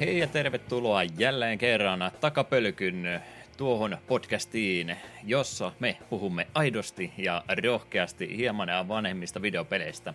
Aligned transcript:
Hei 0.00 0.18
ja 0.18 0.26
tervetuloa 0.26 1.02
jälleen 1.02 1.58
kerran 1.58 2.10
takapölkyn 2.20 3.22
tuohon 3.56 3.98
podcastiin, 4.06 4.96
jossa 5.24 5.72
me 5.80 5.98
puhumme 6.10 6.46
aidosti 6.54 7.12
ja 7.18 7.42
rohkeasti 7.64 8.36
hieman 8.36 8.88
vanhemmista 8.88 9.42
videopeleistä. 9.42 10.14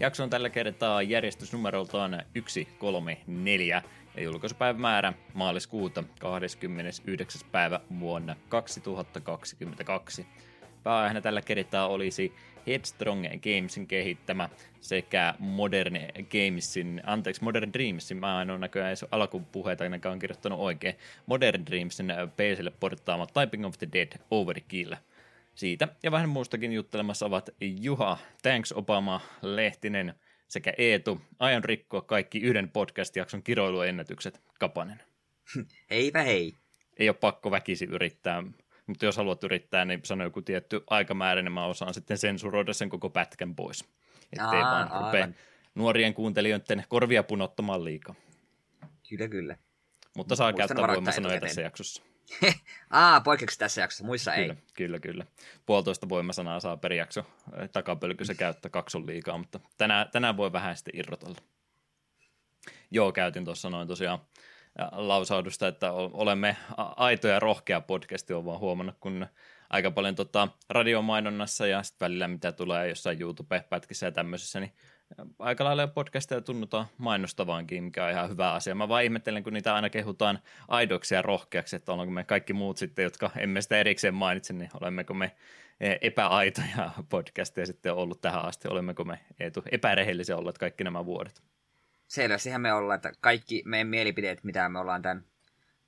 Jakso 0.00 0.22
on 0.22 0.30
tällä 0.30 0.50
kertaa 0.50 1.02
järjestysnumeroltaan 1.02 2.22
134 2.48 3.82
ja 4.16 4.22
julkaisupäivämäärä 4.22 5.12
maaliskuuta 5.34 6.04
29. 6.18 7.40
päivä 7.52 7.80
vuonna 8.00 8.36
2022. 8.48 10.26
Pääaiheena 10.82 11.20
tällä 11.20 11.42
kertaa 11.42 11.88
olisi 11.88 12.32
Headstrong 12.66 13.26
Gamesin 13.42 13.86
kehittämä 13.86 14.48
sekä 14.80 15.34
Modern 15.38 15.94
Gamesin, 16.32 17.02
anteeksi 17.04 17.44
Modern 17.44 17.72
Dreamsin, 17.72 18.16
mä 18.16 18.42
en 18.42 18.50
ole 18.50 18.58
näköjään 18.58 18.88
edes 18.88 19.04
alkupuheita 19.10 19.84
ainakaan 19.84 20.18
kirjoittanut 20.18 20.60
oikein, 20.60 20.94
Modern 21.26 21.66
Dreamsin 21.66 22.12
PClle 22.36 22.72
porttaama 22.80 23.26
Typing 23.26 23.66
of 23.66 23.78
the 23.78 23.88
Dead 23.92 24.12
Overkill. 24.30 24.94
Siitä 25.54 25.88
ja 26.02 26.10
vähän 26.10 26.28
muustakin 26.28 26.72
juttelemassa 26.72 27.26
ovat 27.26 27.50
Juha, 27.60 28.18
Thanks 28.42 28.72
Obama, 28.72 29.20
Lehtinen 29.42 30.14
sekä 30.48 30.72
Eetu. 30.78 31.20
Aion 31.38 31.64
rikkoa 31.64 32.00
kaikki 32.00 32.38
yhden 32.38 32.68
podcast-jakson 32.68 33.42
kiroiluennätykset, 33.42 34.40
Kapanen. 34.58 35.02
Heipä 35.90 36.22
hei. 36.22 36.54
Ei 36.96 37.08
ole 37.08 37.16
pakko 37.20 37.50
väkisi 37.50 37.84
yrittää 37.84 38.42
mutta 38.86 39.04
jos 39.04 39.16
haluat 39.16 39.44
yrittää, 39.44 39.84
niin 39.84 40.00
sano 40.04 40.24
joku 40.24 40.42
tietty 40.42 40.84
aikamäärä, 40.90 41.42
niin 41.42 41.52
mä 41.52 41.66
osaan 41.66 41.94
sitten 41.94 42.18
sensuroida 42.18 42.72
sen 42.72 42.88
koko 42.88 43.10
pätkän 43.10 43.54
pois. 43.54 43.84
Ettei 44.32 44.62
Aa, 44.62 44.88
vaan 44.88 45.04
rupea 45.04 45.28
nuorien 45.74 46.14
kuuntelijoiden 46.14 46.84
korvia 46.88 47.22
punottamaan 47.22 47.84
liikaa. 47.84 48.14
Kyllä, 49.08 49.28
kyllä. 49.28 49.56
Mutta 50.16 50.36
saa 50.36 50.52
Muistan 50.52 50.68
käyttää 50.76 50.94
voimasanoja 50.94 51.40
tässä 51.40 51.62
jaksossa. 51.62 52.02
Aa, 52.90 53.20
poikkeuksia 53.20 53.58
tässä 53.58 53.80
jaksossa, 53.80 54.04
muissa 54.04 54.32
kyllä, 54.32 54.54
ei. 54.54 54.62
Kyllä, 54.74 55.00
kyllä. 55.00 55.26
Puolitoista 55.66 56.08
voimasanaa 56.08 56.60
saa 56.60 56.76
per 56.76 56.92
jakso. 56.92 57.26
Takapölky 57.72 58.24
se 58.24 58.34
käyttää, 58.34 58.70
kaksi 58.70 58.98
on 58.98 59.06
liikaa, 59.06 59.38
mutta 59.38 59.60
tänään, 59.78 60.10
tänään 60.10 60.36
voi 60.36 60.52
vähän 60.52 60.76
sitten 60.76 60.96
irrotella. 60.96 61.38
Joo, 62.90 63.12
käytin 63.12 63.44
tuossa 63.44 63.70
noin 63.70 63.88
tosiaan 63.88 64.18
lausaudusta, 64.92 65.68
että 65.68 65.92
olemme 65.92 66.56
aito 66.76 67.28
ja 67.28 67.40
rohkea 67.40 67.80
podcasti, 67.80 68.32
on 68.34 68.44
vaan 68.44 68.60
huomannut, 68.60 68.96
kun 69.00 69.26
aika 69.70 69.90
paljon 69.90 70.14
tota 70.14 70.48
radiomainonnassa 70.68 71.66
ja 71.66 71.82
sitten 71.82 72.06
välillä 72.06 72.28
mitä 72.28 72.52
tulee 72.52 72.88
jossain 72.88 73.20
YouTube-pätkissä 73.20 74.06
ja 74.06 74.12
tämmöisissä, 74.12 74.60
niin 74.60 74.72
aika 75.38 75.64
lailla 75.64 75.86
podcasteja 75.86 76.40
tunnutaan 76.40 76.86
mainostavaankin, 76.98 77.84
mikä 77.84 78.04
on 78.04 78.10
ihan 78.10 78.30
hyvä 78.30 78.52
asia. 78.52 78.74
Mä 78.74 78.88
vaan 78.88 79.04
ihmettelen, 79.04 79.42
kun 79.42 79.52
niitä 79.52 79.74
aina 79.74 79.90
kehutaan 79.90 80.38
aidoksi 80.68 81.14
ja 81.14 81.22
rohkeaksi, 81.22 81.76
että 81.76 81.92
onko 81.92 82.06
me 82.06 82.24
kaikki 82.24 82.52
muut 82.52 82.76
sitten, 82.76 83.02
jotka 83.02 83.30
emme 83.36 83.60
sitä 83.60 83.78
erikseen 83.78 84.14
mainitse, 84.14 84.52
niin 84.52 84.70
olemmeko 84.80 85.14
me 85.14 85.36
e, 85.80 85.96
epäaitoja 86.00 86.90
podcasteja 87.08 87.66
sitten 87.66 87.94
ollut 87.94 88.20
tähän 88.20 88.44
asti, 88.44 88.68
olemmeko 88.68 89.04
me 89.04 89.18
epärehellisiä 89.70 90.36
olleet 90.36 90.58
kaikki 90.58 90.84
nämä 90.84 91.04
vuodet 91.04 91.42
selvästihän 92.08 92.60
me 92.60 92.72
ollaan, 92.72 92.96
että 92.96 93.12
kaikki 93.20 93.62
meidän 93.64 93.88
mielipiteet, 93.88 94.44
mitä 94.44 94.68
me 94.68 94.78
ollaan 94.78 95.02
tämän 95.02 95.24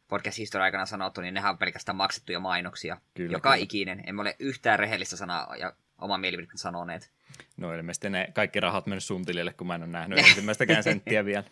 podcast-historian 0.08 0.64
aikana 0.64 0.86
sanottu, 0.86 1.20
niin 1.20 1.34
nehän 1.34 1.50
on 1.50 1.58
pelkästään 1.58 1.96
maksettuja 1.96 2.40
mainoksia. 2.40 2.96
Kyllä, 3.14 3.32
Joka 3.32 3.50
kyllä. 3.50 3.62
ikinen. 3.62 4.02
Emme 4.06 4.22
ole 4.22 4.36
yhtään 4.38 4.78
rehellistä 4.78 5.16
sanaa 5.16 5.56
ja 5.56 5.72
oman 5.98 6.20
mielipiteen 6.20 6.58
sanoneet. 6.58 7.10
No 7.56 7.74
ilmeisesti 7.74 8.10
ne 8.10 8.28
kaikki 8.34 8.60
rahat 8.60 8.86
mennyt 8.86 9.04
sun 9.04 9.24
tilille, 9.24 9.52
kun 9.52 9.66
mä 9.66 9.74
en 9.74 9.82
ole 9.82 9.90
nähnyt 9.90 10.18
ensimmäistäkään 10.18 10.82
senttiä 10.92 11.24
vielä. 11.24 11.44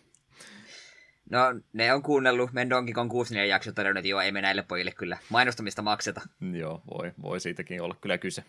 No, 1.30 1.40
ne 1.72 1.92
on 1.92 2.02
kuunnellut 2.02 2.52
meidän 2.52 2.70
Donkey 2.70 2.94
Kong 2.94 3.10
64 3.10 3.54
jakso 3.54 3.72
todennut, 3.72 3.98
että 3.98 4.08
joo, 4.08 4.20
ei 4.20 4.32
me 4.32 4.42
näille 4.42 4.62
pojille 4.62 4.92
kyllä 4.92 5.18
mainostamista 5.28 5.82
makseta. 5.82 6.20
Joo, 6.52 6.82
voi, 6.94 7.12
voi 7.22 7.40
siitäkin 7.40 7.82
olla 7.82 7.96
kyllä 8.00 8.18
kyse. 8.18 8.44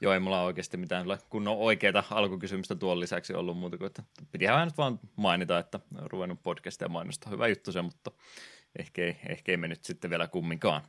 Joo, 0.00 0.12
ei 0.12 0.20
mulla 0.20 0.42
oikeasti 0.42 0.76
mitään 0.76 1.06
kunnon 1.28 1.56
oikeita 1.56 2.04
alkukysymystä 2.10 2.74
tuon 2.74 3.00
lisäksi 3.00 3.34
ollut 3.34 3.58
muuta 3.58 3.78
kuin, 3.78 3.86
että 3.86 4.02
pitihän 4.32 4.68
nyt 4.68 4.78
vaan 4.78 5.00
mainita, 5.16 5.58
että 5.58 5.80
on 5.94 6.10
ruvennut 6.10 6.42
podcastia 6.42 6.88
mainosta. 6.88 7.30
Hyvä 7.30 7.48
juttu 7.48 7.72
se, 7.72 7.82
mutta 7.82 8.10
ehkä 8.78 9.02
ei, 9.02 9.16
ehkä 9.28 9.52
ei 9.52 9.56
mennyt 9.56 9.84
sitten 9.84 10.10
vielä 10.10 10.28
kumminkaan. 10.28 10.82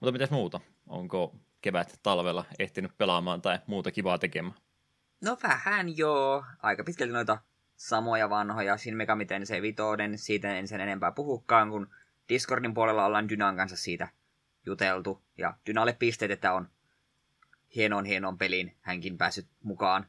Mutta 0.00 0.12
mitäs 0.12 0.30
muuta? 0.30 0.60
Onko 0.86 1.34
kevät 1.60 1.98
talvella 2.02 2.44
ehtinyt 2.58 2.98
pelaamaan 2.98 3.42
tai 3.42 3.58
muuta 3.66 3.92
kivaa 3.92 4.18
tekemään? 4.18 4.54
No 5.24 5.36
vähän 5.42 5.96
joo. 5.96 6.44
Aika 6.62 6.84
pitkälti 6.84 7.12
noita 7.12 7.38
samoja 7.76 8.30
vanhoja 8.30 8.76
Shin 8.76 8.96
Megami 8.96 9.26
Tensei 9.26 9.62
Vitoden, 9.62 10.18
siitä 10.18 10.58
en 10.58 10.68
sen 10.68 10.80
enempää 10.80 11.12
puhukaan, 11.12 11.70
kun 11.70 11.90
Discordin 12.28 12.74
puolella 12.74 13.04
ollaan 13.04 13.28
Dynan 13.28 13.56
kanssa 13.56 13.76
siitä 13.76 14.08
juteltu, 14.66 15.22
ja 15.38 15.54
Dynalle 15.66 15.92
pisteet, 15.92 16.30
että 16.30 16.52
on 16.52 16.68
hienon 17.74 18.04
hienon 18.04 18.38
pelin 18.38 18.76
hänkin 18.80 19.18
päässyt 19.18 19.46
mukaan. 19.62 20.06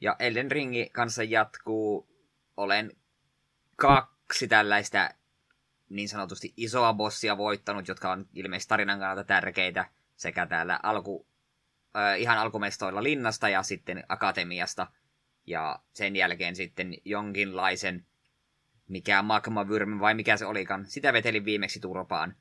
Ja 0.00 0.16
Elden 0.18 0.50
Ringi 0.50 0.90
kanssa 0.92 1.22
jatkuu. 1.22 2.08
Olen 2.56 2.92
kaksi 3.76 4.48
tällaista 4.48 5.10
niin 5.88 6.08
sanotusti 6.08 6.54
isoa 6.56 6.94
bossia 6.94 7.36
voittanut, 7.36 7.88
jotka 7.88 8.12
on 8.12 8.26
ilmeisesti 8.34 8.68
tarinan 8.68 8.98
kannalta 8.98 9.24
tärkeitä 9.24 9.90
sekä 10.16 10.46
täällä 10.46 10.80
alku, 10.82 11.26
äh, 11.96 12.20
ihan 12.20 12.38
alkumestoilla 12.38 13.02
linnasta 13.02 13.48
ja 13.48 13.62
sitten 13.62 14.04
akatemiasta. 14.08 14.86
Ja 15.46 15.78
sen 15.92 16.16
jälkeen 16.16 16.56
sitten 16.56 16.94
jonkinlaisen, 17.04 18.06
mikä 18.88 19.22
magmavyrmi 19.22 20.00
vai 20.00 20.14
mikä 20.14 20.36
se 20.36 20.46
olikaan, 20.46 20.86
sitä 20.86 21.12
vetelin 21.12 21.44
viimeksi 21.44 21.80
turpaan. 21.80 22.36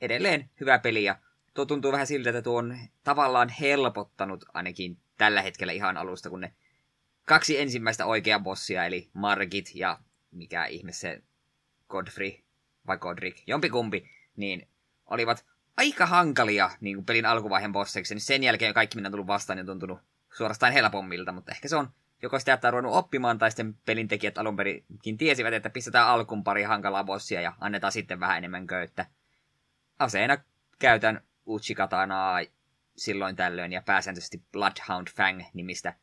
Edelleen 0.00 0.50
hyvä 0.60 0.78
peli 0.78 1.04
ja 1.04 1.18
tuo 1.54 1.64
tuntuu 1.64 1.92
vähän 1.92 2.06
siltä, 2.06 2.30
että 2.30 2.42
tuo 2.42 2.58
on 2.58 2.78
tavallaan 3.04 3.48
helpottanut 3.48 4.44
ainakin 4.54 4.98
tällä 5.18 5.42
hetkellä 5.42 5.72
ihan 5.72 5.96
alusta, 5.96 6.30
kun 6.30 6.40
ne 6.40 6.54
kaksi 7.26 7.60
ensimmäistä 7.60 8.06
oikeaa 8.06 8.38
bossia, 8.38 8.86
eli 8.86 9.10
Margit 9.12 9.70
ja 9.74 9.98
mikä 10.30 10.64
ihme 10.64 10.92
se 10.92 11.22
Godfrey 11.88 12.32
vai 12.86 12.98
Godric, 12.98 13.42
jompikumpi, 13.46 14.10
niin 14.36 14.68
olivat 15.06 15.46
aika 15.76 16.06
hankalia 16.06 16.70
niin 16.80 16.96
kuin 16.96 17.04
pelin 17.04 17.26
alkuvaiheen 17.26 17.72
bosseiksi, 17.72 18.14
niin 18.14 18.22
sen 18.22 18.42
jälkeen 18.42 18.74
kaikki 18.74 18.96
minä 18.96 19.06
on 19.06 19.12
tullut 19.12 19.26
vastaan 19.26 19.58
ja 19.58 19.64
tuntunut 19.64 19.98
suorastaan 20.36 20.72
helpommilta, 20.72 21.32
mutta 21.32 21.52
ehkä 21.52 21.68
se 21.68 21.76
on 21.76 21.88
joko 22.22 22.38
sitä, 22.38 22.52
että 22.52 22.68
on 22.68 22.86
oppimaan, 22.86 23.38
tai 23.38 23.50
sitten 23.50 23.74
pelintekijät 23.74 24.38
alun 24.38 24.56
perinkin 24.56 25.18
tiesivät, 25.18 25.54
että 25.54 25.70
pistetään 25.70 26.08
alkuun 26.08 26.44
pari 26.44 26.62
hankalaa 26.62 27.04
bossia 27.04 27.40
ja 27.40 27.52
annetaan 27.60 27.92
sitten 27.92 28.20
vähän 28.20 28.38
enemmän 28.38 28.66
köyttä. 28.66 29.06
Aseena 29.98 30.38
käytän 30.78 31.20
Uchikatanaa 31.50 32.40
silloin 32.96 33.36
tällöin 33.36 33.72
ja 33.72 33.82
pääsääntöisesti 33.82 34.42
Bloodhound 34.52 35.08
Fang-nimistä 35.16 35.94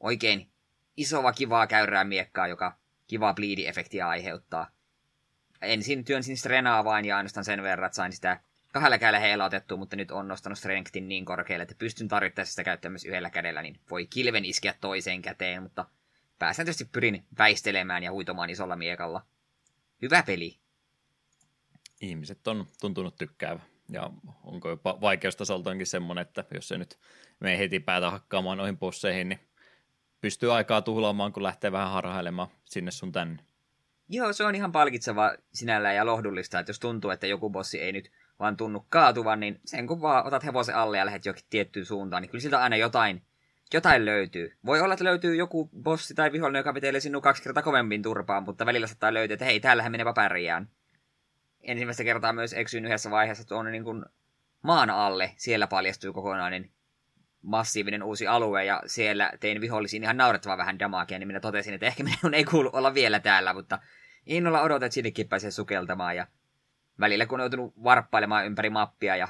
oikein 0.00 0.50
isoa 0.96 1.32
kivaa 1.32 1.66
käyrää 1.66 2.04
miekkaa, 2.04 2.46
joka 2.46 2.78
kivaa 3.06 3.34
bleedi-efektiä 3.34 4.08
aiheuttaa. 4.08 4.70
Ensin 5.62 6.04
työnsin 6.04 6.36
Strenaa 6.36 6.84
vain 6.84 7.04
ja 7.04 7.16
ainoastaan 7.16 7.44
sen 7.44 7.62
verran, 7.62 7.86
että 7.86 7.96
sain 7.96 8.12
sitä 8.12 8.40
kahdella 8.72 8.98
kädellä 8.98 9.18
heilautettua, 9.18 9.78
mutta 9.78 9.96
nyt 9.96 10.10
on 10.10 10.28
nostanut 10.28 10.58
Strengthin 10.58 11.08
niin 11.08 11.24
korkealle, 11.24 11.62
että 11.62 11.74
pystyn 11.78 12.08
tarvittaessa 12.08 12.52
sitä 12.52 12.64
käyttämään 12.64 12.92
myös 12.92 13.04
yhdellä 13.04 13.30
kädellä, 13.30 13.62
niin 13.62 13.80
voi 13.90 14.06
kilven 14.06 14.44
iskeä 14.44 14.74
toiseen 14.80 15.22
käteen, 15.22 15.62
mutta 15.62 15.84
pääsääntöisesti 16.38 16.84
pyrin 16.92 17.24
väistelemään 17.38 18.02
ja 18.02 18.12
huitomaan 18.12 18.50
isolla 18.50 18.76
miekalla. 18.76 19.26
Hyvä 20.02 20.22
peli. 20.22 20.58
Ihmiset 22.00 22.48
on 22.48 22.66
tuntunut 22.80 23.16
tykkäävä 23.16 23.71
ja 23.92 24.10
onko 24.44 24.68
jopa 24.68 25.00
vaikeustasoltaankin 25.00 25.86
semmoinen, 25.86 26.22
että 26.22 26.44
jos 26.54 26.68
se 26.68 26.78
nyt 26.78 26.98
me 27.40 27.58
heti 27.58 27.80
päätä 27.80 28.10
hakkaamaan 28.10 28.58
noihin 28.58 28.78
bosseihin, 28.78 29.28
niin 29.28 29.40
pystyy 30.20 30.54
aikaa 30.54 30.82
tuhlaamaan, 30.82 31.32
kun 31.32 31.42
lähtee 31.42 31.72
vähän 31.72 31.90
harhailemaan 31.90 32.48
sinne 32.64 32.90
sun 32.90 33.12
tänne. 33.12 33.42
Joo, 34.08 34.32
se 34.32 34.44
on 34.44 34.54
ihan 34.54 34.72
palkitseva 34.72 35.32
sinällään 35.52 35.96
ja 35.96 36.06
lohdullista, 36.06 36.58
että 36.58 36.70
jos 36.70 36.80
tuntuu, 36.80 37.10
että 37.10 37.26
joku 37.26 37.50
bossi 37.50 37.80
ei 37.80 37.92
nyt 37.92 38.10
vaan 38.38 38.56
tunnu 38.56 38.86
kaatuvan, 38.88 39.40
niin 39.40 39.60
sen 39.64 39.86
kun 39.86 40.02
vaan 40.02 40.26
otat 40.26 40.44
hevosen 40.44 40.76
alle 40.76 40.98
ja 40.98 41.06
lähdet 41.06 41.26
jokin 41.26 41.44
tiettyyn 41.50 41.86
suuntaan, 41.86 42.22
niin 42.22 42.30
kyllä 42.30 42.42
siltä 42.42 42.62
aina 42.62 42.76
jotain, 42.76 43.22
jotain 43.74 44.04
löytyy. 44.04 44.56
Voi 44.66 44.80
olla, 44.80 44.94
että 44.94 45.04
löytyy 45.04 45.36
joku 45.36 45.70
bossi 45.82 46.14
tai 46.14 46.32
vihollinen, 46.32 46.60
joka 46.60 46.74
vetelee 46.74 47.00
sinun 47.00 47.22
kaksi 47.22 47.42
kertaa 47.42 47.62
kovemmin 47.62 48.02
turpaan, 48.02 48.42
mutta 48.42 48.66
välillä 48.66 48.86
saattaa 48.86 49.14
löytyä, 49.14 49.34
että 49.34 49.44
hei, 49.44 49.60
täällähän 49.60 49.92
menee 49.92 50.12
pärjään 50.14 50.68
ensimmäistä 51.62 52.04
kertaa 52.04 52.32
myös 52.32 52.52
eksyin 52.52 52.84
yhdessä 52.84 53.10
vaiheessa 53.10 53.48
tuonne 53.48 53.70
niin 53.70 53.84
kuin 53.84 54.04
maan 54.62 54.90
alle. 54.90 55.32
Siellä 55.36 55.66
paljastui 55.66 56.12
kokonainen 56.12 56.70
massiivinen 57.42 58.02
uusi 58.02 58.26
alue, 58.26 58.64
ja 58.64 58.82
siellä 58.86 59.32
tein 59.40 59.60
vihollisiin 59.60 60.02
ihan 60.02 60.16
naurettavaa 60.16 60.58
vähän 60.58 60.78
damagea, 60.78 61.18
niin 61.18 61.26
minä 61.26 61.40
totesin, 61.40 61.74
että 61.74 61.86
ehkä 61.86 62.04
minun 62.04 62.34
ei 62.38 62.44
kuulu 62.44 62.70
olla 62.72 62.94
vielä 62.94 63.20
täällä, 63.20 63.54
mutta 63.54 63.78
innolla 64.26 64.62
odotan, 64.62 64.86
että 64.86 64.94
sinnekin 64.94 65.28
pääsee 65.28 65.50
sukeltamaan, 65.50 66.16
ja 66.16 66.26
välillä 67.00 67.26
kun 67.26 67.40
on 67.40 67.44
joutunut 67.44 67.74
varppailemaan 67.84 68.46
ympäri 68.46 68.70
mappia, 68.70 69.16
ja 69.16 69.28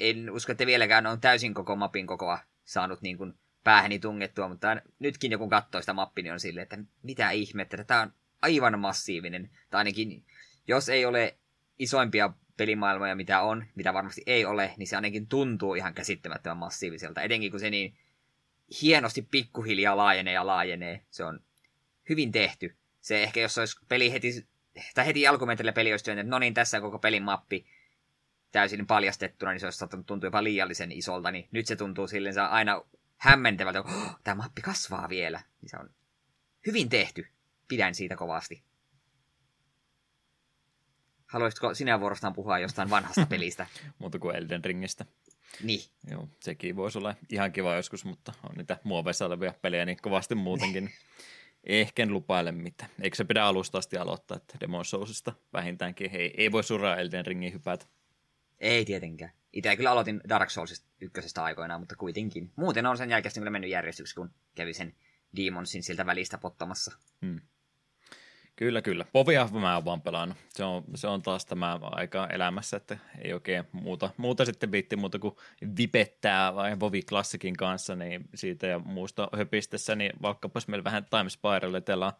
en 0.00 0.30
usko, 0.30 0.52
että 0.52 0.66
vieläkään 0.66 1.06
on 1.06 1.20
täysin 1.20 1.54
koko 1.54 1.76
mapin 1.76 2.06
kokoa 2.06 2.38
saanut 2.64 3.02
niin 3.02 3.18
kuin 3.18 3.34
päähäni 3.64 3.98
tungettua, 3.98 4.48
mutta 4.48 4.76
nytkin 4.98 5.32
joku 5.32 5.48
katsoo 5.48 5.80
sitä 5.80 5.92
mappia, 5.92 6.22
niin 6.22 6.32
on 6.32 6.40
silleen, 6.40 6.62
että 6.62 6.78
mitä 7.02 7.30
ihmettä, 7.30 7.76
että 7.76 7.84
tämä 7.84 8.02
on 8.02 8.12
aivan 8.42 8.78
massiivinen, 8.78 9.50
tai 9.70 9.78
ainakin 9.78 10.24
jos 10.68 10.88
ei 10.88 11.04
ole 11.04 11.36
isoimpia 11.78 12.30
pelimaailmoja, 12.56 13.16
mitä 13.16 13.40
on, 13.40 13.64
mitä 13.74 13.94
varmasti 13.94 14.22
ei 14.26 14.44
ole, 14.44 14.74
niin 14.76 14.86
se 14.86 14.96
ainakin 14.96 15.26
tuntuu 15.26 15.74
ihan 15.74 15.94
käsittämättömän 15.94 16.56
massiiviselta. 16.56 17.22
Etenkin 17.22 17.50
kun 17.50 17.60
se 17.60 17.70
niin 17.70 17.98
hienosti 18.82 19.22
pikkuhiljaa 19.22 19.96
laajenee 19.96 20.34
ja 20.34 20.46
laajenee. 20.46 21.00
Se 21.10 21.24
on 21.24 21.40
hyvin 22.08 22.32
tehty. 22.32 22.76
Se 23.00 23.22
ehkä 23.22 23.40
jos 23.40 23.58
olisi 23.58 23.76
peli 23.88 24.12
heti, 24.12 24.46
tai 24.94 25.06
heti 25.06 25.26
alkumetrillä 25.26 25.72
peli 25.72 25.92
olisi 25.92 26.10
että 26.10 26.22
no 26.22 26.38
niin, 26.38 26.54
tässä 26.54 26.76
on 26.76 26.82
koko 26.82 26.98
pelin 26.98 27.22
mappi 27.22 27.66
täysin 28.52 28.86
paljastettuna, 28.86 29.52
niin 29.52 29.60
se 29.60 29.66
olisi 29.66 29.78
saattanut 29.78 30.06
tuntua 30.06 30.26
jopa 30.26 30.44
liiallisen 30.44 30.92
isolta, 30.92 31.30
niin 31.30 31.48
nyt 31.50 31.66
se 31.66 31.76
tuntuu 31.76 32.08
silleen 32.08 32.34
se 32.34 32.40
aina 32.40 32.82
hämmentävältä, 33.16 33.78
että 33.78 33.92
oh, 33.92 34.18
tämä 34.24 34.42
mappi 34.42 34.62
kasvaa 34.62 35.08
vielä. 35.08 35.40
Niin 35.62 35.70
se 35.70 35.76
on 35.76 35.90
hyvin 36.66 36.88
tehty. 36.88 37.26
Pidän 37.68 37.94
siitä 37.94 38.16
kovasti. 38.16 38.62
Haluaisitko 41.36 41.74
sinä 41.74 42.00
vuorostaan 42.00 42.32
puhua 42.32 42.58
jostain 42.58 42.90
vanhasta 42.90 43.26
pelistä? 43.30 43.66
Muuta 43.98 44.18
kuin 44.18 44.36
Elden 44.36 44.64
Ringistä. 44.64 45.04
Niin. 45.62 45.80
Joo, 46.10 46.28
sekin 46.40 46.76
voisi 46.76 46.98
olla 46.98 47.14
ihan 47.30 47.52
kiva 47.52 47.74
joskus, 47.74 48.04
mutta 48.04 48.32
on 48.42 48.56
niitä 48.56 48.78
muoveissa 48.84 49.26
olevia 49.26 49.54
pelejä 49.62 49.84
niin 49.84 49.98
kovasti 50.02 50.34
muutenkin. 50.34 50.90
Ehkä 51.64 52.02
en 52.02 52.12
lupaile 52.12 52.52
mitään. 52.52 52.90
Eikö 53.00 53.16
se 53.16 53.24
pidä 53.24 53.44
alusta 53.44 53.78
asti 53.78 53.96
aloittaa, 53.96 54.36
että 54.36 54.58
Demon 54.60 54.84
Soulsista 54.84 55.32
vähintäänkin 55.52 56.10
ei, 56.14 56.34
ei 56.36 56.52
voi 56.52 56.64
suraa 56.64 56.96
Elden 56.96 57.26
Ringin 57.26 57.52
hypätä. 57.52 57.86
Ei 58.58 58.84
tietenkään. 58.84 59.32
Itse 59.52 59.76
kyllä 59.76 59.90
aloitin 59.90 60.20
Dark 60.28 60.50
Soulsista 60.50 60.86
ykkösestä 61.00 61.44
aikoinaan, 61.44 61.80
mutta 61.80 61.96
kuitenkin. 61.96 62.52
Muuten 62.56 62.86
on 62.86 62.96
sen 62.96 63.10
jälkeen 63.10 63.34
kyllä 63.34 63.50
mennyt 63.50 63.70
järjestyksi, 63.70 64.14
kun 64.14 64.30
kävi 64.54 64.74
sen 64.74 64.94
Demonsin 65.36 65.82
siltä 65.82 66.06
välistä 66.06 66.38
pottamassa. 66.38 66.92
Hmm. 67.22 67.40
Kyllä, 68.56 68.82
kyllä. 68.82 69.04
Povia 69.12 69.48
mä 69.52 69.74
oon 69.74 69.84
vaan 69.84 70.02
pelannut. 70.02 70.38
Se 70.48 70.64
on, 70.64 70.84
se 70.94 71.06
on 71.06 71.22
taas 71.22 71.46
tämä 71.46 71.78
aika 71.82 72.26
elämässä, 72.26 72.76
että 72.76 72.98
ei 73.22 73.32
oikein 73.32 73.64
muuta, 73.72 74.10
muuta 74.16 74.44
sitten 74.44 74.72
viitti 74.72 74.96
muuta 74.96 75.18
kuin 75.18 75.36
vipettää 75.78 76.54
vai 76.54 76.80
Vovi 76.80 77.02
Klassikin 77.02 77.56
kanssa, 77.56 77.96
niin 77.96 78.24
siitä 78.34 78.66
ja 78.66 78.78
muusta 78.78 79.28
höpistessä, 79.36 79.96
niin 79.96 80.12
vaikkapas 80.22 80.68
meillä 80.68 80.84
vähän 80.84 81.04
Time 81.04 81.30
Spiralilla 81.30 82.12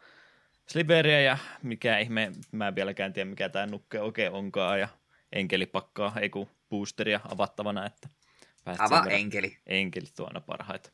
Sliveria 0.66 1.20
ja 1.20 1.38
mikä 1.62 1.98
ihme, 1.98 2.32
mä 2.52 2.68
en 2.68 2.74
vieläkään 2.74 3.12
tiedä 3.12 3.30
mikä 3.30 3.48
tämä 3.48 3.66
nukke 3.66 4.00
oikein 4.00 4.32
onkaan 4.32 4.80
ja 4.80 4.88
enkelipakkaa, 5.32 6.12
ei 6.20 6.30
kun 6.30 6.48
boosteria 6.70 7.20
avattavana, 7.32 7.86
että 7.86 8.08
Ava 8.78 9.04
enkeli. 9.10 9.58
Enkeli 9.66 10.06
tuona 10.16 10.40
parhaita. 10.40 10.90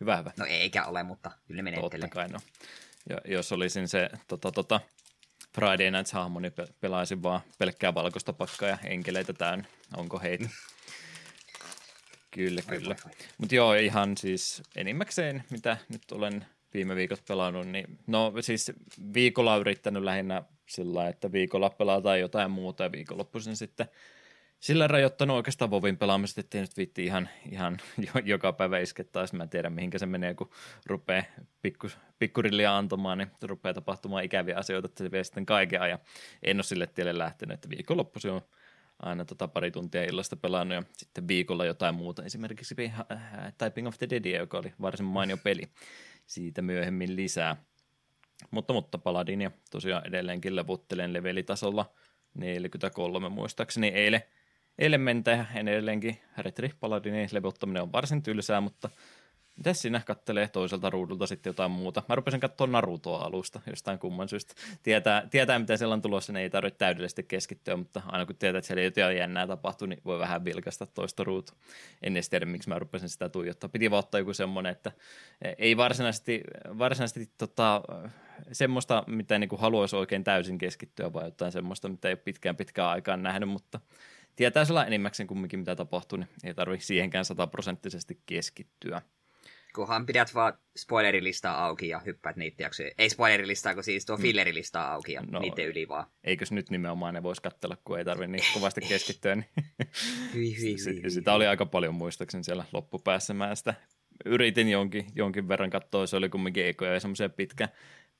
Hyvä, 0.00 0.16
hyvä. 0.16 0.32
No 0.36 0.44
eikä 0.44 0.84
ole, 0.84 1.02
mutta 1.02 1.30
kyllä 1.46 1.62
menettelee. 1.62 1.90
Totta 1.90 2.08
kai, 2.08 2.28
no. 2.28 2.38
Ja 3.08 3.18
jos 3.24 3.52
olisin 3.52 3.88
se 3.88 4.10
tota, 4.28 4.52
tota, 4.52 4.80
Friday 5.54 5.90
Nights 5.90 6.12
hahmo, 6.12 6.40
niin 6.40 6.52
pelaisin 6.80 7.22
vaan 7.22 7.40
pelkkää 7.58 7.94
valkoista 7.94 8.32
pakkaa 8.32 8.68
ja 8.68 8.78
enkeleitä 8.84 9.32
täynnä. 9.32 9.64
Onko 9.96 10.18
heitä? 10.18 10.44
Mm. 10.44 10.50
Kyllä, 12.30 12.62
kyllä. 12.62 12.96
Mutta 13.38 13.54
joo, 13.54 13.74
ihan 13.74 14.16
siis 14.16 14.62
enimmäkseen, 14.76 15.44
mitä 15.50 15.76
nyt 15.88 16.12
olen 16.12 16.46
viime 16.74 16.96
viikot 16.96 17.22
pelannut, 17.28 17.66
niin 17.66 17.98
no 18.06 18.32
siis 18.40 18.72
viikolla 19.14 19.56
yrittänyt 19.56 20.02
lähinnä 20.02 20.42
sillä 20.68 21.08
että 21.08 21.32
viikolla 21.32 21.70
pelataan 21.70 22.20
jotain 22.20 22.50
muuta 22.50 22.82
ja 22.82 22.92
viikonloppuisin 22.92 23.56
sitten 23.56 23.88
sillä 24.60 24.86
rajoittanut 24.86 25.36
oikeastaan 25.36 25.70
Vovin 25.70 25.96
pelaamista, 25.96 26.40
ettei 26.40 26.60
nyt 26.60 26.76
viitti 26.76 27.04
ihan, 27.04 27.28
ihan 27.50 27.78
joka 28.24 28.52
päivä 28.52 28.78
iskettaa, 28.78 29.24
mä 29.32 29.42
en 29.42 29.48
tiedä 29.48 29.70
mihinkä 29.70 29.98
se 29.98 30.06
menee, 30.06 30.34
kun 30.34 30.50
rupeaa 30.86 31.22
pikku, 31.62 31.88
pikkurillia 32.18 32.76
antamaan, 32.76 33.18
niin 33.18 33.30
rupeaa 33.42 33.74
tapahtumaan 33.74 34.24
ikäviä 34.24 34.56
asioita, 34.56 34.86
että 34.86 35.04
se 35.04 35.10
vie 35.10 35.24
sitten 35.24 35.46
kaiken 35.46 35.82
ajan. 35.82 35.98
En 36.42 36.56
ole 36.56 36.62
sille 36.62 36.86
tielle 36.86 37.18
lähtenyt, 37.18 37.54
että 37.54 37.70
viikonloppuisin 37.70 38.30
on 38.30 38.42
aina 39.02 39.24
tota 39.24 39.48
pari 39.48 39.70
tuntia 39.70 40.04
illasta 40.04 40.36
pelannut 40.36 40.74
ja 40.74 40.82
sitten 40.92 41.28
viikolla 41.28 41.64
jotain 41.64 41.94
muuta, 41.94 42.24
esimerkiksi 42.24 42.74
Typing 43.58 43.88
of 43.88 43.98
the 43.98 44.08
Dead, 44.10 44.24
joka 44.24 44.58
oli 44.58 44.72
varsin 44.80 45.06
mainio 45.06 45.36
peli. 45.36 45.62
Siitä 46.26 46.62
myöhemmin 46.62 47.16
lisää. 47.16 47.56
Mutta, 48.50 48.72
mutta 48.72 48.98
Paladinia 48.98 49.50
tosiaan 49.70 50.06
edelleenkin 50.06 50.56
levuttelen 50.56 51.12
levelitasolla 51.12 51.92
43 52.34 53.28
muistaakseni 53.28 53.88
eilen 53.88 54.22
elementtejä 54.78 55.46
edelleenkin 55.54 56.18
Retri 56.38 56.70
Paladinin 56.80 57.28
levottaminen 57.32 57.82
on 57.82 57.92
varsin 57.92 58.22
tylsää, 58.22 58.60
mutta 58.60 58.90
mitä 59.56 59.72
siinä 59.72 60.00
kattelee 60.06 60.48
toiselta 60.48 60.90
ruudulta 60.90 61.26
sitten 61.26 61.50
jotain 61.50 61.70
muuta? 61.70 62.02
Mä 62.08 62.14
rupesin 62.14 62.40
katsoa 62.40 62.66
Narutoa 62.66 63.24
alusta 63.24 63.60
jostain 63.70 63.98
kumman 63.98 64.28
syystä. 64.28 64.54
Tietää, 64.82 65.26
tietää 65.30 65.58
mitä 65.58 65.76
siellä 65.76 65.92
on 65.92 66.02
tulossa, 66.02 66.32
niin 66.32 66.42
ei 66.42 66.50
tarvitse 66.50 66.78
täydellisesti 66.78 67.22
keskittyä, 67.22 67.76
mutta 67.76 68.02
aina 68.06 68.26
kun 68.26 68.36
tietää, 68.36 68.58
että 68.58 68.66
siellä 68.66 68.82
jotain 68.82 69.16
jännää 69.16 69.46
tapahtuu, 69.46 69.88
niin 69.88 70.00
voi 70.04 70.18
vähän 70.18 70.44
vilkasta 70.44 70.86
toista 70.86 71.24
ruutua. 71.24 71.56
En 72.02 72.12
edes 72.12 72.28
tiedä, 72.28 72.46
miksi 72.46 72.68
mä 72.68 72.78
rupesin 72.78 73.08
sitä 73.08 73.28
tuijottaa. 73.28 73.68
Piti 73.68 73.90
vaan 73.90 73.98
ottaa 73.98 74.18
joku 74.18 74.34
semmoinen, 74.34 74.72
että 74.72 74.92
ei 75.58 75.76
varsinaisesti, 75.76 76.42
varsinaisesti 76.78 77.30
tota, 77.38 77.82
semmoista, 78.52 79.04
mitä 79.06 79.38
niin 79.38 79.48
kuin 79.48 79.60
haluaisi 79.60 79.96
oikein 79.96 80.24
täysin 80.24 80.58
keskittyä, 80.58 81.12
vai 81.12 81.24
jotain 81.24 81.52
semmoista, 81.52 81.88
mitä 81.88 82.08
ei 82.08 82.12
ole 82.12 82.22
pitkään 82.24 82.56
pitkään 82.56 82.88
aikaan 82.88 83.22
nähnyt, 83.22 83.48
mutta 83.48 83.80
tietää 84.38 84.64
sillä 84.64 84.84
enimmäkseen 84.84 85.26
kumminkin, 85.26 85.58
mitä 85.58 85.76
tapahtuu, 85.76 86.18
niin 86.18 86.28
ei 86.44 86.54
tarvitse 86.54 86.86
siihenkään 86.86 87.24
sataprosenttisesti 87.24 88.20
keskittyä. 88.26 89.02
Kunhan 89.74 90.06
pidät 90.06 90.34
vaan 90.34 90.52
spoilerilistaa 90.76 91.64
auki 91.64 91.88
ja 91.88 91.98
hyppäät 91.98 92.36
niitä 92.36 92.62
jaksoja. 92.62 92.90
Ei 92.98 93.10
spoilerilistaa, 93.10 93.74
kun 93.74 93.84
siis 93.84 94.06
tuo 94.06 94.16
mm. 94.16 94.22
fillerilistaa 94.22 94.92
auki 94.92 95.12
ja 95.12 95.22
no, 95.30 95.38
niiden 95.38 95.66
yli 95.66 95.88
vaan. 95.88 96.06
Eikös 96.24 96.52
nyt 96.52 96.70
nimenomaan 96.70 97.14
ne 97.14 97.22
voisi 97.22 97.42
katsella, 97.42 97.76
kun 97.84 97.98
ei 97.98 98.04
tarvitse 98.04 98.32
niin 98.32 98.44
kovasti 98.54 98.80
keskittyä. 98.88 99.34
Niin 99.34 99.48
hyi, 100.34 100.60
hyi, 100.60 100.76
hyi, 101.02 101.10
sitä 101.10 101.34
oli 101.34 101.46
aika 101.46 101.66
paljon 101.66 101.94
muistaakseni 101.94 102.44
siellä 102.44 102.64
loppupäässä. 102.72 103.34
Mä 103.34 103.54
sitä 103.54 103.74
yritin 104.24 104.68
jonkin, 104.68 105.06
jonkin 105.14 105.48
verran 105.48 105.70
katsoa, 105.70 106.06
se 106.06 106.16
oli 106.16 106.28
kumminkin 106.28 106.66
ekoja 106.66 106.94
ja 106.94 107.00
semmoisia 107.00 107.28
pitkä, 107.28 107.68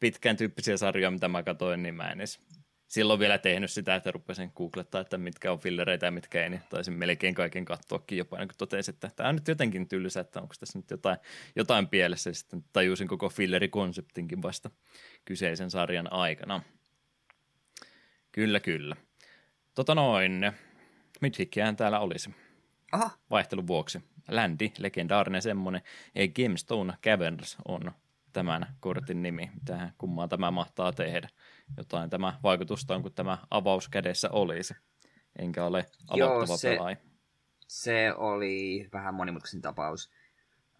pitkään 0.01 0.37
tyyppisiä 0.37 0.77
sarjoja, 0.77 1.11
mitä 1.11 1.29
mä 1.29 1.43
katsoin, 1.43 1.83
niin 1.83 1.95
mä 1.95 2.11
en 2.11 2.21
edes 2.21 2.41
silloin 2.89 3.21
vielä 3.21 3.39
tehnyt 3.39 3.71
sitä, 3.71 3.95
että 3.95 4.11
rupesin 4.11 4.53
googlettaa, 4.57 5.01
että 5.01 5.19
mitkä 5.19 5.53
on 5.53 5.59
fillereitä 5.59 6.07
ja 6.07 6.11
mitkä 6.11 6.43
ei, 6.43 6.51
niin 6.51 6.63
taisin 6.71 6.95
melkein 6.95 7.35
kaiken 7.35 7.65
katsoakin 7.65 8.19
jopa, 8.19 8.39
niin 8.39 8.49
kun 8.49 8.55
totesin, 8.59 8.95
että 8.95 9.11
tämä 9.17 9.29
on 9.29 9.35
nyt 9.35 9.49
jotenkin 9.49 9.89
tylsä, 9.89 10.21
että 10.21 10.41
onko 10.41 10.55
tässä 10.61 10.79
nyt 10.79 10.91
jotain, 10.91 11.19
jotain 11.57 11.89
pielessä, 11.89 12.31
ja 12.31 12.35
sitten 12.35 12.65
tajusin 12.73 13.09
koko 13.09 13.29
fillerikonseptinkin 13.29 14.43
vasta 14.43 14.71
kyseisen 15.25 15.71
sarjan 15.71 16.13
aikana. 16.13 16.63
Kyllä, 18.33 18.61
kyllä. 18.61 18.97
Tota 19.75 19.95
noin, 19.95 20.53
Mythickiään 21.21 21.77
täällä 21.77 22.01
olisi. 22.01 22.31
Aha. 22.93 23.11
Vaihtelun 23.31 23.67
vuoksi. 23.67 24.01
Landi, 24.29 24.73
legendaarinen 24.79 25.43
semmoinen, 25.43 25.83
ei 26.15 26.29
Gemstone 26.29 26.95
Caverns 27.03 27.57
on 27.69 27.93
tämän 28.33 28.67
kortin 28.81 29.23
nimi. 29.23 29.51
Mitä 29.55 29.91
kummaa 29.99 30.29
tämä 30.29 30.51
mahtaa 30.51 30.93
tehdä? 30.93 31.29
Jotain 31.77 32.11
tämä 32.11 32.39
vaikutusta 32.43 32.95
on, 32.95 33.03
kun 33.03 33.13
tämä 33.13 33.39
avaus 33.51 33.89
kädessä 33.89 34.29
olisi. 34.31 34.75
Enkä 35.39 35.65
ole 35.65 35.87
aloittava 36.09 36.45
Joo, 36.47 36.57
se, 36.57 36.71
pelaaja. 36.71 36.97
Se 37.67 38.13
oli 38.17 38.89
vähän 38.93 39.15
monimutkaisin 39.15 39.63
tapaus. 39.63 40.11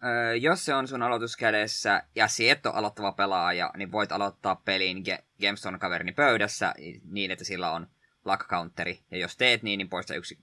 Öö, 0.03 0.35
jos 0.35 0.65
se 0.65 0.73
on 0.73 0.87
sun 0.87 1.01
aloituskädessä 1.01 2.03
ja 2.15 2.27
si 2.27 2.49
et 2.49 2.65
ole 2.65 2.75
aloittava 2.75 3.11
pelaaja, 3.11 3.71
niin 3.77 3.91
voit 3.91 4.11
aloittaa 4.11 4.55
pelin 4.55 4.97
Ge- 4.97 5.23
Gemstone-kaverini 5.41 6.13
pöydässä 6.13 6.73
niin, 7.03 7.31
että 7.31 7.45
sillä 7.45 7.71
on 7.71 7.87
luck 8.25 8.47
counteri. 8.47 8.99
Ja 9.11 9.17
jos 9.17 9.37
teet 9.37 9.63
niin, 9.63 9.77
niin 9.77 9.89
poista 9.89 10.15
yksi 10.15 10.39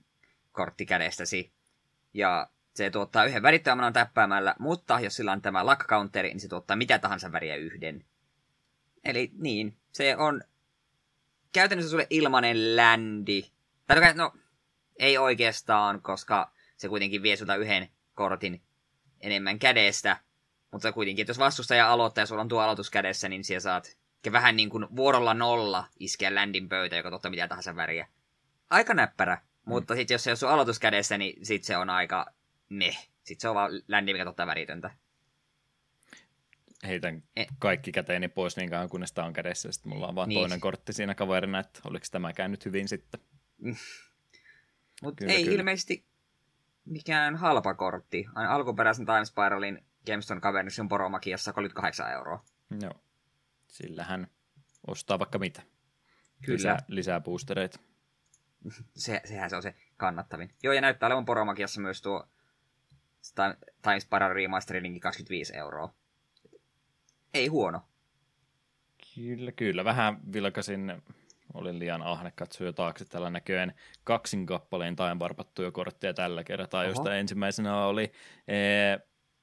kortti 0.51 0.85
kädestäsi. 0.85 1.53
Ja 2.13 2.49
se 2.75 2.89
tuottaa 2.89 3.25
yhden 3.25 3.43
värittömämän 3.43 3.93
täppäämällä, 3.93 4.55
mutta 4.59 4.99
jos 4.99 5.15
sillä 5.15 5.31
on 5.31 5.41
tämä 5.41 5.65
luck 5.65 5.87
counteri, 5.87 6.29
niin 6.29 6.39
se 6.39 6.47
tuottaa 6.47 6.77
mitä 6.77 6.99
tahansa 6.99 7.31
väriä 7.31 7.55
yhden. 7.55 8.05
Eli 9.07 9.31
niin, 9.37 9.77
se 9.91 10.17
on 10.17 10.41
käytännössä 11.51 11.89
sulle 11.89 12.07
ilmanen 12.09 12.75
ländi. 12.75 13.43
Tai 13.87 14.13
no, 14.13 14.33
ei 14.99 15.17
oikeastaan, 15.17 16.01
koska 16.01 16.51
se 16.77 16.89
kuitenkin 16.89 17.23
vie 17.23 17.35
sulta 17.35 17.55
yhden 17.55 17.89
kortin 18.13 18.61
enemmän 19.21 19.59
kädestä. 19.59 20.17
Mutta 20.71 20.91
kuitenkin, 20.91 21.23
että 21.23 21.29
jos 21.29 21.39
vastustaja 21.39 21.91
aloittaa 21.91 22.21
ja 22.21 22.25
sulla 22.25 22.41
on 22.41 22.47
tuo 22.47 22.61
aloitus 22.61 22.89
kädessä, 22.89 23.29
niin 23.29 23.43
siellä 23.43 23.59
saat 23.59 23.97
vähän 24.31 24.55
niin 24.55 24.69
kuin 24.69 24.87
vuorolla 24.95 25.33
nolla 25.33 25.85
iskeä 25.99 26.35
ländin 26.35 26.69
pöytä, 26.69 26.95
joka 26.95 27.09
totta 27.09 27.29
mitä 27.29 27.47
tahansa 27.47 27.75
väriä. 27.75 28.07
Aika 28.69 28.93
näppärä. 28.93 29.35
Mm. 29.35 29.69
Mutta 29.69 29.95
sitten 29.95 30.15
jos 30.15 30.23
se 30.23 30.31
on 30.31 30.37
sun 30.37 30.49
aloitus 30.49 30.79
kädessä, 30.79 31.17
niin 31.17 31.45
sit 31.45 31.63
se 31.63 31.77
on 31.77 31.89
aika 31.89 32.25
meh. 32.69 33.09
Sitten 33.23 33.41
se 33.41 33.49
on 33.49 33.55
vaan 33.55 33.71
ländi, 33.87 34.13
mikä 34.13 34.25
totta 34.25 34.47
väritöntä. 34.47 34.91
Heitän 36.83 37.23
e- 37.35 37.45
kaikki 37.59 37.91
käteeni 37.91 38.27
pois 38.27 38.57
niin 38.57 38.69
kauan, 38.69 38.89
kunnes 38.89 39.13
tämä 39.13 39.27
on 39.27 39.33
kädessä. 39.33 39.71
Sitten 39.71 39.91
mulla 39.91 40.07
on 40.07 40.15
vaan 40.15 40.29
niin. 40.29 40.39
toinen 40.39 40.59
kortti 40.59 40.93
siinä 40.93 41.15
kaverina, 41.15 41.59
että 41.59 41.79
oliko 41.83 42.05
tämä 42.11 42.33
käynyt 42.33 42.65
hyvin 42.65 42.87
sitten. 42.87 43.19
Mutta 45.03 45.25
ei 45.25 45.43
kyllä. 45.43 45.55
ilmeisesti 45.55 46.05
mikään 46.85 47.35
halpa 47.35 47.73
kortti. 47.73 48.25
Aina 48.35 48.53
alkuperäisen 48.53 49.05
Time 49.05 49.25
Spiralin 49.25 49.83
Cavernous 50.41 50.79
on 50.79 50.89
poromakiassa 50.89 51.53
38 51.53 52.11
euroa. 52.11 52.45
Joo. 52.81 53.01
Sillähän 53.67 54.27
ostaa 54.87 55.19
vaikka 55.19 55.39
mitä. 55.39 55.61
Kyllä. 56.45 56.57
Lisää, 56.57 56.77
lisää 56.87 57.21
boostereita. 57.21 57.79
Se, 58.95 59.21
sehän 59.25 59.49
se 59.49 59.55
on 59.55 59.61
se 59.61 59.75
kannattavin. 59.97 60.53
Joo, 60.63 60.73
ja 60.73 60.81
näyttää 60.81 61.07
olevan 61.07 61.25
Poromakiassa 61.25 61.81
myös 61.81 62.01
tuo 62.01 62.27
Time 63.81 63.99
Spiral 63.99 64.33
Remasteringin 64.33 64.99
25 64.99 65.57
euroa. 65.57 65.93
Ei 67.37 67.47
huono. 67.47 67.81
Kyllä, 69.15 69.51
kyllä. 69.51 69.85
Vähän 69.85 70.19
vilkasin, 70.33 71.01
olin 71.53 71.79
liian 71.79 72.01
ahne 72.01 72.31
katsoa 72.35 72.73
taakse 72.73 73.05
tällä 73.05 73.29
näköen 73.29 73.73
kaksin 74.03 74.45
kappaleen 74.45 74.95
tai 74.95 75.19
varpattuja 75.19 75.71
kortteja 75.71 76.13
tällä 76.13 76.43
kertaa, 76.43 76.81
Oho. 76.81 76.89
josta 76.89 77.15
ensimmäisenä 77.15 77.85
oli 77.85 78.11
ee, 78.47 78.99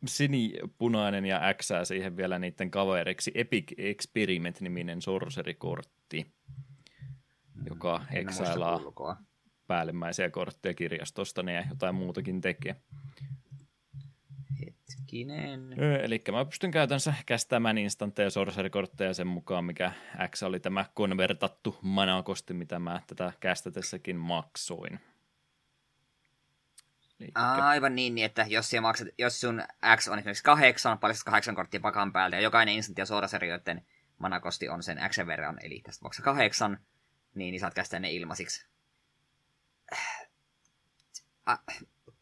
sinipunainen 0.07 1.27
ja 1.27 1.41
X 1.55 1.69
siihen 1.85 2.17
vielä 2.17 2.39
niiden 2.39 2.71
kaveriksi 2.71 3.33
Epic 3.35 3.73
Experiment-niminen 3.79 5.03
sorcerikortti, 5.03 6.27
joka 7.65 7.99
mm, 7.99 8.17
eksailaa 8.17 8.81
päällimmäisiä 9.67 10.31
kortteja 10.31 10.75
kirjastosta 10.75 11.51
ja 11.51 11.65
jotain 11.71 11.95
muutakin 11.95 12.41
tekee. 12.41 12.77
Hetkinen. 14.61 15.73
Eli 16.02 16.23
mä 16.32 16.44
pystyn 16.44 16.70
käytännössä 16.70 17.14
kästämään 17.26 17.78
instantteja 17.78 18.30
sorcerikortteja 18.30 19.14
sen 19.14 19.26
mukaan, 19.26 19.64
mikä 19.64 19.92
X 20.30 20.42
oli 20.42 20.61
tämä 20.61 20.84
konvertattu 20.94 21.78
manakosti, 21.82 22.54
mitä 22.54 22.78
mä 22.78 23.02
tätä 23.06 23.32
kästetessäkin 23.40 24.16
maksoin. 24.16 25.00
Elikkä... 27.20 27.40
Aivan 27.40 27.94
niin, 27.94 28.14
niin, 28.14 28.25
että 28.25 28.46
jos, 28.49 28.70
maksat, 28.80 29.08
jos 29.18 29.40
sun 29.40 29.62
X 29.96 30.08
on 30.08 30.18
esimerkiksi 30.18 30.44
kahdeksan, 30.44 30.99
paljastat 30.99 31.25
kahdeksan 31.25 31.54
korttia 31.54 31.80
pakan 31.80 32.12
päältä, 32.12 32.37
ja 32.37 32.42
jokainen 32.42 32.75
instant 32.75 32.99
ja 32.99 33.06
sorcerioiden 33.06 33.87
manakosti 34.18 34.68
on 34.68 34.82
sen 34.82 35.00
X 35.08 35.18
verran, 35.26 35.58
eli 35.62 35.80
tästä 35.84 36.04
maksaa 36.04 36.25
kahdeksan, 36.25 36.78
niin, 37.34 37.52
niin 37.52 37.61
saat 37.61 37.75
kästää 37.75 38.00
ne 38.00 38.11
ilmaisiksi. 38.11 38.66
Äh, 41.49 41.58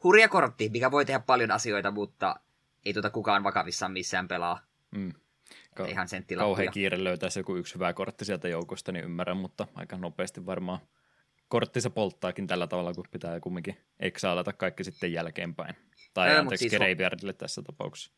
hurja 0.05 0.29
kortti, 0.29 0.69
mikä 0.69 0.91
voi 0.91 1.05
tehdä 1.05 1.21
paljon 1.21 1.51
asioita, 1.51 1.91
mutta 1.91 2.37
ei 2.85 2.93
tuota 2.93 3.11
kukaan 3.11 3.45
vakavissaan 3.45 3.93
missään 3.93 4.29
pelaa. 4.29 4.61
Mm. 4.91 5.13
Ka- 5.75 5.87
ihan 5.87 6.09
Kauhean 6.37 6.73
kiire 6.73 7.05
löytäisi 7.05 7.41
joku 7.41 7.57
yksi 7.57 7.75
hyvä 7.75 7.93
kortti 7.93 8.25
sieltä 8.25 8.49
joukosta, 8.49 8.93
niin 8.93 9.05
ymmärrän, 9.05 9.37
mutta 9.37 9.67
aika 9.75 9.97
nopeasti 9.97 10.47
varmaan 10.47 10.79
kortti 11.49 11.81
se 11.81 11.91
polttaakin 11.91 12.47
tällä 12.47 12.67
tavalla, 12.67 12.95
kun 12.95 13.05
pitää 13.11 13.41
kumminkin 13.41 13.77
eksaalata 14.01 14.53
kaikki 14.53 14.85
sitten 14.85 15.13
jälkeenpäin. 15.13 15.75
Tai 16.15 16.31
öö, 16.31 16.39
anteeksi 16.39 16.69
siis 16.69 16.81
graveyardille 16.81 17.33
tässä 17.33 17.63
tapauksessa. 17.63 18.13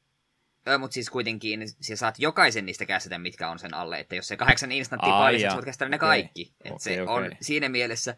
Öö, 0.68 0.78
mutta 0.78 0.94
siis 0.94 1.10
kuitenkin 1.10 1.68
sä 1.80 1.96
saat 1.96 2.18
jokaisen 2.18 2.66
niistä 2.66 2.86
käsitä, 2.86 3.18
mitkä 3.18 3.50
on 3.50 3.58
sen 3.58 3.74
alle. 3.74 4.00
Että 4.00 4.16
jos 4.16 4.28
se 4.28 4.36
kahdeksan 4.36 4.72
instanttia 4.72 5.12
paljon, 5.12 5.50
sä 5.50 5.54
voit 5.54 5.64
käsitellä 5.64 5.90
ne 5.90 5.98
kaikki. 5.98 6.54
Okay, 6.60 6.72
okay, 6.72 6.78
se 6.78 7.02
okay. 7.02 7.14
on 7.14 7.30
siinä 7.40 7.68
mielessä 7.68 8.16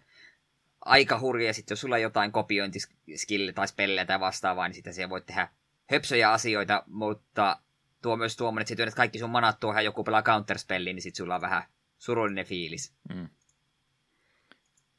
aika 0.86 1.20
hurja. 1.20 1.54
Sitten 1.54 1.72
jos 1.72 1.80
sulla 1.80 1.94
on 1.94 2.02
jotain 2.02 2.32
kopiointiskille 2.32 3.52
tai 3.52 3.68
spellejä 3.68 4.04
tai 4.06 4.20
vastaavaa, 4.20 4.68
niin 4.68 4.74
sitä 4.74 4.92
siellä 4.92 5.10
voit 5.10 5.26
tehdä 5.26 5.48
höpsöjä 5.90 6.32
asioita, 6.32 6.82
mutta 6.86 7.58
tuo 8.02 8.16
myös 8.16 8.36
tuommoinen, 8.36 8.62
että 8.62 8.68
sä 8.68 8.76
työnnät 8.76 8.94
kaikki 8.94 9.18
sun 9.18 9.30
manat 9.30 9.60
tuohon 9.60 9.84
joku 9.84 10.04
pelaa 10.04 10.22
counterspelliin, 10.22 10.96
niin 10.96 11.02
sit 11.02 11.14
sulla 11.14 11.34
on 11.34 11.40
vähän 11.40 11.62
surullinen 11.98 12.46
fiilis. 12.46 12.92
Mm. 13.14 13.28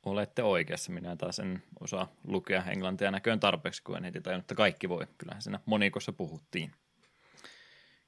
Olette 0.06 0.44
oikeassa, 0.44 0.92
minä 0.92 1.16
taas 1.16 1.40
en 1.40 1.64
osaa 1.80 2.12
lukea 2.24 2.64
englantia 2.64 3.12
näköön 3.12 3.40
tarpeeksi, 3.40 3.84
kun 3.84 3.98
en 3.98 4.04
heti 4.04 4.22
tajunnut, 4.22 4.44
että 4.44 4.56
kaikki 4.56 4.90
voi. 4.90 5.08
Kyllähän 5.18 5.42
siinä 5.42 5.60
monikossa 5.66 6.12
puhuttiin. 6.12 6.72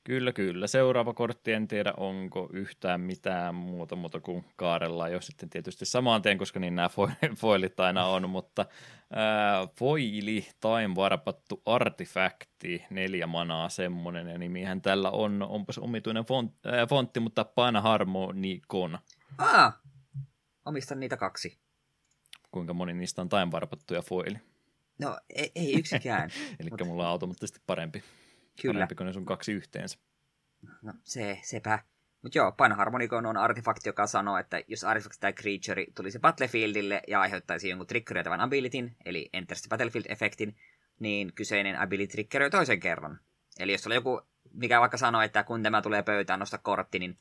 Kyllä, 0.10 0.34
kyllä. 0.34 0.68
Seuraava 0.68 1.14
kortti, 1.14 1.52
en 1.54 1.68
tiedä 1.68 1.94
onko 1.98 2.50
yhtään 2.54 3.02
mitään 3.02 3.56
muuta 3.56 3.96
muuta 3.96 4.20
kuin 4.20 4.46
kaarella, 4.56 5.10
jos 5.10 5.26
sitten 5.26 5.50
tietysti 5.50 5.86
samaan 5.86 6.22
tien, 6.22 6.38
koska 6.38 6.60
niin 6.60 6.76
nämä 6.76 6.90
foilit 7.42 7.80
aina 7.80 8.06
on, 8.06 8.30
mutta 8.30 8.66
ää, 9.14 9.68
foili, 9.80 10.48
time 10.62 10.96
varpattu 10.96 11.62
artifakti, 11.66 12.86
neljä 12.90 13.28
manaa 13.28 13.70
semmonen, 13.70 14.28
ja 14.28 14.38
nimihän 14.38 14.82
tällä 14.82 15.12
on, 15.12 15.44
onpas 15.44 15.78
omituinen 15.78 16.26
font, 16.26 16.66
ää, 16.66 16.88
fontti, 16.88 17.20
mutta 17.20 17.46
Panharmonicon. 17.46 19.00
Ah, 19.38 19.82
omistan 20.66 21.00
niitä 21.00 21.18
kaksi. 21.18 21.60
Kuinka 22.52 22.74
moni 22.74 22.94
niistä 22.94 23.22
on 23.22 23.30
time 23.30 23.52
varpattuja 23.52 24.02
foili? 24.02 24.38
No, 25.00 25.18
ei, 25.36 25.52
ei 25.56 25.74
yksikään. 25.80 26.30
Eli 26.60 26.70
mutta... 26.70 26.86
mulla 26.86 27.04
on 27.04 27.10
automaattisesti 27.10 27.60
parempi. 27.68 28.04
Kyllä. 28.62 28.74
Parempi 28.74 28.96
kuin 28.96 29.08
ne 29.08 29.14
sun 29.14 29.26
kaksi 29.26 29.52
yhteensä. 29.52 30.00
No 30.82 30.94
se, 31.04 31.40
sepä. 31.44 31.80
Mutta 32.22 32.38
joo, 32.38 32.52
Panharmonicon 32.52 33.26
on 33.26 33.38
artefakti, 33.38 33.90
joka 33.90 34.08
sanoo, 34.08 34.38
että 34.38 34.62
jos 34.68 34.84
artefakti 34.84 35.18
tai 35.20 35.34
creature 35.34 35.86
tulisi 35.96 36.20
Battlefieldille 36.20 37.02
ja 37.08 37.22
aiheuttaisi 37.22 37.70
jonkun 37.70 37.88
triggeröitävän 37.88 38.42
abilityn, 38.42 38.96
eli 39.06 39.30
Enter 39.34 39.58
the 39.58 39.76
Battlefield-efektin, 39.76 40.56
niin 41.00 41.34
kyseinen 41.34 41.80
ability 41.80 42.12
triggeröi 42.12 42.50
toisen 42.50 42.80
kerran. 42.80 43.20
Eli 43.60 43.72
jos 43.72 43.84
sulla 43.84 43.96
joku, 43.96 44.22
mikä 44.54 44.80
vaikka 44.80 44.98
sanoo, 44.98 45.22
että 45.22 45.44
kun 45.44 45.64
tämä 45.64 45.82
tulee 45.82 46.04
pöytään, 46.04 46.40
nosta 46.40 46.58
kortti, 46.58 47.00
niin 47.00 47.18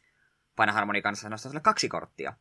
Panharmonicon 0.56 1.02
kanssa 1.02 1.28
nostaa 1.28 1.50
sulle 1.50 1.60
kaksi 1.60 1.88
korttia. 1.88 2.34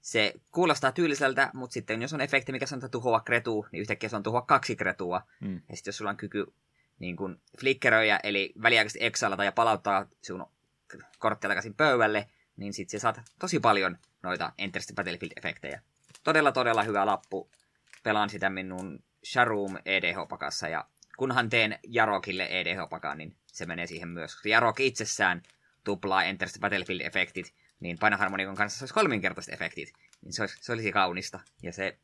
Se 0.00 0.34
kuulostaa 0.52 0.92
tyyliseltä, 0.92 1.50
mutta 1.54 1.74
sitten 1.74 2.02
jos 2.02 2.12
on 2.12 2.20
efekti, 2.20 2.52
mikä 2.52 2.66
sanoo, 2.66 2.78
että 2.78 2.88
tuhoa 2.88 3.20
kretu, 3.20 3.66
niin 3.72 3.80
yhtäkkiä 3.80 4.08
se 4.08 4.16
on 4.16 4.22
tuhoa 4.22 4.42
kaksi 4.42 4.76
kretua. 4.76 5.22
Mm. 5.40 5.54
Ja 5.68 5.76
sitten 5.76 5.88
jos 5.88 5.96
sulla 5.96 6.10
on 6.10 6.16
kyky 6.16 6.46
niin 6.98 7.16
kuin 7.16 7.40
flickeröjä, 7.60 8.20
eli 8.22 8.52
väliaikaisesti 8.62 9.04
exalata 9.04 9.44
ja 9.44 9.52
palauttaa 9.52 10.06
sun 10.22 10.46
korttia 11.18 11.48
takaisin 11.48 11.74
pöydälle, 11.74 12.28
niin 12.56 12.72
sit 12.72 12.90
sä 12.90 12.98
saat 12.98 13.20
tosi 13.38 13.60
paljon 13.60 13.98
noita 14.22 14.52
Enter 14.58 14.82
the 14.86 14.94
Battlefield-efektejä. 14.94 15.80
Todella, 16.24 16.52
todella 16.52 16.82
hyvä 16.82 17.06
lappu. 17.06 17.50
Pelaan 18.02 18.30
sitä 18.30 18.50
minun 18.50 19.04
Sharoom 19.26 19.76
EDH-pakassa, 19.84 20.68
ja 20.68 20.84
kunhan 21.16 21.50
teen 21.50 21.78
Jarokille 21.88 22.46
EDH-pakan, 22.50 23.18
niin 23.18 23.36
se 23.46 23.66
menee 23.66 23.86
siihen 23.86 24.08
myös. 24.08 24.36
Jarok 24.44 24.80
itsessään 24.80 25.42
tuplaa 25.84 26.24
Enter 26.24 26.48
the 26.48 26.60
Battlefield-efektit, 26.60 27.52
niin 27.80 27.98
painoharmonikon 27.98 28.54
kanssa 28.54 28.78
se 28.78 28.82
olisi 28.84 28.94
kolminkertaiset 28.94 29.54
efektit. 29.54 29.92
Niin 30.22 30.32
se 30.32 30.42
olisi, 30.42 30.56
se 30.60 30.72
olisi 30.72 30.92
kaunista. 30.92 31.40
Ja 31.62 31.72
se, 31.72 31.98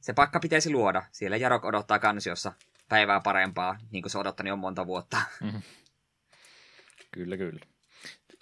se 0.00 0.12
pakka 0.12 0.40
pitäisi 0.40 0.70
luoda. 0.70 1.02
Siellä 1.12 1.36
Jarok 1.36 1.64
odottaa 1.64 1.98
kansiossa 1.98 2.52
päivää 2.88 3.20
parempaa, 3.20 3.78
niin 3.90 4.02
kuin 4.02 4.10
se 4.10 4.18
odottanut 4.18 4.48
jo 4.48 4.56
monta 4.56 4.86
vuotta. 4.86 5.20
Mm. 5.40 5.62
Kyllä, 7.10 7.36
kyllä. 7.36 7.60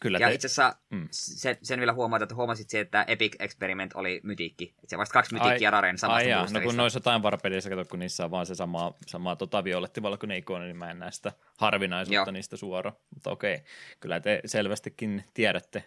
Kyllä 0.01 0.19
ja 0.19 0.29
te... 0.29 0.35
itse 0.35 0.47
asiassa 0.47 0.77
mm. 0.91 1.09
se, 1.11 1.59
sen 1.63 1.79
vielä 1.79 1.93
huomata, 1.93 2.23
että 2.23 2.35
huomasit 2.35 2.71
se, 2.71 2.81
että 2.81 3.05
Epic 3.09 3.37
Experiment 3.39 3.93
oli 3.95 4.21
mytiikki. 4.23 4.65
Että 4.65 4.87
se 4.87 4.99
vasta 4.99 5.13
kaksi 5.13 5.35
mytiikkiä 5.35 5.71
Raren 5.71 5.99
samasta 5.99 6.17
ai 6.17 6.31
jaa, 6.31 6.47
no 6.51 6.61
kun 6.61 6.77
noissa 6.77 7.01
Time 7.01 7.19
War-pelissä, 7.19 7.71
kato, 7.71 7.85
kun 7.85 7.99
niissä 7.99 8.25
on 8.25 8.31
vaan 8.31 8.47
se 8.47 8.55
sama, 8.55 8.95
sama 9.07 9.37
tota, 9.37 9.65
violettivalkoinen 9.65 10.39
ikoni, 10.39 10.65
niin 10.65 10.77
mä 10.77 10.91
en 10.91 10.99
näe 10.99 11.11
sitä 11.11 11.33
harvinaisuutta 11.59 12.15
Joo. 12.15 12.31
niistä 12.31 12.57
suoraan. 12.57 12.97
Mutta 13.15 13.31
okei, 13.31 13.63
kyllä 14.01 14.21
te 14.21 14.41
selvästikin 14.45 15.25
tiedätte 15.35 15.85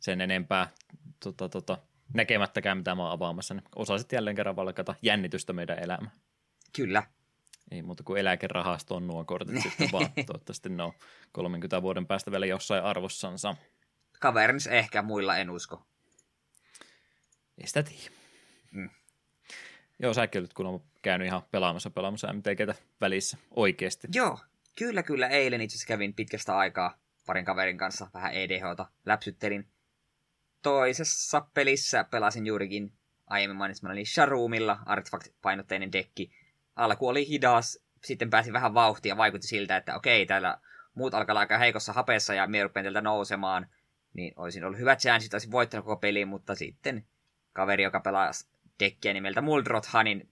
sen 0.00 0.20
enempää 0.20 0.68
tota, 1.24 1.48
tota, 1.48 1.78
näkemättäkään, 2.14 2.78
mitä 2.78 2.94
mä 2.94 3.02
oon 3.02 3.12
avaamassa. 3.12 3.54
Niin 3.54 3.64
osasit 3.76 4.12
jälleen 4.12 4.36
kerran 4.36 4.56
valkata 4.56 4.94
jännitystä 5.02 5.52
meidän 5.52 5.78
elämään. 5.78 6.12
Kyllä, 6.76 7.02
ei 7.70 7.82
muuta 7.82 8.02
kuin 8.02 8.20
eläkerahastoon 8.20 9.06
nuo 9.06 9.24
kortit 9.24 9.62
sitten 9.62 9.88
vaan. 9.92 10.10
Toivottavasti 10.26 10.68
ne 10.68 10.82
on 10.82 10.92
30 11.32 11.82
vuoden 11.82 12.06
päästä 12.06 12.30
vielä 12.30 12.46
jossain 12.46 12.84
arvossansa. 12.84 13.56
Kaverins 14.20 14.66
ehkä, 14.66 15.02
muilla 15.02 15.36
en 15.36 15.50
usko. 15.50 15.86
Ei 17.58 17.66
sitä 17.66 17.82
tiedä. 17.82 18.10
Mm. 18.70 18.90
Joo, 19.98 20.14
säkin 20.14 20.40
olet 20.40 20.54
kun 20.54 20.66
on 20.66 20.82
käynyt 21.02 21.26
ihan 21.26 21.42
pelaamassa 21.50 21.90
pelaamassa 21.90 22.32
MTGtä 22.32 22.74
välissä 23.00 23.38
oikeasti. 23.56 24.08
Joo, 24.14 24.38
kyllä 24.78 25.02
kyllä. 25.02 25.28
Eilen 25.28 25.60
itse 25.60 25.74
asiassa 25.74 25.88
kävin 25.88 26.14
pitkästä 26.14 26.56
aikaa 26.56 26.98
parin 27.26 27.44
kaverin 27.44 27.78
kanssa 27.78 28.10
vähän 28.14 28.34
EDHta. 28.34 28.86
Läpsyttelin. 29.06 29.68
Toisessa 30.62 31.46
pelissä 31.54 32.04
pelasin 32.04 32.46
juurikin 32.46 32.92
aiemmin 33.26 33.56
mainitsemani 33.56 34.04
Sharoomilla, 34.04 34.78
artifact-painotteinen 34.86 35.92
dekki 35.92 36.30
alku 36.76 37.08
oli 37.08 37.28
hidas, 37.28 37.78
sitten 38.04 38.30
pääsi 38.30 38.52
vähän 38.52 38.74
vauhtia, 38.74 39.16
vaikutti 39.16 39.46
siltä, 39.46 39.76
että 39.76 39.96
okei, 39.96 40.26
täällä 40.26 40.58
muut 40.94 41.14
alkaa 41.14 41.38
aika 41.38 41.58
heikossa 41.58 41.92
hapessa 41.92 42.34
ja 42.34 42.46
mie 42.46 42.62
rupean 42.62 43.04
nousemaan, 43.04 43.66
niin 44.14 44.32
olisin 44.36 44.64
ollut 44.64 44.78
hyvät 44.78 44.98
chanssit, 44.98 45.34
olisin 45.34 45.50
voittanut 45.50 45.86
koko 45.86 46.00
peli, 46.00 46.24
mutta 46.24 46.54
sitten 46.54 47.06
kaveri, 47.52 47.82
joka 47.82 48.00
pelaa 48.00 48.30
dekkiä 48.80 49.12
nimeltä 49.12 49.40
Muldrotha, 49.40 50.02
niin 50.02 50.28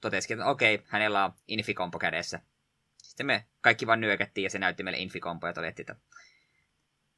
totesikin, 0.00 0.34
että 0.34 0.50
okei, 0.50 0.82
hänellä 0.86 1.24
on 1.24 1.32
infikompo 1.48 1.98
kädessä. 1.98 2.40
Sitten 3.02 3.26
me 3.26 3.44
kaikki 3.60 3.86
vaan 3.86 4.00
nyökättiin 4.00 4.42
ja 4.42 4.50
se 4.50 4.58
näytti 4.58 4.82
meille 4.82 4.98
infikompo 4.98 5.46
ja 5.46 5.52
todettiin, 5.52 5.90
että 5.90 6.02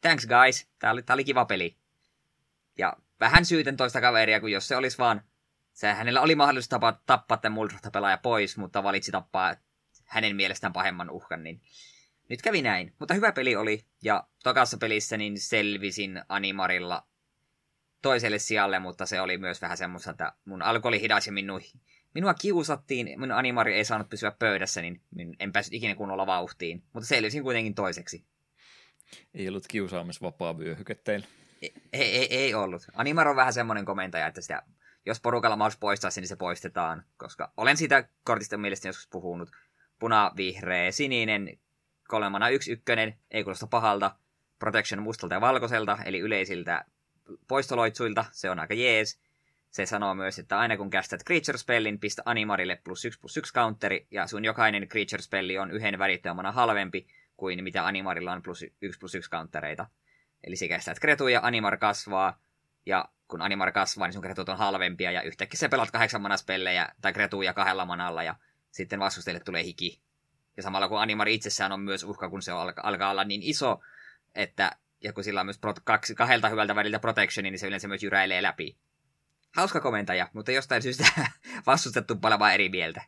thanks 0.01 0.27
guys, 0.27 0.69
tää 0.79 0.91
oli, 0.91 1.03
tää 1.03 1.15
oli 1.15 1.25
kiva 1.25 1.45
peli. 1.45 1.77
Ja 2.79 2.97
vähän 3.21 3.45
syytän 3.45 3.77
toista 3.77 4.01
kaveria, 4.01 4.41
kun 4.41 4.53
jos 4.53 4.69
se 4.69 4.77
olisi 4.77 4.99
vaan 4.99 5.23
se, 5.73 5.93
hänellä 5.93 6.21
oli 6.21 6.35
mahdollisuus 6.35 6.69
tappaa, 6.69 7.03
tappaa 7.07 7.37
tämän 7.37 7.69
pelaaja 7.93 8.19
pois, 8.19 8.57
mutta 8.57 8.83
valitsi 8.83 9.13
tappaa 9.13 9.55
hänen 10.05 10.37
mielestään 10.37 10.73
pahemman 10.73 11.11
uhkan, 11.11 11.43
niin 11.43 11.61
nyt 12.29 12.43
kävi 12.43 12.63
näin. 12.63 12.95
Mutta 12.99 13.15
hyvä 13.15 13.33
peli 13.33 13.57
oli, 13.57 13.85
ja 14.03 14.27
tokassa 14.43 14.79
pelissä 14.79 15.17
niin 15.17 15.41
selvisin 15.41 16.23
Animarilla 16.29 17.07
toiselle 18.03 18.39
sijalle, 18.39 18.79
mutta 18.79 19.07
se 19.07 19.21
oli 19.21 19.39
myös 19.39 19.63
vähän 19.63 19.77
semmoista, 19.77 20.11
että 20.11 20.33
mun 20.45 20.63
alku 20.63 20.89
oli 20.89 21.01
hidas 21.01 21.27
ja 21.27 21.33
minua, 21.33 21.61
minua 22.15 22.35
kiusattiin, 22.35 23.21
minun 23.21 23.39
animari 23.39 23.75
ei 23.75 23.85
saanut 23.85 24.09
pysyä 24.09 24.31
pöydässä, 24.31 24.83
niin 24.83 25.01
en 25.39 25.53
päässyt 25.53 25.75
ikinä 25.75 25.95
kunnolla 25.95 26.27
vauhtiin, 26.27 26.83
mutta 26.93 27.07
selvisin 27.07 27.43
kuitenkin 27.43 27.75
toiseksi. 27.75 28.25
Ei 29.35 29.49
ollut 29.49 29.67
kiusaamisvapaa 29.67 30.59
vyöhyke 30.59 30.95
teillä. 30.95 31.27
Ei, 31.63 31.73
ei, 31.93 32.37
ei 32.37 32.55
ollut. 32.55 32.87
Animar 32.95 33.29
on 33.29 33.37
vähän 33.37 33.53
semmoinen 33.53 33.85
komentaja, 33.85 34.27
että 34.27 34.41
sitä, 34.41 34.63
jos 35.07 35.21
porukalla 35.21 35.57
maus 35.57 35.77
poistaa 35.77 36.11
sen, 36.11 36.23
niin 36.23 36.29
se 36.29 36.37
poistetaan, 36.37 37.05
koska 37.17 37.53
olen 37.57 37.77
siitä 37.77 38.09
kortista 38.25 38.59
mielestäni 38.59 38.89
joskus 38.89 39.09
puhunut. 39.09 39.51
Puna, 39.99 40.33
vihreä, 40.37 40.91
sininen, 40.91 41.59
kolmana 42.09 42.49
yksi 42.49 42.73
ykkönen, 42.73 43.15
ei 43.31 43.45
kuulosta 43.45 43.67
pahalta, 43.67 44.17
protection 44.59 45.03
mustalta 45.03 45.35
ja 45.35 45.41
valkoiselta, 45.41 45.99
eli 46.05 46.19
yleisiltä 46.19 46.85
poistoloitsuilta, 47.49 48.25
se 48.33 48.51
on 48.51 48.59
aika 48.59 48.75
jees. 48.75 49.21
Se 49.71 49.87
sanoo 49.87 50.15
myös, 50.15 50.39
että 50.39 50.59
aina 50.59 50.77
kun 50.77 50.91
kästät 50.91 51.25
creature 51.25 51.59
spellin, 51.59 52.01
pistä 52.01 52.23
animarille 52.25 52.81
plus 52.85 53.05
1 53.05 53.21
plus 53.21 53.37
1 53.37 53.55
counteri, 53.55 54.07
ja 54.11 54.27
sun 54.27 54.45
jokainen 54.45 54.89
creature 54.89 55.23
spelli 55.23 55.59
on 55.59 55.71
yhden 55.71 55.99
värittömänä 55.99 56.53
halvempi 56.53 57.07
kuin 57.37 57.65
mitä 57.65 57.87
animarilla 57.87 58.33
on 58.33 58.43
plus 58.43 58.65
1 58.81 58.99
plus 59.01 59.15
1 59.15 59.31
countereita. 59.31 59.87
Eli 60.45 60.57
se 60.57 60.69
kestää 60.69 60.95
kretu 61.01 61.29
ja 61.29 61.41
animar 61.43 61.77
kasvaa, 61.77 62.39
ja 62.87 63.09
kun 63.33 63.43
animar 63.43 63.73
kasvaa, 63.73 64.07
niin 64.07 64.13
sun 64.13 64.23
kretut 64.23 64.49
on 64.49 64.59
halvempia, 64.59 65.11
ja 65.11 65.23
yhtäkkiä 65.23 65.59
sä 65.59 65.69
pelaat 65.69 65.91
kahdeksan 65.91 66.23
manaspellejä 66.23 66.89
tai 67.01 67.13
kretuja 67.13 67.55
kahdella 67.55 67.85
manalla, 67.85 68.23
ja 68.23 68.35
sitten 68.71 69.01
vastustajille 69.01 69.41
tulee 69.41 69.65
hiki. 69.65 70.01
Ja 70.57 70.63
samalla 70.63 70.89
kun 70.89 71.01
animar 71.01 71.29
itsessään 71.29 71.73
on 71.73 71.81
myös 71.81 72.05
uhka, 72.05 72.31
kun 72.31 72.43
se 72.43 72.53
alkaa, 72.53 72.89
alkaa 72.89 73.11
olla 73.11 73.25
niin 73.25 73.43
iso, 73.43 73.81
että 74.35 74.73
ja 75.05 75.13
kun 75.13 75.25
sillä 75.25 75.41
on 75.41 75.47
myös 75.47 75.59
pro, 75.59 75.75
kaksi, 75.85 76.15
kahdelta 76.15 76.49
hyvältä 76.49 76.75
väliltä 76.75 76.99
protectioni, 76.99 77.51
niin 77.51 77.59
se 77.59 77.67
yleensä 77.67 77.89
myös 77.89 78.03
jyräilee 78.03 78.43
läpi. 78.43 78.77
Hauska 79.57 79.81
komentaja, 79.81 80.29
mutta 80.33 80.53
jostain 80.53 80.83
syystä 80.83 81.07
vastustettu 81.67 82.17
paljon 82.17 82.51
eri 82.51 82.69
mieltä. 82.69 83.03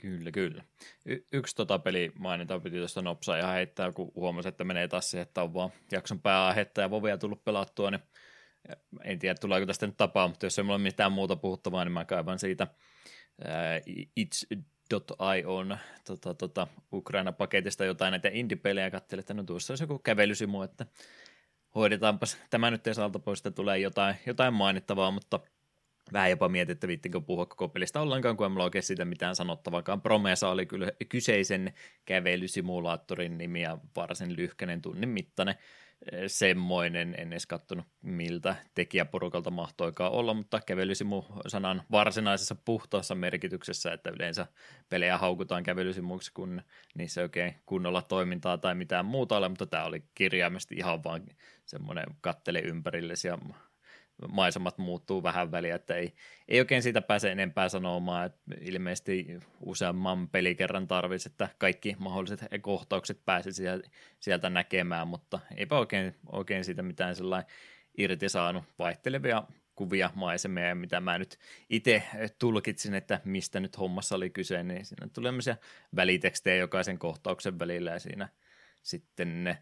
Kyllä, 0.00 0.30
kyllä. 0.30 0.64
Y- 1.06 1.26
yksi 1.32 1.56
tota 1.56 1.78
peli 1.78 2.12
mainita 2.18 2.60
piti 2.60 2.78
tuosta 2.78 3.02
nopsaa 3.02 3.36
ja 3.36 3.46
heittää, 3.46 3.92
kun 3.92 4.12
huomasi, 4.14 4.48
että 4.48 4.64
menee 4.64 4.88
taas 4.88 5.10
siihen, 5.10 5.22
että 5.22 5.42
on 5.42 5.54
vaan 5.54 5.70
jakson 5.92 6.20
pääaihetta 6.20 6.80
ja 6.80 6.90
vovia 6.90 7.18
tullut 7.18 7.44
pelattua, 7.44 7.90
niin 7.90 8.02
en 9.04 9.18
tiedä, 9.18 9.34
tuleeko 9.34 9.66
tästä 9.66 9.86
nyt 9.86 9.96
tapaa, 9.96 10.28
mutta 10.28 10.46
jos 10.46 10.58
ei 10.58 10.62
mulla 10.62 10.74
ole 10.76 10.82
mitään 10.82 11.12
muuta 11.12 11.36
puhuttavaa, 11.36 11.84
niin 11.84 11.92
mä 11.92 12.04
kaivan 12.04 12.38
siitä 12.38 12.66
It's 14.20 14.56
on 15.46 15.78
tota, 16.06 16.34
tota, 16.34 16.66
Ukraina-paketista 16.92 17.84
jotain 17.84 18.10
näitä 18.10 18.28
indie-pelejä 18.32 18.90
katselin, 18.90 19.20
että 19.20 19.34
no 19.34 19.42
tuossa 19.42 19.72
olisi 19.72 19.84
joku 19.84 19.98
kävelysimu, 19.98 20.62
että 20.62 20.86
hoidetaanpas 21.74 22.38
tämä 22.50 22.70
nyt 22.70 22.86
esalta 22.86 23.18
pois, 23.18 23.38
että 23.38 23.50
tulee 23.50 23.78
jotain, 23.78 24.14
jotain 24.26 24.54
mainittavaa, 24.54 25.10
mutta 25.10 25.40
vähän 26.12 26.30
jopa 26.30 26.48
mietin, 26.48 26.72
että 26.72 26.88
viittinkö 26.88 27.20
puhua 27.20 27.46
koko 27.46 27.68
pelistä 27.68 28.00
ollenkaan, 28.00 28.36
kun 28.36 28.46
en 28.46 28.52
mulla 28.52 28.64
oikein 28.64 28.82
siitä 28.82 29.04
mitään 29.04 29.36
sanottavakaan. 29.36 30.00
Promesa 30.00 30.48
oli 30.48 30.66
kyllä 30.66 30.92
kyseisen 31.08 31.72
kävelysimulaattorin 32.04 33.38
nimi 33.38 33.62
ja 33.62 33.78
varsin 33.96 34.36
lyhkäinen 34.36 34.82
tunnin 34.82 35.08
mittainen 35.08 35.54
semmoinen, 36.26 37.14
en 37.18 37.32
edes 37.32 37.46
katsonut 37.46 37.86
miltä 38.02 38.56
tekijäporukalta 38.74 39.50
mahtoikaan 39.50 40.12
olla, 40.12 40.34
mutta 40.34 40.60
kävelysimu 40.66 41.24
sanan 41.46 41.82
varsinaisessa 41.90 42.54
puhtaassa 42.54 43.14
merkityksessä, 43.14 43.92
että 43.92 44.10
yleensä 44.10 44.46
pelejä 44.88 45.18
haukutaan 45.18 45.62
kävelysimuksi, 45.62 46.32
kun 46.32 46.62
niissä 46.94 47.20
ei 47.20 47.22
oikein 47.22 47.54
kunnolla 47.66 48.02
toimintaa 48.02 48.58
tai 48.58 48.74
mitään 48.74 49.04
muuta 49.04 49.36
ole, 49.36 49.48
mutta 49.48 49.66
tämä 49.66 49.84
oli 49.84 50.02
kirjaimesti 50.14 50.74
ihan 50.74 51.04
vaan 51.04 51.22
semmoinen 51.66 52.06
kattele 52.20 52.60
ympärillesi 52.60 53.28
ja 53.28 53.38
maisemat 54.28 54.78
muuttuu 54.78 55.22
vähän 55.22 55.52
väliä, 55.52 55.74
että 55.74 55.94
ei, 55.94 56.12
ei 56.48 56.60
oikein 56.60 56.82
siitä 56.82 57.02
pääse 57.02 57.32
enempää 57.32 57.68
sanomaan, 57.68 58.26
että 58.26 58.40
ilmeisesti 58.60 59.26
useamman 59.60 60.28
pelikerran 60.28 60.88
tarvitsisi, 60.88 61.28
että 61.28 61.48
kaikki 61.58 61.96
mahdolliset 61.98 62.40
kohtaukset 62.60 63.24
pääsisi 63.24 63.62
sieltä 64.20 64.50
näkemään, 64.50 65.08
mutta 65.08 65.38
eipä 65.56 65.78
oikein, 65.78 66.14
oikein 66.32 66.64
siitä 66.64 66.82
mitään 66.82 67.16
sellainen 67.16 67.50
irti 67.98 68.28
saanut 68.28 68.64
vaihtelevia 68.78 69.42
kuvia, 69.74 70.10
maisemia. 70.14 70.66
Ja 70.66 70.74
mitä 70.74 71.00
mä 71.00 71.18
nyt 71.18 71.38
itse 71.70 72.02
tulkitsin, 72.38 72.94
että 72.94 73.20
mistä 73.24 73.60
nyt 73.60 73.78
hommassa 73.78 74.16
oli 74.16 74.30
kyse, 74.30 74.62
niin 74.62 74.84
siinä 74.84 75.08
tulee 75.12 75.28
tämmöisiä 75.28 75.56
välitekstejä 75.96 76.56
jokaisen 76.56 76.98
kohtauksen 76.98 77.58
välillä 77.58 77.90
ja 77.90 77.98
siinä 77.98 78.28
sitten 78.82 79.44
ne 79.44 79.58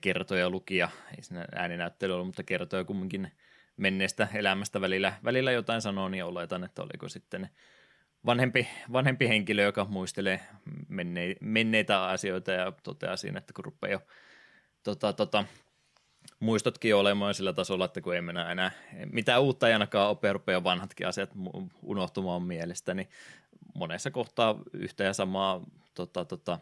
kertoja 0.00 0.50
lukia, 0.50 0.88
ei 1.16 1.22
siinä 1.22 1.44
ääninäyttely 1.54 2.12
ollut, 2.12 2.26
mutta 2.26 2.42
kertoja 2.42 2.84
kumminkin 2.84 3.32
menneestä 3.76 4.28
elämästä 4.34 4.80
välillä, 4.80 5.12
välillä 5.24 5.52
jotain 5.52 5.82
sanoo, 5.82 6.08
niin 6.08 6.24
oletan, 6.24 6.64
että 6.64 6.82
oliko 6.82 7.08
sitten 7.08 7.48
vanhempi, 8.26 8.68
vanhempi 8.92 9.28
henkilö, 9.28 9.62
joka 9.62 9.84
muistelee 9.84 10.40
menne, 10.88 11.36
menneitä 11.40 12.04
asioita 12.04 12.52
ja 12.52 12.72
toteaa 12.82 13.16
siinä, 13.16 13.38
että 13.38 13.52
kun 13.52 13.64
rupeaa 13.64 13.92
jo 13.92 14.00
tota, 14.82 15.12
tota, 15.12 15.44
muistotkin 16.40 16.94
olemaan 16.94 17.34
sillä 17.34 17.52
tasolla, 17.52 17.84
että 17.84 18.00
kun 18.00 18.14
ei 18.14 18.20
mennä 18.20 18.52
enää 18.52 18.70
mitään 19.12 19.42
uutta 19.42 19.66
ei 19.68 19.72
ainakaan 19.72 20.10
opea, 20.10 20.32
rupeaa 20.32 20.64
vanhatkin 20.64 21.06
asiat 21.06 21.30
unohtumaan 21.82 22.42
mielestä, 22.42 22.94
niin 22.94 23.08
monessa 23.74 24.10
kohtaa 24.10 24.58
yhtä 24.72 25.04
ja 25.04 25.12
samaa 25.12 25.60
tota, 25.94 26.24
tota, 26.24 26.58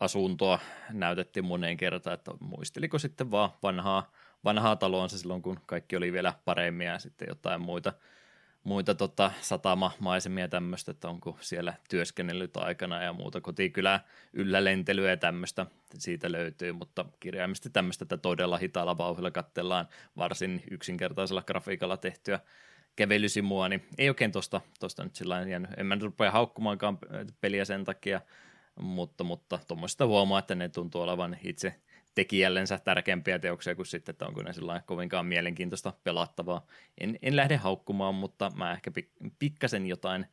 asuntoa 0.00 0.58
näytettiin 0.92 1.44
moneen 1.44 1.76
kertaan, 1.76 2.14
että 2.14 2.30
muisteliko 2.40 2.98
sitten 2.98 3.30
vaan 3.30 3.50
vanhaa 3.62 4.12
vanhaa 4.44 4.76
taloonsa 4.76 5.18
silloin, 5.18 5.42
kun 5.42 5.60
kaikki 5.66 5.96
oli 5.96 6.12
vielä 6.12 6.34
paremmin 6.44 6.86
ja 6.86 6.98
sitten 6.98 7.28
jotain 7.28 7.60
muita, 7.60 7.92
muita 8.64 8.94
tota, 8.94 9.32
satamamaisemia 9.40 10.48
tämmöistä, 10.48 10.90
että 10.90 11.08
onko 11.08 11.38
siellä 11.40 11.74
työskennellyt 11.90 12.56
aikana 12.56 13.02
ja 13.02 13.12
muuta 13.12 13.40
kotikylää 13.40 14.04
yllä 14.32 14.64
lentelyä 14.64 15.10
ja 15.10 15.16
tämmöistä 15.16 15.66
siitä 15.98 16.32
löytyy, 16.32 16.72
mutta 16.72 17.04
kirjaimisesti 17.20 17.70
tämmöistä, 17.70 18.04
että 18.04 18.16
todella 18.16 18.58
hitaalla 18.58 18.98
vauhdilla 18.98 19.30
katsellaan 19.30 19.88
varsin 20.16 20.62
yksinkertaisella 20.70 21.42
grafiikalla 21.42 21.96
tehtyä 21.96 22.40
kävelysimua, 22.96 23.68
niin 23.68 23.86
ei 23.98 24.08
oikein 24.08 24.32
tosta, 24.32 24.60
tosta 24.80 25.04
nyt 25.04 25.14
sillä 25.14 25.40
jäänyt. 25.48 25.70
En 25.76 25.86
mä 25.86 25.96
nyt 25.96 26.02
rupea 26.02 26.30
haukkumaankaan 26.30 26.98
peliä 27.40 27.64
sen 27.64 27.84
takia, 27.84 28.20
mutta, 28.80 29.24
mutta 29.24 29.58
tuommoista 29.68 30.06
huomaa, 30.06 30.38
että 30.38 30.54
ne 30.54 30.68
tuntuu 30.68 31.02
olevan 31.02 31.36
itse 31.44 31.74
tekijällensä 32.18 32.78
tärkeämpiä 32.78 33.38
teoksia 33.38 33.74
kuin 33.74 33.86
sitten, 33.86 34.12
että 34.12 34.26
onko 34.26 34.42
ne 34.42 34.52
sillä 34.52 34.82
kovinkaan 34.86 35.26
mielenkiintoista 35.26 35.92
pelattavaa. 36.04 36.66
En, 37.00 37.18
en 37.22 37.36
lähde 37.36 37.56
haukkumaan, 37.56 38.14
mutta 38.14 38.52
mä 38.54 38.72
ehkä 38.72 38.90
pikkasen 39.38 39.86
jotain 39.86 40.26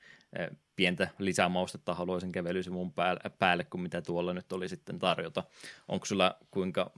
pientä 0.76 1.08
lisämaustetta 1.20 1.94
haluaisin 1.94 2.32
kävelysivun 2.32 2.94
päälle, 2.94 3.22
päälle 3.40 3.64
kuin 3.64 3.82
mitä 3.82 4.02
tuolla 4.02 4.34
nyt 4.34 4.52
oli 4.52 4.70
sitten 4.70 5.00
tarjota. 5.00 5.44
Onko 5.88 6.06
sulla 6.06 6.38
kuinka 6.52 6.92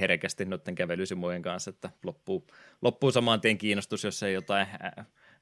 herkästi 0.00 0.44
noiden 0.44 0.74
kävelysimujen 0.74 1.42
kanssa, 1.42 1.70
että 1.70 1.90
loppuu, 2.04 2.46
loppuu 2.82 3.12
saman 3.12 3.40
tien 3.40 3.58
kiinnostus, 3.58 4.04
jos 4.04 4.22
ei 4.22 4.34
jotain 4.34 4.66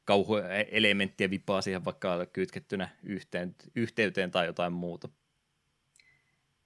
kauhuelementtiä 0.04 1.30
vipaa 1.30 1.60
siihen 1.60 1.84
vaikka 1.84 2.26
kytkettynä 2.26 2.88
yhteen, 3.02 3.54
yhteyteen 3.74 4.30
tai 4.30 4.46
jotain 4.46 4.72
muuta? 4.72 5.08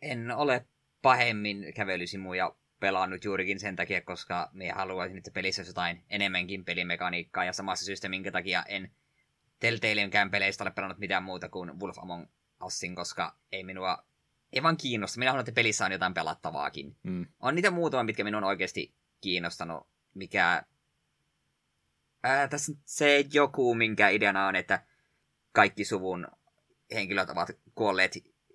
En 0.03 0.31
ole 0.31 0.67
pahemmin 1.05 1.73
kävelysimuja 1.75 2.55
pelannut 2.81 3.25
juurikin 3.25 3.61
sen 3.61 3.77
takia, 3.77 4.01
koska 4.01 4.51
me 4.53 4.71
haluaisin, 4.71 5.19
että 5.19 5.31
pelissä 5.31 5.61
olisi 5.61 5.71
jotain 5.71 6.05
enemmänkin 6.11 6.65
pelimekaniikkaa, 6.65 7.45
ja 7.45 7.53
samassa 7.53 7.85
syystä, 7.85 8.09
minkä 8.09 8.33
takia 8.33 8.63
en 8.69 8.91
Telltalenkään 9.61 10.31
peleistä 10.31 10.65
ole 10.65 10.71
pelannut 10.71 10.99
mitään 10.99 11.23
muuta 11.23 11.49
kuin 11.49 11.81
Wolf 11.81 11.99
Among 11.99 12.27
Usin, 12.63 12.95
koska 12.95 13.37
ei 13.53 13.65
minua 13.65 14.05
ei 14.53 14.63
vaan 14.63 14.77
kiinnosta. 14.77 15.19
Minä 15.19 15.31
haluan, 15.31 15.41
että 15.41 15.53
pelissä 15.53 15.85
on 15.85 15.93
jotain 15.93 16.15
pelattavaakin. 16.15 16.97
Mm. 17.03 17.27
On 17.41 17.55
niitä 17.55 17.71
muutama, 17.71 18.03
mitkä 18.03 18.25
minun 18.25 18.45
on 18.45 18.49
oikeasti 18.49 18.95
kiinnostanut, 19.21 19.89
mikä... 20.15 20.63
Ää, 22.23 22.49
tässä 22.49 22.73
se 22.85 23.25
joku, 23.33 23.75
minkä 23.75 24.09
ideana 24.09 24.47
on, 24.47 24.57
että 24.57 24.87
kaikki 25.53 25.85
suvun 25.85 26.27
henkilöt 26.95 27.31
ovat 27.31 27.51
kuolleet 27.75 28.13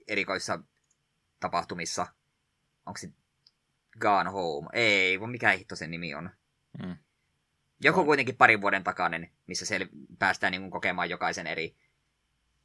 erikoissa 0.07 0.59
tapahtumissa– 1.39 2.07
onko 2.89 2.97
se 2.97 3.09
Gone 3.99 4.29
Home? 4.29 4.69
Ei, 4.73 5.19
vaan 5.19 5.31
mikä 5.31 5.51
hitto 5.51 5.75
sen 5.75 5.91
nimi 5.91 6.15
on. 6.15 6.29
Mm. 6.83 6.95
Joku 7.81 8.05
kuitenkin 8.05 8.37
parin 8.37 8.61
vuoden 8.61 8.83
takainen, 8.83 9.29
missä 9.47 9.77
sel- 9.77 9.89
päästään 10.19 10.51
niin 10.51 10.61
kuin, 10.61 10.71
kokemaan 10.71 11.09
jokaisen 11.09 11.47
eri 11.47 11.75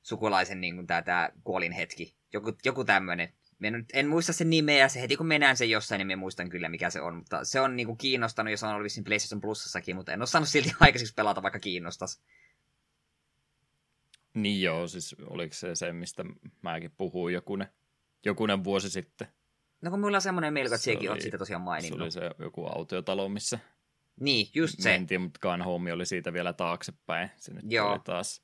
sukulaisen 0.03 0.61
niin 0.61 0.75
kuin, 0.75 0.87
tää, 0.87 1.03
tää 1.03 1.33
kuolin 1.45 1.73
hetki. 1.73 2.17
Joku, 2.33 2.53
joku 2.65 2.85
tämmöinen. 2.85 3.33
En, 3.63 3.87
en 3.93 4.09
muista 4.09 4.33
sen 4.33 4.51
nimeä, 4.51 4.89
se 4.89 5.01
heti 5.01 5.17
kun 5.17 5.27
menään 5.27 5.57
sen 5.57 5.71
jossain, 5.71 6.09
niin 6.09 6.19
muistan 6.19 6.49
kyllä 6.49 6.69
mikä 6.69 6.91
se 6.91 7.01
on. 7.01 7.17
Mutta 7.17 7.45
se 7.45 7.61
on 7.61 7.77
niin 7.77 7.87
kuin, 7.87 7.99
kiinnostanut 7.99 8.51
ja 8.51 8.57
se 8.57 8.67
on 8.67 8.73
ollut 8.73 8.85
vissiin 8.85 9.05
PlayStation 9.05 9.41
Plusassakin, 9.41 9.97
mutta 9.97 10.13
en 10.13 10.21
ole 10.21 10.27
saanut 10.27 10.49
silti 10.49 10.73
aikaiseksi 10.81 11.15
pelata, 11.15 11.43
vaikka 11.43 11.59
kiinnostas. 11.59 12.23
Niin 14.35 14.63
joo, 14.63 14.89
siis 14.89 15.17
oliko 15.27 15.55
se 15.55 15.75
se, 15.75 15.93
mistä 15.93 16.25
mäkin 16.63 16.91
puhuin 16.91 17.35
jokunen, 17.35 17.69
jokunen 18.25 18.65
vuosi 18.65 18.91
sitten? 18.91 19.29
No 19.85 19.91
kun 19.91 20.01
mulla 20.01 20.17
on 20.17 20.23
semmoinen 20.23 20.53
melko, 20.53 20.75
että 20.75 20.85
Se 20.85 20.93
sekin 20.93 21.11
oli- 21.11 21.17
on 21.19 21.23
siitä 21.23 21.39
tosiaan 21.39 21.63
Se 21.63 21.65
maininnut. 21.65 22.01
oli 22.01 22.11
se 22.11 22.31
joku 22.39 22.67
autiotalo, 22.67 23.29
missä 23.29 23.59
Niin, 24.21 24.47
just 24.55 24.75
se. 24.81 24.91
mentiin, 24.91 25.21
mutta 25.21 25.41
Gone 25.41 25.65
Home 25.65 25.93
oli 25.93 26.07
siitä 26.07 26.33
vielä 26.33 26.53
taaksepäin. 26.53 27.31
Se 27.37 27.55
nyt 27.55 27.65
Joo. 27.69 27.91
oli 27.93 28.01
taas... 28.05 28.43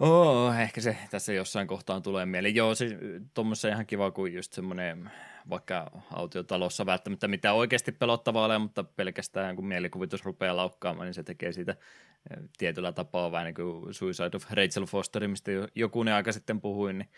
Oh, 0.00 0.54
ehkä 0.60 0.80
se 0.80 0.96
tässä 1.10 1.32
jossain 1.32 1.66
kohtaan 1.68 2.02
tulee 2.02 2.26
mieleen. 2.26 2.54
Joo, 2.54 2.74
siis 2.74 2.92
tuommoissa 3.34 3.68
ihan 3.68 3.86
kiva 3.86 4.10
kuin 4.10 4.34
just 4.34 4.52
semmoinen, 4.52 5.10
vaikka 5.50 5.90
autiotalossa 6.12 6.86
välttämättä 6.86 7.28
mitään 7.28 7.54
oikeasti 7.54 7.92
pelottavaa 7.92 8.44
ole, 8.44 8.58
mutta 8.58 8.84
pelkästään 8.84 9.56
kun 9.56 9.66
mielikuvitus 9.66 10.24
rupeaa 10.24 10.56
laukkaamaan, 10.56 11.06
niin 11.06 11.14
se 11.14 11.22
tekee 11.22 11.52
siitä 11.52 11.72
eh, 11.72 12.36
tietyllä 12.58 12.92
tapaa 12.92 13.32
vähän 13.32 13.44
niin 13.44 13.54
kuin 13.54 13.94
Suicide 13.94 14.36
of 14.36 14.50
Rachel 14.50 14.86
Foster, 14.86 15.28
mistä 15.28 15.50
jo- 15.52 15.68
jokunen 15.74 16.14
aika 16.14 16.32
sitten 16.32 16.60
puhuin, 16.60 16.98
niin 16.98 17.08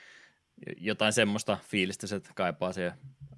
jotain 0.77 1.13
semmoista 1.13 1.59
fiilistä 1.63 2.07
se 2.07 2.21
kaipaa, 2.35 2.73
siihen, 2.73 2.93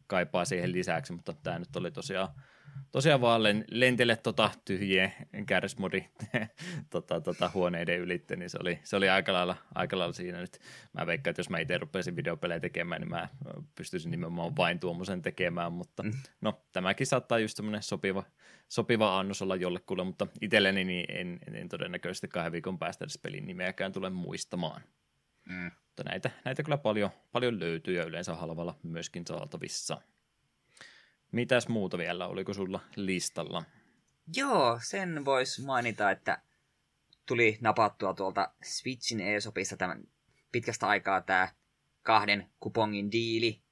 kaipaa 0.06 0.44
siihen 0.44 0.72
lisäksi, 0.72 1.12
mutta 1.12 1.32
tämä 1.32 1.58
nyt 1.58 1.76
oli 1.76 1.90
tosiaan, 1.90 2.28
tosiaan 2.90 3.20
vaan 3.20 3.42
len, 3.42 3.64
lentele 3.70 4.16
tota 4.16 4.50
tyhjien 4.64 5.12
kärrismodi 5.46 6.04
tota, 6.90 7.20
tota, 7.20 7.50
huoneiden 7.54 8.00
ylitte, 8.00 8.36
niin 8.36 8.50
se 8.50 8.58
oli, 8.60 8.78
se 8.84 8.96
oli 8.96 9.08
aika, 9.08 9.32
lailla, 9.32 9.56
aika 9.74 9.98
lailla 9.98 10.12
siinä 10.12 10.40
nyt. 10.40 10.58
Mä 10.92 11.06
veikkaan, 11.06 11.30
että 11.30 11.40
jos 11.40 11.50
mä 11.50 11.58
itse 11.58 11.78
rupeaisin 11.78 12.16
videopelejä 12.16 12.60
tekemään, 12.60 13.00
niin 13.00 13.10
mä 13.10 13.28
pystyisin 13.74 14.10
nimenomaan 14.10 14.56
vain 14.56 14.80
tuommoisen 14.80 15.22
tekemään, 15.22 15.72
mutta 15.72 16.02
Mm. 16.02 16.12
no 16.40 16.62
tämäkin 16.72 17.06
saattaa 17.06 17.38
just 17.38 17.56
semmoinen 17.56 17.82
sopiva, 17.82 18.24
sopiva 18.68 19.18
annos 19.18 19.42
olla 19.42 19.56
jollekulle, 19.56 20.04
mutta 20.04 20.26
itselleni 20.40 20.84
niin 20.84 21.04
en, 21.08 21.38
en, 21.46 21.54
en 21.54 21.68
todennäköisesti 21.68 22.28
kahden 22.28 22.52
viikon 22.52 22.78
päästä 22.78 23.04
edes 23.04 23.18
pelin 23.18 23.46
nimeäkään 23.46 23.92
tule 23.92 24.10
muistamaan. 24.10 24.82
Mm. 25.48 25.70
Mutta 25.98 26.10
näitä, 26.10 26.30
näitä 26.44 26.62
kyllä 26.62 26.78
paljon, 26.78 27.10
paljon 27.32 27.60
löytyy 27.60 27.96
ja 27.96 28.04
yleensä 28.04 28.34
halvalla 28.34 28.78
myöskin 28.82 29.26
saatavissa. 29.26 30.00
Mitäs 31.32 31.68
muuta 31.68 31.98
vielä, 31.98 32.26
oliko 32.26 32.54
sulla 32.54 32.80
listalla? 32.96 33.64
Joo, 34.36 34.80
sen 34.82 35.24
vois 35.24 35.64
mainita, 35.64 36.10
että 36.10 36.42
tuli 37.26 37.58
napattua 37.60 38.14
tuolta 38.14 38.52
Switchin 38.62 39.20
eSopista 39.20 39.76
tämän 39.76 40.02
pitkästä 40.52 40.86
aikaa 40.86 41.20
tämä 41.20 41.48
kahden 42.02 42.50
kupongin 42.60 43.12
diili, 43.12 43.62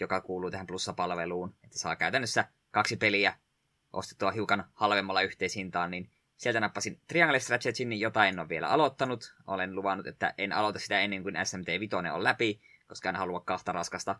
joka 0.00 0.20
kuuluu 0.20 0.50
tähän 0.50 0.66
plussapalveluun, 0.66 1.54
että 1.64 1.78
saa 1.78 1.96
käytännössä 1.96 2.44
kaksi 2.70 2.96
peliä 2.96 3.38
ostettua 3.92 4.30
hiukan 4.30 4.64
halvemmalla 4.74 5.22
yhteishintaan, 5.22 5.90
niin 5.90 6.10
sieltä 6.36 6.60
nappasin 6.60 7.00
Triangle 7.08 7.40
Strategyn, 7.40 8.00
jota 8.00 8.26
en 8.26 8.38
ole 8.38 8.48
vielä 8.48 8.68
aloittanut. 8.68 9.34
Olen 9.46 9.74
luvannut, 9.74 10.06
että 10.06 10.34
en 10.38 10.52
aloita 10.52 10.78
sitä 10.78 11.00
ennen 11.00 11.22
kuin 11.22 11.34
SMT 11.44 11.66
5 11.80 11.96
on 11.96 12.24
läpi, 12.24 12.60
koska 12.86 13.08
en 13.08 13.16
halua 13.16 13.40
kahta 13.40 13.72
raskasta 13.72 14.16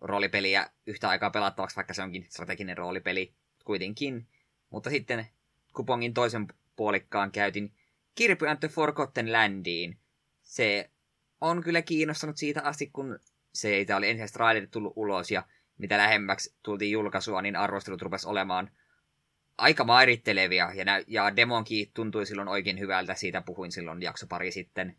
roolipeliä 0.00 0.70
yhtä 0.86 1.08
aikaa 1.08 1.30
pelattavaksi, 1.30 1.76
vaikka 1.76 1.94
se 1.94 2.02
onkin 2.02 2.26
strateginen 2.28 2.78
roolipeli 2.78 3.34
kuitenkin. 3.64 4.28
Mutta 4.70 4.90
sitten 4.90 5.26
kupongin 5.74 6.14
toisen 6.14 6.46
puolikkaan 6.76 7.32
käytin 7.32 7.72
Kirpy 8.14 8.48
and 8.48 8.58
the 8.58 8.68
Forgotten 8.68 9.32
Landiin. 9.32 9.98
Se 10.42 10.90
on 11.40 11.62
kyllä 11.62 11.82
kiinnostanut 11.82 12.36
siitä 12.36 12.62
asti, 12.62 12.86
kun 12.86 13.18
se 13.52 13.86
oli 13.96 14.08
ensimmäiset 14.08 14.34
trailerit 14.34 14.70
tullut 14.70 14.92
ulos 14.96 15.30
ja 15.30 15.42
mitä 15.78 15.98
lähemmäksi 15.98 16.56
tultiin 16.62 16.92
julkaisua, 16.92 17.42
niin 17.42 17.56
arvostelut 17.56 18.02
rupesi 18.02 18.28
olemaan 18.28 18.70
aika 19.58 19.84
mairittelevia 19.84 20.70
ja, 20.74 20.84
nä- 20.84 21.04
ja 21.06 21.36
demonkin 21.36 21.90
tuntui 21.94 22.26
silloin 22.26 22.48
oikein 22.48 22.78
hyvältä, 22.78 23.14
siitä 23.14 23.40
puhuin 23.40 23.72
silloin 23.72 24.02
jakso 24.02 24.26
pari 24.26 24.50
sitten. 24.50 24.96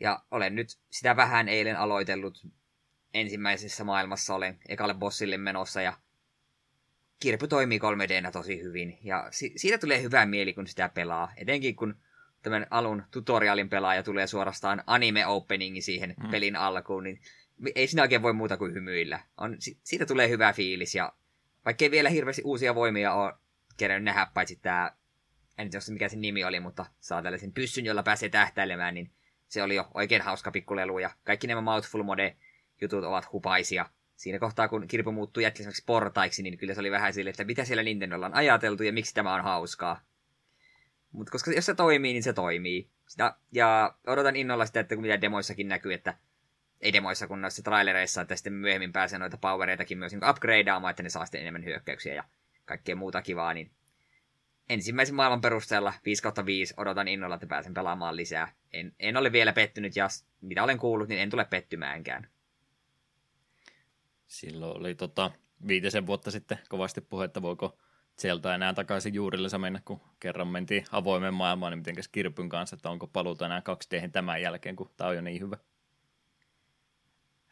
Ja 0.00 0.22
olen 0.30 0.54
nyt 0.54 0.68
sitä 0.90 1.16
vähän 1.16 1.48
eilen 1.48 1.76
aloitellut. 1.76 2.46
Ensimmäisessä 3.14 3.84
maailmassa 3.84 4.34
olen 4.34 4.58
ekalle 4.68 4.94
bossille 4.94 5.36
menossa 5.38 5.82
ja 5.82 5.92
kirpy 7.20 7.48
toimii 7.48 7.78
3 7.78 8.08
d 8.08 8.30
tosi 8.32 8.62
hyvin. 8.62 8.98
Ja 9.02 9.28
si- 9.30 9.52
siitä 9.56 9.78
tulee 9.78 10.02
hyvä 10.02 10.26
mieli, 10.26 10.52
kun 10.54 10.66
sitä 10.66 10.88
pelaa. 10.88 11.32
Etenkin 11.36 11.76
kun 11.76 11.94
tämän 12.42 12.66
alun 12.70 13.02
tutorialin 13.10 13.68
pelaaja 13.68 14.02
tulee 14.02 14.26
suorastaan 14.26 14.82
anime-openingi 14.86 15.80
siihen 15.80 16.14
Mm. 16.18 16.24
mm. 16.24 16.30
pelin 16.30 16.56
alkuun, 16.56 17.04
niin 17.04 17.20
ei 17.74 17.86
siinä 17.86 18.02
oikein 18.02 18.22
voi 18.22 18.32
muuta 18.32 18.56
kuin 18.56 18.74
hymyillä. 18.74 19.20
On, 19.36 19.56
si- 19.58 19.80
siitä 19.84 20.06
tulee 20.06 20.28
hyvä 20.28 20.52
fiilis 20.52 20.94
ja 20.94 21.12
vaikkei 21.66 21.90
vielä 21.90 22.08
hirveästi 22.08 22.42
uusia 22.44 22.74
voimia 22.74 23.14
ole 23.14 23.32
kerännyt 23.76 24.04
nähdä, 24.04 24.30
paitsi 24.34 24.56
tämä, 24.56 24.92
en 25.58 25.70
tiedä 25.70 25.84
mikä 25.90 26.08
sen 26.08 26.20
nimi 26.20 26.44
oli, 26.44 26.60
mutta 26.60 26.86
saa 27.00 27.22
tällaisen 27.22 27.52
pyssyn, 27.52 27.86
jolla 27.86 28.02
pääsee 28.02 28.28
tähtäilemään, 28.28 28.94
niin 28.94 29.10
se 29.48 29.62
oli 29.62 29.74
jo 29.74 29.88
oikein 29.94 30.22
hauska 30.22 30.50
pikkulelu 30.50 30.98
ja 30.98 31.10
kaikki 31.24 31.46
nämä 31.46 31.60
Mouthful 31.60 32.02
Mode 32.02 32.36
jutut 32.80 33.04
ovat 33.04 33.32
hupaisia. 33.32 33.86
Siinä 34.16 34.38
kohtaa, 34.38 34.68
kun 34.68 34.88
kirpu 34.88 35.12
muuttuu 35.12 35.40
jättiläiseksi 35.40 35.82
portaiksi, 35.86 36.42
niin 36.42 36.58
kyllä 36.58 36.74
se 36.74 36.80
oli 36.80 36.90
vähän 36.90 37.12
sille, 37.12 37.30
että 37.30 37.44
mitä 37.44 37.64
siellä 37.64 37.82
Nintendolla 37.82 38.26
on 38.26 38.34
ajateltu 38.34 38.82
ja 38.82 38.92
miksi 38.92 39.14
tämä 39.14 39.34
on 39.34 39.44
hauskaa. 39.44 40.00
Mutta 41.12 41.32
koska 41.32 41.52
jos 41.52 41.66
se 41.66 41.74
toimii, 41.74 42.12
niin 42.12 42.22
se 42.22 42.32
toimii. 42.32 42.90
Sitä, 43.08 43.34
ja 43.52 43.94
odotan 44.06 44.36
innolla 44.36 44.66
sitä, 44.66 44.80
että 44.80 44.96
mitä 44.96 45.20
demoissakin 45.20 45.68
näkyy, 45.68 45.92
että 45.92 46.14
ei 46.80 46.92
demoissa 46.92 47.26
kun 47.26 47.40
noissa 47.40 47.62
trailereissa, 47.62 48.20
että 48.20 48.36
sitten 48.36 48.52
myöhemmin 48.52 48.92
pääsee 48.92 49.18
noita 49.18 49.36
powereitakin 49.36 49.98
myös 49.98 50.12
niin 50.12 50.30
upgradeaamaan, 50.30 50.90
että 50.90 51.02
ne 51.02 51.08
saa 51.08 51.26
sitten 51.26 51.40
enemmän 51.40 51.64
hyökkäyksiä 51.64 52.14
ja 52.14 52.24
kaikkea 52.64 52.96
muuta 52.96 53.22
kivaa, 53.22 53.54
niin 53.54 53.70
ensimmäisen 54.68 55.14
maailman 55.14 55.40
perusteella 55.40 55.92
5 56.04 56.22
kautta 56.22 56.46
5 56.46 56.74
odotan 56.76 57.08
innolla, 57.08 57.34
että 57.34 57.46
pääsen 57.46 57.74
pelaamaan 57.74 58.16
lisää. 58.16 58.52
En, 58.72 58.94
en 58.98 59.16
ole 59.16 59.32
vielä 59.32 59.52
pettynyt 59.52 59.96
ja 59.96 60.08
mitä 60.40 60.64
olen 60.64 60.78
kuullut, 60.78 61.08
niin 61.08 61.20
en 61.20 61.30
tule 61.30 61.44
pettymäänkään. 61.44 62.28
Silloin 64.26 64.76
oli 64.80 64.94
tota, 64.94 65.30
viitisen 65.68 66.06
vuotta 66.06 66.30
sitten 66.30 66.58
kovasti 66.68 67.00
puhetta, 67.00 67.42
voiko 67.42 67.78
sieltä 68.16 68.54
enää 68.54 68.74
takaisin 68.74 69.14
juurillensa 69.14 69.58
mennä, 69.58 69.80
kun 69.84 70.00
kerran 70.20 70.48
mentiin 70.48 70.84
avoimen 70.92 71.34
maailmaan, 71.34 71.72
niin 71.72 71.78
mitenkäs 71.78 72.08
Kirpyn 72.08 72.48
kanssa, 72.48 72.76
että 72.76 72.90
onko 72.90 73.06
paluuta 73.06 73.46
enää 73.46 73.60
2D 73.60 74.10
tämän 74.10 74.42
jälkeen, 74.42 74.76
kun 74.76 74.90
tämä 74.96 75.10
on 75.10 75.16
jo 75.16 75.22
niin 75.22 75.40
hyvä. 75.40 75.56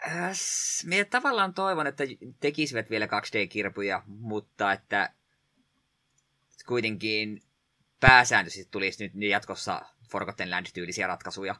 Äs, 0.06 0.84
minä 0.86 1.04
tavallaan 1.04 1.54
toivon, 1.54 1.86
että 1.86 2.04
tekisivät 2.40 2.90
vielä 2.90 3.06
2D-kirpuja, 3.06 4.02
mutta 4.06 4.72
että 4.72 5.10
kuitenkin 6.66 7.42
pääsääntöisesti 8.00 8.70
tulisi 8.70 9.04
nyt 9.04 9.30
jatkossa 9.30 9.82
Forgotten 10.10 10.50
Land-tyylisiä 10.50 11.06
ratkaisuja. 11.06 11.54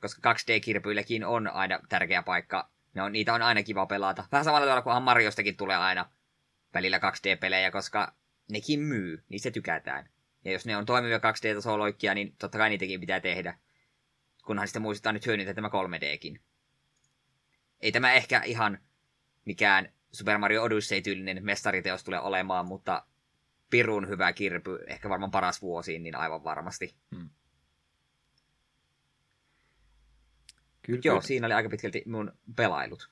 Koska 0.00 0.32
2D-kirpyilläkin 0.32 1.24
on 1.24 1.48
aina 1.48 1.80
tärkeä 1.88 2.22
paikka. 2.22 2.70
Ne 2.94 3.02
on, 3.02 3.12
niitä 3.12 3.34
on 3.34 3.42
aina 3.42 3.62
kiva 3.62 3.86
pelata. 3.86 4.24
Vähän 4.32 4.44
samalla 4.44 4.66
tavalla 4.66 4.82
kuin 4.82 5.02
Mariostakin 5.02 5.56
tulee 5.56 5.76
aina 5.76 6.10
välillä 6.74 6.98
2D-pelejä, 6.98 7.70
koska 7.70 8.14
nekin 8.50 8.80
myy, 8.80 9.24
niistä 9.28 9.50
tykätään. 9.50 10.08
Ja 10.44 10.52
jos 10.52 10.66
ne 10.66 10.76
on 10.76 10.86
toimivia 10.86 11.18
2D-tasoloikkia, 11.18 12.14
niin 12.14 12.36
totta 12.38 12.58
kai 12.58 12.68
niitäkin 12.68 13.00
pitää 13.00 13.20
tehdä. 13.20 13.58
Kunhan 14.44 14.68
sitten 14.68 14.82
muistetaan 14.82 15.14
nyt 15.14 15.26
hyödyntää 15.26 15.54
tämä 15.54 15.68
3Dkin 15.68 16.40
ei 17.80 17.92
tämä 17.92 18.12
ehkä 18.12 18.42
ihan 18.44 18.78
mikään 19.44 19.92
Super 20.12 20.38
Mario 20.38 20.62
Odyssey-tyylinen 20.62 21.44
mestariteos 21.44 22.04
tule 22.04 22.20
olemaan, 22.20 22.66
mutta 22.66 23.06
pirun 23.70 24.08
hyvä 24.08 24.32
kirpy, 24.32 24.78
ehkä 24.86 25.08
varmaan 25.08 25.30
paras 25.30 25.62
vuosiin, 25.62 26.02
niin 26.02 26.16
aivan 26.16 26.44
varmasti. 26.44 26.96
Kyllä, 30.82 31.00
Joo, 31.04 31.14
kyllä. 31.14 31.20
siinä 31.20 31.46
oli 31.46 31.54
aika 31.54 31.68
pitkälti 31.68 32.02
mun 32.06 32.32
pelailut. 32.56 33.10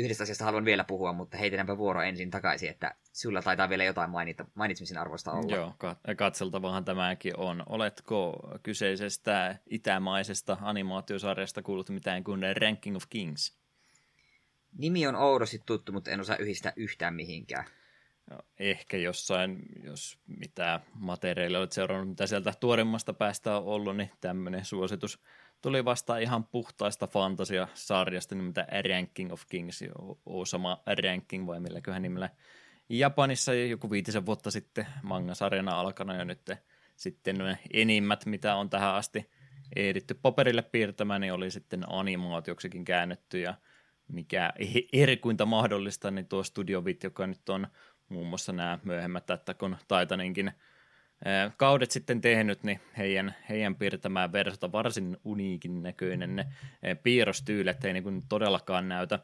Yhdestä 0.00 0.22
asiasta 0.22 0.44
haluan 0.44 0.64
vielä 0.64 0.84
puhua, 0.84 1.12
mutta 1.12 1.36
heitetäänpä 1.36 1.78
vuoro 1.78 2.02
ensin 2.02 2.30
takaisin, 2.30 2.70
että 2.70 2.94
sulla 3.12 3.42
taitaa 3.42 3.68
vielä 3.68 3.84
jotain 3.84 4.10
mainita, 4.10 4.44
mainitsemisen 4.54 4.98
arvoista 4.98 5.32
olla. 5.32 5.56
Joo, 5.56 5.74
ka- 5.78 5.96
katseltavahan 6.16 6.84
tämäkin 6.84 7.36
on. 7.36 7.62
Oletko 7.66 8.40
kyseisestä 8.62 9.56
itämaisesta 9.66 10.56
animaatiosarjasta 10.60 11.62
kuullut 11.62 11.90
mitään 11.90 12.24
kuin 12.24 12.42
Ranking 12.60 12.96
of 12.96 13.04
Kings? 13.10 13.60
Nimi 14.78 15.06
on 15.06 15.16
oudosti 15.16 15.62
tuttu, 15.66 15.92
mutta 15.92 16.10
en 16.10 16.20
osaa 16.20 16.36
yhdistää 16.36 16.72
yhtään 16.76 17.14
mihinkään. 17.14 17.64
Joo, 18.30 18.40
Ehkä 18.58 18.96
jossain, 18.96 19.62
jos 19.84 20.18
mitä 20.26 20.80
materiaalia 20.94 21.58
olet 21.58 21.72
seurannut, 21.72 22.08
mitä 22.08 22.26
sieltä 22.26 22.52
tuoremmasta 22.60 23.12
päästä 23.12 23.56
on 23.56 23.64
ollut, 23.64 23.96
niin 23.96 24.10
tämmöinen 24.20 24.64
suositus 24.64 25.20
tuli 25.62 25.84
vasta 25.84 26.18
ihan 26.18 26.44
puhtaista 26.44 27.06
fantasiasarjasta 27.06 28.34
nimeltä 28.34 28.66
Ranking 28.88 29.32
of 29.32 29.42
Kings, 29.48 29.84
Osama 30.26 30.82
Ranking 31.04 31.46
vai 31.46 31.60
milläköhän 31.60 32.02
nimellä. 32.02 32.30
Japanissa 32.88 33.54
jo 33.54 33.64
joku 33.64 33.90
viitisen 33.90 34.26
vuotta 34.26 34.50
sitten 34.50 34.86
manga-sarjana 35.02 35.80
alkanut 35.80 36.16
ja 36.16 36.24
nyt 36.24 36.50
sitten 36.96 37.58
enimmät, 37.72 38.26
mitä 38.26 38.54
on 38.54 38.70
tähän 38.70 38.94
asti 38.94 39.30
ehditty 39.76 40.14
paperille 40.14 40.62
piirtämään, 40.62 41.20
niin 41.20 41.32
oli 41.32 41.50
sitten 41.50 41.84
animaatioksikin 41.88 42.84
käännetty 42.84 43.40
ja 43.40 43.54
mikä 44.08 44.52
erikuinta 44.92 45.46
mahdollista, 45.46 46.10
niin 46.10 46.26
tuo 46.26 46.42
Studio 46.42 46.82
Bit, 46.82 47.02
joka 47.02 47.26
nyt 47.26 47.48
on 47.48 47.66
muun 48.08 48.26
muassa 48.26 48.52
nämä 48.52 48.78
myöhemmät 48.84 49.30
Attack 49.30 49.62
on 49.62 49.76
Titaninkin 49.88 50.52
kaudet 51.56 51.90
sitten 51.90 52.20
tehnyt, 52.20 52.62
niin 52.62 52.80
heidän, 52.98 53.34
heidän 53.48 53.74
piirtämään 53.74 54.32
versiota 54.32 54.72
varsin 54.72 55.16
uniikin 55.24 55.82
näköinen. 55.82 56.36
Ne 56.36 56.46
piirrostyylet 57.02 57.84
ei 57.84 57.92
niin 57.92 58.22
todellakaan 58.28 58.88
näytä 58.88 59.18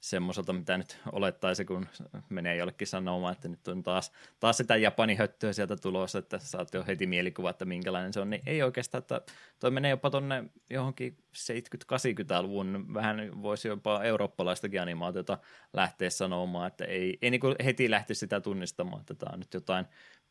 semmoiselta, 0.00 0.52
mitä 0.52 0.78
nyt 0.78 0.98
olettaisi, 1.12 1.64
kun 1.64 1.86
menee 2.28 2.56
jollekin 2.56 2.86
sanomaan, 2.86 3.32
että 3.32 3.48
nyt 3.48 3.68
on 3.68 3.82
taas, 3.82 4.12
taas 4.40 4.56
sitä 4.56 4.76
Japanin 4.76 5.18
höttöä 5.18 5.52
sieltä 5.52 5.76
tulossa, 5.76 6.18
että 6.18 6.38
saat 6.38 6.74
jo 6.74 6.84
heti 6.86 7.06
mielikuva, 7.06 7.50
että 7.50 7.64
minkälainen 7.64 8.12
se 8.12 8.20
on, 8.20 8.30
niin 8.30 8.42
ei 8.46 8.62
oikeastaan, 8.62 9.02
että 9.02 9.20
toi 9.60 9.70
menee 9.70 9.90
jopa 9.90 10.10
tonne 10.10 10.44
johonkin 10.70 11.16
70-80-luvun, 11.36 12.94
vähän 12.94 13.42
voisi 13.42 13.68
jopa 13.68 14.04
eurooppalaistakin 14.04 14.82
animaatiota 14.82 15.38
lähteä 15.72 16.10
sanomaan, 16.10 16.66
että 16.66 16.84
ei, 16.84 17.18
ei 17.22 17.30
niin 17.30 17.40
heti 17.64 17.90
lähti 17.90 18.14
sitä 18.14 18.40
tunnistamaan, 18.40 19.00
että 19.00 19.14
tämä 19.14 19.30
on 19.32 19.40
nyt 19.40 19.54
jotain 19.54 19.86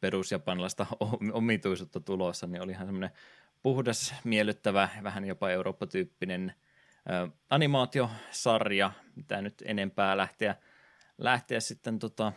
perusjapanilaista 0.06 0.86
omituisuutta 1.34 2.00
tulossa, 2.00 2.48
niin 2.48 2.62
oli 2.62 2.72
ihan 2.72 2.88
semmoinen 2.88 3.10
puhdas, 3.64 4.16
miellyttävä, 4.24 4.90
vähän 5.04 5.26
jopa 5.26 5.50
eurooppatyyppinen 5.50 6.54
animaatiosarja, 7.50 8.92
mitä 9.16 9.42
nyt 9.42 9.64
enempää 9.66 10.18
lähteä, 10.18 10.56
lähteä 11.18 11.60
sitten 11.60 12.00
tota 12.00 12.34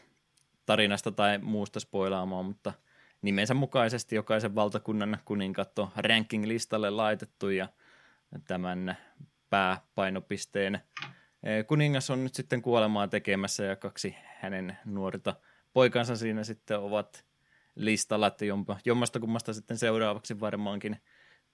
tarinasta 0.67 1.13
tai 1.13 1.39
muusta 1.39 1.81
spoilaamaan, 1.81 2.45
mutta 2.45 2.73
nimensä 3.23 3.55
mukaisesti 3.55 4.17
jokaisen 4.17 4.55
valtakunnan 4.55 5.19
kuninkaat 5.25 5.79
on 5.79 5.89
ranking-listalle 5.97 6.91
laitettu 6.91 7.51
ja 7.51 7.69
tämän 8.47 8.97
pääpainopisteen 9.51 10.81
kuningas 11.67 12.11
on 12.11 12.25
nyt 12.25 12.35
sitten 12.35 12.63
kuolemaa 12.63 13.09
tekemässä 13.09 13.65
ja 13.65 13.77
kaksi 13.77 14.17
hänen 14.41 14.79
nuorta 14.85 15.35
poikansa 15.73 16.17
siinä 16.17 16.45
sitten 16.45 16.79
ovat 16.79 17.28
listalla, 17.79 18.27
että 18.27 18.45
jommasta 18.85 19.21
kummasta 19.21 19.53
sitten 19.53 19.79
seuraavaksi 19.79 20.41
varmaankin– 20.41 20.97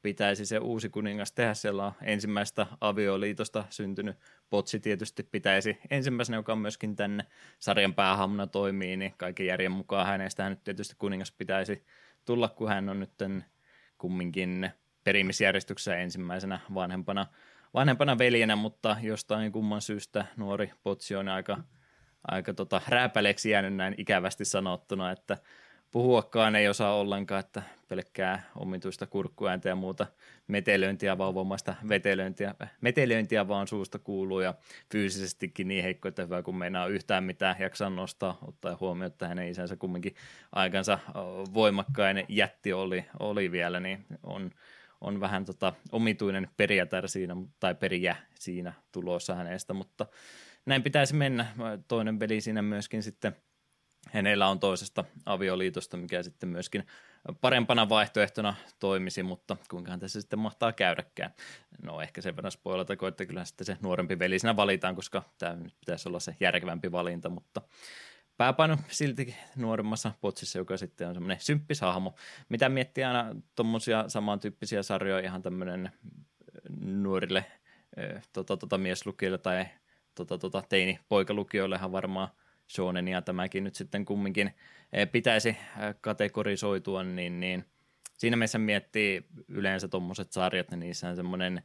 pitäisi 0.04 0.46
se 0.46 0.58
uusi 0.58 0.88
kuningas 0.88 1.32
tehdä. 1.32 1.54
Siellä 1.54 1.87
on 1.87 1.92
ensimmäistä 2.02 2.66
avioliitosta 2.80 3.64
syntynyt 3.70 4.16
potsi 4.50 4.80
tietysti 4.80 5.22
pitäisi 5.22 5.78
ensimmäisenä, 5.90 6.37
joka 6.37 6.56
myöskin 6.56 6.96
tänne 6.96 7.26
sarjan 7.58 7.94
päähamna 7.94 8.46
toimii, 8.46 8.96
niin 8.96 9.14
kaiken 9.16 9.46
järjen 9.46 9.72
mukaan 9.72 10.06
hänestä 10.06 10.48
nyt 10.48 10.64
tietysti 10.64 10.94
kuningas 10.98 11.32
pitäisi 11.32 11.84
tulla, 12.24 12.48
kun 12.48 12.68
hän 12.68 12.88
on 12.88 13.00
nyt 13.00 13.10
kumminkin 13.98 14.70
perimisjärjestyksessä 15.04 15.96
ensimmäisenä 15.96 16.60
vanhempana, 16.74 17.26
vanhempana 17.74 18.18
veljenä, 18.18 18.56
mutta 18.56 18.96
jostain 19.02 19.52
kumman 19.52 19.82
syystä 19.82 20.26
nuori 20.37 20.72
potsi 20.82 21.16
on 21.16 21.28
aika, 21.28 21.58
aika 22.28 22.54
tota, 22.54 22.80
rääpäleeksi 22.88 23.50
jäänyt 23.50 23.74
näin 23.74 23.94
ikävästi 23.98 24.44
sanottuna, 24.44 25.10
että 25.10 25.38
puhuakaan 25.94 26.57
ei 26.57 26.68
osaa 26.68 26.94
ollenkaan, 26.94 27.40
että 27.40 27.62
pelkkää 27.88 28.42
omituista 28.57 29.07
kurkkuääntä 29.07 29.68
ja 29.68 29.76
muuta 29.76 30.07
metelöintiä, 30.48 31.18
vauvomaista 31.18 31.74
vetelöintiä, 31.88 32.54
metelöintiä 32.80 33.48
vaan 33.48 33.68
suusta 33.68 33.98
kuuluu 33.98 34.40
ja 34.40 34.54
fyysisestikin 34.92 35.68
niin 35.68 35.83
heikko, 35.83 36.09
että 36.09 36.22
hyvä 36.22 36.42
kun 36.42 36.57
meinaa 36.57 36.87
yhtään 36.87 37.24
mitään 37.24 37.57
jaksaa 37.59 37.90
nostaa, 37.90 38.38
ottaa 38.42 38.76
huomioon, 38.80 39.12
että 39.12 39.28
hänen 39.28 39.48
isänsä 39.48 39.76
kumminkin 39.76 40.14
aikansa 40.52 40.98
voimakkain 41.54 42.24
jätti 42.28 42.72
oli, 42.72 43.04
oli 43.20 43.52
vielä, 43.52 43.80
niin 43.80 44.07
on, 44.22 44.50
on 45.00 45.20
vähän 45.20 45.44
tota 45.44 45.72
omituinen 45.92 46.48
perijätär 46.57 47.09
siinä, 47.09 47.37
tai 47.61 47.74
perijä 47.74 48.16
siinä 48.35 48.72
tulossa 48.92 49.35
hänestä, 49.35 49.74
mutta 49.74 50.07
näin 50.66 50.83
pitäisi 50.83 51.14
mennä. 51.14 51.46
Toinen 51.88 52.18
peli 52.18 52.40
siinä 52.40 52.62
myöskin 52.62 53.02
sitten– 53.02 53.37
hänellä 54.11 54.49
on 54.49 54.61
toisesta 54.61 55.05
avioliitosta, 55.27 55.97
mikä 55.97 56.23
sitten 56.23 56.49
myöskin 56.49 56.87
parempana 57.40 57.88
vaihtoehtona 57.88 58.55
toimisi, 58.81 59.23
mutta 59.23 59.57
kuinkahan 59.71 60.01
tässä 60.01 60.21
sitten 60.21 60.38
mahtaa 60.38 60.73
käydäkään. 60.73 61.35
No 61.83 62.01
ehkä 62.01 62.21
sen 62.21 62.37
verran 62.37 62.53
spoilatako, 62.53 63.07
että 63.07 63.27
kyllä 63.27 63.45
sitten 63.45 63.64
se 63.64 63.77
nuorempi 63.83 64.19
veli 64.19 64.38
siinä 64.38 64.57
valitaan, 64.57 64.97
koska 64.97 65.23
tämä 65.38 65.57
nyt 65.57 65.75
pitäisi 65.81 66.09
olla 66.09 66.21
se 66.21 66.37
järkevämpi 66.40 66.93
valinta, 66.93 67.29
mutta 67.29 67.62
pääpaino 68.37 68.79
silti 68.88 69.35
nuoremmassa 69.57 70.12
potsissa, 70.21 70.59
joka 70.59 70.77
sitten 70.77 71.09
on 71.09 71.14
semmoinen 71.14 71.40
symppis 71.40 71.81
hahmo. 71.81 72.14
Mitä 72.49 72.69
miettii 72.69 73.05
aina 73.05 73.37
tuommoisia 73.55 74.05
samantyyppisiä 74.09 74.83
sarjoja, 74.83 75.25
ihan 75.25 75.43
tämmöinen 75.43 75.93
nuorille 76.81 77.45
tota, 78.33 78.57
tota, 78.57 78.79
mieslukijoille 78.79 79.38
tai 79.38 79.67
tota, 80.14 80.38
tota, 80.38 80.62
teini-poikalukijoillehan 80.69 81.93
varmaan– 81.93 82.29
shonen 82.70 83.09
ja 83.09 83.22
tämäkin 83.22 83.64
nyt 83.64 83.74
sitten 83.74 84.05
kumminkin 84.05 84.55
eh, 84.92 85.11
pitäisi 85.12 85.48
eh, 85.48 85.57
kategorisoitua, 86.00 87.03
niin, 87.03 87.40
niin 87.40 87.64
siinä 88.18 88.37
mielessä 88.37 88.59
miettii 88.59 89.27
yleensä 89.48 89.88
tuommoiset 89.88 90.33
sarjat, 90.33 90.70
niin 90.70 90.81
niissä 90.81 91.09
on 91.09 91.16
semmoinen, 91.16 91.62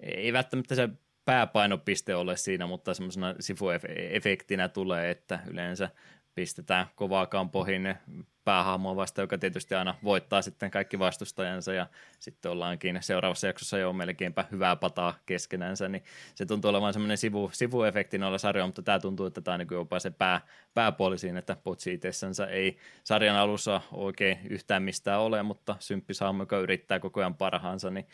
ei 0.00 0.32
välttämättä 0.32 0.74
se 0.74 0.88
pääpainopiste 1.24 2.14
ole 2.14 2.36
siinä, 2.36 2.66
mutta 2.66 2.94
semmoisena 2.94 3.34
sifuefektinä 3.40 4.68
tulee, 4.68 5.10
että 5.10 5.38
yleensä 5.46 5.90
pistetään 6.34 6.86
kovaakaan 6.94 7.50
pohin 7.50 7.94
päähahmoa 8.44 8.96
vasta, 8.96 9.20
joka 9.20 9.38
tietysti 9.38 9.74
aina 9.74 9.94
voittaa 10.04 10.42
sitten 10.42 10.70
kaikki 10.70 10.98
vastustajansa. 10.98 11.72
Ja 11.72 11.86
sitten 12.18 12.52
ollaankin 12.52 12.98
seuraavassa 13.00 13.46
jaksossa 13.46 13.78
jo 13.78 13.92
melkeinpä 13.92 14.44
hyvää 14.50 14.76
pataa 14.76 15.14
keskenänsä, 15.26 15.88
niin 15.88 16.04
se 16.34 16.46
tuntuu 16.46 16.68
olevan 16.68 16.92
semmoinen 16.92 17.18
sivu, 17.18 17.50
sivuefekti 17.52 18.18
noilla 18.18 18.38
sarjoilla, 18.38 18.68
mutta 18.68 18.82
tämä 18.82 18.98
tuntuu, 18.98 19.26
että 19.26 19.40
tämä 19.40 19.52
on 19.54 19.58
niin 19.58 19.68
jopa 19.70 20.00
se 20.00 20.10
pää, 20.10 20.40
pääpuoli 20.74 21.18
siinä, 21.18 21.38
että 21.38 21.56
Potsi 21.64 21.92
itsessänsä. 21.92 22.46
Ei 22.46 22.76
sarjan 23.04 23.36
alussa 23.36 23.80
oikein 23.92 24.38
yhtään 24.50 24.82
mistään 24.82 25.20
ole, 25.20 25.42
mutta 25.42 25.76
symppishahmo, 25.78 26.42
joka 26.42 26.58
yrittää 26.58 27.00
koko 27.00 27.20
ajan 27.20 27.34
parhaansa, 27.34 27.90
niin 27.90 28.06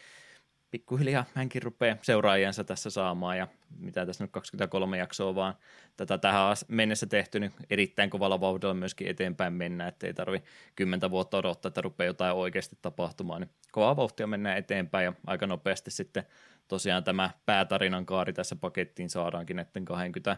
pikkuhiljaa 0.79 1.25
hänkin 1.35 1.63
rupeaa 1.63 1.97
seuraajiensa 2.03 2.65
tässä 2.65 2.91
saamaan 2.91 3.39
ja 3.39 3.49
mitä 3.79 4.07
tässä 4.07 4.25
nyt 4.25 4.31
23 4.31 4.99
jaksoa 4.99 5.35
vaan 5.35 5.55
tätä 5.97 6.19
tähän 6.19 6.57
mennessä 6.69 7.07
tehty, 7.07 7.41
niin 7.41 7.53
erittäin 7.71 8.11
kovalla 8.11 8.41
vauhdilla 8.41 8.75
myöskin 8.75 9.09
eteenpäin 9.09 9.53
mennä, 9.53 9.89
ettei 9.89 10.15
tarvi 10.15 10.43
kymmentä 10.75 11.11
vuotta 11.11 11.37
odottaa, 11.37 11.69
että 11.69 11.81
rupeaa 11.81 12.07
jotain 12.07 12.35
oikeasti 12.35 12.79
tapahtumaan, 12.83 13.41
niin 13.41 13.51
kovaa 13.73 13.97
vauhtia 13.97 14.27
mennään 14.27 14.59
eteenpäin 14.59 15.05
ja 15.05 15.13
aika 15.27 15.47
nopeasti 15.47 15.91
sitten 15.91 16.25
tosiaan 16.69 17.05
tämä 17.05 17.31
päätarinan 17.47 18.07
kaari 18.07 18.33
tässä 18.33 18.57
pakettiin 18.57 19.11
saadaankin 19.11 19.57
näiden 19.57 19.85
20 19.85 20.37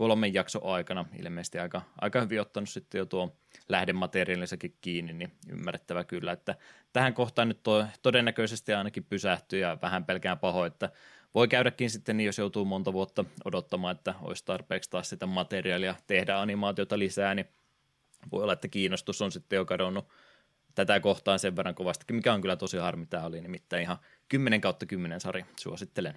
kolmen 0.00 0.34
jakson 0.34 0.62
aikana 0.64 1.04
ilmeisesti 1.18 1.58
aika, 1.58 1.82
aika 2.00 2.20
hyvin 2.20 2.40
ottanut 2.40 2.68
sitten 2.68 2.98
jo 2.98 3.06
tuo 3.06 3.36
lähdemateriaalisakin 3.68 4.76
kiinni, 4.80 5.12
niin 5.12 5.32
ymmärrettävä 5.48 6.04
kyllä, 6.04 6.32
että 6.32 6.54
tähän 6.92 7.14
kohtaan 7.14 7.48
nyt 7.48 7.62
to, 7.62 7.86
todennäköisesti 8.02 8.72
ainakin 8.72 9.04
pysähtyy 9.04 9.60
ja 9.60 9.78
vähän 9.82 10.04
pelkään 10.04 10.38
pahoin, 10.38 10.72
että 10.72 10.90
voi 11.34 11.48
käydäkin 11.48 11.90
sitten 11.90 12.16
niin, 12.16 12.26
jos 12.26 12.38
joutuu 12.38 12.64
monta 12.64 12.92
vuotta 12.92 13.24
odottamaan, 13.44 13.96
että 13.96 14.14
olisi 14.22 14.44
tarpeeksi 14.44 14.90
taas 14.90 15.08
sitä 15.08 15.26
materiaalia 15.26 15.94
tehdä 16.06 16.38
animaatiota 16.38 16.98
lisää, 16.98 17.34
niin 17.34 17.46
voi 18.32 18.42
olla, 18.42 18.52
että 18.52 18.68
kiinnostus 18.68 19.22
on 19.22 19.32
sitten 19.32 19.56
jo 19.56 19.64
kadonnut 19.64 20.08
tätä 20.74 21.00
kohtaan 21.00 21.38
sen 21.38 21.56
verran 21.56 21.74
kovastikin, 21.74 22.16
mikä 22.16 22.32
on 22.32 22.40
kyllä 22.40 22.56
tosi 22.56 22.76
harmi. 22.76 23.06
Tämä 23.06 23.24
oli 23.24 23.40
nimittäin 23.40 23.82
ihan 23.82 23.98
10 24.28 24.60
kautta 24.60 24.86
10 24.86 25.20
sarja, 25.20 25.44
suosittelen. 25.60 26.14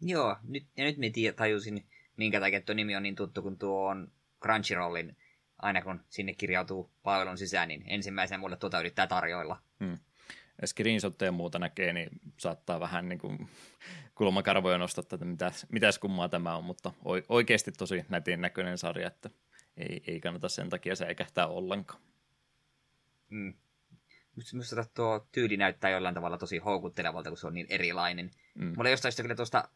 Joo, 0.00 0.36
nyt, 0.42 0.66
ja 0.76 0.84
nyt 0.84 0.96
me 0.96 1.10
tajusin, 1.36 1.84
minkä 2.18 2.40
takia 2.40 2.60
tuo 2.60 2.74
nimi 2.74 2.96
on 2.96 3.02
niin 3.02 3.14
tuttu, 3.14 3.42
kun 3.42 3.58
tuo 3.58 3.88
on 3.88 4.12
Crunchyrollin, 4.42 5.16
aina 5.58 5.82
kun 5.82 6.00
sinne 6.08 6.34
kirjautuu 6.34 6.90
palvelun 7.02 7.38
sisään, 7.38 7.68
niin 7.68 7.84
ensimmäisenä 7.86 8.38
mulle 8.38 8.56
tuota 8.56 8.80
yrittää 8.80 9.06
tarjoilla. 9.06 9.62
Hmm. 9.84 9.98
Screenshotteja 10.66 11.28
ja 11.28 11.32
muuta 11.32 11.58
näkee, 11.58 11.92
niin 11.92 12.08
saattaa 12.36 12.80
vähän 12.80 13.08
niin 13.08 13.18
kuin 13.18 13.48
kulmakarvoja 14.14 14.78
nostaa, 14.78 15.02
että 15.12 15.24
mitäs, 15.24 15.66
mitäs 15.72 15.98
kummaa 15.98 16.28
tämä 16.28 16.56
on, 16.56 16.64
mutta 16.64 16.92
oikeasti 17.28 17.72
tosi 17.72 18.04
nätin 18.08 18.40
näköinen 18.40 18.78
sarja, 18.78 19.06
että 19.06 19.30
ei, 19.76 20.02
ei 20.06 20.20
kannata 20.20 20.48
sen 20.48 20.70
takia 20.70 20.96
säikähtää 20.96 21.46
ollenkaan. 21.46 22.00
Mm. 23.30 23.54
Minusta 24.52 24.84
tuo 24.84 25.26
tyyli 25.32 25.56
näyttää 25.56 25.90
jollain 25.90 26.14
tavalla 26.14 26.38
tosi 26.38 26.58
houkuttelevalta, 26.58 27.30
kun 27.30 27.38
se 27.38 27.46
on 27.46 27.54
niin 27.54 27.66
erilainen. 27.70 28.30
Mm. 28.54 28.72
Mulla 28.76 28.90
jostain 28.90 29.14
kyllä 29.22 29.34
tuosta 29.34 29.68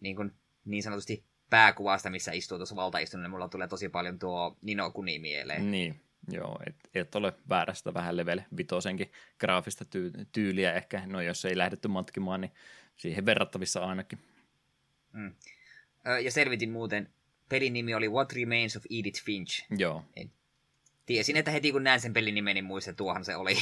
niin, 0.00 0.16
kuin, 0.16 0.32
niin 0.64 0.82
sanotusti 0.82 1.24
pääkuvasta, 1.50 2.10
missä 2.10 2.32
istuu 2.32 2.58
tuossa 2.58 2.76
valtaistunnolla, 2.76 3.26
niin 3.26 3.30
mulla 3.30 3.48
tulee 3.48 3.68
tosi 3.68 3.88
paljon 3.88 4.18
tuo 4.18 4.56
Nino 4.62 4.90
Kuni 4.90 5.18
mieleen. 5.18 5.70
Niin, 5.70 6.00
joo, 6.28 6.58
et, 6.66 6.76
et 6.94 7.14
ole 7.14 7.32
väärästä 7.48 7.94
vähän 7.94 8.16
level 8.16 8.40
vitosenkin 8.56 9.12
graafista 9.38 9.84
ty- 9.84 10.26
tyyliä 10.32 10.72
ehkä, 10.72 11.02
no 11.06 11.20
jos 11.20 11.44
ei 11.44 11.58
lähdetty 11.58 11.88
matkimaan, 11.88 12.40
niin 12.40 12.52
siihen 12.96 13.26
verrattavissa 13.26 13.84
ainakin. 13.84 14.18
Mm. 15.12 15.34
Ja 16.24 16.30
selvitin 16.30 16.70
muuten, 16.70 17.10
pelin 17.48 17.72
nimi 17.72 17.94
oli 17.94 18.08
What 18.08 18.32
Remains 18.32 18.76
of 18.76 18.84
Edith 18.90 19.24
Finch. 19.24 19.66
Joo. 19.78 20.04
En. 20.16 20.30
Tiesin, 21.06 21.36
että 21.36 21.50
heti 21.50 21.72
kun 21.72 21.84
näen 21.84 22.00
sen 22.00 22.12
pelin 22.12 22.34
nimen, 22.34 22.54
niin 22.54 22.64
muista 22.64 22.92
tuohan 22.92 23.24
se 23.24 23.36
oli. 23.36 23.56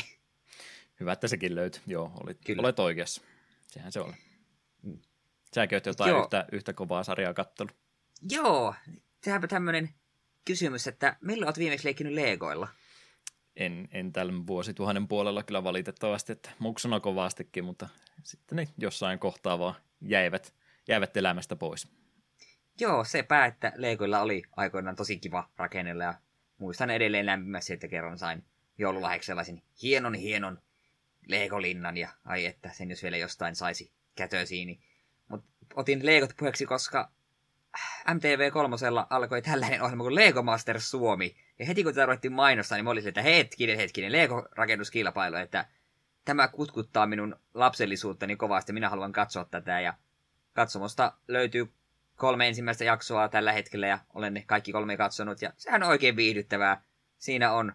Hyvä, 1.00 1.12
että 1.12 1.28
sekin 1.28 1.54
löytyi. 1.54 1.82
Joo, 1.86 2.12
olit, 2.24 2.38
Kyllä. 2.46 2.60
olet 2.60 2.78
oikeassa. 2.78 3.22
Sehän 3.66 3.92
se 3.92 4.00
oli. 4.00 4.12
Säkin 5.54 5.76
oot 5.76 5.86
jotain 5.86 6.16
yhtä, 6.16 6.46
yhtä 6.52 6.72
kovaa 6.72 7.04
sarjaa 7.04 7.34
kattelu. 7.34 7.68
Joo, 8.30 8.74
sehän 9.22 9.48
tämmöinen 9.48 9.90
kysymys, 10.44 10.86
että 10.86 11.16
milloin 11.20 11.46
olet 11.46 11.58
viimeksi 11.58 11.84
leikkinyt 11.86 12.12
Legoilla? 12.12 12.68
en, 13.56 13.88
en 13.92 14.12
tällä 14.12 14.32
vuosituhannen 14.46 15.08
puolella 15.08 15.42
kyllä 15.42 15.64
valitettavasti, 15.64 16.32
että 16.32 16.50
muksuna 16.58 17.00
kovastikin, 17.00 17.64
mutta 17.64 17.88
sitten 18.22 18.56
ne 18.56 18.68
jossain 18.78 19.18
kohtaa 19.18 19.58
vaan 19.58 19.74
jäivät, 20.00 20.54
jäivät 20.88 21.16
elämästä 21.16 21.56
pois. 21.56 21.88
Joo, 22.80 23.04
sepä, 23.04 23.46
että 23.46 23.72
Legoilla 23.76 24.20
oli 24.20 24.42
aikoinaan 24.56 24.96
tosi 24.96 25.18
kiva 25.18 25.50
rakennella 25.56 26.04
ja 26.04 26.14
muistan 26.58 26.90
edelleen 26.90 27.26
lämpimästi, 27.26 27.72
että 27.72 27.88
kerran 27.88 28.18
sain 28.18 28.44
joululahdeksi 28.78 29.26
sellaisen 29.26 29.62
hienon 29.82 30.14
hienon 30.14 30.62
Legolinnan 31.26 31.96
ja 31.96 32.08
ai 32.24 32.46
että 32.46 32.70
sen 32.72 32.90
jos 32.90 33.02
vielä 33.02 33.16
jostain 33.16 33.56
saisi 33.56 33.92
kätösiini. 34.14 34.80
Mutta 35.28 35.46
otin 35.74 36.06
Legot 36.06 36.30
puheeksi, 36.36 36.66
koska 36.66 37.10
MTV3 38.08 39.06
alkoi 39.10 39.42
tällainen 39.42 39.82
ohjelma 39.82 40.02
kuin 40.02 40.14
Lego 40.14 40.42
Master 40.42 40.80
Suomi. 40.80 41.36
Ja 41.58 41.66
heti 41.66 41.84
kun 41.84 41.94
tätä 41.94 42.06
ruvettiin 42.06 42.32
mainostaa, 42.32 42.76
niin 42.76 42.84
mä 42.84 42.90
olisin, 42.90 43.08
että 43.08 43.22
hetkinen, 43.22 43.76
hetkinen, 43.76 44.12
Lego-rakennuskilpailu, 44.12 45.36
että 45.36 45.68
tämä 46.24 46.48
kutkuttaa 46.48 47.06
minun 47.06 47.36
lapsellisuuttani 47.54 48.36
kovasti, 48.36 48.72
minä 48.72 48.90
haluan 48.90 49.12
katsoa 49.12 49.44
tätä. 49.44 49.80
Ja 49.80 49.94
katsomosta 50.52 51.12
löytyy 51.28 51.72
kolme 52.16 52.48
ensimmäistä 52.48 52.84
jaksoa 52.84 53.28
tällä 53.28 53.52
hetkellä 53.52 53.86
ja 53.86 53.98
olen 54.14 54.34
ne 54.34 54.42
kaikki 54.46 54.72
kolme 54.72 54.96
katsonut 54.96 55.42
ja 55.42 55.52
sehän 55.56 55.82
on 55.82 55.88
oikein 55.88 56.16
viihdyttävää. 56.16 56.82
Siinä 57.18 57.52
on 57.52 57.72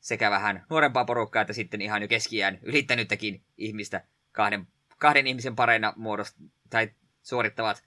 sekä 0.00 0.30
vähän 0.30 0.66
nuorempaa 0.70 1.04
porukkaa 1.04 1.42
että 1.42 1.52
sitten 1.52 1.80
ihan 1.80 2.02
jo 2.02 2.08
keskiään 2.08 2.58
ylittänyttäkin 2.62 3.42
ihmistä 3.56 4.04
kahden, 4.32 4.66
kahden 4.98 5.26
ihmisen 5.26 5.56
pareina 5.56 5.92
muodost 5.96 6.36
tai 6.70 6.90
suorittavat 7.22 7.84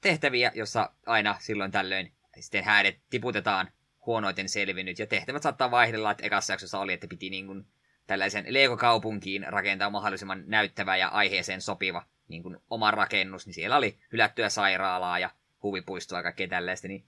tehtäviä, 0.00 0.52
jossa 0.54 0.90
aina 1.06 1.36
silloin 1.40 1.70
tällöin 1.70 2.12
sitten 2.40 2.64
häädet 2.64 3.00
tiputetaan 3.10 3.70
huonoiten 4.06 4.48
selvinnyt 4.48 4.98
ja 4.98 5.06
tehtävät 5.06 5.42
saattaa 5.42 5.70
vaihdella, 5.70 6.10
että 6.10 6.26
ekassa 6.26 6.52
jaksossa 6.52 6.78
oli, 6.78 6.92
että 6.92 7.06
piti 7.06 7.30
niin 7.30 7.46
kuin 7.46 7.66
tällaisen 8.06 8.44
Lego-kaupunkiin 8.48 9.44
rakentaa 9.48 9.90
mahdollisimman 9.90 10.44
näyttävä 10.46 10.96
ja 10.96 11.08
aiheeseen 11.08 11.60
sopiva 11.60 12.06
niin 12.28 12.42
kuin 12.42 12.56
oma 12.70 12.90
rakennus, 12.90 13.46
niin 13.46 13.54
siellä 13.54 13.76
oli 13.76 13.98
hylättyä 14.12 14.48
sairaalaa 14.48 15.18
ja 15.18 15.30
huvipuistoa 15.62 16.18
ja 16.18 16.22
kaikkea 16.22 16.48
tällaista, 16.48 16.88
niin 16.88 17.04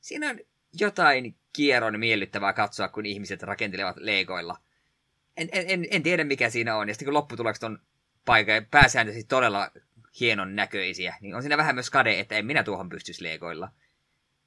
siinä 0.00 0.30
on 0.30 0.38
jotain 0.80 1.36
kierron 1.52 2.00
miellyttävää 2.00 2.52
katsoa, 2.52 2.88
kun 2.88 3.06
ihmiset 3.06 3.42
rakentelevat 3.42 3.96
legoilla. 3.96 4.56
En, 5.36 5.48
en, 5.52 5.86
en 5.90 6.02
tiedä, 6.02 6.24
mikä 6.24 6.50
siinä 6.50 6.76
on. 6.76 6.88
Ja 6.88 6.94
sitten 6.94 7.06
kun 7.06 7.14
lopputulokset 7.14 7.64
on 7.64 7.78
paikka 8.24 8.52
pääsääntöisesti 8.70 9.28
todella 9.28 9.70
hienon 10.20 10.56
näköisiä, 10.56 11.16
niin 11.20 11.34
on 11.34 11.42
siinä 11.42 11.56
vähän 11.56 11.74
myös 11.74 11.90
kade, 11.90 12.20
että 12.20 12.34
en 12.34 12.46
minä 12.46 12.62
tuohon 12.62 12.88
pystyisi 12.88 13.24
legoilla. 13.24 13.68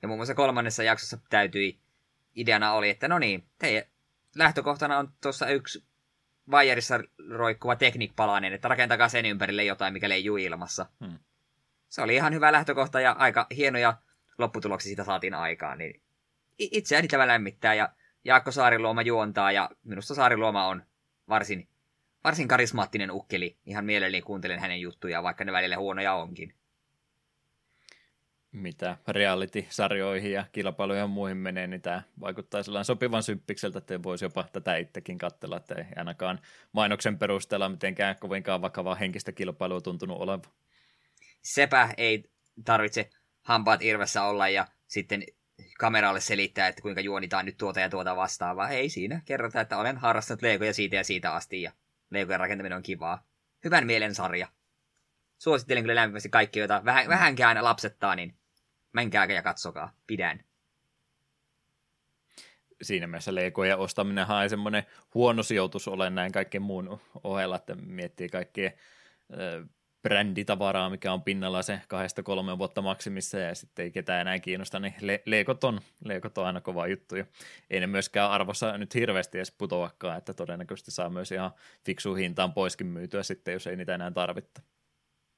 Ja 0.02 0.08
muun 0.08 0.18
muassa 0.18 0.36
kolmannessa 0.36 0.84
jaksossa 0.84 1.18
täytyi, 1.30 1.80
ideana 2.36 2.74
oli, 2.74 2.90
että 2.90 3.08
no 3.08 3.20
niin, 3.20 3.44
teidän 3.60 3.84
lähtökohtana 4.36 4.98
on 4.98 5.14
tuossa 5.22 5.50
yksi 5.50 5.84
vaijerissa 6.52 7.00
roikkuva 7.30 7.76
teknikpalainen, 7.76 8.54
että 8.54 8.68
rakentakaa 8.68 9.10
sen 9.10 9.26
ympärille 9.26 9.64
jotain, 9.64 9.94
mikä 9.94 10.10
leijuu 10.10 10.38
ilmassa. 10.38 10.86
Hmm. 11.06 11.20
Se 11.90 12.02
oli 12.02 12.16
ihan 12.16 12.34
hyvä 12.34 12.52
lähtökohta 12.52 13.02
ja 13.02 13.12
aika 13.12 13.48
hienoja 13.56 13.98
lopputuloksia 14.38 14.90
siitä 14.90 15.04
saatiin 15.04 15.34
aikaan, 15.34 15.78
niin 15.78 16.02
itseäni 16.58 17.08
tämä 17.08 17.28
lämmittää 17.28 17.74
ja 17.74 17.90
Jaakko 18.24 18.52
Saariluoma 18.52 19.02
juontaa 19.02 19.52
ja 19.52 19.70
minusta 19.84 20.16
Saariluoma 20.16 20.68
on 20.68 20.84
varsin, 21.30 21.68
varsin 22.24 22.48
karismaattinen 22.48 23.12
ukkeli. 23.12 23.58
Ihan 23.66 23.86
mielelläni 23.86 24.22
kuuntelen 24.22 24.60
hänen 24.60 24.82
juttujaan, 24.82 25.24
vaikka 25.24 25.44
ne 25.44 25.52
välillä 25.52 25.78
huonoja 25.78 26.14
onkin. 26.14 26.54
Mitä 28.52 28.98
reality-sarjoihin 29.08 30.32
ja 30.32 30.46
kilpailuihin 30.52 31.00
ja 31.00 31.08
muihin 31.08 31.38
menee, 31.38 31.68
niin 31.68 31.82
tämä 31.82 32.02
vaikuttaa 32.20 32.64
sellainen 32.64 32.86
sopivan 32.86 33.24
symppikseltä, 33.24 33.78
että 33.78 34.04
voisi 34.04 34.26
jopa 34.26 34.46
tätä 34.54 34.78
itsekin 34.78 35.18
katsella, 35.18 35.58
että 35.58 35.76
ei 35.76 35.86
ainakaan 35.96 36.40
mainoksen 36.72 37.18
perusteella 37.18 37.70
mitenkään 37.70 38.16
kovinkaan 38.20 38.62
vakavaa 38.62 38.96
henkistä 38.96 39.32
kilpailua 39.32 39.82
tuntunut 39.82 40.22
olevan. 40.22 40.52
Sepä 41.42 41.90
ei 41.98 42.32
tarvitse 42.66 43.10
hampaat 43.42 43.84
irvessä 43.84 44.24
olla 44.24 44.50
ja 44.50 44.68
sitten 44.88 45.24
kameralle 45.80 46.22
selittää, 46.22 46.68
että 46.68 46.82
kuinka 46.82 47.02
juonitaan 47.02 47.46
nyt 47.46 47.58
tuota 47.58 47.80
ja 47.80 47.90
tuota 47.90 48.16
vastaavaa. 48.16 48.70
Ei 48.70 48.90
siinä. 48.90 49.22
Kerrotaan, 49.26 49.62
että 49.62 49.78
olen 49.78 49.98
harrastanut 49.98 50.42
Legoja 50.42 50.74
siitä 50.74 50.96
ja 50.96 51.04
siitä 51.04 51.34
asti 51.34 51.62
ja 51.62 51.72
Legojen 52.14 52.40
rakentaminen 52.40 52.76
on 52.76 52.84
kivaa. 52.84 53.28
Hyvän 53.64 53.86
mielen 53.86 54.16
sarja. 54.16 54.48
Suosittelen 55.38 55.84
kyllä 55.84 55.96
lämpimästi 55.96 56.30
kaikki, 56.30 56.60
joita 56.60 56.82
vähän, 56.86 57.10
vähänkään 57.10 57.64
lapsettaa, 57.64 58.16
niin 58.16 58.38
menkää 58.94 59.26
ja 59.26 59.44
katsokaa. 59.44 59.94
Pidän. 60.08 60.44
Siinä 62.82 63.08
mielessä 63.08 63.36
Legojen 63.36 63.78
ostaminen 63.78 64.26
ei 64.44 64.50
semmoinen 64.50 64.84
huono 65.14 65.44
sijoitus 65.44 65.88
ole 65.88 66.10
näin 66.10 66.32
kaikkien 66.32 66.62
muun 66.62 67.02
ohella, 67.24 67.56
että 67.56 67.76
miettii 67.76 68.30
kaikkien 68.30 68.74
bränditavaraa, 70.04 70.90
mikä 70.90 71.14
on 71.14 71.24
pinnalla 71.24 71.62
se 71.62 71.82
kahdesta 71.88 72.24
kolme 72.24 72.58
vuotta 72.58 72.82
maksimissa 72.82 73.40
ja 73.40 73.56
sitten 73.56 73.84
ei 73.84 73.92
ketään 73.92 74.22
enää 74.22 74.40
kiinnosta, 74.40 74.80
niin 74.80 74.94
le- 75.02 75.24
leikot, 75.26 75.64
on, 75.64 75.82
leikot 76.06 76.38
on 76.38 76.46
aina 76.46 76.62
kova 76.62 76.88
juttu. 76.88 77.16
Ja 77.16 77.26
ei 77.70 77.80
ne 77.80 77.88
myöskään 77.88 78.32
arvossa 78.32 78.78
nyt 78.78 78.96
hirveästi 78.96 79.38
edes 79.38 79.52
putoakaan, 79.52 80.18
että 80.18 80.34
todennäköisesti 80.34 80.92
saa 80.92 81.10
myös 81.10 81.32
ihan 81.32 81.52
fiksu 81.86 82.16
hintaan 82.16 82.54
poiskin 82.54 82.88
myytyä 82.88 83.24
sitten, 83.24 83.52
jos 83.52 83.68
ei 83.68 83.76
niitä 83.76 83.96
enää 83.96 84.12
tarvitta. 84.12 84.62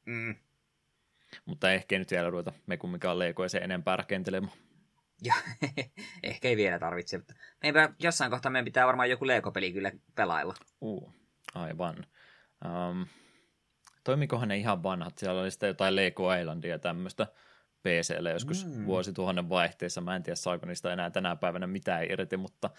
Mm. 0.05 0.35
Mutta 1.45 1.71
ehkä 1.71 1.95
ei 1.95 1.99
nyt 1.99 2.11
vielä 2.11 2.29
ruveta 2.29 2.53
me 2.67 2.77
kumminkaan 2.77 3.19
leikoja 3.19 3.49
se 3.49 3.57
enempää 3.57 3.97
rakentelemaan. 3.97 4.57
Ja, 5.23 5.33
ehkä 6.23 6.47
ei 6.47 6.57
vielä 6.57 6.79
tarvitse, 6.79 7.17
mutta 7.17 7.33
meipä 7.63 7.89
jossain 7.99 8.31
kohtaa 8.31 8.51
meidän 8.51 8.65
pitää 8.65 8.87
varmaan 8.87 9.09
joku 9.09 9.27
leikopeli 9.27 9.73
kyllä 9.73 9.91
pelailla. 10.15 10.53
Uh, 10.81 11.13
aivan. 11.55 12.05
Um, 12.65 13.07
toimikohan 14.05 14.47
ne 14.47 14.57
ihan 14.57 14.83
vanhat, 14.83 15.17
siellä 15.17 15.41
oli 15.41 15.51
sitten 15.51 15.67
jotain 15.67 15.95
Lego 15.95 16.33
Islandia 16.33 16.71
ja 16.71 16.79
tämmöistä 16.79 17.27
PClle 17.83 18.31
joskus 18.31 18.65
mm. 18.65 18.85
vuosituhannen 18.85 19.49
vaihteessa, 19.49 20.01
mä 20.01 20.15
en 20.15 20.23
tiedä 20.23 20.35
saako 20.35 20.65
niistä 20.65 20.93
enää 20.93 21.09
tänä 21.09 21.35
päivänä 21.35 21.67
mitään 21.67 22.11
irti, 22.11 22.37
mutta 22.37 22.69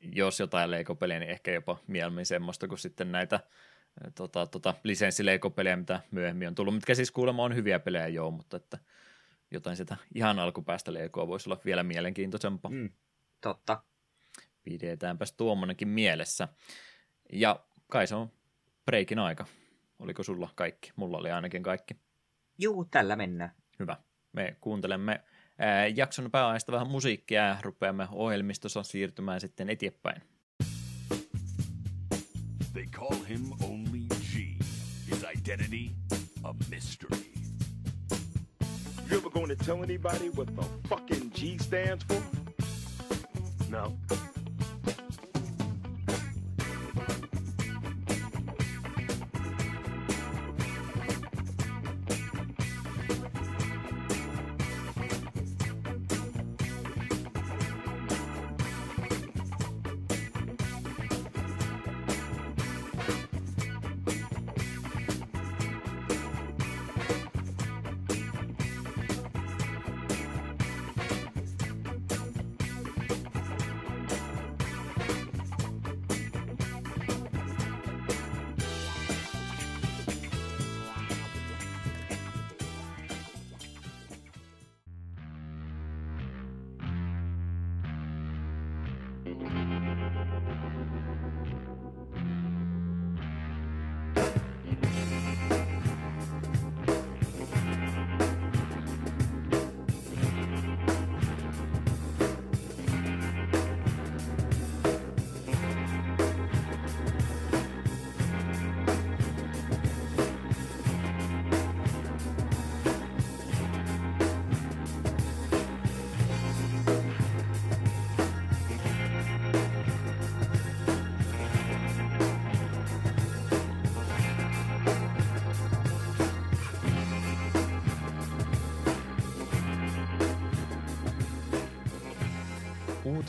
jos 0.00 0.40
jotain 0.40 0.70
Lego-peliä, 0.70 1.18
niin 1.18 1.30
ehkä 1.30 1.52
jopa 1.52 1.76
mieluummin 1.86 2.26
semmoista 2.26 2.68
kuin 2.68 2.78
sitten 2.78 3.12
näitä 3.12 3.40
tota, 4.14 4.46
tota, 4.46 4.74
lisenssi-Lego-pelejä, 4.84 5.76
mitä 5.76 6.00
myöhemmin 6.10 6.48
on 6.48 6.54
tullut, 6.54 6.74
mitkä 6.74 6.94
siis 6.94 7.10
kuulemma 7.10 7.44
on 7.44 7.54
hyviä 7.54 7.78
pelejä 7.78 8.08
joo, 8.08 8.30
mutta 8.30 8.56
että 8.56 8.78
jotain 9.50 9.76
sitä 9.76 9.96
ihan 10.14 10.38
alkupäästä 10.38 10.92
Legoa 10.92 11.28
voisi 11.28 11.50
olla 11.50 11.60
vielä 11.64 11.82
mielenkiintoisempaa. 11.82 12.70
Mm, 12.70 12.90
totta. 13.40 13.82
Pidetäänpäs 14.62 15.32
tuommoinenkin 15.32 15.88
mielessä. 15.88 16.48
Ja 17.32 17.60
kai 17.88 18.06
se 18.06 18.14
on 18.14 18.32
breikin 18.86 19.18
aika. 19.18 19.46
Oliko 20.00 20.22
sulla 20.22 20.48
kaikki? 20.54 20.92
Mulla 20.96 21.18
oli 21.18 21.30
ainakin 21.30 21.62
kaikki. 21.62 21.94
Juu, 22.58 22.84
tällä 22.84 23.16
mennään. 23.16 23.50
Hyvä. 23.78 23.96
Me 24.32 24.56
kuuntelemme 24.60 25.20
ää, 25.58 25.86
jakson 25.86 26.30
pääaineesta 26.30 26.72
vähän 26.72 26.90
musiikkia 26.90 27.46
ja 27.46 27.56
rupeamme 27.62 28.08
ohjelmistossa 28.12 28.82
siirtymään 28.82 29.40
sitten 29.40 29.70
eteenpäin. 29.70 30.22
They 32.72 32.86
call 32.86 33.24
him 33.28 33.52
only 33.62 34.00
G. 34.08 34.62
His 35.10 35.24
identity 35.38 35.90
a 36.44 36.54
mystery. 36.70 37.32
You 39.10 39.18
ever 39.18 39.30
going 39.30 39.58
to 39.58 39.64
tell 39.64 39.82
anybody 39.82 40.30
what 40.30 40.48
the 40.54 40.88
fucking 40.88 41.32
G 41.32 41.62
stands 41.62 42.04
for? 42.08 42.22
No. 43.68 43.96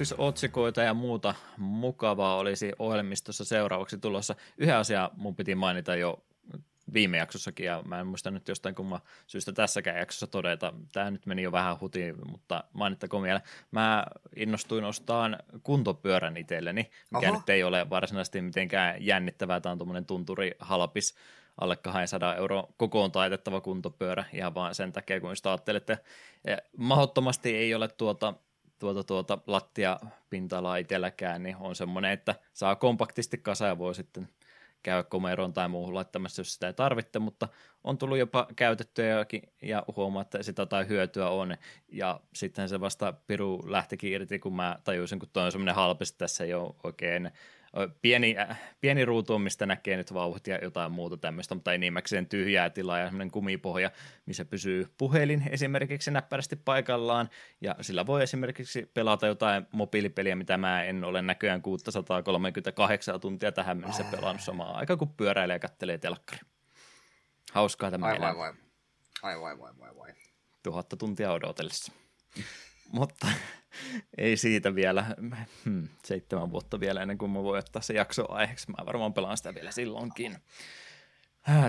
Uutisotsikoita 0.01 0.81
ja 0.81 0.93
muuta 0.93 1.35
mukavaa 1.57 2.37
olisi 2.37 2.71
ohjelmistossa 2.79 3.45
seuraavaksi 3.45 3.97
tulossa. 3.97 4.35
Yhden 4.57 4.75
asian 4.75 5.09
mun 5.17 5.35
piti 5.35 5.55
mainita 5.55 5.95
jo 5.95 6.23
viime 6.93 7.17
jaksossakin, 7.17 7.65
ja 7.65 7.81
mä 7.85 7.99
en 7.99 8.07
muista 8.07 8.31
nyt 8.31 8.47
jostain 8.47 8.75
kumma 8.75 9.01
syystä 9.27 9.51
tässäkään 9.51 9.97
jaksossa 9.97 10.27
todeta. 10.27 10.73
Tämä 10.91 11.11
nyt 11.11 11.25
meni 11.25 11.41
jo 11.41 11.51
vähän 11.51 11.79
hutiin, 11.81 12.15
mutta 12.31 12.63
mainittakoon 12.73 13.23
vielä. 13.23 13.41
Mä 13.71 14.05
innostuin 14.35 14.83
ostamaan 14.83 15.37
kuntopyörän 15.63 16.37
itselleni, 16.37 16.91
mikä 17.11 17.29
Oho. 17.29 17.37
nyt 17.37 17.49
ei 17.49 17.63
ole 17.63 17.89
varsinaisesti 17.89 18.41
mitenkään 18.41 19.05
jännittävää. 19.05 19.59
Tämä 19.59 19.71
on 19.71 19.77
tuommoinen 19.77 20.05
tunturi 20.05 20.51
halpis 20.59 21.15
alle 21.61 21.75
200 21.75 22.35
euro 22.35 22.67
kokoon 22.77 23.11
taitettava 23.11 23.61
kuntopyörä 23.61 24.25
ihan 24.33 24.55
vaan 24.55 24.75
sen 24.75 24.91
takia, 24.91 25.21
kun 25.21 25.35
sitä 25.35 25.49
ajattelette. 25.49 25.97
Mahdottomasti 26.77 27.55
ei 27.55 27.75
ole 27.75 27.87
tuota 27.87 28.33
tuota, 28.82 29.03
tuota 29.03 29.38
lattiapinta-alaa 29.47 30.77
itselläkään, 30.77 31.43
niin 31.43 31.55
on 31.59 31.75
semmoinen, 31.75 32.11
että 32.11 32.36
saa 32.53 32.75
kompaktisti 32.75 33.38
kasa 33.38 33.67
ja 33.67 33.77
voi 33.77 33.95
sitten 33.95 34.29
käy 34.84 35.03
komeroon 35.03 35.53
tai 35.53 35.69
muuhun 35.69 35.95
laittamassa, 35.95 36.39
jos 36.39 36.53
sitä 36.53 36.67
ei 36.67 36.73
tarvitse, 36.73 37.19
mutta 37.19 37.47
on 37.84 37.97
tullut 37.97 38.17
jopa 38.17 38.47
käytettyä 38.55 39.25
ja 39.61 39.84
huomaa, 39.95 40.21
että 40.21 40.43
sitä 40.43 40.65
tai 40.65 40.88
hyötyä 40.88 41.29
on. 41.29 41.57
Ja 41.89 42.19
sitten 42.34 42.69
se 42.69 42.79
vasta 42.79 43.13
piru 43.27 43.63
lähtikin 43.67 44.11
irti, 44.11 44.39
kun 44.39 44.55
mä 44.55 44.79
tajusin, 44.84 45.19
kun 45.19 45.29
toi 45.34 45.45
on 45.45 45.51
semmoinen 45.51 45.75
halpis, 45.75 46.13
tässä 46.13 46.43
ei 46.43 46.53
ole 46.53 46.75
oikein 46.84 47.32
pieni, 48.01 48.36
äh, 48.38 48.59
pieni 48.82 49.05
ruutu 49.05 49.34
on, 49.34 49.41
mistä 49.41 49.65
näkee 49.65 49.97
nyt 49.97 50.13
vauhut 50.13 50.47
ja 50.47 50.59
jotain 50.61 50.91
muuta 50.91 51.17
tämmöistä, 51.17 51.55
mutta 51.55 51.74
enimmäkseen 51.74 52.28
tyhjää 52.28 52.69
tilaa 52.69 52.99
ja 52.99 53.05
semmoinen 53.05 53.32
kumipohja, 53.32 53.91
missä 54.26 54.45
pysyy 54.45 54.88
puhelin 54.97 55.43
esimerkiksi 55.49 56.11
näppärästi 56.11 56.55
paikallaan, 56.55 57.30
ja 57.61 57.76
sillä 57.82 58.05
voi 58.05 58.24
esimerkiksi 58.24 58.91
pelata 58.93 59.28
jotain 59.28 59.67
mobiilipeliä, 59.72 60.36
mitä 60.36 60.57
mä 60.57 60.84
en 60.84 61.03
ole 61.03 61.22
näköjään 61.22 61.61
638 61.61 63.19
tuntia 63.19 63.51
tähän 63.51 63.78
mennessä 63.78 64.03
pelannut 64.03 64.41
samaan 64.41 64.76
aikaan, 64.76 64.99
kun 64.99 65.13
pyöräilee 65.13 65.55
ja 65.55 65.59
kattelee 65.59 65.97
telkkari. 65.97 66.41
Hauskaa 67.51 67.91
tämä 67.91 68.05
ai, 68.05 68.19
vai, 68.19 68.38
vai. 68.38 68.53
ai 69.22 69.41
vai 69.41 69.59
vai 69.59 69.72
vai 69.80 69.95
vai. 69.95 70.13
Tuhatta 70.63 70.97
tuntia 70.97 71.32
odotellessa. 71.32 71.91
mutta 72.91 73.28
ei 74.17 74.38
siitä 74.38 74.76
vielä, 74.76 75.05
hmm, 75.65 75.88
seitsemän 76.05 76.51
vuotta 76.51 76.80
vielä 76.80 77.01
ennen 77.01 77.17
kuin 77.17 77.32
mä 77.32 77.43
voin 77.43 77.59
ottaa 77.59 77.82
se 77.82 77.93
jakso 77.93 78.32
aiheeksi. 78.32 78.72
Mä 78.72 78.86
varmaan 78.86 79.13
pelaan 79.13 79.38
sitä 79.38 79.55
vielä 79.55 79.72
silloinkin. 79.72 80.38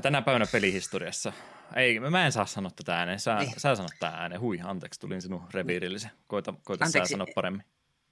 Tänä 0.02 0.22
päivänä 0.22 0.46
pelihistoriassa. 0.52 1.32
Ei, 1.76 2.00
mä 2.00 2.26
en 2.26 2.32
saa 2.32 2.46
sanoa 2.46 2.70
tätä 2.70 2.98
ääneen. 2.98 3.20
Sä, 3.20 3.36
niin. 3.36 3.52
sä 3.56 3.74
sanot 3.74 3.92
tää 4.00 4.10
ääneen. 4.10 4.40
Hui, 4.40 4.60
anteeksi, 4.64 5.00
tulin 5.00 5.22
sinun 5.22 5.42
reviirillisen. 5.54 6.10
Koita, 6.26 6.54
koita 6.64 6.84
anteeksi, 6.84 7.08
sä 7.08 7.12
sanoa 7.12 7.26
paremmin. 7.34 7.64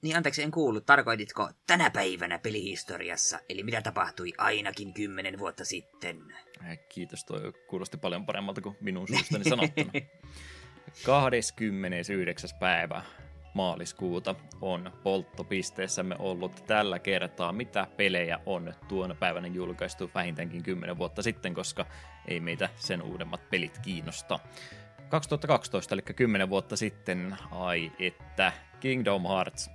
Niin, 0.03 0.16
anteeksi, 0.16 0.43
en 0.43 0.51
kuullut. 0.51 0.86
Tarkoititko 0.86 1.51
tänä 1.66 1.91
päivänä 1.91 2.38
pelihistoriassa? 2.38 3.41
Eli 3.49 3.62
mitä 3.62 3.82
tapahtui 3.82 4.32
ainakin 4.38 4.95
kymmenen 4.95 5.38
vuotta 5.38 5.64
sitten? 5.64 6.34
Kiitos, 6.88 7.24
toi 7.24 7.53
kuulosti 7.68 7.97
paljon 7.97 8.26
paremmalta 8.26 8.61
kuin 8.61 8.76
minun 8.80 9.09
suustani 9.09 9.45
sanottuna. 9.45 9.93
29. 11.05 12.51
päivä 12.61 13.03
maaliskuuta 13.55 14.34
on 14.61 14.92
polttopisteessämme 15.03 16.16
ollut 16.18 16.64
tällä 16.66 16.98
kertaa. 16.98 17.53
Mitä 17.53 17.86
pelejä 17.96 18.40
on 18.46 18.74
tuona 18.88 19.14
päivänä 19.14 19.46
julkaistu 19.46 20.11
vähintäänkin 20.14 20.62
10 20.62 20.98
vuotta 20.98 21.22
sitten, 21.22 21.55
koska 21.55 21.86
ei 22.28 22.40
meitä 22.40 22.68
sen 22.76 23.03
uudemmat 23.03 23.51
pelit 23.51 23.78
kiinnosta. 23.78 24.38
2012, 25.09 25.94
eli 25.94 26.03
10 26.03 26.51
vuotta 26.51 26.76
sitten, 26.76 27.36
ai 27.51 27.92
että 27.98 28.53
Kingdom 28.80 29.22
Hearts 29.22 29.70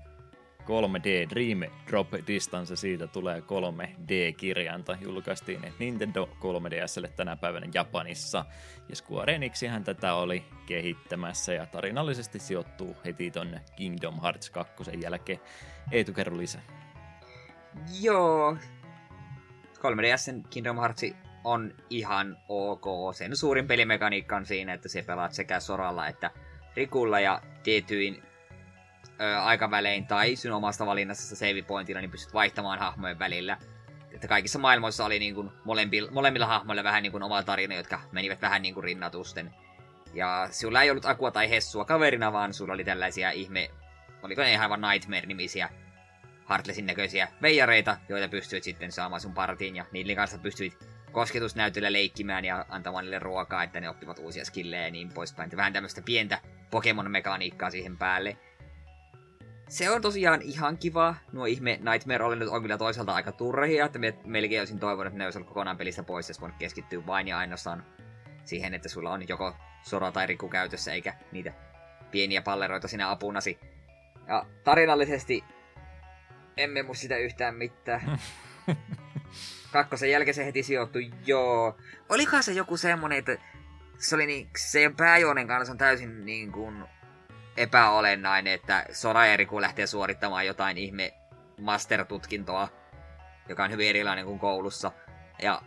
3D 0.66 1.30
Dream 1.30 1.72
Drop 1.88 2.08
Distance, 2.28 2.76
siitä 2.76 3.08
tulee 3.08 3.40
3D-kirjainta, 3.40 4.98
julkaistiin 5.02 5.74
Nintendo 5.80 6.30
3DSlle 6.40 7.08
tänä 7.16 7.36
päivänä 7.36 7.68
Japanissa, 7.74 8.46
ja 8.90 8.96
Square 8.96 9.36
Enixihän 9.36 9.84
tätä 9.84 10.14
oli 10.14 10.46
kehittämässä, 10.66 11.54
ja 11.54 11.66
tarinallisesti 11.66 12.40
sijoittuu 12.40 12.96
heti 13.06 13.32
ton 13.32 13.60
Kingdom 13.76 14.22
Hearts 14.22 14.50
2 14.50 14.74
jälkeen. 15.02 15.40
Eetu, 15.92 16.14
kerro 16.14 16.38
lisää. 16.38 16.62
Joo, 18.02 18.58
3DSn 19.78 20.48
Kingdom 20.50 20.78
Hearts 20.80 21.02
on 21.44 21.74
ihan 21.90 22.38
ok. 22.50 22.86
Sen 23.16 23.38
suurin 23.38 23.68
pelimekaniikka 23.68 24.36
on 24.36 24.46
siinä, 24.46 24.74
että 24.74 24.90
se 24.90 25.02
pelaat 25.02 25.34
sekä 25.34 25.60
Soralla 25.60 26.08
että 26.08 26.32
Rikulla 26.76 27.20
ja 27.20 27.42
tietyin 27.64 28.24
ö, 29.22 29.40
aikavälein 29.40 30.08
tai 30.08 30.36
sinun 30.36 30.58
omasta 30.58 30.86
valinnassa 30.86 31.36
save 31.36 31.62
pointilla, 31.62 32.02
niin 32.02 32.12
pystyt 32.12 32.34
vaihtamaan 32.34 32.80
hahmojen 32.80 33.20
välillä. 33.20 33.58
Että 34.12 34.28
kaikissa 34.28 34.60
maailmoissa 34.60 35.06
oli 35.06 35.20
niin 35.20 35.36
kuin 35.36 35.52
molemmilla, 35.64 36.12
molemmilla 36.12 36.46
hahmoilla 36.46 36.84
vähän 36.84 37.04
niin 37.04 37.12
kuin 37.12 37.24
oma 37.24 37.44
tarina, 37.44 37.76
jotka 37.76 38.02
menivät 38.12 38.42
vähän 38.42 38.62
niin 38.62 38.74
kuin 38.74 38.84
rinnatusten. 38.84 39.54
Ja 40.14 40.48
sulla 40.52 40.82
ei 40.82 40.92
ollut 40.92 41.06
Akua 41.06 41.32
tai 41.32 41.50
Hessua 41.50 41.86
kaverina, 41.86 42.34
vaan 42.34 42.54
sulla 42.54 42.74
oli 42.74 42.84
tällaisia 42.84 43.32
ihme... 43.32 43.70
Oliko 44.24 44.42
ne 44.42 44.52
ihan 44.52 44.70
vain 44.70 44.82
Nightmare-nimisiä 44.82 45.70
Heartlessin 46.50 46.86
näköisiä 46.86 47.28
veijareita, 47.42 47.98
joita 48.10 48.28
pystyit 48.28 48.64
sitten 48.64 48.92
saamaan 48.92 49.22
sun 49.22 49.34
partiin, 49.34 49.76
ja 49.76 49.86
niiden 49.92 50.16
kanssa 50.16 50.38
pystyit 50.38 50.78
kosketusnäytöllä 51.12 51.94
leikkimään 51.94 52.46
ja 52.46 52.66
antamaan 52.70 53.06
niille 53.06 53.20
ruokaa, 53.20 53.64
että 53.64 53.80
ne 53.80 53.90
oppivat 53.90 54.20
uusia 54.20 54.46
skillejä 54.46 54.86
ja 54.86 54.92
niin 54.92 55.14
poispäin. 55.14 55.52
Vähän 55.56 55.74
tämmöistä 55.74 56.02
pientä 56.02 56.40
Pokemon-mekaniikkaa 56.72 57.72
siihen 57.72 57.98
päälle 57.98 58.38
se 59.70 59.90
on 59.90 60.02
tosiaan 60.02 60.42
ihan 60.42 60.78
kiva. 60.78 61.16
Nuo 61.32 61.46
ihme 61.46 61.80
Nightmare 61.92 62.36
nyt 62.36 62.50
on 62.50 62.62
kyllä 62.62 62.78
toisaalta 62.78 63.16
aika 63.16 63.32
turhia, 63.32 63.86
että 63.86 64.00
me 64.00 64.18
melkein 64.26 64.62
olisin 64.62 64.80
toivonut, 64.80 65.08
että 65.08 65.18
ne 65.18 65.26
olisi 65.26 65.38
ollut 65.38 65.48
kokonaan 65.48 65.78
pelistä 65.78 66.04
pois, 66.04 66.30
jos 66.30 66.42
voinut 66.42 66.58
keskittyä 66.58 67.06
vain 67.06 67.28
ja 67.28 67.38
ainoastaan 67.38 67.86
siihen, 68.44 68.74
että 68.74 68.90
sulla 68.90 69.12
on 69.12 69.28
joko 69.28 69.56
Sora 69.84 70.12
tai 70.12 70.28
Riku 70.28 70.50
käytössä, 70.50 70.94
eikä 70.94 71.14
niitä 71.32 71.54
pieniä 72.12 72.42
palleroita 72.42 72.88
sinä 72.88 73.12
apunasi. 73.12 73.60
Ja 74.28 74.46
tarinallisesti 74.64 75.44
emme 76.58 76.84
mu 76.84 76.94
sitä 76.94 77.18
yhtään 77.18 77.56
mitään. 77.56 78.20
Kakkosen 79.72 80.12
jälkeen 80.12 80.36
se 80.36 80.46
heti 80.46 80.64
sijoittui, 80.64 81.12
joo. 81.26 81.78
Olikohan 82.10 82.44
se 82.44 82.52
joku 82.52 82.78
semmonen, 82.78 83.18
että 83.18 83.38
se 83.98 84.16
oli 84.16 84.26
niin, 84.26 84.50
se 84.58 84.92
pääjuonen 84.98 85.48
kanssa 85.48 85.72
on 85.72 85.78
täysin 85.78 86.26
niin 86.26 86.52
kuin 86.52 86.84
epäolennainen, 87.58 88.54
että 88.54 88.86
Sora 88.92 89.22
kun 89.50 89.62
lähtee 89.62 89.88
suorittamaan 89.88 90.46
jotain 90.46 90.78
ihme 90.78 91.14
master-tutkintoa, 91.62 92.68
joka 93.50 93.64
on 93.64 93.72
hyvin 93.72 93.90
erilainen 93.90 94.26
kuin 94.26 94.40
koulussa. 94.40 94.92
Ja 95.42 95.62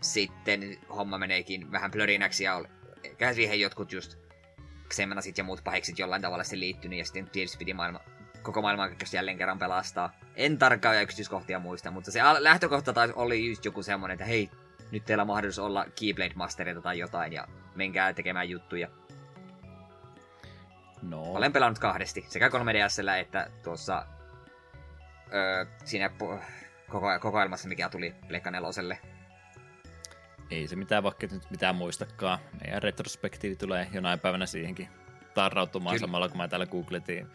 sitten 0.00 0.78
homma 0.96 1.18
meneekin 1.18 1.72
vähän 1.72 1.90
plörinäksi 1.90 2.44
ja 2.44 2.64
eikä 3.04 3.32
siihen 3.32 3.60
jotkut 3.60 3.92
just 3.92 4.18
Xemnasit 4.88 5.38
ja 5.38 5.44
muut 5.44 5.64
paheksit 5.64 5.98
jollain 5.98 6.22
tavalla 6.22 6.44
sitten 6.44 6.60
liittynyt 6.60 6.98
ja 6.98 7.04
sitten 7.04 7.30
tietysti 7.30 7.58
piti 7.58 7.74
maailma, 7.74 8.00
koko 8.42 8.62
maailman 8.62 8.96
jälleen 9.12 9.38
kerran 9.38 9.58
pelastaa. 9.58 10.12
En 10.36 10.58
tarkkaan 10.58 11.02
yksityiskohtia 11.02 11.58
muista, 11.58 11.90
mutta 11.90 12.10
se 12.10 12.20
lähtökohta 12.38 12.92
taisi 12.92 13.14
oli 13.16 13.48
just 13.48 13.64
joku 13.64 13.82
semmonen, 13.82 14.14
että 14.14 14.24
hei, 14.24 14.50
nyt 14.90 15.04
teillä 15.04 15.22
on 15.22 15.26
mahdollisuus 15.26 15.66
olla 15.66 15.86
Keyblade 16.00 16.34
Masterita 16.34 16.82
tai 16.82 16.98
jotain 16.98 17.32
ja 17.32 17.48
menkää 17.74 18.12
tekemään 18.12 18.48
juttuja. 18.48 18.88
No. 21.02 21.22
Olen 21.22 21.52
pelannut 21.52 21.78
kahdesti, 21.78 22.26
sekä 22.28 22.48
3DSllä 22.48 23.16
että 23.20 23.50
tuossa 23.62 24.06
öö, 25.34 25.66
siinä 25.84 26.08
po- 26.08 26.42
koko, 26.90 27.06
kokoelmassa, 27.20 27.68
mikä 27.68 27.88
tuli 27.88 28.14
Pleikka 28.28 28.50
neloselle. 28.50 28.98
Ei 30.50 30.68
se 30.68 30.76
mitään, 30.76 31.02
vaikka 31.02 31.26
nyt 31.30 31.50
mitään 31.50 31.74
muistakaan. 31.74 32.38
Meidän 32.60 32.82
retrospektiivi 32.82 33.56
tulee 33.56 33.88
jonain 33.92 34.20
päivänä 34.20 34.46
siihenkin 34.46 34.88
tarrautumaan 35.34 35.96
Kyllä. 35.96 36.06
samalla, 36.06 36.28
kun 36.28 36.36
mä 36.36 36.48
täällä 36.48 36.66
googletin 36.66 37.26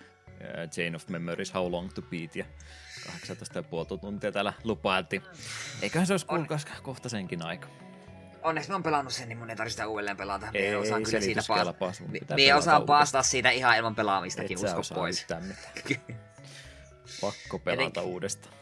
Chain 0.72 0.96
of 0.96 1.08
Memories 1.08 1.54
How 1.54 1.72
Long 1.72 1.90
to 1.94 2.02
Beat 2.02 2.36
ja 2.36 2.46
18,5 3.08 4.00
tuntia 4.02 4.32
täällä 4.32 4.54
lupailtiin. 4.64 5.22
Eiköhän 5.82 6.08
se 6.08 6.14
olisi 6.14 6.26
kuulkaas 6.26 6.66
kohta 6.82 7.10
senkin 7.10 7.46
aika 7.46 7.68
onneksi 8.48 8.70
mä 8.70 8.76
oon 8.76 8.84
pelannut 8.84 9.14
sen, 9.14 9.30
niin 9.30 9.38
mun 9.38 9.50
ei 9.50 9.56
tarvitse 9.56 9.86
uudelleen 9.86 10.18
pelata. 10.18 10.48
Ei, 10.54 10.76
osaan 10.76 11.02
ei 11.02 11.06
kyllä 11.06 11.22
siitä 11.22 11.42
paas... 11.80 12.04
Mie 12.36 12.56
osaan 12.56 12.86
paastaa 12.86 13.24
siitä 13.24 13.50
ihan 13.50 13.78
ilman 13.78 13.96
pelaamistakin, 13.96 14.58
usko 14.58 14.96
pois. 14.96 15.28
Pakko 17.22 17.60
pelata 17.60 17.82
Etenkin... 17.82 18.04
uudestaan. 18.04 18.56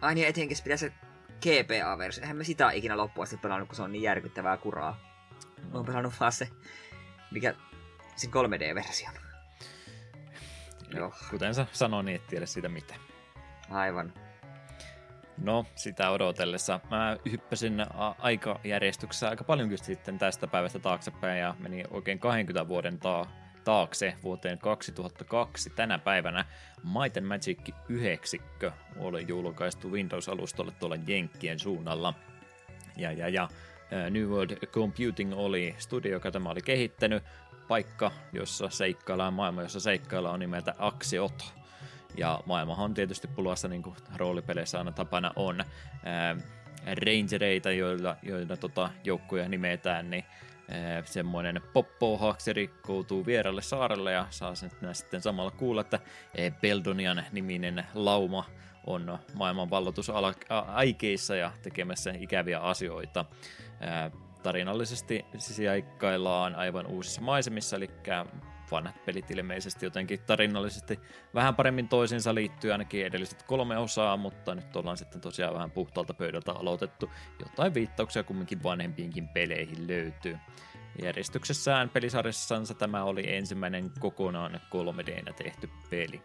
Ai 0.00 0.14
niin, 0.14 0.26
etenkin 0.26 0.56
pitää 0.64 0.76
se 0.76 0.92
GPA-versio. 1.40 2.22
Eihän 2.22 2.36
mä 2.36 2.44
sitä 2.44 2.70
ikinä 2.70 2.96
loppuun 2.96 3.22
asti 3.22 3.36
pelannut, 3.36 3.68
kun 3.68 3.76
se 3.76 3.82
on 3.82 3.92
niin 3.92 4.02
järkyttävää 4.02 4.56
kuraa. 4.56 5.00
Mä 5.62 5.74
oon 5.74 5.86
pelannut 5.86 6.14
vaan 6.20 6.32
se, 6.32 6.48
mikä, 7.30 7.54
sen 8.16 8.30
3D-version. 8.30 9.12
Joo. 10.94 11.12
Kuten 11.30 11.54
sä 11.54 11.66
sanoin, 11.72 12.06
niin 12.06 12.16
et 12.16 12.26
tiedä 12.26 12.46
siitä 12.46 12.68
mitään. 12.68 13.00
Aivan. 13.70 14.12
No, 15.38 15.66
sitä 15.74 16.10
odotellessa. 16.10 16.80
Mä 16.90 17.16
hyppäsin 17.30 17.86
aikajärjestyksessä 18.18 19.28
aika 19.28 19.44
paljon 19.44 19.78
sitten 19.78 20.18
tästä 20.18 20.46
päivästä 20.46 20.78
taaksepäin 20.78 21.40
ja 21.40 21.54
meni 21.58 21.84
oikein 21.90 22.18
20 22.18 22.68
vuoden 22.68 22.98
taa 22.98 23.26
taakse 23.66 24.14
vuoteen 24.22 24.58
2002 24.58 25.70
tänä 25.70 25.98
päivänä 25.98 26.44
Might 26.84 27.16
and 27.16 27.26
Magic 27.26 27.58
9 27.88 28.40
oli 28.96 29.24
julkaistu 29.28 29.90
Windows-alustolle 29.90 30.72
tuolla 30.72 30.96
Jenkkien 31.06 31.58
suunnalla. 31.58 32.14
Ja, 32.96 33.12
ja, 33.12 33.28
ja 33.28 33.48
New 34.10 34.28
World 34.28 34.66
Computing 34.66 35.32
oli 35.36 35.74
studio, 35.78 36.12
joka 36.12 36.30
tämä 36.30 36.50
oli 36.50 36.62
kehittänyt. 36.62 37.22
Paikka, 37.68 38.12
jossa 38.32 38.70
seikkaillaan, 38.70 39.34
maailma, 39.34 39.62
jossa 39.62 39.80
seikkaillaan 39.80 40.34
on 40.34 40.40
nimeltä 40.40 40.74
Axiot. 40.78 41.55
Ja 42.16 42.40
maailmahan 42.46 42.84
on 42.84 42.94
tietysti 42.94 43.28
pulassa, 43.28 43.68
niin 43.68 43.82
kuin 43.82 43.96
roolipeleissä 44.16 44.78
aina 44.78 44.92
tapana 44.92 45.32
on. 45.36 45.64
Ää, 46.04 46.36
rangereita, 47.04 47.70
joilla, 47.70 48.16
joilla 48.22 48.56
tota, 48.56 48.90
joukkoja 49.04 49.48
nimetään, 49.48 50.10
niin 50.10 50.24
semmoinen 51.04 51.60
poppo 51.72 52.36
rikkoutuu 52.52 53.26
vieralle 53.26 53.62
saarelle 53.62 54.12
ja 54.12 54.26
saa 54.30 54.54
sen 54.54 54.70
sitten 54.92 55.22
samalla 55.22 55.50
kuulla, 55.50 55.80
että 55.80 56.00
Beldonian 56.60 57.24
niminen 57.32 57.86
lauma 57.94 58.44
on 58.86 59.18
maailman 59.34 59.70
aikeissa 60.66 61.36
ja 61.36 61.52
tekemässä 61.62 62.10
ikäviä 62.18 62.60
asioita. 62.60 63.24
Tarinallisesti 64.42 65.24
sijaikkaillaan 65.38 66.54
aivan 66.54 66.86
uusissa 66.86 67.20
maisemissa, 67.20 67.76
eli 67.76 67.90
vanhat 68.70 69.04
pelit 69.04 69.30
ilmeisesti 69.30 69.86
jotenkin 69.86 70.20
tarinallisesti 70.26 71.00
vähän 71.34 71.54
paremmin 71.54 71.88
toisinsa 71.88 72.34
liittyy 72.34 72.72
ainakin 72.72 73.06
edelliset 73.06 73.42
kolme 73.42 73.78
osaa, 73.78 74.16
mutta 74.16 74.54
nyt 74.54 74.76
ollaan 74.76 74.96
sitten 74.96 75.20
tosiaan 75.20 75.54
vähän 75.54 75.70
puhtaalta 75.70 76.14
pöydältä 76.14 76.52
aloitettu. 76.52 77.10
Jotain 77.40 77.74
viittauksia 77.74 78.22
kumminkin 78.22 78.62
vanhempiinkin 78.62 79.28
peleihin 79.28 79.86
löytyy. 79.88 80.38
Järjestyksessään 81.02 81.88
pelisarjassansa 81.88 82.74
tämä 82.74 83.04
oli 83.04 83.34
ensimmäinen 83.36 83.90
kokonaan 84.00 84.60
3 84.70 85.06
d 85.06 85.32
tehty 85.32 85.70
peli. 85.90 86.22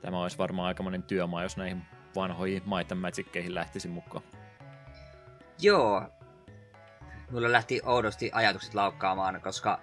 Tämä 0.00 0.22
olisi 0.22 0.38
varmaan 0.38 0.68
aikamoinen 0.68 1.02
työmaa, 1.02 1.42
jos 1.42 1.56
näihin 1.56 1.82
vanhoihin 2.16 2.62
Might 2.66 2.98
Magickeihin 3.00 3.54
lähtisi 3.54 3.88
mukaan. 3.88 4.24
Joo. 5.60 6.02
Mulla 7.30 7.52
lähti 7.52 7.80
oudosti 7.84 8.30
ajatukset 8.34 8.74
laukkaamaan, 8.74 9.40
koska 9.40 9.80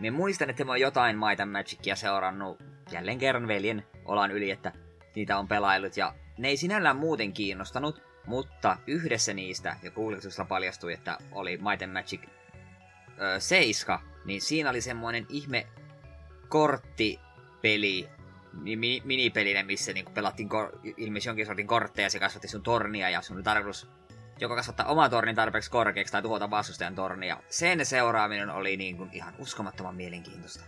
me 0.00 0.10
muistan, 0.10 0.50
että 0.50 0.64
mä 0.64 0.72
oon 0.72 0.80
jotain 0.80 1.18
Might 1.18 1.50
Magicia 1.52 1.96
seurannut 1.96 2.62
jälleen 2.90 3.18
kerran 3.18 3.48
veljen 3.48 3.86
olan 4.04 4.30
yli, 4.30 4.50
että 4.50 4.72
niitä 5.14 5.38
on 5.38 5.48
pelailut 5.48 5.96
ja 5.96 6.14
ne 6.38 6.48
ei 6.48 6.56
sinällään 6.56 6.96
muuten 6.96 7.32
kiinnostanut, 7.32 8.02
mutta 8.26 8.76
yhdessä 8.86 9.34
niistä, 9.34 9.76
ja 9.82 9.90
kuulutuksella 9.90 10.48
paljastui, 10.48 10.92
että 10.92 11.18
oli 11.32 11.56
Might 11.56 11.92
Magic 11.92 12.20
ö, 13.20 13.40
7, 13.40 13.98
niin 14.24 14.40
siinä 14.40 14.70
oli 14.70 14.80
semmoinen 14.80 15.26
ihme 15.28 15.66
korttipeli, 16.48 18.08
mi- 18.52 19.02
minipelinä, 19.04 19.62
missä 19.62 19.92
niinku 19.92 20.12
pelattiin 20.12 20.48
kor- 20.48 20.78
ilmeisesti 20.96 21.28
jonkin 21.28 21.46
sortin 21.46 21.66
kortteja, 21.66 22.10
se 22.10 22.18
kasvatti 22.18 22.48
sun 22.48 22.62
tornia 22.62 23.10
ja 23.10 23.22
sun 23.22 23.36
oli 23.36 23.42
tarkoitus 23.42 23.88
joko 24.40 24.56
kasvattaa 24.56 24.86
oma 24.86 25.08
tornin 25.08 25.36
tarpeeksi 25.36 25.70
korkeaksi 25.70 26.12
tai 26.12 26.22
tuhota 26.22 26.50
vastustajan 26.50 26.94
tornia. 26.94 27.36
Sen 27.48 27.86
seuraaminen 27.86 28.50
oli 28.50 28.76
niin 28.76 28.96
kuin 28.96 29.10
ihan 29.12 29.34
uskomattoman 29.38 29.94
mielenkiintoista. 29.94 30.64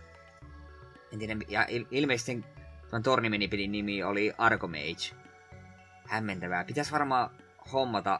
En 1.13 1.19
tiedä, 1.19 1.35
ja 1.47 1.63
il- 1.63 1.87
ilmeisesti 1.91 2.45
tuon 2.89 3.03
torniminipelin 3.03 3.71
nimi 3.71 4.03
oli 4.03 4.33
Argomage. 4.37 5.15
Hämmentävää. 6.05 6.63
Pitäisi 6.63 6.91
varmaan 6.91 7.29
hommata 7.73 8.19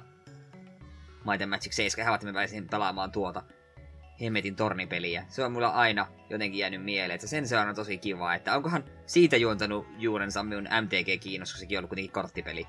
and 1.28 1.46
Magic 1.46 1.72
7 1.74 2.14
että 2.16 2.28
mä 2.28 2.34
pääsin 2.34 2.68
pelaamaan 2.68 3.12
tuota 3.12 3.44
hemmetin 4.22 4.56
tornipeliä. 4.56 5.26
Se 5.30 5.44
on 5.44 5.52
mulla 5.52 5.68
aina 5.68 6.08
jotenkin 6.30 6.60
jäänyt 6.60 6.84
mieleen, 6.84 7.16
että 7.16 7.28
sen 7.28 7.48
se 7.48 7.58
on 7.58 7.76
tosi 7.76 7.98
kiva, 7.98 8.36
että 8.36 8.56
onkohan 8.56 8.84
siitä 9.06 9.38
juontanut 9.38 9.88
juurensa 9.98 10.44
minun 10.44 10.68
MTG-kiinnostuksekin 10.82 11.78
ollut 11.78 11.90
kuitenkin 11.90 12.14
korttipeli. 12.14 12.68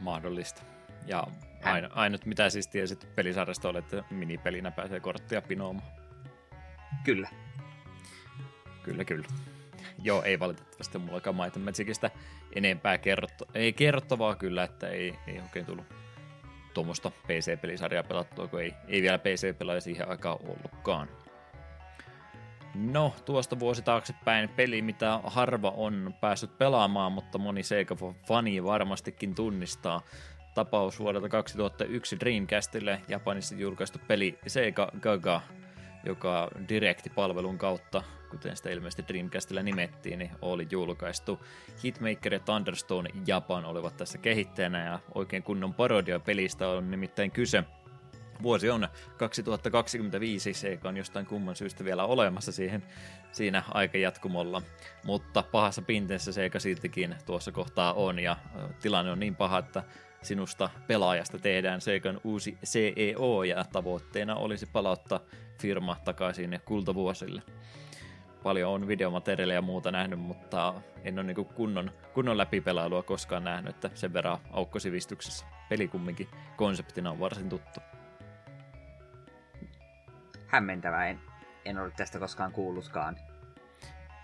Mahdollista. 0.00 0.71
Ja 1.06 1.26
aino, 1.64 1.88
ainut 1.92 2.26
mitä 2.26 2.50
siis 2.50 2.68
tiesit 2.68 3.08
pelisarjasta 3.14 3.68
oli, 3.68 3.78
että 3.78 4.04
minipelinä 4.10 4.70
pääsee 4.70 5.00
korttia 5.00 5.42
pinoomaan. 5.42 5.88
Kyllä. 7.04 7.28
Kyllä, 8.82 9.04
kyllä. 9.04 9.26
Joo, 10.02 10.22
ei 10.22 10.38
valitettavasti 10.38 10.98
mullakaan 10.98 11.36
Might 11.36 11.56
Magicista 11.56 12.10
enempää 12.54 12.98
kerrottu. 12.98 13.44
Ei 13.54 13.72
kerrottavaa 13.72 14.34
kyllä, 14.34 14.64
että 14.64 14.88
ei, 14.88 15.14
ei 15.26 15.40
oikein 15.40 15.66
tullut 15.66 15.86
tuommoista 16.74 17.10
PC-pelisarjaa 17.10 18.02
pelattua, 18.02 18.48
kun 18.48 18.60
ei, 18.60 18.74
ei 18.88 19.02
vielä 19.02 19.18
PC-pelaaja 19.18 19.80
siihen 19.80 20.08
aikaan 20.08 20.38
ollutkaan. 20.42 21.08
No, 22.74 23.14
tuosta 23.24 23.58
vuosi 23.58 23.82
taaksepäin 23.82 24.48
peli, 24.48 24.82
mitä 24.82 25.20
harva 25.24 25.70
on 25.70 26.14
päässyt 26.20 26.58
pelaamaan, 26.58 27.12
mutta 27.12 27.38
moni 27.38 27.62
Sega 27.62 27.96
fani 28.26 28.64
varmastikin 28.64 29.34
tunnistaa. 29.34 30.02
Tapaus 30.54 30.98
vuodelta 30.98 31.28
2001 31.28 32.20
Dreamcastille 32.20 33.00
Japanissa 33.08 33.54
julkaistu 33.54 33.98
peli 34.08 34.38
Sega 34.46 34.88
Gaga, 35.00 35.40
joka 36.04 36.48
Direct-palvelun 36.68 37.58
kautta 37.58 38.02
kuten 38.30 38.56
sitä 38.56 38.70
ilmeisesti 38.70 39.04
Dreamcastilla 39.08 39.62
nimettiin, 39.62 40.18
niin 40.18 40.30
oli 40.42 40.66
julkaistu. 40.70 41.40
Hitmaker 41.84 42.32
ja 42.34 42.40
Thunderstone 42.40 43.10
Japan 43.26 43.64
olivat 43.64 43.96
tässä 43.96 44.18
kehittäjänä 44.18 44.84
ja 44.84 44.98
oikein 45.14 45.42
kunnon 45.42 45.74
parodia 45.74 46.20
pelistä 46.20 46.68
on 46.68 46.90
nimittäin 46.90 47.30
kyse. 47.30 47.64
Vuosi 48.42 48.70
on 48.70 48.88
2025, 49.16 50.54
se 50.54 50.78
on 50.84 50.96
jostain 50.96 51.26
kumman 51.26 51.56
syystä 51.56 51.84
vielä 51.84 52.04
olemassa 52.04 52.52
siihen, 52.52 52.82
siinä 53.32 53.62
aikajatkumolla, 53.68 54.62
mutta 55.04 55.44
pahassa 55.52 55.82
pinteessä 55.82 56.32
Seika 56.32 56.60
siltikin 56.60 57.16
tuossa 57.26 57.52
kohtaa 57.52 57.92
on 57.92 58.18
ja 58.18 58.36
tilanne 58.82 59.12
on 59.12 59.20
niin 59.20 59.36
paha, 59.36 59.58
että 59.58 59.82
sinusta 60.22 60.70
pelaajasta 60.86 61.38
tehdään 61.38 61.80
Seikan 61.80 62.20
uusi 62.24 62.58
CEO 62.64 63.44
ja 63.44 63.64
tavoitteena 63.72 64.34
olisi 64.34 64.66
palauttaa 64.66 65.20
firma 65.58 65.96
takaisin 66.04 66.60
kultavuosille 66.64 67.42
paljon 68.42 68.70
on 68.70 68.88
videomateriaalia 68.88 69.54
ja 69.54 69.62
muuta 69.62 69.90
nähnyt, 69.90 70.18
mutta 70.18 70.74
en 71.04 71.18
ole 71.18 71.26
niin 71.26 71.46
kunnon, 71.46 71.90
kunnon 72.14 72.38
läpipelailua 72.38 73.02
koskaan 73.02 73.44
nähnyt, 73.44 73.74
että 73.74 73.90
sen 73.94 74.12
verran 74.12 74.38
aukkosivistyksessä 74.50 75.46
peli 75.68 75.88
kumminkin 75.88 76.28
konseptina 76.56 77.10
on 77.10 77.20
varsin 77.20 77.48
tuttu. 77.48 77.80
Hämmentävää, 80.46 81.06
en, 81.06 81.20
en 81.64 81.78
ole 81.78 81.92
tästä 81.96 82.18
koskaan 82.18 82.52
kuullutkaan. 82.52 83.16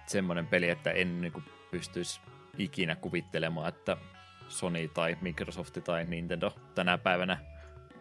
Semmoinen 0.06 0.46
peli, 0.46 0.68
että 0.68 0.90
en 0.90 1.20
niin 1.20 1.44
pystyisi 1.70 2.20
ikinä 2.58 2.96
kuvittelemaan, 2.96 3.68
että 3.68 3.96
Sony 4.48 4.88
tai 4.88 5.16
Microsoft 5.20 5.78
tai 5.84 6.04
Nintendo 6.04 6.52
tänä 6.74 6.98
päivänä 6.98 7.38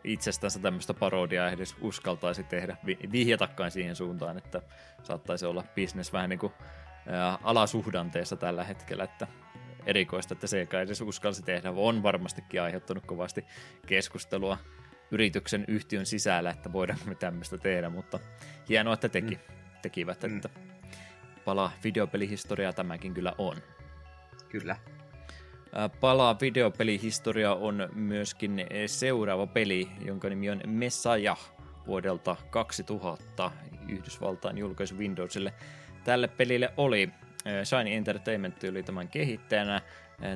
itsestänsä 0.04 0.60
tämmöistä 0.60 0.94
parodiaa 0.94 1.50
edes 1.50 1.76
uskaltaisi 1.82 2.44
tehdä, 2.44 2.78
vihjatakaan 3.12 3.72
siihen 3.72 3.96
suuntaan, 3.96 4.38
että 4.38 4.62
saattaisi 5.04 5.46
olla 5.46 5.64
bisnes 5.76 6.14
vähän 6.14 6.30
niin 6.30 6.40
kuin 6.40 6.54
ää, 7.08 7.38
alasuhdanteessa 7.44 8.36
tällä 8.36 8.64
hetkellä, 8.64 9.04
että 9.04 9.28
erikoista, 9.86 10.34
että 10.34 10.48
se 10.48 10.60
ei 10.60 10.82
edes 10.82 11.02
uskalsi 11.02 11.44
tehdä, 11.44 11.72
on 11.76 12.04
varmastikin 12.04 12.62
aiheuttanut 12.62 13.06
kovasti 13.06 13.46
keskustelua 13.88 14.58
yrityksen 15.12 15.66
yhtiön 15.68 16.06
sisällä, 16.06 16.50
että 16.50 16.74
voidaanko 16.74 17.06
me 17.06 17.16
tämmöistä 17.16 17.58
tehdä, 17.58 17.90
mutta 17.90 18.20
hienoa, 18.70 18.94
että 18.94 19.10
teki, 19.10 19.36
mm. 19.36 19.42
tekivät, 19.82 20.24
mm. 20.24 20.36
että 20.36 20.50
pala 21.46 21.72
videopelihistoriaa 21.84 22.74
tämäkin 22.74 23.14
kyllä 23.14 23.34
on. 23.38 23.58
Kyllä. 24.50 24.76
Palaa 26.02 26.36
videopelihistoria 26.42 27.54
on 27.54 27.90
myöskin 27.94 28.68
seuraava 28.86 29.48
peli, 29.48 29.88
jonka 30.06 30.30
nimi 30.30 30.50
on 30.50 30.62
Messiah 30.66 31.52
vuodelta 31.88 32.36
2000 32.50 33.52
Yhdysvaltain 33.90 34.58
julkaisu 34.58 34.98
Windowsille. 34.98 35.54
Tälle 36.04 36.28
pelille 36.28 36.74
oli 36.78 37.10
Shiny 37.64 37.94
Entertainment 37.94 38.64
oli 38.64 38.84
tämän 38.84 39.08
kehittäjänä. 39.08 39.82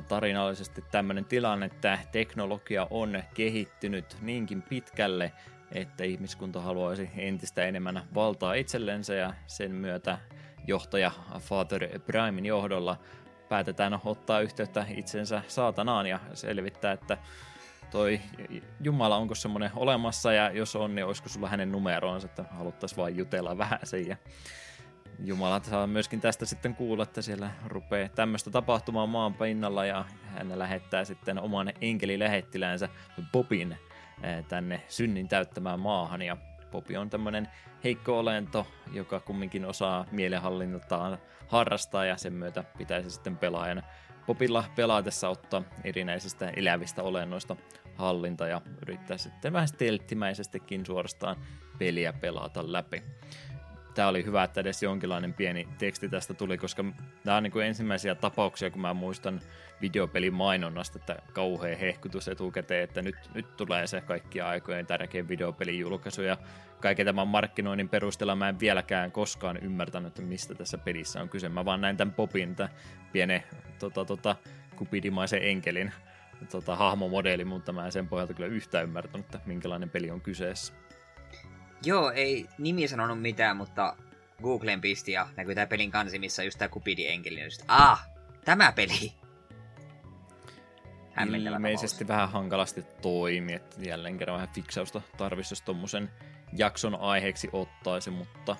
Tarinallisesti 0.08 0.84
tämmöinen 0.90 1.24
tilanne, 1.24 1.66
että 1.66 1.98
teknologia 2.12 2.86
on 2.90 3.22
kehittynyt 3.34 4.16
niinkin 4.20 4.62
pitkälle, 4.62 5.32
että 5.72 6.04
ihmiskunta 6.04 6.60
haluaisi 6.60 7.10
entistä 7.16 7.64
enemmän 7.64 8.02
valtaa 8.14 8.54
itsellensä 8.54 9.14
ja 9.14 9.34
sen 9.46 9.72
myötä 9.72 10.18
johtaja 10.66 11.10
Father 11.38 11.98
Primein 11.98 12.46
johdolla 12.46 12.96
päätetään 13.52 14.00
ottaa 14.04 14.40
yhteyttä 14.40 14.86
itsensä 14.96 15.42
saatanaan 15.48 16.06
ja 16.06 16.20
selvittää, 16.34 16.92
että 16.92 17.18
toi 17.90 18.20
Jumala 18.80 19.16
onko 19.16 19.34
semmoinen 19.34 19.70
olemassa 19.76 20.32
ja 20.32 20.50
jos 20.50 20.76
on, 20.76 20.94
niin 20.94 21.04
olisiko 21.04 21.28
sulla 21.28 21.48
hänen 21.48 21.72
numeroonsa, 21.72 22.26
että 22.26 22.44
haluttaisiin 22.50 22.96
vain 22.96 23.16
jutella 23.16 23.58
vähän 23.58 23.78
sen. 23.82 24.08
Ja 24.08 24.16
Jumala 25.24 25.60
saa 25.62 25.86
myöskin 25.86 26.20
tästä 26.20 26.46
sitten 26.46 26.74
kuulla, 26.74 27.02
että 27.02 27.22
siellä 27.22 27.50
rupeaa 27.66 28.08
tämmöistä 28.08 28.50
tapahtumaan 28.50 29.08
maan 29.08 29.34
pinnalla 29.34 29.86
ja 29.86 30.04
hän 30.24 30.58
lähettää 30.58 31.04
sitten 31.04 31.38
oman 31.38 31.72
enkelilähettiläänsä 31.80 32.88
Bobin 33.32 33.72
eh, 34.22 34.44
tänne 34.48 34.82
synnin 34.88 35.28
täyttämään 35.28 35.80
maahan. 35.80 36.22
Ja 36.22 36.36
Popi 36.72 36.96
on 36.96 37.10
tämmöinen 37.10 37.48
heikko 37.84 38.18
olento, 38.18 38.66
joka 38.92 39.20
kumminkin 39.20 39.64
osaa 39.64 40.06
mielenhallintaan 40.10 41.18
harrastaa 41.48 42.04
ja 42.04 42.16
sen 42.16 42.32
myötä 42.32 42.64
pitäisi 42.78 43.10
sitten 43.10 43.36
pelaajan 43.36 43.82
Popilla 44.26 44.64
pelaatessa 44.76 45.28
ottaa 45.28 45.62
erinäisistä 45.84 46.48
elävistä 46.48 47.02
olennoista 47.02 47.56
hallinta 47.94 48.46
ja 48.46 48.60
yrittää 48.82 49.18
sitten 49.18 49.52
vähän 49.52 49.68
stelttimäisestikin 49.68 50.86
suorastaan 50.86 51.36
peliä 51.78 52.12
pelata 52.12 52.72
läpi 52.72 53.02
tämä 53.94 54.08
oli 54.08 54.24
hyvä, 54.24 54.44
että 54.44 54.60
edes 54.60 54.82
jonkinlainen 54.82 55.34
pieni 55.34 55.68
teksti 55.78 56.08
tästä 56.08 56.34
tuli, 56.34 56.58
koska 56.58 56.84
tämä 57.24 57.36
on 57.36 57.42
niin 57.42 57.52
kuin 57.52 57.66
ensimmäisiä 57.66 58.14
tapauksia, 58.14 58.70
kun 58.70 58.80
mä 58.80 58.94
muistan 58.94 59.40
videopelin 59.80 60.34
mainonnasta, 60.34 60.98
että 60.98 61.22
kauhean 61.32 61.78
hehkutus 61.78 62.28
etukäteen, 62.28 62.84
että 62.84 63.02
nyt, 63.02 63.16
nyt 63.34 63.56
tulee 63.56 63.86
se 63.86 64.00
kaikki 64.00 64.40
aikojen 64.40 64.86
tärkein 64.86 65.28
videopelin 65.28 65.78
julkaisu, 65.78 66.22
ja 66.22 66.36
kaiken 66.80 67.06
tämän 67.06 67.28
markkinoinnin 67.28 67.88
perusteella 67.88 68.36
mä 68.36 68.48
en 68.48 68.60
vieläkään 68.60 69.12
koskaan 69.12 69.56
ymmärtänyt, 69.56 70.08
että 70.08 70.22
mistä 70.22 70.54
tässä 70.54 70.78
pelissä 70.78 71.20
on 71.20 71.28
kyse. 71.28 71.48
Mä 71.48 71.64
vaan 71.64 71.80
näin 71.80 71.96
tämän 71.96 72.14
popin, 72.14 72.56
tämän 72.56 72.72
pienen 73.12 73.42
tota, 73.78 74.04
tota, 74.04 74.36
kupidimaisen 74.76 75.42
enkelin 75.42 75.92
tota, 76.50 76.76
hahmomodeli, 76.76 77.44
mutta 77.44 77.72
mä 77.72 77.86
en 77.86 77.92
sen 77.92 78.08
pohjalta 78.08 78.34
kyllä 78.34 78.48
yhtään 78.48 78.84
ymmärtänyt, 78.84 79.26
että 79.26 79.40
minkälainen 79.46 79.90
peli 79.90 80.10
on 80.10 80.20
kyseessä. 80.20 80.72
Joo, 81.84 82.10
ei 82.10 82.48
nimi 82.58 82.88
sanonut 82.88 83.22
mitään, 83.22 83.56
mutta 83.56 83.96
Googlen 84.42 84.80
pisti 84.80 85.12
ja 85.12 85.28
näkyy 85.36 85.54
tää 85.54 85.66
pelin 85.66 85.90
kansi, 85.90 86.18
missä 86.18 86.42
on 86.42 86.46
just 86.46 86.58
tää 86.58 86.68
Cupidi 86.68 87.06
enkeli. 87.06 87.44
Just, 87.44 87.62
ah, 87.68 88.08
tämä 88.44 88.72
peli! 88.72 89.12
Ilmeisesti 91.36 92.08
vähän 92.08 92.30
hankalasti 92.30 92.82
toimi, 93.02 93.52
että 93.52 93.76
jälleen 93.82 94.18
kerran 94.18 94.34
vähän 94.34 94.54
fiksausta 94.54 95.02
tarvitsisi, 95.16 95.52
jos 95.52 95.62
tommosen 95.62 96.10
jakson 96.52 96.94
aiheeksi 97.00 97.48
ottaisi, 97.52 98.10
mutta 98.10 98.56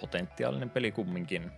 potentiaalinen 0.00 0.70
peli 0.70 0.92
kumminkin. 0.92 1.50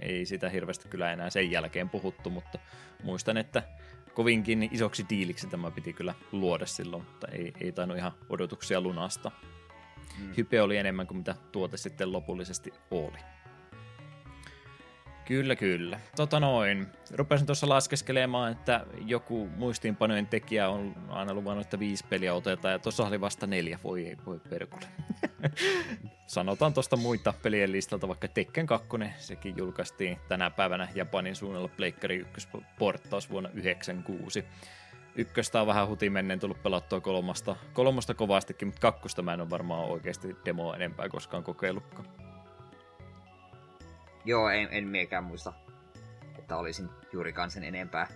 Ei 0.00 0.26
sitä 0.26 0.48
hirveästi 0.48 0.88
kyllä 0.88 1.12
enää 1.12 1.30
sen 1.30 1.50
jälkeen 1.50 1.90
puhuttu, 1.90 2.30
mutta 2.30 2.58
muistan, 3.02 3.36
että 3.36 3.62
kovinkin 4.14 4.68
isoksi 4.72 5.06
diiliksi 5.10 5.46
tämä 5.46 5.70
piti 5.70 5.92
kyllä 5.92 6.14
luoda 6.32 6.66
silloin, 6.66 7.04
mutta 7.04 7.28
ei, 7.28 7.52
ei 7.60 7.72
tainnut 7.72 7.98
ihan 7.98 8.12
odotuksia 8.28 8.80
lunasta. 8.80 9.30
Mm. 10.20 10.32
Hype 10.36 10.62
oli 10.62 10.76
enemmän 10.76 11.06
kuin 11.06 11.18
mitä 11.18 11.34
tuote 11.52 11.76
sitten 11.76 12.12
lopullisesti 12.12 12.72
oli. 12.90 13.18
Kyllä, 15.30 15.56
kyllä. 15.56 16.00
Tota 16.16 16.40
noin. 16.40 16.86
Rupesin 17.10 17.46
tuossa 17.46 17.68
laskeskelemaan, 17.68 18.52
että 18.52 18.86
joku 19.06 19.48
muistiinpanojen 19.56 20.26
tekijä 20.26 20.68
on 20.68 20.94
aina 21.08 21.34
luvannut, 21.34 21.66
että 21.66 21.78
viisi 21.78 22.04
peliä 22.08 22.34
otetaan, 22.34 22.72
ja 22.72 22.78
tuossa 22.78 23.06
oli 23.06 23.20
vasta 23.20 23.46
neljä. 23.46 23.78
Voi 23.84 24.06
ei, 24.06 24.16
voi 24.26 24.40
perkule. 24.50 24.82
Sanotaan 26.26 26.74
tuosta 26.74 26.96
muita 26.96 27.34
pelien 27.42 27.72
listalta, 27.72 28.08
vaikka 28.08 28.28
Tekken 28.28 28.66
2, 28.66 28.88
sekin 29.18 29.54
julkaistiin 29.56 30.18
tänä 30.28 30.50
päivänä 30.50 30.88
Japanin 30.94 31.36
suunnalla 31.36 31.68
Pleikkari 31.68 32.16
1 32.16 32.48
porttaus 32.78 33.30
vuonna 33.30 33.48
1996 33.48 34.44
ykköstä 35.14 35.60
on 35.60 35.66
vähän 35.66 35.88
hutimenneen 35.88 36.40
tullut 36.40 36.62
pelattua 36.62 37.00
kolmosta, 37.00 37.56
kolmosta 37.72 38.14
kovastikin, 38.14 38.68
mutta 38.68 38.80
kakkosta 38.80 39.22
mä 39.22 39.34
en 39.34 39.40
ole 39.40 39.50
varmaan 39.50 39.84
oikeasti 39.84 40.36
demoa 40.44 40.76
enempää 40.76 41.08
koskaan 41.08 41.44
kokeillutkaan. 41.44 42.08
Joo, 44.24 44.48
en, 44.48 44.68
en 44.70 44.88
miekään 44.88 45.24
muista, 45.24 45.52
että 46.38 46.56
olisin 46.56 46.88
juurikaan 47.12 47.50
sen 47.50 47.64
enempää. 47.64 48.06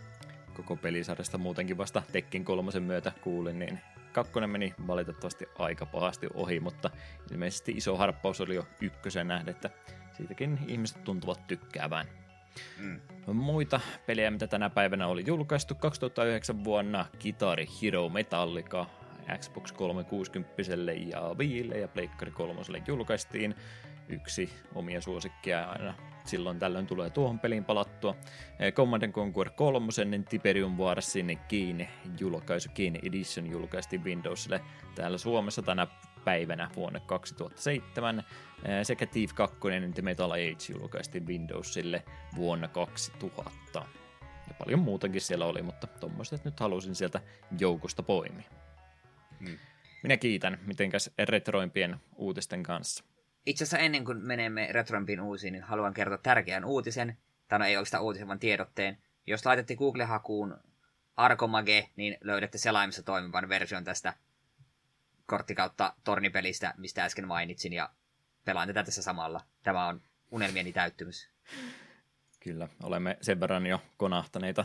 Koko 0.56 0.76
pelisarjasta 0.76 1.38
muutenkin 1.38 1.78
vasta 1.78 2.02
Tekkin 2.12 2.44
kolmosen 2.44 2.82
myötä 2.82 3.12
kuulin, 3.20 3.58
niin 3.58 3.80
kakkonen 4.12 4.50
meni 4.50 4.74
valitettavasti 4.86 5.46
aika 5.58 5.86
pahasti 5.86 6.26
ohi, 6.34 6.60
mutta 6.60 6.90
ilmeisesti 7.32 7.72
iso 7.72 7.96
harppaus 7.96 8.40
oli 8.40 8.54
jo 8.54 8.66
ykkösen 8.80 9.28
nähdä, 9.28 9.50
että 9.50 9.70
siitäkin 10.16 10.58
ihmiset 10.68 11.04
tuntuvat 11.04 11.46
tykkäävään. 11.46 12.06
Mm. 12.78 13.00
Muita 13.26 13.80
pelejä, 14.06 14.30
mitä 14.30 14.46
tänä 14.46 14.70
päivänä 14.70 15.06
oli 15.06 15.24
julkaistu 15.26 15.74
2009 15.74 16.64
vuonna, 16.64 17.06
Guitar 17.22 17.58
Hero 17.82 18.08
Metallica 18.08 18.86
Xbox 19.38 19.72
360 19.72 20.62
ja 20.92 21.34
Viille 21.38 21.78
ja 21.78 21.88
Pleikkari 21.88 22.30
3 22.30 22.60
julkaistiin. 22.86 23.54
Yksi 24.08 24.50
omia 24.74 25.00
suosikkia 25.00 25.64
aina 25.64 25.94
silloin 26.24 26.58
tällöin 26.58 26.86
tulee 26.86 27.10
tuohon 27.10 27.38
peliin 27.38 27.64
palattua. 27.64 28.16
Command 28.72 29.12
Conquer 29.12 29.50
3, 29.50 29.86
niin 30.04 30.24
Tiberium 30.24 30.78
Warsin 30.78 31.38
Keen 31.48 31.88
julkaisu, 32.20 32.68
Keen 32.74 32.98
Edition 33.02 33.50
julkaistiin 33.50 34.04
Windowsille 34.04 34.60
täällä 34.94 35.18
Suomessa 35.18 35.62
tänä 35.62 35.86
päivänä 36.24 36.70
vuonna 36.76 37.00
2007 37.00 38.24
sekä 38.82 39.06
Thief 39.06 39.32
2 39.34 39.56
ja 39.56 39.92
The 39.94 40.02
Metal 40.02 40.30
Age 40.30 40.72
julkaistiin 40.78 41.26
Windowsille 41.26 42.02
vuonna 42.36 42.68
2000. 42.68 43.86
Ja 44.48 44.54
paljon 44.58 44.80
muutakin 44.80 45.20
siellä 45.20 45.46
oli, 45.46 45.62
mutta 45.62 45.86
tuommoiset 45.86 46.44
nyt 46.44 46.60
halusin 46.60 46.94
sieltä 46.94 47.20
joukosta 47.58 48.02
poimia. 48.02 48.50
Hmm. 49.40 49.58
Minä 50.02 50.16
kiitän, 50.16 50.58
mitenkäs 50.66 51.10
retroimpien 51.18 51.96
uutisten 52.16 52.62
kanssa. 52.62 53.04
Itse 53.46 53.64
asiassa 53.64 53.78
ennen 53.78 54.04
kuin 54.04 54.18
menemme 54.18 54.68
retroimpiin 54.70 55.20
uusiin, 55.20 55.52
niin 55.52 55.62
haluan 55.62 55.94
kertoa 55.94 56.18
tärkeän 56.18 56.64
uutisen. 56.64 57.16
Tai 57.48 57.58
no 57.58 57.64
ei 57.64 57.76
oikeastaan 57.76 58.02
uutisen, 58.02 58.26
vaan 58.28 58.38
tiedotteen. 58.38 58.98
Jos 59.26 59.46
laitatte 59.46 59.76
Google-hakuun 59.76 60.56
Arkomage, 61.16 61.88
niin 61.96 62.18
löydätte 62.20 62.58
selaimissa 62.58 63.02
toimivan 63.02 63.48
version 63.48 63.84
tästä 63.84 64.14
kortti 65.26 65.54
kautta 65.54 65.94
tornipelistä, 66.04 66.74
mistä 66.76 67.04
äsken 67.04 67.28
mainitsin, 67.28 67.72
ja 67.72 67.90
pelaan 68.44 68.68
tätä 68.68 68.84
tässä 68.84 69.02
samalla. 69.02 69.40
Tämä 69.62 69.86
on 69.86 70.02
unelmieni 70.30 70.72
täyttymys. 70.72 71.28
Kyllä, 72.40 72.68
olemme 72.82 73.18
sen 73.20 73.40
verran 73.40 73.66
jo 73.66 73.82
konahtaneita 73.96 74.64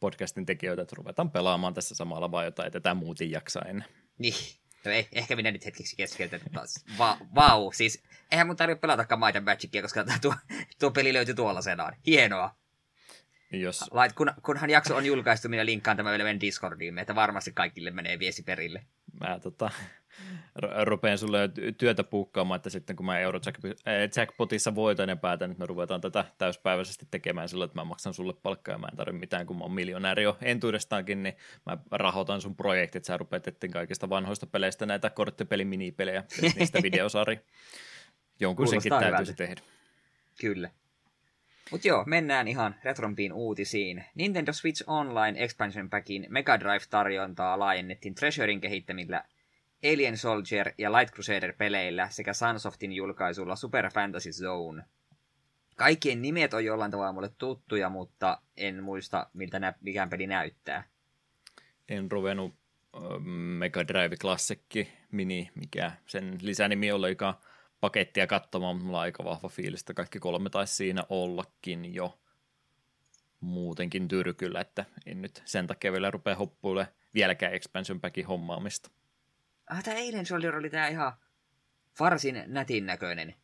podcastin 0.00 0.46
tekijöitä, 0.46 0.82
että 0.82 0.96
ruvetaan 0.96 1.30
pelaamaan 1.30 1.74
tässä 1.74 1.94
samalla, 1.94 2.30
vai 2.30 2.44
jotain 2.44 2.72
tätä 2.72 2.94
muuten 2.94 3.30
jaksaa 3.30 3.62
ennen. 3.68 3.88
Niin, 4.18 4.34
no 4.84 4.90
ei, 4.90 5.08
ehkä 5.12 5.36
minä 5.36 5.50
nyt 5.50 5.66
hetkeksi 5.66 5.96
keskeltä 5.96 6.40
taas. 6.52 6.84
Va- 6.98 7.18
vau, 7.34 7.72
siis 7.72 8.02
eihän 8.30 8.46
mun 8.46 8.56
tarvitse 8.56 8.80
pelatakaan 8.80 9.20
Might 9.20 9.44
Magicia, 9.44 9.82
koska 9.82 10.04
tuo, 10.22 10.34
tuo 10.78 10.90
peli 10.90 11.12
löytyy 11.12 11.34
tuolla 11.34 11.62
senaan. 11.62 11.96
Hienoa. 12.06 12.54
Jos... 13.52 13.84
Lait, 13.90 14.12
kun, 14.12 14.32
kunhan 14.42 14.70
jakso 14.70 14.96
on 14.96 15.06
julkaistu, 15.06 15.48
minä 15.48 15.66
linkkaan 15.66 15.96
tämän 15.96 16.20
meidän 16.20 16.40
Discordiin, 16.40 16.98
että 16.98 17.14
varmasti 17.14 17.52
kaikille 17.52 17.90
menee 17.90 18.18
viesi 18.18 18.42
perille. 18.42 18.86
Mä 19.20 19.40
tota, 19.40 19.70
rupean 20.84 21.18
sulle 21.18 21.50
työtä 21.78 22.04
puukkaamaan, 22.04 22.56
että 22.56 22.70
sitten 22.70 22.96
kun 22.96 23.06
mä 23.06 23.18
Eurojackpotissa 23.18 24.74
voitan 24.74 25.08
ja 25.08 25.16
päätän, 25.16 25.50
että 25.50 25.60
me 25.60 25.66
ruvetaan 25.66 26.00
tätä 26.00 26.24
täyspäiväisesti 26.38 27.06
tekemään 27.10 27.48
sillä, 27.48 27.64
että 27.64 27.80
mä 27.80 27.84
maksan 27.84 28.14
sulle 28.14 28.34
palkkaa 28.42 28.74
ja 28.74 28.78
mä 28.78 28.88
en 28.90 28.96
tarvitse 28.96 29.20
mitään, 29.20 29.46
kun 29.46 29.58
mä 29.58 29.64
oon 29.64 29.72
miljonääri 29.72 30.22
jo 30.22 30.38
entuudestaankin, 30.42 31.22
niin 31.22 31.36
mä 31.66 31.78
rahoitan 31.90 32.40
sun 32.40 32.56
projektit, 32.56 33.04
sä 33.04 33.16
rupeat 33.16 33.44
kaikista 33.72 34.10
vanhoista 34.10 34.46
peleistä 34.46 34.86
näitä 34.86 35.10
korttipelin 35.10 35.68
minipelejä, 35.68 36.24
niistä 36.56 36.82
videosari. 36.88 37.40
Jonkun 38.40 38.66
Kuulostaa 38.66 39.00
senkin 39.00 39.10
täytyisi 39.10 39.34
tehdä. 39.34 39.62
Kyllä. 40.40 40.70
Mutta 41.70 41.88
joo, 41.88 42.04
mennään 42.06 42.48
ihan 42.48 42.74
retrompiin 42.84 43.32
uutisiin. 43.32 44.04
Nintendo 44.14 44.52
Switch 44.52 44.84
Online 44.86 45.44
Expansion 45.44 45.90
Packin 45.90 46.26
Mega 46.28 46.60
Drive-tarjontaa 46.60 47.58
laajennettiin 47.58 48.14
Treasurein 48.14 48.60
kehittämillä 48.60 49.24
Alien 49.84 50.16
Soldier 50.16 50.72
ja 50.78 50.92
Light 50.92 51.14
Crusader-peleillä 51.14 52.08
sekä 52.10 52.32
Sunsoftin 52.32 52.92
julkaisulla 52.92 53.56
Super 53.56 53.90
Fantasy 53.90 54.30
Zone. 54.32 54.82
Kaikkien 55.76 56.22
nimet 56.22 56.54
on 56.54 56.64
jollain 56.64 56.90
tavalla 56.90 57.12
mulle 57.12 57.30
tuttuja, 57.38 57.88
mutta 57.88 58.38
en 58.56 58.82
muista, 58.82 59.26
miltä 59.34 59.58
nä- 59.58 59.74
mikään 59.80 60.10
peli 60.10 60.26
näyttää. 60.26 60.84
En 61.88 62.10
ruvennut 62.10 62.54
Mega 63.58 63.88
Drive 63.88 64.16
Classic 64.16 64.88
Mini, 65.12 65.50
mikä 65.54 65.92
sen 66.06 66.38
lisänimi 66.42 66.92
olikaan 66.92 67.34
pakettia 67.80 68.26
katsomaan, 68.26 68.76
mutta 68.76 68.86
mulla 68.86 68.98
on 68.98 69.02
aika 69.02 69.24
vahva 69.24 69.48
fiilis, 69.48 69.80
että 69.80 69.94
kaikki 69.94 70.18
kolme 70.18 70.50
taisi 70.50 70.74
siinä 70.74 71.04
ollakin 71.08 71.94
jo 71.94 72.20
muutenkin 73.40 74.08
tyrkyllä, 74.08 74.60
että 74.60 74.84
en 75.06 75.22
nyt 75.22 75.42
sen 75.44 75.66
takia 75.66 75.92
vielä 75.92 76.10
rupea 76.10 76.36
hoppuille 76.36 76.88
vieläkään 77.14 77.54
expansion 77.54 78.00
packin 78.00 78.26
hommaamista. 78.26 78.90
Ah, 79.70 79.82
tämä 79.82 79.96
eilen 79.96 80.26
Soldier 80.26 80.56
oli 80.56 80.70
tää 80.70 80.88
ihan 80.88 81.12
varsin 82.00 82.44
nätin 82.46 82.86
näköinen 82.86 83.34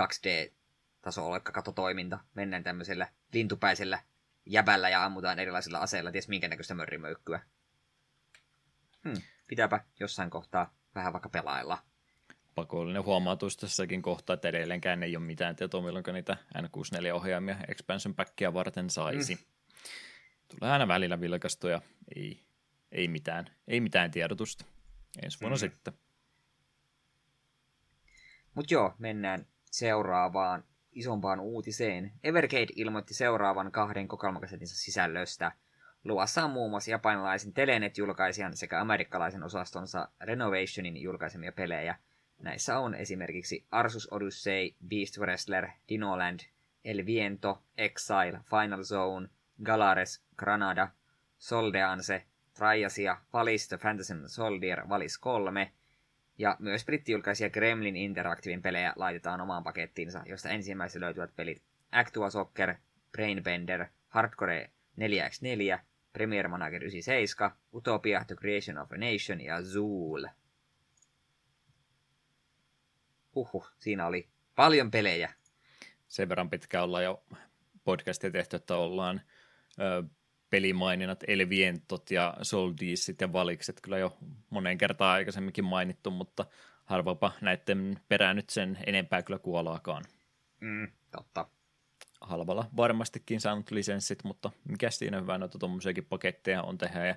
2D-taso 0.00 1.72
toiminta. 1.74 2.18
Mennään 2.34 2.64
tämmöisellä 2.64 3.08
lintupäisellä 3.32 4.02
jäbällä 4.46 4.88
ja 4.88 5.04
ammutaan 5.04 5.38
erilaisilla 5.38 5.78
aseilla, 5.78 6.12
ties 6.12 6.28
minkä 6.28 6.48
näköistä 6.48 6.74
mörrimöykkyä. 6.74 7.40
Hmm, 9.04 9.22
pitääpä 9.46 9.84
jossain 10.00 10.30
kohtaa 10.30 10.74
vähän 10.94 11.12
vaikka 11.12 11.28
pelailla 11.28 11.78
pakollinen 12.58 13.04
huomautus 13.04 13.56
tässäkin 13.56 14.02
kohtaa, 14.02 14.34
että 14.34 14.48
edelleenkään 14.48 15.02
ei 15.02 15.16
ole 15.16 15.24
mitään 15.24 15.56
tietoa, 15.56 15.82
milloin 15.82 16.04
niitä 16.12 16.36
N64-ohjaimia 16.58 17.56
expansion 17.68 18.14
packia 18.14 18.54
varten 18.54 18.90
saisi. 18.90 19.34
Mm. 19.34 19.40
Tulee 20.48 20.72
aina 20.72 20.88
välillä 20.88 21.20
vilkastuja, 21.20 21.80
ei, 22.16 22.40
ei 22.92 23.08
mitään, 23.08 23.50
ei 23.68 23.80
mitään 23.80 24.10
tiedotusta. 24.10 24.64
Ensi 25.22 25.40
vuonna 25.40 25.56
mm. 25.56 25.60
sitten. 25.60 25.94
Mutta 28.54 28.74
joo, 28.74 28.94
mennään 28.98 29.46
seuraavaan 29.70 30.64
isompaan 30.92 31.40
uutiseen. 31.40 32.12
Evercade 32.24 32.72
ilmoitti 32.76 33.14
seuraavan 33.14 33.72
kahden 33.72 34.08
kokoelmakasetinsa 34.08 34.76
sisällöstä. 34.76 35.52
Luvassa 36.04 36.44
on 36.44 36.50
muun 36.50 36.70
muassa 36.70 36.90
japanilaisen 36.90 37.52
Telenet-julkaisijan 37.52 38.56
sekä 38.56 38.80
amerikkalaisen 38.80 39.42
osastonsa 39.42 40.08
Renovationin 40.20 40.96
julkaisemia 40.96 41.52
pelejä. 41.52 41.98
Näissä 42.38 42.78
on 42.78 42.94
esimerkiksi 42.94 43.64
Arsus 43.70 44.08
Odyssey, 44.12 44.70
Beast 44.88 45.18
Wrestler, 45.18 45.68
Dinoland, 45.88 46.40
El 46.84 47.06
Viento, 47.06 47.62
Exile, 47.78 48.40
Final 48.50 48.82
Zone, 48.82 49.28
Galares, 49.64 50.22
Granada, 50.36 50.88
Soldeanse, 51.38 52.24
Triasia, 52.54 53.16
Valis 53.32 53.68
The 53.68 53.76
Fantasy 53.76 54.14
Soldier, 54.26 54.88
Valis 54.88 55.18
3, 55.18 55.72
ja 56.38 56.56
myös 56.58 56.84
brittijulkaisija 56.84 57.50
Gremlin 57.50 57.96
Interactivein 57.96 58.62
pelejä 58.62 58.92
laitetaan 58.96 59.40
omaan 59.40 59.64
pakettiinsa, 59.64 60.22
josta 60.26 60.48
ensimmäisenä 60.48 61.06
löytyvät 61.06 61.36
pelit 61.36 61.62
Actua 61.92 62.30
Soccer, 62.30 62.74
Brainbender, 63.12 63.86
Hardcore 64.08 64.70
4x4, 65.00 65.78
Premier 66.12 66.48
Manager 66.48 66.84
97, 66.84 67.50
Utopia, 67.74 68.24
The 68.26 68.34
Creation 68.34 68.78
of 68.78 68.92
a 68.92 68.96
Nation 68.96 69.40
ja 69.40 69.62
Zool. 69.62 70.24
Huhhuh, 73.38 73.70
siinä 73.78 74.06
oli 74.06 74.28
paljon 74.54 74.90
pelejä. 74.90 75.32
Sen 76.08 76.28
verran 76.28 76.50
pitkä 76.50 76.82
ollaan 76.82 77.04
jo 77.04 77.22
podcastia 77.84 78.30
tehty, 78.30 78.56
että 78.56 78.76
ollaan 78.76 79.20
ö, 79.80 80.02
pelimaininnat, 80.50 81.24
Elvientot 81.28 82.10
ja 82.10 82.36
Soldiisit 82.42 83.20
ja 83.20 83.32
Valikset 83.32 83.80
kyllä 83.80 83.98
jo 83.98 84.16
moneen 84.50 84.78
kertaan 84.78 85.14
aikaisemminkin 85.14 85.64
mainittu, 85.64 86.10
mutta 86.10 86.46
harvapa 86.84 87.32
näiden 87.40 88.00
perään 88.08 88.36
nyt 88.36 88.50
sen 88.50 88.78
enempää 88.86 89.22
kyllä 89.22 89.38
kuolaakaan. 89.38 90.04
Mm, 90.60 90.88
totta. 91.10 91.46
Halvalla 92.20 92.70
varmastikin 92.76 93.40
saanut 93.40 93.70
lisenssit, 93.70 94.24
mutta 94.24 94.50
mikä 94.64 94.90
siinä 94.90 95.20
hyvä 95.20 95.38
noita 95.38 95.58
tuommoisiakin 95.58 96.04
paketteja 96.04 96.62
on 96.62 96.78
tehdä. 96.78 97.06
Ja 97.06 97.16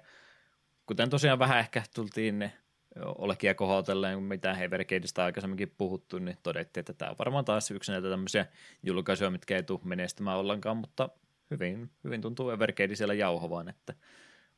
kuten 0.85 1.09
tosiaan 1.09 1.39
vähän 1.39 1.59
ehkä 1.59 1.83
tultiin 1.95 2.39
ne 2.39 2.51
olekia 2.95 3.55
kohotelleen, 3.55 4.23
mitä 4.23 4.53
Evercadeista 4.53 5.25
aikaisemminkin 5.25 5.73
puhuttu, 5.77 6.19
niin 6.19 6.37
todettiin, 6.43 6.81
että 6.81 6.93
tämä 6.93 7.11
on 7.11 7.17
varmaan 7.19 7.45
taas 7.45 7.71
yksi 7.71 7.91
näitä 7.91 8.09
tämmöisiä 8.09 8.45
julkaisuja, 8.83 9.29
mitkä 9.29 9.55
ei 9.55 9.63
tule 9.63 9.79
menestymään 9.83 10.37
ollenkaan, 10.37 10.77
mutta 10.77 11.09
hyvin, 11.51 11.91
hyvin 12.03 12.21
tuntuu 12.21 12.49
Evercade 12.49 12.95
siellä 12.95 13.13
jauhovaan, 13.13 13.69
että 13.69 13.93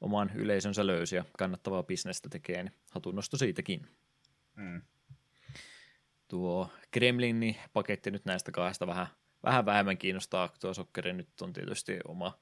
oman 0.02 0.32
yleisönsä 0.36 0.88
löysi 0.88 1.16
ja 1.16 1.26
kannattavaa 1.38 1.84
bisnestä 1.84 2.30
tekee, 2.30 2.64
niin 2.64 2.74
hatunnosto 2.92 3.38
siitäkin. 3.38 3.88
Mm. 4.56 4.82
Tuo 6.28 6.70
Kremlin 6.92 7.56
paketti 7.74 8.12
nyt 8.12 8.26
näistä 8.26 8.52
kahdesta 8.52 8.88
vähän, 8.88 9.08
vähän 9.44 9.66
vähemmän 9.66 9.98
kiinnostaa. 9.98 10.50
Tuo 10.62 10.74
Sokkeri 10.74 11.14
nyt 11.14 11.42
on 11.42 11.54
tietysti 11.54 12.00
oma 12.08 12.40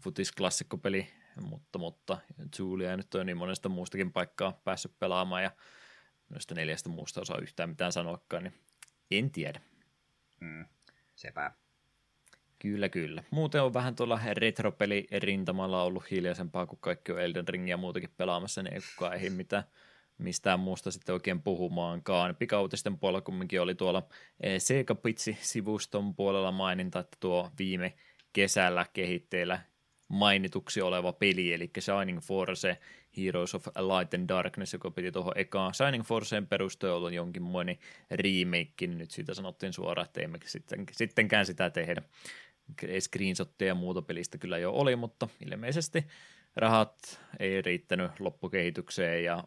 futisklassikkopeli, 0.00 1.08
mutta, 1.40 1.78
mutta 1.78 2.18
Julia 2.58 2.96
nyt 2.96 3.14
on 3.14 3.26
niin 3.26 3.36
monesta 3.36 3.68
muustakin 3.68 4.12
paikkaa 4.12 4.60
päässyt 4.64 4.98
pelaamaan 4.98 5.42
ja 5.42 5.50
noista 6.28 6.54
neljästä 6.54 6.88
muusta 6.88 7.20
osaa 7.20 7.38
yhtään 7.38 7.68
mitään 7.68 7.92
sanoakaan, 7.92 8.42
niin 8.42 8.54
en 9.10 9.30
tiedä. 9.30 9.60
Mm, 10.40 10.64
sepä. 11.14 11.52
Kyllä, 12.58 12.88
kyllä. 12.88 13.24
Muuten 13.30 13.62
on 13.62 13.74
vähän 13.74 13.96
tuolla 13.96 14.20
retropeli 14.32 15.06
rintamalla 15.18 15.82
ollut 15.82 16.10
hiljaisempaa, 16.10 16.66
kun 16.66 16.78
kaikki 16.80 17.12
on 17.12 17.20
Elden 17.20 17.48
Ringia 17.48 17.76
muutakin 17.76 18.14
pelaamassa, 18.16 18.62
niin 18.62 18.74
ei 18.74 18.80
kukaan 18.80 19.14
ehdi 19.14 19.30
mitään 19.30 19.64
mistään 20.18 20.60
muusta 20.60 20.90
sitten 20.90 21.12
oikein 21.12 21.42
puhumaankaan. 21.42 22.36
Pikautisten 22.36 22.98
puolella 22.98 23.20
kumminkin 23.20 23.60
oli 23.60 23.74
tuolla 23.74 24.08
eh, 24.40 24.60
Sega 24.60 24.94
Pitsi-sivuston 24.94 26.14
puolella 26.14 26.52
maininta, 26.52 26.98
että 26.98 27.16
tuo 27.20 27.50
viime 27.58 27.94
kesällä 28.32 28.86
kehitteillä 28.92 29.60
mainituksi 30.12 30.82
oleva 30.82 31.12
peli, 31.12 31.52
eli 31.52 31.70
Shining 31.78 32.20
Force 32.20 32.78
Heroes 33.16 33.54
of 33.54 33.66
Light 33.66 34.14
and 34.14 34.28
Darkness, 34.28 34.72
joka 34.72 34.90
piti 34.90 35.12
tuohon 35.12 35.32
ekaan. 35.36 35.74
Shining 35.74 36.04
Forceen 36.04 36.46
perusteella 36.46 37.10
jonkinmoinen 37.10 37.78
remake, 38.10 38.86
niin 38.86 38.98
nyt 38.98 39.10
siitä 39.10 39.34
sanottiin 39.34 39.72
suoraan, 39.72 40.06
että 40.06 40.20
emme 40.20 40.38
sitten, 40.44 40.86
sittenkään 40.92 41.46
sitä 41.46 41.70
tehdä. 41.70 42.02
Screenshotteja 43.00 43.68
ja 43.68 43.74
muuta 43.74 44.02
pelistä 44.02 44.38
kyllä 44.38 44.58
jo 44.58 44.72
oli, 44.72 44.96
mutta 44.96 45.28
ilmeisesti 45.50 46.06
rahat 46.56 47.20
ei 47.38 47.62
riittänyt 47.62 48.20
loppukehitykseen 48.20 49.24
ja 49.24 49.44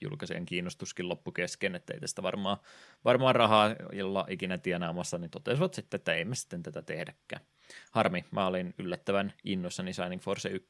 julkaisen 0.00 0.46
kiinnostuskin 0.46 1.08
loppu 1.08 1.32
kesken, 1.32 1.74
että 1.74 1.94
ei 1.94 2.00
tästä 2.00 2.22
varmaan, 2.22 2.56
varmaan 3.04 3.34
rahaa 3.34 3.76
jolla 3.92 4.26
ikinä 4.28 4.58
tienaamassa, 4.58 5.18
niin 5.18 5.30
totesivat 5.30 5.74
sitten, 5.74 5.98
että 5.98 6.14
ei 6.14 6.24
me 6.24 6.34
sitten 6.34 6.62
tätä 6.62 6.82
tehdäkään. 6.82 7.42
Harmi, 7.90 8.24
mä 8.30 8.46
olin 8.46 8.74
yllättävän 8.78 9.32
innoissani 9.44 9.92
Shining 9.92 10.22
Force 10.22 10.48
1. 10.48 10.68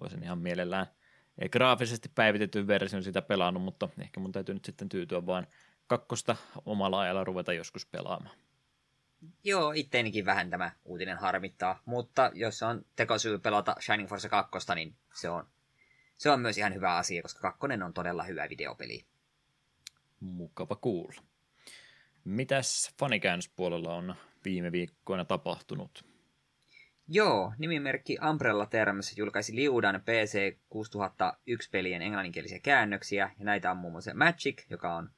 Olisin 0.00 0.22
ihan 0.22 0.38
mielellään 0.38 0.86
graafisesti 1.50 2.08
päivitetyn 2.14 2.66
version 2.66 3.02
sitä 3.02 3.22
pelannut, 3.22 3.62
mutta 3.62 3.88
ehkä 3.98 4.20
mun 4.20 4.32
täytyy 4.32 4.54
nyt 4.54 4.64
sitten 4.64 4.88
tyytyä 4.88 5.26
vaan 5.26 5.46
kakkosta 5.86 6.36
omalla 6.64 7.00
ajalla 7.00 7.24
ruveta 7.24 7.52
joskus 7.52 7.86
pelaamaan. 7.86 8.36
Joo, 9.44 9.72
itteenikin 9.72 10.26
vähän 10.26 10.50
tämä 10.50 10.70
uutinen 10.84 11.18
harmittaa, 11.18 11.82
mutta 11.84 12.30
jos 12.34 12.62
on 12.62 12.84
tekosyy 12.96 13.38
pelata 13.38 13.76
Shining 13.80 14.08
Force 14.08 14.28
2, 14.28 14.58
niin 14.74 14.96
se 15.14 15.28
on, 15.28 15.46
se 16.16 16.30
on 16.30 16.40
myös 16.40 16.58
ihan 16.58 16.74
hyvä 16.74 16.96
asia, 16.96 17.22
koska 17.22 17.40
kakkonen 17.40 17.82
on 17.82 17.94
todella 17.94 18.22
hyvä 18.22 18.48
videopeli. 18.48 19.04
Mukava 20.20 20.76
kuulla. 20.76 21.22
Mitäs 22.24 22.94
fanikäännöspuolella 22.98 23.94
on 23.94 24.14
viime 24.44 24.72
viikkoina 24.72 25.24
tapahtunut? 25.24 26.04
Joo, 27.08 27.52
nimimerkki 27.58 28.18
Umbrella 28.30 28.66
Terms 28.66 29.16
julkaisi 29.16 29.54
liudan 29.54 30.00
PC 30.00 30.56
6001 30.68 31.70
pelien 31.70 32.02
englanninkielisiä 32.02 32.58
käännöksiä, 32.58 33.30
ja 33.38 33.44
näitä 33.44 33.70
on 33.70 33.76
muun 33.76 33.92
muassa 33.92 34.14
Magic, 34.14 34.70
joka 34.70 34.94
on 34.94 35.10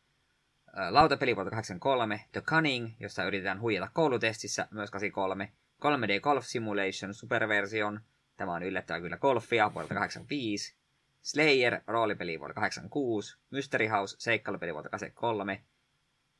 lautapeli 0.91 1.37
vuodelta 1.37 1.51
83, 1.51 2.21
The 2.33 2.41
Cunning, 2.41 2.91
jossa 3.01 3.25
yritetään 3.25 3.61
huijata 3.61 3.91
koulutestissä, 3.95 4.69
myös 4.71 4.91
83, 4.91 5.53
3D 5.83 6.21
Golf 6.21 6.45
Simulation 6.45 7.15
Superversion, 7.15 8.01
tämä 8.37 8.55
on 8.55 8.63
yllättävää 8.63 9.01
kyllä 9.01 9.17
golfia 9.17 9.75
vuodelta 9.75 9.95
85, 9.95 10.77
Slayer, 11.23 11.81
roolipeli 11.87 12.39
vuodelta 12.39 12.61
86, 12.61 13.39
Mystery 13.51 13.87
House, 13.87 14.17
seikkailupeli 14.19 14.73
vuodelta 14.73 14.91
83, 14.91 15.65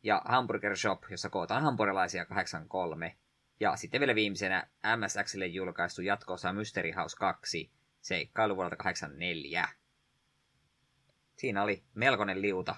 ja 0.05 0.23
Hamburger 0.25 0.77
Shop, 0.77 1.03
jossa 1.11 1.31
kootaan 1.31 1.63
hampurilaisia 1.63 2.27
83, 2.27 3.17
ja 3.61 3.77
sitten 3.77 4.01
vielä 4.01 4.15
viimeisenä 4.15 4.67
MSXille 4.97 5.47
julkaistu 5.47 6.03
jatkoosa 6.03 6.53
Mystery 6.53 6.93
House 6.93 7.17
2, 7.17 7.71
seikkailu 8.01 8.57
vuodelta 8.57 8.77
84. 8.77 9.69
Siinä 11.37 11.63
oli 11.63 11.83
melkoinen 11.95 12.43
liuta 12.43 12.77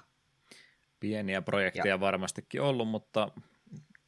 pieniä 1.00 1.42
projekteja 1.42 1.86
ja. 1.86 2.00
varmastikin 2.00 2.60
ollut, 2.62 2.88
mutta 2.88 3.28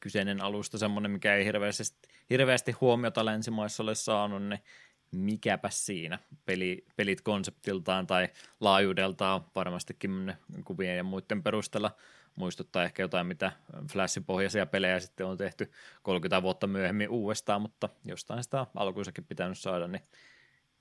kyseinen 0.00 0.40
alusta 0.40 0.78
semmoinen, 0.78 1.10
mikä 1.10 1.34
ei 1.34 1.44
hirveästi, 1.44 2.08
hirveästi 2.30 2.72
huomiota 2.72 3.24
länsimaissa 3.24 3.82
ole 3.82 3.94
saanut, 3.94 4.42
niin 4.42 4.62
mikäpä 5.10 5.70
siinä. 5.70 6.18
Peli, 6.46 6.86
pelit 6.96 7.20
konseptiltaan 7.20 8.06
tai 8.06 8.28
laajuudeltaan 8.60 9.44
varmastikin 9.54 10.34
kuvien 10.64 10.96
ja 10.96 11.04
muiden 11.04 11.42
perusteella 11.42 11.90
muistuttaa 12.38 12.84
ehkä 12.84 13.02
jotain, 13.02 13.26
mitä 13.26 13.52
Flashin-pohjaisia 13.92 14.66
pelejä 14.66 15.00
sitten 15.00 15.26
on 15.26 15.38
tehty 15.38 15.70
30 16.02 16.42
vuotta 16.42 16.66
myöhemmin 16.66 17.08
uudestaan, 17.08 17.62
mutta 17.62 17.88
jostain 18.04 18.42
sitä 18.42 18.66
alkuisakin 18.74 19.24
pitänyt 19.24 19.58
saada, 19.58 19.88
niin 19.88 20.02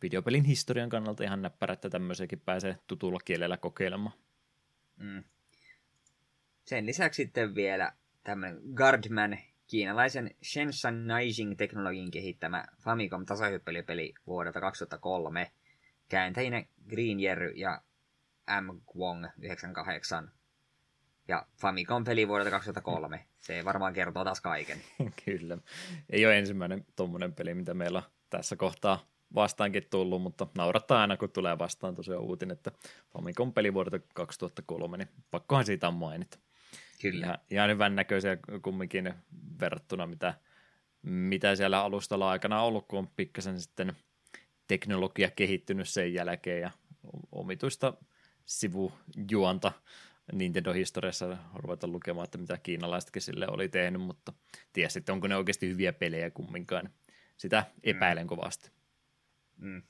videopelin 0.01 0.43
historian 0.43 0.89
kannalta 0.89 1.24
ihan 1.24 1.41
näppärä, 1.41 1.74
että 1.74 1.89
tämmöisiäkin 1.89 2.39
pääsee 2.39 2.78
tutulla 2.88 3.20
kielellä 3.26 3.58
kokeilemaan. 3.58 4.16
Mm. 4.97 5.24
Sen 6.66 6.86
lisäksi 6.86 7.24
sitten 7.24 7.55
vielä 7.55 7.93
tämmöinen 8.24 8.62
Guardman, 8.76 9.38
kiinalaisen 9.68 10.36
Shenzhen 10.43 11.08
Naijing 11.08 11.58
teknologin 11.58 12.12
kehittämä 12.12 12.66
Famicom 12.80 13.26
tasahyppelypeli 13.26 14.14
vuodelta 14.28 14.62
2003. 14.62 15.51
Kääntäjinä 16.10 16.64
Green 16.89 17.20
Jerry 17.20 17.49
ja 17.49 17.82
M. 18.62 18.82
Kwong 18.91 19.26
98. 19.41 20.32
Ja 21.28 21.45
Famicom-peli 21.61 22.28
vuodelta 22.28 22.51
2003. 22.51 23.25
Se 23.39 23.65
varmaan 23.65 23.93
kertoo 23.93 24.23
taas 24.23 24.41
kaiken. 24.41 24.78
Kyllä. 25.25 25.57
Ei 26.09 26.25
ole 26.25 26.38
ensimmäinen 26.38 26.86
tuommoinen 26.95 27.34
peli, 27.34 27.53
mitä 27.53 27.73
meillä 27.73 27.97
on 27.97 28.11
tässä 28.30 28.55
kohtaa 28.55 28.99
vastaankin 29.36 29.88
tullut, 29.89 30.21
mutta 30.21 30.47
naurattaa 30.57 31.01
aina, 31.01 31.17
kun 31.17 31.30
tulee 31.30 31.57
vastaan 31.57 31.95
tosiaan 31.95 32.23
uutinen, 32.23 32.53
että 32.53 32.71
Famicom-peli 33.13 33.73
vuodelta 33.73 33.99
2003, 34.13 34.97
niin 34.97 35.09
pakkohan 35.32 35.65
siitä 35.65 35.88
on 35.88 35.93
mainita. 35.93 36.38
Kyllä. 37.01 37.25
Ihan, 37.25 37.39
ihan 37.49 37.69
hyvän 37.69 37.95
näköisiä 37.95 38.38
kumminkin 38.61 39.13
verrattuna, 39.59 40.07
mitä, 40.07 40.34
mitä 41.01 41.55
siellä 41.55 41.84
alustalla 41.84 42.30
aikana 42.30 42.61
on 42.61 42.67
ollut, 42.67 42.88
kun 42.88 42.99
on 42.99 43.07
pikkasen 43.15 43.61
sitten 43.61 43.95
teknologia 44.67 45.32
kehittynyt 45.32 45.89
sen 45.89 46.13
jälkeen 46.13 46.61
ja 46.61 46.71
omituista 47.32 47.93
sivujuonta 48.45 49.71
Nintendo-historiassa 50.34 51.38
ruveta 51.53 51.88
lukemaan, 51.88 52.25
että 52.25 52.38
mitä 52.38 52.57
kiinalaisetkin 52.57 53.21
sille 53.21 53.47
oli 53.47 53.69
tehnyt, 53.69 54.01
mutta 54.01 54.34
tiedä 54.73 54.89
sitten, 54.89 55.13
onko 55.13 55.28
ne 55.28 55.36
oikeasti 55.36 55.69
hyviä 55.69 55.93
pelejä 55.93 56.30
kumminkaan. 56.30 56.89
Sitä 57.38 57.65
epäilen 57.84 58.23
mm. 58.23 58.28
kovasti. 58.28 58.71
Mm. 59.57 59.82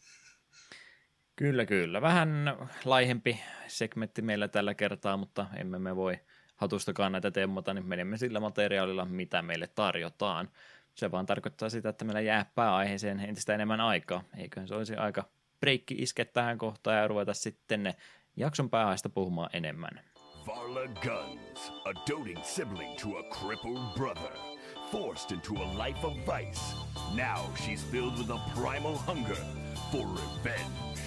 Kyllä, 1.36 1.66
kyllä. 1.66 2.02
Vähän 2.02 2.58
laihempi 2.86 3.40
segmentti 3.68 4.22
meillä 4.22 4.48
tällä 4.48 4.74
kertaa, 4.74 5.18
mutta 5.18 5.46
emme 5.56 5.80
me 5.80 5.96
voi 5.96 6.20
hatustakaan 6.56 7.12
näitä 7.12 7.32
temmota, 7.32 7.74
niin 7.74 7.86
menemme 7.86 8.18
sillä 8.18 8.40
materiaalilla, 8.40 9.06
mitä 9.06 9.42
meille 9.42 9.68
tarjotaan. 9.68 10.50
Se 10.96 11.12
vaan 11.12 11.26
tarkoittaa 11.26 11.70
sitä, 11.70 11.90
että 11.90 12.06
meillä 12.06 12.22
jää 12.22 12.46
pääaiheeseen 12.56 13.20
entistä 13.20 13.56
enemmän 13.56 13.82
aikaa. 13.82 14.24
Eiköhän 14.38 14.68
se 14.68 14.76
olisi 14.76 14.96
aika 14.96 15.30
breikki 15.60 15.96
iske 15.96 16.26
tähän 16.26 16.58
kohtaan 16.58 16.98
ja 16.98 17.08
ruveta 17.08 17.34
sitten 17.34 17.84
ne 17.84 17.96
jakson 18.36 18.70
pääaiheesta 18.70 19.10
puhumaan 19.10 19.50
enemmän. 19.54 20.00
Varla 20.48 20.88
Guns, 21.02 21.72
a 21.86 21.94
doting 22.06 22.38
sibling 22.42 22.96
to 23.00 23.18
a 23.18 23.24
crippled 23.24 23.94
brother, 23.98 24.32
forced 24.90 25.34
into 25.34 25.54
a 25.56 25.72
life 25.76 26.02
of 26.06 26.16
vice. 26.26 26.74
Now 27.14 27.44
she's 27.66 27.84
filled 27.84 28.18
with 28.18 28.30
a 28.30 28.42
primal 28.56 28.96
hunger 28.96 29.36
for 29.92 30.08
revenge. 30.08 31.07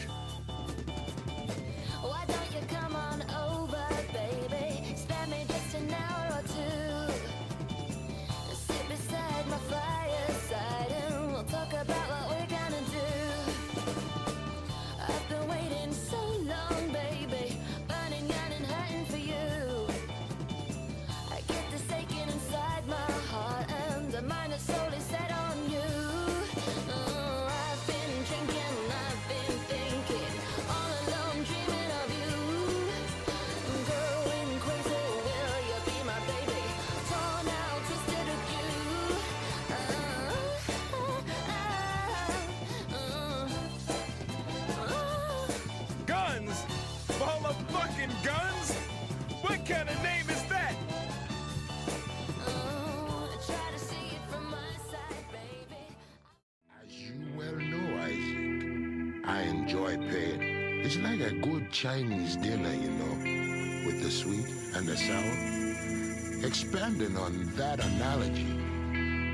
Chinese 61.80 62.36
dinner, 62.36 62.74
you 62.74 62.90
know, 62.90 63.86
with 63.86 64.02
the 64.02 64.10
sweet 64.10 64.44
and 64.74 64.86
the 64.86 64.94
sour. 64.94 66.46
Expanding 66.46 67.16
on 67.16 67.50
that 67.56 67.82
analogy, 67.82 68.54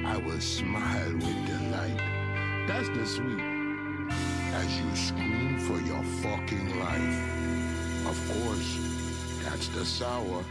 I 0.06 0.16
will 0.18 0.38
smile 0.38 1.12
with 1.14 1.46
delight. 1.48 1.98
That's 2.68 2.88
the 2.90 3.04
sweet. 3.04 3.40
As 4.54 4.78
you 4.78 4.94
scream 4.94 5.58
for 5.58 5.80
your 5.80 6.04
fucking 6.22 6.78
life. 6.78 8.06
Of 8.06 8.16
course, 8.30 8.78
that's 9.42 9.66
the 9.70 9.84
sour. 9.84 10.44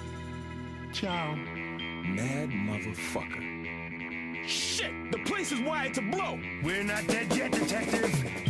Ciao. 0.91 1.35
Mad 1.35 2.49
motherfucker. 2.49 4.45
Shit! 4.45 4.91
The 5.13 5.19
place 5.19 5.53
is 5.53 5.61
wired 5.61 5.93
to 5.93 6.01
blow! 6.01 6.41
We're 6.61 6.83
not 6.83 7.07
dead 7.07 7.33
yet, 7.33 7.53
detective! 7.53 8.44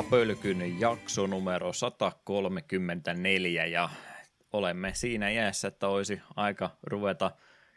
Takapölkyn 0.00 0.80
jakso 0.80 1.26
numero 1.26 1.72
134 1.72 3.66
ja 3.66 3.88
olemme 4.52 4.94
siinä 4.94 5.30
jäässä, 5.30 5.68
että 5.68 5.88
olisi 5.88 6.20
aika 6.36 6.70
ruveta 6.82 7.30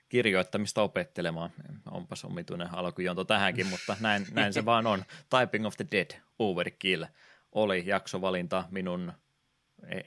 kirjoittamista 0.10 0.82
opettelemaan. 0.82 1.50
Onpas 1.92 2.26
omituinen 2.26 2.74
alkujonto 2.74 3.24
tähänkin, 3.24 3.68
mutta 3.68 3.96
näin, 4.00 4.26
näin 4.32 4.54
se 4.54 4.66
vaan 4.66 4.88
on. 4.88 5.04
Typing 5.30 5.66
of 5.66 5.76
the 5.78 5.86
Dead, 5.92 6.12
Overkill 6.40 7.04
oli 7.52 7.84
jaksovalinta 7.86 8.64
minun 8.72 9.14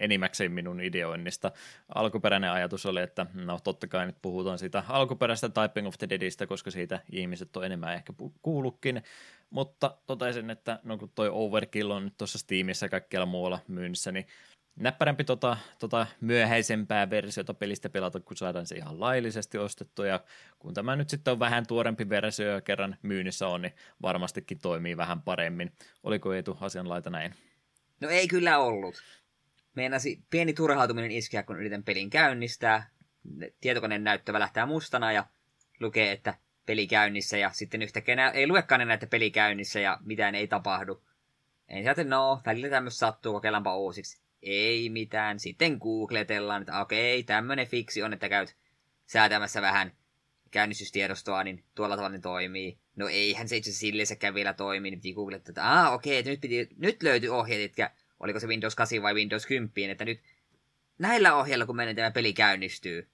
enimmäkseen 0.01 0.53
minun 0.53 0.81
ideoinnista. 0.81 1.53
Alkuperäinen 1.95 2.51
ajatus 2.51 2.87
oli, 2.87 3.01
että 3.01 3.27
no 3.35 3.59
totta 3.64 3.87
kai 3.87 4.07
nyt 4.07 4.17
puhutaan 4.23 4.59
siitä 4.59 4.83
alkuperäisestä 4.89 5.49
Typing 5.62 5.89
of 5.89 5.95
the 5.99 6.09
Deadistä, 6.09 6.47
koska 6.47 6.71
siitä 6.71 7.01
ihmiset 7.12 7.57
on 7.57 7.64
enemmän 7.64 7.95
ehkä 7.95 8.12
kuullutkin, 8.43 9.03
mutta 9.51 9.99
totesin, 10.07 10.51
että 10.51 10.81
no 10.83 10.99
kun 10.99 11.13
toi 11.15 11.29
Overkill 11.33 11.91
on 11.91 12.05
nyt 12.05 12.17
tuossa 12.19 12.39
Steamissa 12.39 12.87
ja 12.87 12.91
kaikkialla 12.91 13.27
muualla 13.27 13.59
myynnissä, 13.69 14.13
niin 14.13 14.27
näppärämpi 14.77 15.25
tota, 15.25 15.57
tota 15.79 16.07
myöhäisempää 16.21 17.11
versiota 17.11 17.55
pelistä 17.55 17.89
pelata, 17.89 18.21
kun 18.21 18.37
saadaan 18.37 18.67
se 18.67 18.75
ihan 18.75 19.01
laillisesti 19.01 19.59
ostettua, 19.59 20.07
ja 20.07 20.21
kun 20.59 20.75
tämä 20.75 20.97
nyt 20.97 21.11
sitten 21.11 21.33
on 21.33 21.39
vähän 21.39 21.67
tuorempi 21.67 22.09
versio 22.09 22.49
ja 22.49 22.61
kerran 22.61 22.97
myynnissä 23.03 23.49
on, 23.49 23.63
niin 23.63 23.75
varmastikin 24.03 24.59
toimii 24.59 24.97
vähän 24.97 25.23
paremmin. 25.23 25.73
Oliko 26.03 26.35
Eetu 26.35 26.59
asianlaita 26.61 27.11
näin? 27.11 27.35
No 28.01 28.09
ei 28.09 28.29
kyllä 28.29 28.59
ollut. 28.59 29.03
Meinasi 29.75 30.23
pieni 30.31 30.53
turhautuminen 30.53 31.11
iskeä, 31.11 31.43
kun 31.43 31.61
yritän 31.61 31.85
pelin 31.85 32.11
käynnistää. 32.11 32.91
Tietokoneen 33.61 34.05
näyttö 34.05 34.33
välähtää 34.33 34.67
mustana 34.67 35.13
ja 35.13 35.25
lukee, 35.81 36.13
että 36.13 36.35
peli 36.67 36.87
käynnissä 36.87 37.37
ja 37.37 37.51
sitten 37.53 37.83
yhtäkkiä 37.83 38.31
ei 38.31 38.47
luekaan 38.47 38.81
enää, 38.81 38.95
että 38.95 39.07
peli 39.07 39.31
käynnissä 39.31 39.81
ja 39.81 39.99
mitään 40.05 40.35
ei 40.35 40.47
tapahdu. 40.47 41.03
En 41.69 41.83
sieltä, 41.83 42.05
no, 42.05 42.41
välillä 42.47 42.69
tämmöistä 42.69 42.99
sattuu, 42.99 43.33
kokeillaanpa 43.33 43.77
uusiksi. 43.77 44.21
Ei 44.43 44.89
mitään. 44.89 45.41
Sitten 45.41 45.79
googletellaan, 45.81 46.62
että 46.62 46.81
okei, 46.81 47.23
tämmönen 47.23 47.67
fiksi 47.67 48.03
on, 48.03 48.12
että 48.12 48.29
käyt 48.29 48.57
säätämässä 49.07 49.62
vähän 49.62 49.93
käynnistystiedostoa, 50.51 51.45
niin 51.45 51.64
tuolla 51.75 51.97
tavalla 51.97 52.17
ne 52.17 52.21
toimii. 52.21 52.79
No 52.97 53.09
eihän 53.09 53.49
se 53.49 53.57
itse 53.57 53.71
asiassa 53.71 53.81
silleensäkään 53.81 54.35
vielä 54.35 54.53
toimi, 54.53 54.91
niin 54.91 55.01
piti 55.01 55.14
googlettaa, 55.14 55.51
että 55.51 55.81
ah, 55.81 55.93
okei, 55.93 56.19
että 56.19 56.31
nyt, 56.31 56.41
piti, 56.41 56.69
nyt 56.77 57.03
löytyi 57.03 57.29
ohjeet, 57.29 57.71
että 57.71 57.91
oliko 58.21 58.41
se 58.41 58.47
Windows 58.47 58.75
8 58.75 59.03
vai 59.03 59.14
Windows 59.14 59.47
10, 59.47 59.91
että 59.91 60.05
nyt 60.05 60.21
näillä 60.99 61.35
ohjeilla, 61.35 61.67
kun 61.67 61.77
meidän 61.77 61.97
tämä 61.97 62.11
peli 62.11 62.33
käynnistyy, 62.33 63.09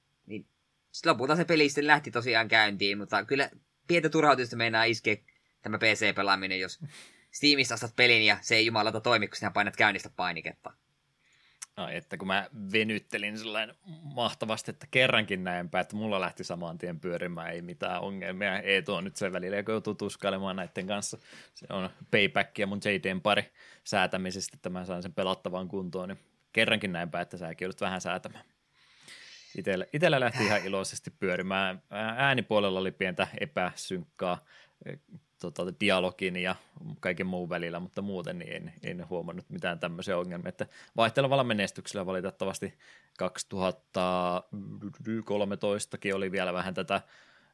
sitten 0.93 1.11
lopulta 1.11 1.37
se 1.37 1.45
peli 1.45 1.69
sitten 1.69 1.87
lähti 1.87 2.11
tosiaan 2.11 2.49
käyntiin, 2.49 2.99
mutta 2.99 3.25
kyllä 3.25 3.51
pientä 3.89 4.09
turhautusta 4.09 4.57
meinaa 4.57 4.85
iskeä 4.85 5.17
tämä 5.63 5.79
PC-pelaaminen, 5.79 6.61
jos 6.61 6.81
Steamista 7.31 7.75
ostat 7.75 7.97
pelin 7.97 8.27
ja 8.27 8.39
se 8.41 8.57
ei 8.57 8.67
jumalata 8.67 9.01
toimi, 9.01 9.29
kun 9.29 9.37
sinä 9.37 9.51
painat 9.51 9.77
käynnistä 9.77 10.11
painiketta. 10.17 10.73
Ai, 11.77 11.97
että 11.97 12.17
kun 12.17 12.29
mä 12.29 12.49
venyttelin 12.73 13.39
sellainen 13.39 13.77
mahtavasti, 14.03 14.71
että 14.71 14.87
kerrankin 14.91 15.45
näinpä, 15.45 15.81
että 15.81 15.97
mulla 15.97 16.21
lähti 16.21 16.45
saman 16.45 16.79
tien 16.79 17.01
pyörimään, 17.01 17.53
ei 17.53 17.63
mitään 17.63 18.01
ongelmia. 18.01 18.59
Ei 18.59 18.83
tuo 18.83 19.01
nyt 19.01 19.17
sen 19.17 19.33
välillä, 19.33 19.63
kun 19.63 19.73
joutuu 19.73 19.95
tuskailemaan 19.95 20.57
näiden 20.57 20.87
kanssa. 20.87 21.19
Se 21.55 21.67
on 21.71 21.91
payback 22.11 22.59
ja 22.59 22.67
mun 22.67 22.81
JDn 22.85 23.21
pari 23.21 23.53
säätämisestä, 23.85 24.57
että 24.57 24.71
mä 24.71 24.85
saan 24.85 25.03
sen 25.03 25.15
pelattavan 25.15 25.69
kuntoon, 25.69 26.09
niin 26.09 26.19
kerrankin 26.53 26.93
näinpä, 26.93 27.21
että 27.21 27.37
säkin 27.37 27.65
joudut 27.65 27.81
vähän 27.81 28.01
säätämään. 28.01 28.45
Itellä, 29.59 29.87
itellä 29.93 30.21
lähti 30.21 30.45
ihan 30.45 30.67
iloisesti 30.67 31.11
pyörimään. 31.11 31.83
Äänipuolella 32.17 32.81
oli 32.81 32.91
pientä 32.91 33.29
epäsynkkaa 33.41 34.39
tota, 35.41 35.63
dialogin 35.81 36.37
ja 36.37 36.55
kaiken 37.01 37.27
muun 37.27 37.49
välillä, 37.49 37.81
mutta 37.81 38.03
muuten 38.03 38.39
niin 38.39 38.53
en, 38.53 38.73
en 38.83 39.09
huomannut 39.09 39.51
mitään 39.51 39.79
tämmöisiä 39.79 40.19
ongelmia. 40.19 40.49
Että 40.49 40.67
vaihtelevalla 40.97 41.45
menestyksellä 41.45 42.07
valitettavasti 42.07 42.75
2013kin 43.23 46.15
oli 46.15 46.33
vielä 46.33 46.53
vähän 46.53 46.75
tätä 46.75 47.01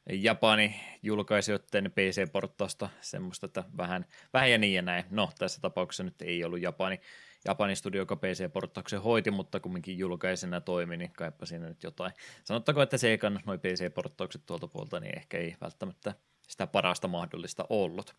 Japani 0.09 0.75
julkaisijoiden 1.03 1.91
PC-porttausta 1.91 2.89
semmoista, 3.01 3.45
että 3.45 3.63
vähän, 3.77 4.05
vähän 4.33 4.51
ja 4.51 4.57
niin 4.57 4.73
ja 4.73 4.81
näin. 4.81 5.03
No, 5.09 5.29
tässä 5.37 5.61
tapauksessa 5.61 6.03
nyt 6.03 6.21
ei 6.21 6.43
ollut 6.43 6.61
Japani, 6.61 7.01
Japanin 7.45 7.75
studio, 7.75 8.01
joka 8.01 8.15
PC-porttauksen 8.15 9.01
hoiti, 9.01 9.31
mutta 9.31 9.59
kumminkin 9.59 9.97
julkaisena 9.97 10.61
toimi, 10.61 10.97
niin 10.97 11.11
kaipa 11.11 11.45
siinä 11.45 11.67
nyt 11.67 11.83
jotain. 11.83 12.11
Sanottaako, 12.43 12.81
että 12.81 12.97
Seikan 12.97 13.39
noin 13.45 13.59
PC-porttaukset 13.59 14.45
tuolta 14.45 14.67
puolta, 14.67 14.99
niin 14.99 15.17
ehkä 15.17 15.37
ei 15.37 15.55
välttämättä 15.61 16.13
sitä 16.47 16.67
parasta 16.67 17.07
mahdollista 17.07 17.65
ollut. 17.69 18.15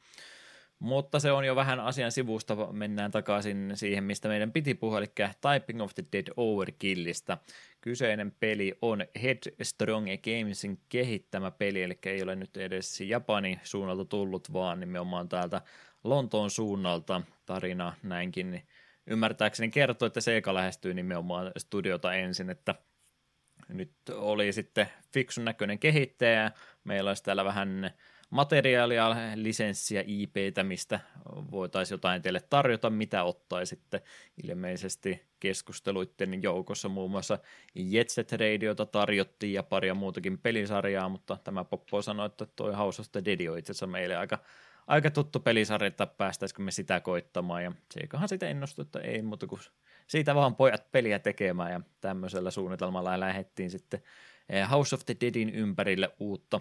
Mutta 0.78 1.20
se 1.20 1.32
on 1.32 1.44
jo 1.44 1.56
vähän 1.56 1.80
asian 1.80 2.12
sivusta, 2.12 2.72
mennään 2.72 3.10
takaisin 3.10 3.72
siihen, 3.74 4.04
mistä 4.04 4.28
meidän 4.28 4.52
piti 4.52 4.74
puhua, 4.74 4.98
eli 4.98 5.06
Typing 5.40 5.82
of 5.82 5.94
the 5.94 6.04
Dead 6.12 6.26
Overkillista. 6.36 7.38
Kyseinen 7.80 8.32
peli 8.40 8.78
on 8.82 9.04
Headstrong 9.22 10.06
Gamesin 10.24 10.80
kehittämä 10.88 11.50
peli, 11.50 11.82
eli 11.82 11.98
ei 12.06 12.22
ole 12.22 12.36
nyt 12.36 12.56
edes 12.56 13.00
Japanin 13.00 13.60
suunnalta 13.62 14.04
tullut, 14.04 14.52
vaan 14.52 14.80
nimenomaan 14.80 15.28
täältä 15.28 15.62
Lontoon 16.04 16.50
suunnalta 16.50 17.22
tarina 17.46 17.94
näinkin 18.02 18.62
ymmärtääkseni 19.10 19.70
kertoo, 19.70 20.06
että 20.06 20.20
Seika 20.20 20.54
lähestyy 20.54 20.94
nimenomaan 20.94 21.52
studiota 21.58 22.14
ensin, 22.14 22.50
että 22.50 22.74
nyt 23.68 23.92
oli 24.14 24.52
sitten 24.52 24.88
fiksun 25.12 25.44
näköinen 25.44 25.78
kehittäjä, 25.78 26.50
meillä 26.84 27.10
olisi 27.10 27.22
täällä 27.22 27.44
vähän 27.44 27.90
materiaalia, 28.30 29.16
lisenssiä, 29.34 30.04
IPtä, 30.06 30.62
mistä 30.62 31.00
voitaisiin 31.50 31.94
jotain 31.94 32.22
teille 32.22 32.40
tarjota, 32.50 32.90
mitä 32.90 33.22
ottaisitte. 33.24 34.02
Ilmeisesti 34.44 35.22
keskusteluiden 35.40 36.42
joukossa 36.42 36.88
muun 36.88 37.10
muassa 37.10 37.38
Jetset 37.74 38.32
Radiota 38.32 38.86
tarjottiin 38.86 39.52
ja 39.52 39.62
paria 39.62 39.94
muutakin 39.94 40.38
pelisarjaa, 40.38 41.08
mutta 41.08 41.36
tämä 41.44 41.64
Poppo 41.64 42.02
sanoi, 42.02 42.26
että 42.26 42.46
toi 42.56 42.74
House 42.74 43.02
of 43.02 43.12
the 43.12 43.24
Dead 43.24 43.48
on 43.48 43.58
itse 43.58 43.72
asiassa 43.72 43.86
meille 43.86 44.16
aika, 44.16 44.38
aika 44.90 45.10
tuttu 45.10 45.40
pelisarja, 45.40 45.86
että 45.86 46.06
päästäisikö 46.06 46.62
me 46.62 46.70
sitä 46.70 47.00
koittamaan, 47.00 47.64
ja 47.64 47.72
seikahan 47.94 48.28
sitä 48.28 48.48
innostui, 48.48 48.82
että 48.82 49.00
ei 49.00 49.22
muuta 49.22 49.46
kuin 49.46 49.60
siitä 50.06 50.34
vaan 50.34 50.56
pojat 50.56 50.92
peliä 50.92 51.18
tekemään, 51.18 51.72
ja 51.72 51.80
tämmöisellä 52.00 52.50
suunnitelmalla 52.50 53.20
lähdettiin 53.20 53.70
sitten 53.70 54.02
eh, 54.48 54.70
House 54.70 54.94
of 54.94 55.06
the 55.06 55.16
Deadin 55.20 55.50
ympärille 55.50 56.10
uutta 56.18 56.60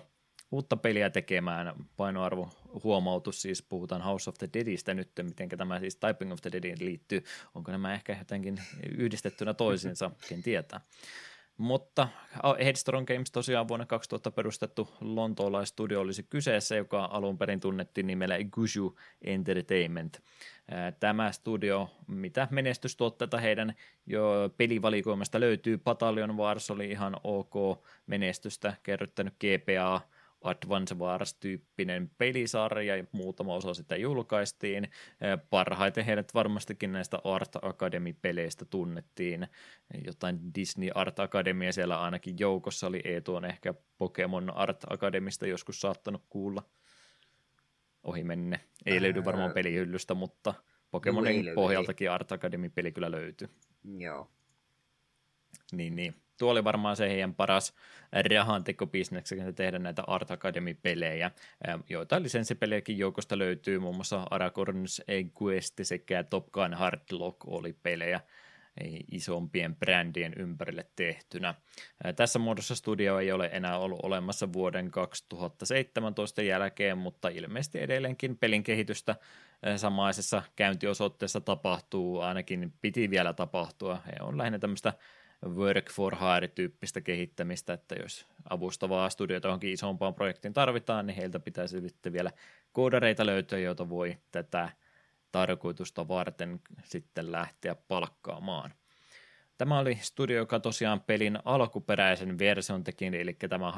uutta 0.52 0.78
peliä 0.78 1.10
tekemään. 1.10 1.74
Painoarvo 1.98 2.50
huomautus, 2.84 3.42
siis 3.42 3.62
puhutaan 3.62 4.02
House 4.02 4.30
of 4.30 4.36
the 4.38 4.50
Deadistä 4.54 4.94
nyt, 4.94 5.12
miten 5.22 5.50
tämä 5.50 5.80
siis 5.80 5.96
Typing 5.96 6.32
of 6.32 6.42
the 6.42 6.52
Deadin 6.52 6.78
liittyy. 6.80 7.24
Onko 7.56 7.72
nämä 7.72 7.94
ehkä 7.94 8.16
jotenkin 8.20 8.62
yhdistettynä 8.98 9.54
toisiinsa, 9.54 10.12
ken 10.30 10.44
tietää. 10.44 10.82
Mutta 11.60 12.08
Headstrong 12.66 13.08
Games 13.08 13.32
tosiaan 13.32 13.68
vuonna 13.68 13.86
2000 13.86 14.32
perustettu 14.32 14.90
lontoolaistudio 15.02 16.02
olisi 16.02 16.24
kyseessä, 16.24 16.76
joka 16.76 17.10
alun 17.12 17.38
perin 17.38 17.60
tunnettiin 17.60 18.08
nimellä 18.08 18.36
Gushu 18.52 19.00
Entertainment. 19.22 20.22
Tämä 21.00 21.32
studio, 21.32 21.90
mitä 22.08 22.48
menestystuotteita 22.52 23.38
heidän 23.38 23.74
jo 24.08 24.50
pelivalikoimasta 24.58 25.40
löytyy, 25.40 25.78
Battalion 25.78 26.38
Wars 26.38 26.72
oli 26.72 26.92
ihan 26.92 27.16
ok 27.24 27.54
menestystä, 28.08 28.74
kerryttänyt 28.84 29.34
GPA, 29.34 30.02
Advance 30.42 30.96
Wars-tyyppinen 30.96 32.12
pelisarja 32.18 32.96
ja 32.96 33.04
muutama 33.12 33.56
osa 33.56 33.74
sitä 33.74 33.96
julkaistiin. 33.96 34.90
Parhaiten 35.50 36.06
heidät 36.06 36.34
varmastikin 36.34 36.92
näistä 36.92 37.20
Art 37.24 37.56
Academy-peleistä 37.56 38.66
tunnettiin. 38.70 39.48
Jotain 40.06 40.40
Disney 40.56 40.90
Art 40.96 41.20
Academia 41.20 41.74
siellä 41.74 42.02
ainakin 42.02 42.36
joukossa 42.40 42.88
oli. 42.88 43.02
Eetu 43.04 43.36
on 43.36 43.46
ehkä 43.46 43.74
Pokemon 43.98 44.56
Art 44.56 44.84
Academista 44.90 45.48
joskus 45.48 45.82
saattanut 45.82 46.24
kuulla 46.30 46.64
ohi 48.04 48.24
menne. 48.24 48.60
Ei 48.86 49.02
löydy 49.02 49.26
varmaan 49.26 49.52
pelihyllystä, 49.52 50.14
mutta 50.14 50.54
Pokemonin 50.92 51.46
no, 51.46 51.52
pohjaltakin 51.56 52.12
Art 52.12 52.32
Academy-peli 52.32 52.92
kyllä 52.92 53.12
löytyy. 53.12 53.50
Joo. 53.98 54.32
Niin, 55.72 55.96
niin 55.96 56.16
tuo 56.40 56.52
oli 56.52 56.64
varmaan 56.64 56.96
se 56.96 57.10
heidän 57.10 57.36
paras 57.36 57.74
rahantekobisneksen 58.36 59.56
tehdä 59.56 59.80
näitä 59.80 60.04
Art 60.08 60.32
Academy-pelejä, 60.32 61.32
joita 61.90 62.24
lisenssipelejäkin 62.24 62.98
joukosta 62.98 63.38
löytyy, 63.38 63.80
muun 63.80 63.96
muassa 63.96 64.26
Aragorn's 64.26 65.04
Quest 65.44 65.74
sekä 65.82 66.24
Top 66.24 66.52
Gun 66.52 66.74
Hardlock 66.74 67.48
oli 67.48 67.74
pelejä 67.84 68.20
isompien 69.12 69.76
brändien 69.76 70.34
ympärille 70.38 70.86
tehtynä. 70.96 71.56
Tässä 72.16 72.40
muodossa 72.40 72.76
studio 72.76 73.20
ei 73.20 73.32
ole 73.32 73.50
enää 73.54 73.78
ollut 73.78 74.00
olemassa 74.04 74.54
vuoden 74.54 74.92
2017 74.92 76.42
jälkeen, 76.42 76.98
mutta 76.98 77.30
ilmeisesti 77.30 77.80
edelleenkin 77.80 78.38
pelin 78.38 78.64
kehitystä 78.64 79.16
samaisessa 79.78 80.42
käyntiosoitteessa 80.56 81.42
tapahtuu, 81.42 82.20
ainakin 82.20 82.74
piti 82.82 83.10
vielä 83.10 83.34
tapahtua. 83.34 84.02
He 84.06 84.12
on 84.22 84.38
lähinnä 84.38 84.60
tämmöistä 84.60 84.94
work 85.46 85.92
for 85.92 86.16
hire-tyyppistä 86.16 87.02
kehittämistä, 87.02 87.74
että 87.74 87.96
jos 87.96 88.28
avustavaa 88.50 89.10
studiota 89.10 89.48
johonkin 89.48 89.74
isompaan 89.74 90.14
projektiin 90.14 90.54
tarvitaan, 90.54 91.08
niin 91.08 91.16
heiltä 91.16 91.40
pitäisi 91.40 91.82
sitten 91.82 92.14
vielä 92.14 92.32
koodareita 92.72 93.26
löytyä, 93.26 93.60
joita 93.60 93.90
voi 93.90 94.18
tätä 94.32 94.70
tarkoitusta 95.32 96.08
varten 96.08 96.60
sitten 96.84 97.32
lähteä 97.32 97.76
palkkaamaan. 97.88 98.74
Tämä 99.58 99.80
oli 99.80 99.96
studio, 100.02 100.38
joka 100.38 100.60
tosiaan 100.60 101.02
pelin 101.02 101.40
alkuperäisen 101.46 102.40
version 102.40 102.84
teki, 102.84 103.06
eli 103.06 103.34
tämä 103.34 103.74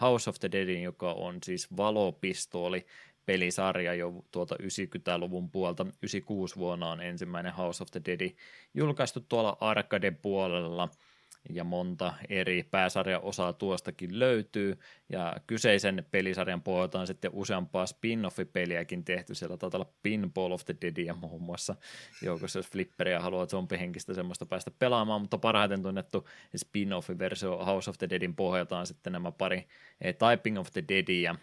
House 0.00 0.30
of 0.30 0.36
the 0.40 0.48
Deadin, 0.52 0.82
joka 0.82 1.12
on 1.12 1.38
siis 1.44 1.76
valopistooli 1.76 2.86
pelisarja 3.26 3.94
jo 3.94 4.24
tuolta 4.30 4.56
90-luvun 4.62 5.50
puolta. 5.50 5.82
96 5.82 6.56
vuonna 6.56 6.90
on 6.90 7.00
ensimmäinen 7.00 7.52
House 7.52 7.82
of 7.82 7.90
the 7.90 8.00
Dead 8.06 8.30
julkaistu 8.74 9.20
tuolla 9.20 9.56
arcade-puolella 9.60 10.88
ja 11.48 11.64
monta 11.64 12.14
eri 12.28 12.62
pääsarjaosaa 12.70 13.52
tuostakin 13.52 14.18
löytyy, 14.18 14.78
ja 15.08 15.36
kyseisen 15.46 16.06
pelisarjan 16.10 16.62
pohjalta 16.62 17.00
on 17.00 17.06
sitten 17.06 17.30
useampaa 17.34 17.86
spin-off-peliäkin 17.86 19.04
tehty, 19.04 19.34
siellä 19.34 19.56
taitaa 19.56 19.78
olla 19.78 19.92
Pinball 20.02 20.52
of 20.52 20.64
the 20.64 20.74
ja 21.04 21.14
muun 21.14 21.42
muassa 21.42 21.74
joukossa, 22.22 22.58
jos 22.58 22.68
flipperiä 22.68 23.20
haluaa 23.20 23.46
zombihenkistä 23.46 24.14
semmoista 24.14 24.46
päästä 24.46 24.70
pelaamaan, 24.78 25.20
mutta 25.20 25.38
parhaiten 25.38 25.82
tunnettu 25.82 26.28
spin-off-versio 26.56 27.64
House 27.64 27.90
of 27.90 27.98
the 27.98 28.08
Deadin 28.10 28.36
pohjalta 28.36 28.78
on 28.78 28.86
sitten 28.86 29.12
nämä 29.12 29.32
pari 29.32 29.68
eh, 30.00 30.14
Typing 30.14 30.58
of 30.58 30.70
the 30.72 30.84
Deadia, 30.88 31.34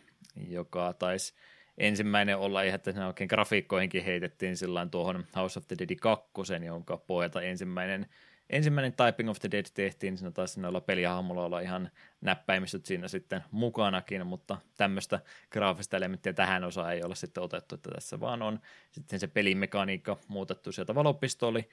joka 0.47 0.93
taisi 0.93 1.33
ensimmäinen 1.77 2.37
olla 2.37 2.61
ihan, 2.61 2.75
että 2.75 3.07
oikein 3.07 3.27
grafiikkoihinkin 3.27 4.03
heitettiin 4.03 4.57
sillä 4.57 4.87
tuohon 4.91 5.25
House 5.35 5.59
of 5.59 5.67
the 5.67 5.75
Dead 5.79 5.95
2, 5.95 6.31
jonka 6.65 6.97
pohjalta 6.97 7.41
ensimmäinen, 7.41 8.05
ensimmäinen 8.49 8.93
Typing 8.93 9.29
of 9.29 9.39
the 9.39 9.51
Dead 9.51 9.65
tehtiin, 9.73 10.17
siinä 10.17 10.31
taisi 10.31 10.65
olla 10.65 10.81
pelihahmolla 10.81 11.45
olla 11.45 11.59
ihan 11.59 11.91
näppäimistöt 12.21 12.85
siinä 12.85 13.07
sitten 13.07 13.43
mukanakin, 13.51 14.27
mutta 14.27 14.57
tämmöistä 14.77 15.19
graafista 15.51 15.97
elementtiä 15.97 16.33
tähän 16.33 16.63
osaan 16.63 16.93
ei 16.93 17.03
ole 17.03 17.15
sitten 17.15 17.43
otettu, 17.43 17.75
että 17.75 17.89
tässä 17.91 18.19
vaan 18.19 18.41
on 18.41 18.59
sitten 18.91 19.19
se 19.19 19.27
pelimekaniikka 19.27 20.17
muutettu 20.27 20.71
sieltä 20.71 20.95
valopistooli 20.95 21.69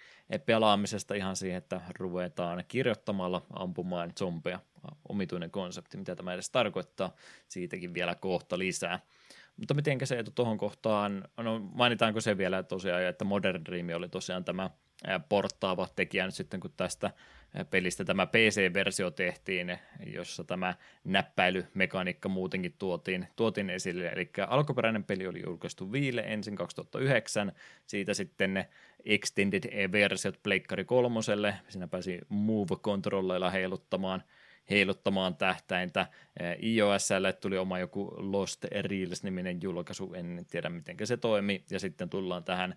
pelaamisesta 0.46 1.14
ihan 1.14 1.36
siihen, 1.36 1.58
että 1.58 1.80
ruvetaan 1.98 2.64
kirjoittamalla 2.68 3.42
ampumaan 3.52 4.12
zombeja. 4.18 4.58
Omituinen 5.08 5.50
konsepti, 5.50 5.96
mitä 5.96 6.16
tämä 6.16 6.34
edes 6.34 6.50
tarkoittaa, 6.50 7.14
siitäkin 7.48 7.94
vielä 7.94 8.14
kohta 8.14 8.58
lisää. 8.58 9.00
Mutta 9.56 9.74
miten 9.74 9.98
se 10.04 10.24
tuohon 10.34 10.58
kohtaan, 10.58 11.28
no 11.36 11.58
mainitaanko 11.58 12.20
se 12.20 12.38
vielä 12.38 12.62
tosiaan, 12.62 13.02
että 13.02 13.24
Modern 13.24 13.64
Dream 13.64 13.86
oli 13.96 14.08
tosiaan 14.08 14.44
tämä 14.44 14.70
porttaava 15.28 15.88
tekijä 15.96 16.24
nyt 16.24 16.34
sitten, 16.34 16.60
kun 16.60 16.72
tästä 16.76 17.10
pelistä 17.70 18.04
tämä 18.04 18.26
PC-versio 18.26 19.10
tehtiin, 19.10 19.78
jossa 20.06 20.44
tämä 20.44 20.74
näppäilymekaniikka 21.04 22.28
muutenkin 22.28 22.74
tuotiin, 22.78 23.28
tuotiin 23.36 23.70
esille. 23.70 24.08
Eli 24.08 24.30
alkuperäinen 24.48 25.04
peli 25.04 25.26
oli 25.26 25.42
julkaistu 25.46 25.92
Viille 25.92 26.20
ensin 26.20 26.56
2009, 26.56 27.52
siitä 27.86 28.14
sitten 28.14 28.54
ne 28.54 28.68
Extended 29.04 29.92
versiot 29.92 30.40
Pleikkari 30.42 30.84
kolmoselle, 30.84 31.54
siinä 31.68 31.88
pääsi 31.88 32.20
Move-kontrolleilla 32.28 33.50
heiluttamaan 33.50 34.22
heiluttamaan 34.70 35.36
tähtäintä. 35.36 36.06
iOSlle 36.62 37.32
tuli 37.32 37.58
oma 37.58 37.78
joku 37.78 38.14
Lost 38.16 38.64
Reels-niminen 38.64 39.62
julkaisu, 39.62 40.14
en 40.14 40.46
tiedä 40.50 40.68
miten 40.68 40.96
se 41.04 41.16
toimi, 41.16 41.64
ja 41.70 41.80
sitten 41.80 42.10
tullaan 42.10 42.44
tähän 42.44 42.74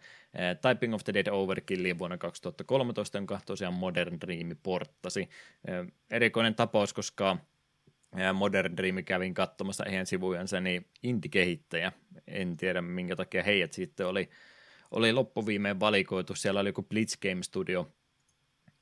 Typing 0.61 0.93
of 0.93 1.03
the 1.03 1.13
Dead 1.13 1.27
Overkilliin 1.31 1.99
vuonna 1.99 2.17
2013, 2.17 3.17
jonka 3.17 3.39
tosiaan 3.45 3.73
Modern 3.73 4.21
Dream 4.21 4.57
porttasi. 4.63 5.29
Erikoinen 6.11 6.55
tapaus, 6.55 6.93
koska 6.93 7.37
Modern 8.33 8.77
Dream 8.77 9.03
kävin 9.05 9.33
katsomassa 9.33 9.85
heidän 9.87 10.05
sivujansa, 10.05 10.59
niin 10.59 10.85
indie-kehittäjä, 11.03 11.91
en 12.27 12.57
tiedä 12.57 12.81
minkä 12.81 13.15
takia 13.15 13.43
heidät 13.43 13.73
sitten 13.73 14.07
oli, 14.07 14.29
oli 14.91 15.13
loppuviimeen 15.13 15.79
valikoitu, 15.79 16.35
siellä 16.35 16.59
oli 16.59 16.69
joku 16.69 16.83
Blitz 16.83 17.17
Game 17.17 17.43
Studio, 17.43 17.91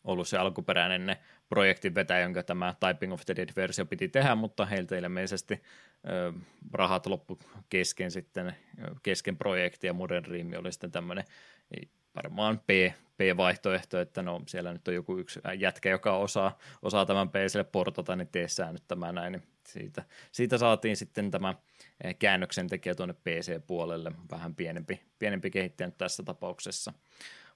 ollut 0.06 0.28
se 0.28 0.38
alkuperäinen 0.38 1.16
projektin 1.50 1.96
vetäjä, 1.96 2.20
jonka 2.22 2.44
tämä 2.44 2.74
Typing 2.80 3.14
of 3.14 3.22
the 3.26 3.36
Dead-versio 3.36 3.86
piti 3.86 4.08
tehdä, 4.08 4.36
mutta 4.36 4.66
heiltä 4.66 4.98
ilmeisesti 4.98 5.64
ö, 6.10 6.34
rahat 6.74 7.06
loppu 7.06 7.40
kesken 7.70 8.12
sitten, 8.12 8.56
kesken 9.04 9.38
projekti 9.38 9.88
ja 9.88 9.94
Modern 9.94 10.24
Dream 10.24 10.48
oli 10.58 10.72
sitten 10.72 10.92
tämmöinen 10.92 11.26
varmaan 12.16 12.60
P, 12.60 12.70
P-vaihtoehto, 13.18 14.00
että 14.00 14.22
no 14.22 14.42
siellä 14.48 14.74
nyt 14.74 14.88
on 14.88 14.94
joku 14.94 15.18
yksi 15.18 15.40
jätkä, 15.58 15.90
joka 15.90 16.18
osaa, 16.18 16.58
osaa 16.82 17.06
tämän 17.06 17.30
PClle 17.30 17.64
portata, 17.64 18.16
niin 18.16 18.28
tee 18.28 18.48
sä 18.48 18.72
nyt 18.72 18.84
tämä 18.88 19.12
näin, 19.12 19.32
niin 19.32 19.44
siitä, 19.68 20.04
siitä 20.32 20.58
saatiin 20.58 20.98
sitten 20.98 21.32
tämä 21.32 21.54
käännöksen 22.20 22.68
tekijä 22.68 22.96
tuonne 22.96 23.14
PC-puolelle, 23.14 24.12
vähän 24.32 24.56
pienempi, 24.56 25.02
pienempi 25.20 25.52
kehittäjä 25.52 25.92
tässä 25.92 26.24
tapauksessa. 26.24 26.94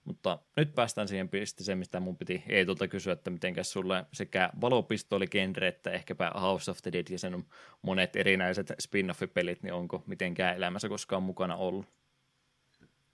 Mutta 0.10 0.40
nyt 0.58 0.76
päästään 0.76 1.08
siihen 1.08 1.30
pisteeseen, 1.30 1.78
mistä 1.78 2.00
mun 2.00 2.18
piti 2.18 2.44
Eetulta 2.48 2.88
kysyä, 2.88 3.14
että 3.14 3.30
mitenkäs 3.30 3.72
sulle 3.72 4.06
sekä 4.14 4.50
valopistooligenre 4.62 5.68
että 5.68 5.92
ehkäpä 5.92 6.32
House 6.42 6.72
of 6.72 6.78
the 6.82 6.92
Dead 6.92 7.06
ja 7.10 7.20
sen 7.20 7.46
monet 7.82 8.16
erinäiset 8.16 8.74
spin-off-pelit, 8.80 9.64
niin 9.64 9.74
onko 9.74 10.04
mitenkään 10.06 10.56
elämässä 10.56 10.90
koskaan 10.90 11.24
mukana 11.24 11.56
ollut? 11.56 11.86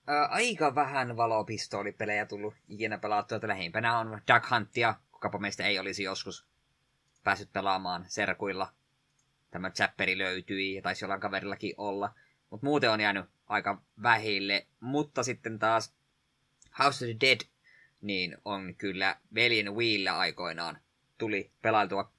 Ää, 0.07 0.25
aika 0.25 0.75
vähän 0.75 1.17
valopistoolipelejä 1.17 2.25
tullut 2.25 2.53
ikinä 2.67 2.97
pelattua, 2.97 3.35
että 3.35 3.47
lähimpänä 3.47 3.99
on 3.99 4.21
Duck 4.33 4.51
Huntia, 4.51 4.95
kukapa 5.11 5.37
meistä 5.37 5.63
ei 5.63 5.79
olisi 5.79 6.03
joskus 6.03 6.45
päässyt 7.23 7.53
pelaamaan 7.53 8.05
serkuilla. 8.07 8.73
Tämä 9.51 9.69
Zapperi 9.69 10.17
löytyi 10.17 10.75
ja 10.75 10.81
taisi 10.81 11.03
jollain 11.03 11.21
kaverillakin 11.21 11.73
olla. 11.77 12.13
Mutta 12.49 12.65
muuten 12.65 12.91
on 12.91 13.01
jäänyt 13.01 13.25
aika 13.47 13.81
vähille. 14.03 14.67
Mutta 14.79 15.23
sitten 15.23 15.59
taas 15.59 15.95
House 16.79 17.05
of 17.05 17.09
the 17.09 17.27
Dead 17.27 17.41
niin 18.01 18.37
on 18.45 18.75
kyllä 18.75 19.19
veljen 19.35 19.75
Wheellä 19.75 20.17
aikoinaan 20.17 20.77
tuli 21.17 21.51
pelailtua. 21.61 22.11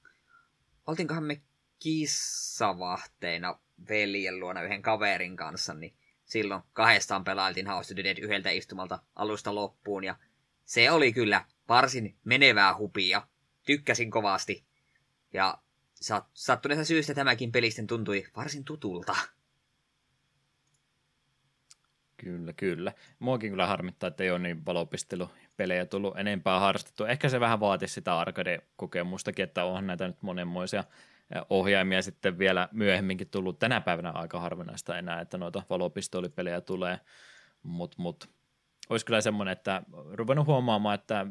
Oltiinkohan 0.86 1.24
me 1.24 1.40
kissavahteina 1.78 3.58
veljen 3.88 4.40
luona 4.40 4.62
yhden 4.62 4.82
kaverin 4.82 5.36
kanssa, 5.36 5.74
niin 5.74 5.94
silloin 6.24 6.62
kahdestaan 6.72 7.24
pelailtiin 7.24 7.66
House 7.66 7.94
of 7.94 7.96
the 7.96 8.04
Dead 8.04 8.18
yhdeltä 8.18 8.50
istumalta 8.50 8.98
alusta 9.14 9.54
loppuun, 9.54 10.04
ja 10.04 10.16
se 10.64 10.90
oli 10.90 11.12
kyllä 11.12 11.44
varsin 11.68 12.16
menevää 12.24 12.76
hupia. 12.76 13.26
Tykkäsin 13.66 14.10
kovasti. 14.10 14.64
Ja 15.32 15.58
sattuneesta 16.34 16.84
syystä 16.84 17.14
tämäkin 17.14 17.52
pelisten 17.52 17.86
tuntui 17.86 18.26
varsin 18.36 18.64
tutulta. 18.64 19.16
Kyllä, 22.16 22.52
kyllä. 22.52 22.92
Muakin 23.18 23.50
kyllä 23.50 23.66
harmittaa, 23.66 24.08
että 24.08 24.24
ei 24.24 24.30
ole 24.30 24.38
niin 24.38 24.66
valopistelupelejä 24.66 25.86
tullut 25.86 26.18
enempää 26.18 26.60
harrastettu. 26.60 27.04
Ehkä 27.04 27.28
se 27.28 27.40
vähän 27.40 27.60
vaatisi 27.60 27.94
sitä 27.94 28.18
arcade-kokemustakin, 28.18 29.42
että 29.42 29.64
onhan 29.64 29.86
näitä 29.86 30.06
nyt 30.06 30.22
monenmoisia 30.22 30.84
ohjaimia 31.50 32.02
sitten 32.02 32.38
vielä 32.38 32.68
myöhemminkin 32.72 33.28
tullut 33.28 33.58
tänä 33.58 33.80
päivänä 33.80 34.10
aika 34.10 34.40
harvinaista 34.40 34.98
enää, 34.98 35.20
että 35.20 35.38
noita 35.38 35.62
valopistoolipelejä 35.70 36.60
tulee, 36.60 37.00
mutta 37.62 37.96
mut, 38.02 38.28
olisi 38.90 39.06
kyllä 39.06 39.20
semmoinen, 39.20 39.52
että 39.52 39.82
ruvennut 40.12 40.46
huomaamaan, 40.46 40.94
että 40.94 41.26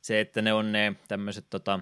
se, 0.00 0.20
että 0.20 0.42
ne 0.42 0.52
on 0.52 0.72
ne 0.72 0.94
tämmöiset 1.08 1.46
tota, 1.50 1.80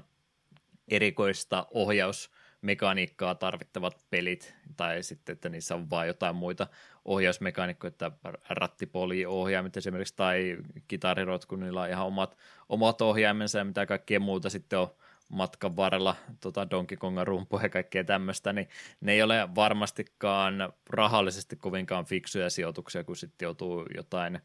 erikoista 0.88 1.66
ohjaus 1.70 2.30
mekaniikkaa 2.62 3.34
tarvittavat 3.34 3.96
pelit, 4.10 4.54
tai 4.76 5.02
sitten, 5.02 5.32
että 5.32 5.48
niissä 5.48 5.74
on 5.74 5.90
vain 5.90 6.06
jotain 6.06 6.36
muita 6.36 6.66
ohjausmekaniikkoja, 7.04 7.88
että 7.88 8.10
rattipoli-ohjaimet 8.48 9.76
esimerkiksi, 9.76 10.16
tai 10.16 10.56
kitarirot, 10.88 11.46
kun 11.46 11.60
niillä 11.60 11.80
on 11.80 11.88
ihan 11.90 12.06
omat, 12.06 12.36
omat 12.68 13.00
ohjaimensa 13.00 13.58
ja 13.58 13.64
mitä 13.64 13.86
kaikkea 13.86 14.20
muuta 14.20 14.50
sitten 14.50 14.78
on 14.78 14.88
matkan 15.28 15.76
varrella 15.76 16.16
tota 16.40 16.70
Donkey 16.70 16.96
Kongan 16.96 17.26
rumpuja 17.26 17.62
ja 17.62 17.68
kaikkea 17.68 18.04
tämmöistä, 18.04 18.52
niin 18.52 18.68
ne 19.00 19.12
ei 19.12 19.22
ole 19.22 19.48
varmastikaan 19.54 20.72
rahallisesti 20.90 21.56
kovinkaan 21.56 22.04
fiksuja 22.04 22.50
sijoituksia, 22.50 23.04
kun 23.04 23.16
sitten 23.16 23.46
joutuu 23.46 23.86
jotain 23.94 24.40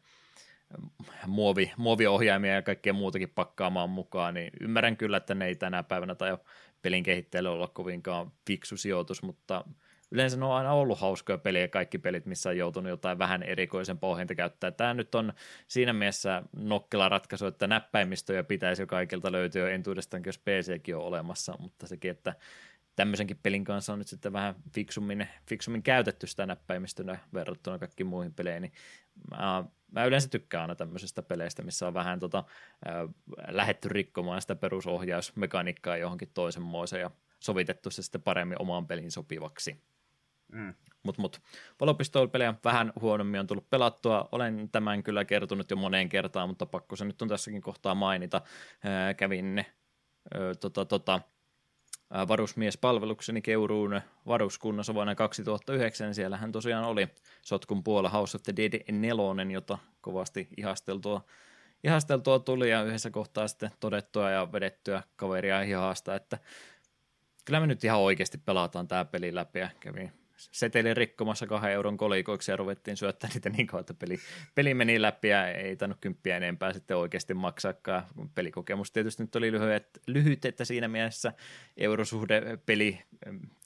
muovi, 1.26 1.72
muoviohjaimia 1.76 2.54
ja 2.54 2.62
kaikkea 2.62 2.92
muutakin 2.92 3.28
pakkaamaan 3.28 3.90
mukaan, 3.90 4.34
niin 4.34 4.50
ymmärrän 4.60 4.96
kyllä, 4.96 5.16
että 5.16 5.34
ne 5.34 5.46
ei 5.46 5.54
tänä 5.54 5.82
päivänä 5.82 6.14
tai 6.14 6.38
pelin 6.82 7.02
kehittäjälle 7.02 7.48
olla 7.48 7.68
kovinkaan 7.68 8.32
fiksu 8.46 8.76
sijoitus, 8.76 9.22
mutta 9.22 9.64
yleensä 10.10 10.36
ne 10.36 10.44
on 10.44 10.52
aina 10.52 10.72
ollut 10.72 11.00
hauskoja 11.00 11.38
pelejä, 11.38 11.68
kaikki 11.68 11.98
pelit, 11.98 12.26
missä 12.26 12.48
on 12.48 12.56
joutunut 12.56 12.90
jotain 12.90 13.18
vähän 13.18 13.42
erikoisen 13.42 13.98
pohjinta 13.98 14.34
käyttää. 14.34 14.70
Tämä 14.70 14.94
nyt 14.94 15.14
on 15.14 15.32
siinä 15.68 15.92
mielessä 15.92 16.42
nokkela 16.56 17.08
ratkaisu, 17.08 17.46
että 17.46 17.66
näppäimistöjä 17.66 18.44
pitäisi 18.44 18.82
jo 18.82 18.86
kaikilta 18.86 19.32
löytyä 19.32 19.70
entuudestaan, 19.70 20.22
jos 20.26 20.38
PCkin 20.38 20.96
on 20.96 21.02
olemassa, 21.02 21.54
mutta 21.58 21.86
sekin, 21.86 22.10
että 22.10 22.34
tämmöisenkin 22.96 23.38
pelin 23.42 23.64
kanssa 23.64 23.92
on 23.92 23.98
nyt 23.98 24.08
sitten 24.08 24.32
vähän 24.32 24.54
fiksummin, 24.74 25.28
fiksummin 25.48 25.82
käytetty 25.82 26.26
sitä 26.26 26.46
näppäimistönä 26.46 27.18
verrattuna 27.34 27.78
kaikkiin 27.78 28.06
muihin 28.06 28.34
peleihin, 28.34 28.62
niin 28.62 28.72
mä 29.92 30.04
yleensä 30.04 30.28
tykkään 30.28 30.62
aina 30.62 30.74
tämmöisistä 30.74 31.22
peleistä, 31.22 31.62
missä 31.62 31.86
on 31.86 31.94
vähän 31.94 32.20
tota, 32.20 32.44
äh, 32.88 32.94
lähetty 33.48 33.88
rikkomaan 33.88 34.40
sitä 34.40 34.54
perusohjausmekaniikkaa 34.54 35.96
johonkin 35.96 36.30
toisenmoiseen 36.34 37.00
ja 37.00 37.10
sovitettu 37.40 37.90
se 37.90 38.02
sitten 38.02 38.22
paremmin 38.22 38.62
omaan 38.62 38.86
pelin 38.86 39.10
sopivaksi. 39.10 39.82
Mm. 40.52 40.74
Mutta 41.02 41.22
mut, 41.22 41.40
valopistoolipelejä 41.80 42.54
vähän 42.64 42.92
huonommin 43.00 43.40
on 43.40 43.46
tullut 43.46 43.70
pelattua. 43.70 44.28
Olen 44.32 44.68
tämän 44.72 45.02
kyllä 45.02 45.24
kertonut 45.24 45.70
jo 45.70 45.76
moneen 45.76 46.08
kertaan, 46.08 46.48
mutta 46.48 46.66
pakko 46.66 46.96
se 46.96 47.04
nyt 47.04 47.22
on 47.22 47.28
tässäkin 47.28 47.62
kohtaa 47.62 47.94
mainita. 47.94 48.40
Ää, 48.84 49.14
kävin 49.14 49.54
ne, 49.54 49.66
ö, 50.34 50.54
tota, 50.54 50.84
tota, 50.84 51.20
varusmiespalvelukseni 52.28 53.42
Keuruun 53.42 54.00
varuskunnassa 54.26 54.94
vuonna 54.94 55.14
2009. 55.14 56.04
Niin 56.04 56.14
siellähän 56.14 56.52
tosiaan 56.52 56.84
oli 56.84 57.08
Sotkun 57.42 57.82
puolella 57.82 58.08
House 58.08 58.36
of 58.36 58.42
the 58.42 58.52
Dead 58.56 58.92
4, 58.92 59.52
jota 59.52 59.78
kovasti 60.00 60.48
ihasteltua, 60.56 61.24
ihasteltua 61.84 62.38
tuli 62.38 62.70
ja 62.70 62.82
yhdessä 62.82 63.10
kohtaa 63.10 63.48
sitten 63.48 63.70
todettua 63.80 64.30
ja 64.30 64.52
vedettyä 64.52 65.02
kaveria 65.16 65.60
hihasta, 65.60 66.14
että 66.14 66.38
kyllä 67.44 67.60
me 67.60 67.66
nyt 67.66 67.84
ihan 67.84 68.00
oikeasti 68.00 68.38
pelataan 68.38 68.88
tämä 68.88 69.04
peli 69.04 69.34
läpi 69.34 69.58
ja 69.58 69.68
kävin 69.80 70.21
setelin 70.52 70.96
rikkomassa 70.96 71.46
kahden 71.46 71.72
euron 71.72 71.96
kolikoiksi 71.96 72.50
ja 72.50 72.56
ruvettiin 72.56 72.96
syöttää 72.96 73.30
niitä 73.34 73.50
niin 73.50 73.66
kauan, 73.66 73.80
että 73.80 73.94
peli, 73.94 74.18
peli 74.54 74.74
meni 74.74 75.02
läpi 75.02 75.28
ja 75.28 75.48
ei 75.48 75.76
tainnut 75.76 75.98
kymppiä 76.00 76.36
enempää 76.36 76.72
sitten 76.72 76.96
oikeasti 76.96 77.34
maksaakaan. 77.34 78.04
Pelikokemus 78.34 78.90
tietysti 78.90 79.22
nyt 79.22 79.36
oli 79.36 79.52
lyhyt, 79.52 79.84
lyhyt 80.06 80.44
että 80.44 80.64
siinä 80.64 80.88
mielessä 80.88 81.32
eurosuhde 81.76 82.58
peli 82.66 83.02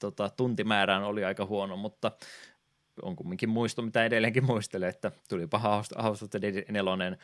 tota, 0.00 0.30
tuntimäärään 0.36 1.04
oli 1.04 1.24
aika 1.24 1.46
huono, 1.46 1.76
mutta 1.76 2.12
on 3.02 3.16
kumminkin 3.16 3.48
muisto, 3.48 3.82
mitä 3.82 4.04
edelleenkin 4.04 4.44
muistelee, 4.44 4.88
että 4.88 5.12
tuli 5.28 5.46
paha 5.46 5.82
House 6.02 6.24
of 6.24 6.30
the 6.30 6.40
Dead 6.40 6.64
4 6.72 7.16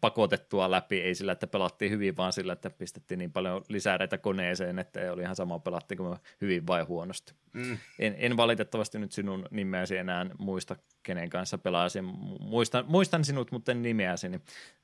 pakotettua 0.00 0.70
läpi, 0.70 1.00
ei 1.00 1.14
sillä, 1.14 1.32
että 1.32 1.46
pelattiin 1.46 1.90
hyvin, 1.90 2.16
vaan 2.16 2.32
sillä, 2.32 2.52
että 2.52 2.70
pistettiin 2.70 3.18
niin 3.18 3.32
paljon 3.32 3.62
lisäreitä 3.68 4.18
koneeseen, 4.18 4.78
että 4.78 5.00
ei 5.00 5.08
oli 5.08 5.22
ihan 5.22 5.36
sama 5.36 5.60
kuin 5.96 6.16
hyvin 6.40 6.66
vai 6.66 6.82
huonosti. 6.82 7.32
Mm. 7.52 7.78
En, 7.98 8.14
en, 8.18 8.36
valitettavasti 8.36 8.98
nyt 8.98 9.12
sinun 9.12 9.46
nimeäsi 9.50 9.96
enää 9.96 10.26
muista, 10.38 10.76
kenen 11.02 11.30
kanssa 11.30 11.58
pelasin. 11.58 12.04
Muistan, 12.40 12.84
muistan 12.88 13.24
sinut, 13.24 13.52
mutta 13.52 13.72
en 13.72 13.82
nimeäsi, 13.82 14.28
niin 14.28 14.42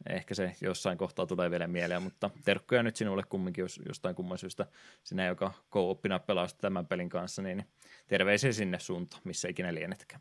ehkä 0.08 0.34
se 0.34 0.56
jossain 0.60 0.98
kohtaa 0.98 1.26
tulee 1.26 1.50
vielä 1.50 1.66
mieleen, 1.66 2.02
mutta 2.02 2.30
terkkuja 2.44 2.82
nyt 2.82 2.96
sinulle 2.96 3.22
kumminkin, 3.22 3.62
jos 3.62 3.80
jostain 3.88 4.14
kumman 4.14 4.38
syystä 4.38 4.66
sinä, 5.04 5.26
joka 5.26 5.52
co-oppina 5.72 6.18
pelasi 6.18 6.56
tämän 6.58 6.86
pelin 6.86 7.08
kanssa, 7.08 7.42
niin 7.42 7.64
terveisiä 8.06 8.52
sinne 8.52 8.78
suuntaan, 8.78 9.22
missä 9.24 9.48
ikinä 9.48 9.74
lienetkään. 9.74 10.20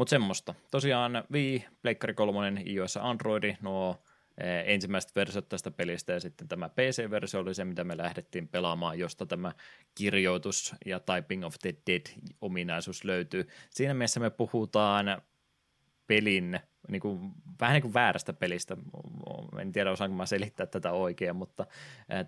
Mutta 0.00 0.10
semmoista. 0.10 0.54
Tosiaan 0.70 1.24
Wii, 1.32 1.64
Pleikkari 1.82 2.14
3, 2.14 2.62
iOS 2.66 2.96
Androidi, 2.96 3.56
nuo 3.62 4.02
eh, 4.38 4.64
ensimmäiset 4.66 5.16
versiot 5.16 5.48
tästä 5.48 5.70
pelistä 5.70 6.12
ja 6.12 6.20
sitten 6.20 6.48
tämä 6.48 6.68
PC-versio 6.68 7.40
oli 7.40 7.54
se, 7.54 7.64
mitä 7.64 7.84
me 7.84 7.96
lähdettiin 7.96 8.48
pelaamaan, 8.48 8.98
josta 8.98 9.26
tämä 9.26 9.52
kirjoitus 9.94 10.74
ja 10.86 11.00
Typing 11.00 11.44
of 11.44 11.54
the 11.62 11.74
Dead-ominaisuus 11.86 13.04
löytyy. 13.04 13.48
Siinä 13.70 13.94
mielessä 13.94 14.20
me 14.20 14.30
puhutaan 14.30 15.22
pelin 16.10 16.60
niin 16.88 17.00
kuin, 17.00 17.32
vähän 17.60 17.74
niin 17.74 17.82
kuin 17.82 17.94
väärästä 17.94 18.32
pelistä. 18.32 18.76
En 19.60 19.72
tiedä, 19.72 19.90
osaanko 19.90 20.16
mä 20.16 20.26
selittää 20.26 20.66
tätä 20.66 20.92
oikein, 20.92 21.36
mutta 21.36 21.66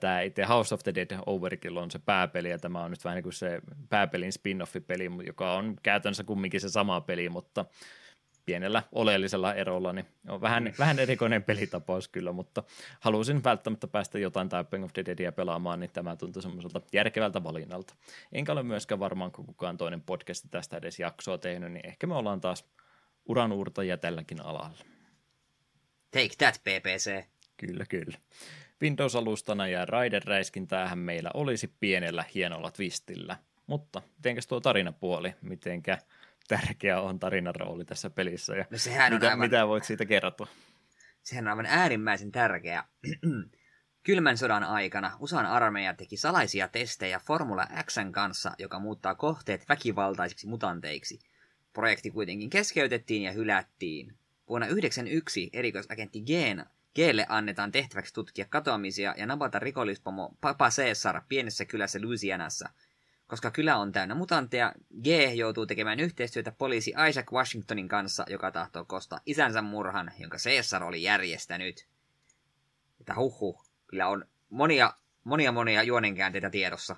tämä 0.00 0.20
itse 0.20 0.44
House 0.44 0.74
of 0.74 0.82
the 0.82 0.94
Dead 0.94 1.18
Overkill 1.26 1.76
on 1.76 1.90
se 1.90 1.98
pääpeli, 1.98 2.50
ja 2.50 2.58
tämä 2.58 2.84
on 2.84 2.90
nyt 2.90 3.04
vähän 3.04 3.16
niin 3.16 3.22
kuin 3.22 3.32
se 3.32 3.60
pääpelin 3.88 4.32
spin-off-peli, 4.32 5.10
joka 5.26 5.52
on 5.52 5.76
käytännössä 5.82 6.24
kumminkin 6.24 6.60
se 6.60 6.68
sama 6.68 7.00
peli, 7.00 7.28
mutta 7.28 7.64
pienellä 8.44 8.82
oleellisella 8.92 9.54
erolla, 9.54 9.92
niin 9.92 10.06
on 10.28 10.40
vähän, 10.40 10.64
mm. 10.64 10.72
vähän 10.78 10.98
erikoinen 10.98 11.42
pelitapaus 11.42 12.08
kyllä, 12.08 12.32
mutta 12.32 12.62
halusin 13.00 13.44
välttämättä 13.44 13.86
päästä 13.86 14.18
jotain 14.18 14.48
Typing 14.48 14.84
of 14.84 14.92
the 14.92 15.04
Deadia 15.04 15.32
pelaamaan, 15.32 15.80
niin 15.80 15.90
tämä 15.92 16.16
tuntui 16.16 16.42
semmoiselta 16.42 16.80
järkevältä 16.92 17.44
valinnalta. 17.44 17.94
Enkä 18.32 18.52
ole 18.52 18.62
myöskään 18.62 19.00
varmaan 19.00 19.32
kukaan 19.32 19.76
toinen 19.76 20.00
podcasti 20.00 20.48
tästä 20.50 20.76
edes 20.76 20.98
jaksoa 20.98 21.38
tehnyt, 21.38 21.72
niin 21.72 21.86
ehkä 21.86 22.06
me 22.06 22.14
ollaan 22.14 22.40
taas 22.40 22.64
uranuurtajia 23.26 23.98
tälläkin 23.98 24.44
alalla. 24.44 24.84
Take 26.10 26.34
that, 26.38 26.60
PPC. 26.60 27.24
Kyllä, 27.56 27.84
kyllä. 27.86 28.18
Windows-alustana 28.82 29.68
ja 29.68 29.84
Raider-räiskintäähän 29.86 30.98
meillä 30.98 31.30
olisi 31.34 31.74
pienellä 31.80 32.24
hienolla 32.34 32.70
twistillä. 32.70 33.36
Mutta 33.66 34.02
mitenkäs 34.16 34.46
tuo 34.46 34.60
tarinapuoli, 34.60 35.34
mitenkä 35.42 35.98
tärkeä 36.48 37.00
on 37.00 37.18
tarinan 37.18 37.54
rooli 37.54 37.84
tässä 37.84 38.10
pelissä 38.10 38.56
ja 38.56 38.64
no 38.70 38.78
sehän 38.78 39.12
mitä, 39.12 39.26
on 39.26 39.32
aivan, 39.32 39.46
mitä 39.46 39.66
voit 39.66 39.84
siitä 39.84 40.04
kertoa? 40.04 40.46
Sehän 41.22 41.44
on 41.44 41.50
aivan 41.50 41.66
äärimmäisen 41.66 42.32
tärkeä. 42.32 42.84
Kylmän 44.06 44.38
sodan 44.38 44.64
aikana 44.64 45.16
USAn 45.20 45.46
armeija 45.46 45.94
teki 45.94 46.16
salaisia 46.16 46.68
testejä 46.68 47.18
Formula 47.18 47.66
Xn 47.84 48.12
kanssa, 48.12 48.52
joka 48.58 48.78
muuttaa 48.78 49.14
kohteet 49.14 49.68
väkivaltaisiksi 49.68 50.46
mutanteiksi. 50.46 51.18
Projekti 51.72 52.10
kuitenkin 52.10 52.50
keskeytettiin 52.50 53.22
ja 53.22 53.32
hylättiin. 53.32 54.14
Vuonna 54.48 54.66
1991 54.66 55.50
erikoisagentti 55.52 56.20
Geen 56.20 56.64
Geelle 56.94 57.26
annetaan 57.28 57.72
tehtäväksi 57.72 58.14
tutkia 58.14 58.46
katoamisia 58.50 59.14
ja 59.18 59.26
napata 59.26 59.58
rikollispomo 59.58 60.36
Papa 60.40 60.70
Caesar 60.70 61.22
pienessä 61.28 61.64
kylässä 61.64 62.02
Louisianassa– 62.02 62.68
koska 63.32 63.50
kylä 63.50 63.76
on 63.76 63.92
täynnä 63.92 64.14
mutantteja, 64.14 64.72
G 65.02 65.06
joutuu 65.34 65.66
tekemään 65.66 66.00
yhteistyötä 66.00 66.52
poliisi 66.52 66.94
Isaac 67.08 67.32
Washingtonin 67.32 67.88
kanssa, 67.88 68.24
joka 68.28 68.50
tahtoo 68.50 68.84
kostaa 68.84 69.20
isänsä 69.26 69.62
murhan, 69.62 70.12
jonka 70.18 70.36
Caesar 70.36 70.84
oli 70.84 71.02
järjestänyt. 71.02 71.88
Että 73.00 73.14
huhhuh, 73.14 73.64
kyllä 73.86 74.08
on 74.08 74.24
monia, 74.50 74.94
monia, 75.24 75.52
monia 75.52 75.82
juonenkäänteitä 75.82 76.50
tiedossa. 76.50 76.96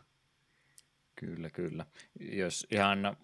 Kyllä, 1.15 1.51
kyllä. 1.51 1.87
Jos 2.21 2.67
ihan 2.71 3.17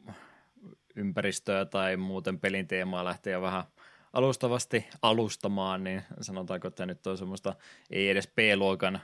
ympäristöä 0.97 1.65
tai 1.65 1.97
muuten 1.97 2.41
pelin 2.41 2.67
teemaa 2.67 3.05
lähtee 3.05 3.41
vähän 3.41 3.65
alustavasti 4.13 4.87
alustamaan, 5.03 5.85
niin 5.85 6.03
sanotaanko, 6.21 6.69
että 6.69 6.87
nyt 6.87 7.07
on 7.07 7.19
semmoista 7.19 7.55
ei 7.91 8.11
edes 8.11 8.29
B-luokan 8.29 9.01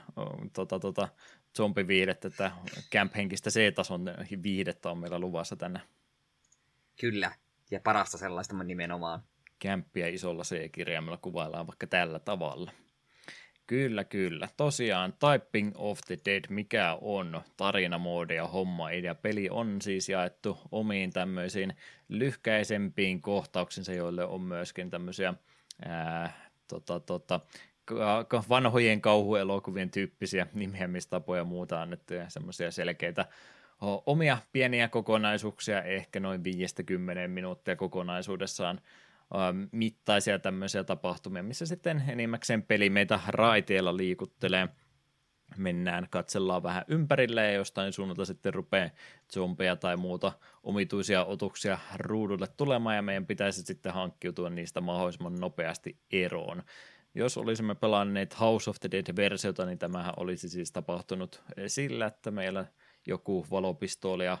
tota, 0.53 0.79
tota, 0.79 1.07
zombiviihdettä, 1.57 2.27
että 2.27 2.51
camp-henkistä 2.91 3.49
C-tason 3.49 4.05
viihdettä 4.43 4.89
on 4.89 4.97
meillä 4.97 5.19
luvassa 5.19 5.55
tänne. 5.55 5.81
Kyllä, 6.99 7.31
ja 7.71 7.79
parasta 7.83 8.17
sellaista 8.17 8.63
nimenomaan. 8.63 9.23
Kämppiä 9.59 10.07
isolla 10.07 10.43
C-kirjaimella 10.43 11.17
kuvaillaan 11.17 11.67
vaikka 11.67 11.87
tällä 11.87 12.19
tavalla. 12.19 12.71
Kyllä, 13.67 14.03
kyllä. 14.03 14.47
Tosiaan 14.57 15.13
Typing 15.13 15.71
of 15.75 15.99
the 16.07 16.17
Dead, 16.25 16.43
mikä 16.49 16.97
on 17.01 17.41
tarinamoodi 17.57 18.35
ja 18.35 18.47
homma 18.47 18.89
idea. 18.89 19.15
Peli 19.15 19.49
on 19.49 19.81
siis 19.81 20.09
jaettu 20.09 20.57
omiin 20.71 21.13
tämmöisiin 21.13 21.73
lyhkäisempiin 22.09 23.21
kohtauksinsa, 23.21 23.93
joille 23.93 24.25
on 24.25 24.41
myöskin 24.41 24.89
tämmöisiä 24.89 25.33
ää, 25.85 26.49
tota, 26.67 26.99
tota, 26.99 27.39
vanhojen 28.49 29.01
kauhuelokuvien 29.01 29.91
tyyppisiä 29.91 30.47
nimeämistapoja 30.53 31.41
ja 31.41 31.45
muuta 31.45 31.81
annettuja 31.81 32.29
semmoisia 32.29 32.71
selkeitä 32.71 33.25
omia 34.05 34.37
pieniä 34.51 34.87
kokonaisuuksia, 34.87 35.83
ehkä 35.83 36.19
noin 36.19 36.41
5-10 37.25 37.27
minuuttia 37.27 37.75
kokonaisuudessaan 37.75 38.81
mittaisia 39.71 40.39
tämmöisiä 40.39 40.83
tapahtumia, 40.83 41.43
missä 41.43 41.65
sitten 41.65 42.03
enimmäkseen 42.07 42.63
peli 42.63 42.89
meitä 42.89 43.19
raiteella 43.27 43.97
liikuttelee. 43.97 44.69
Mennään, 45.57 46.07
katsellaan 46.09 46.63
vähän 46.63 46.85
ympärille 46.87 47.45
ja 47.45 47.51
jostain 47.51 47.93
suunnalta 47.93 48.25
sitten 48.25 48.53
rupeaa 48.53 48.89
zombeja 49.33 49.75
tai 49.75 49.97
muuta 49.97 50.31
omituisia 50.63 51.25
otuksia 51.25 51.79
ruudulle 51.95 52.47
tulemaan 52.57 52.95
ja 52.95 53.01
meidän 53.01 53.25
pitäisi 53.25 53.61
sitten 53.61 53.93
hankkiutua 53.93 54.49
niistä 54.49 54.81
mahdollisimman 54.81 55.35
nopeasti 55.39 55.97
eroon. 56.11 56.63
Jos 57.15 57.37
olisimme 57.37 57.75
pelanneet 57.75 58.39
House 58.39 58.69
of 58.69 58.79
the 58.79 58.89
Dead-versiota, 58.91 59.65
niin 59.65 59.79
tämähän 59.79 60.13
olisi 60.17 60.49
siis 60.49 60.71
tapahtunut 60.71 61.43
sillä, 61.67 62.05
että 62.05 62.31
meillä 62.31 62.65
joku 63.07 63.45
valopistooli 63.51 64.25
ja 64.25 64.37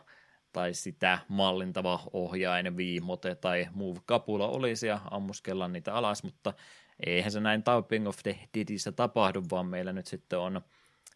tai 0.53 0.73
sitä 0.73 1.19
mallintava 1.27 1.99
ohjain, 2.13 2.77
viimote 2.77 3.35
tai 3.35 3.67
move-kapula 3.73 4.47
olisi 4.47 4.87
ja 4.87 5.01
ammuskella 5.11 5.67
niitä 5.67 5.93
alas, 5.93 6.23
mutta 6.23 6.53
eihän 7.05 7.31
se 7.31 7.39
näin 7.39 7.63
Typing 7.63 8.07
of 8.07 8.17
the 8.23 8.39
Deadissä 8.57 8.91
tapahdu, 8.91 9.43
vaan 9.51 9.65
meillä 9.65 9.93
nyt 9.93 10.07
sitten 10.07 10.39
on 10.39 10.61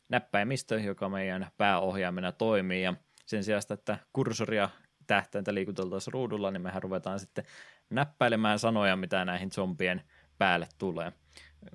näppäimistö, 0.09 0.79
joka 0.79 1.09
meidän 1.09 1.47
pääohjaimena 1.57 2.31
toimii. 2.31 2.83
Ja 2.83 2.93
sen 3.25 3.43
sijaan, 3.43 3.61
että 3.69 3.97
kursoria 4.13 4.69
tähtäintä 5.07 5.53
liikuteltaisiin 5.53 6.13
ruudulla, 6.13 6.51
niin 6.51 6.61
mehän 6.61 6.83
ruvetaan 6.83 7.19
sitten 7.19 7.45
näppäilemään 7.89 8.59
sanoja, 8.59 8.95
mitä 8.95 9.25
näihin 9.25 9.51
zombien 9.51 10.01
päälle 10.37 10.67
tulee 10.77 11.11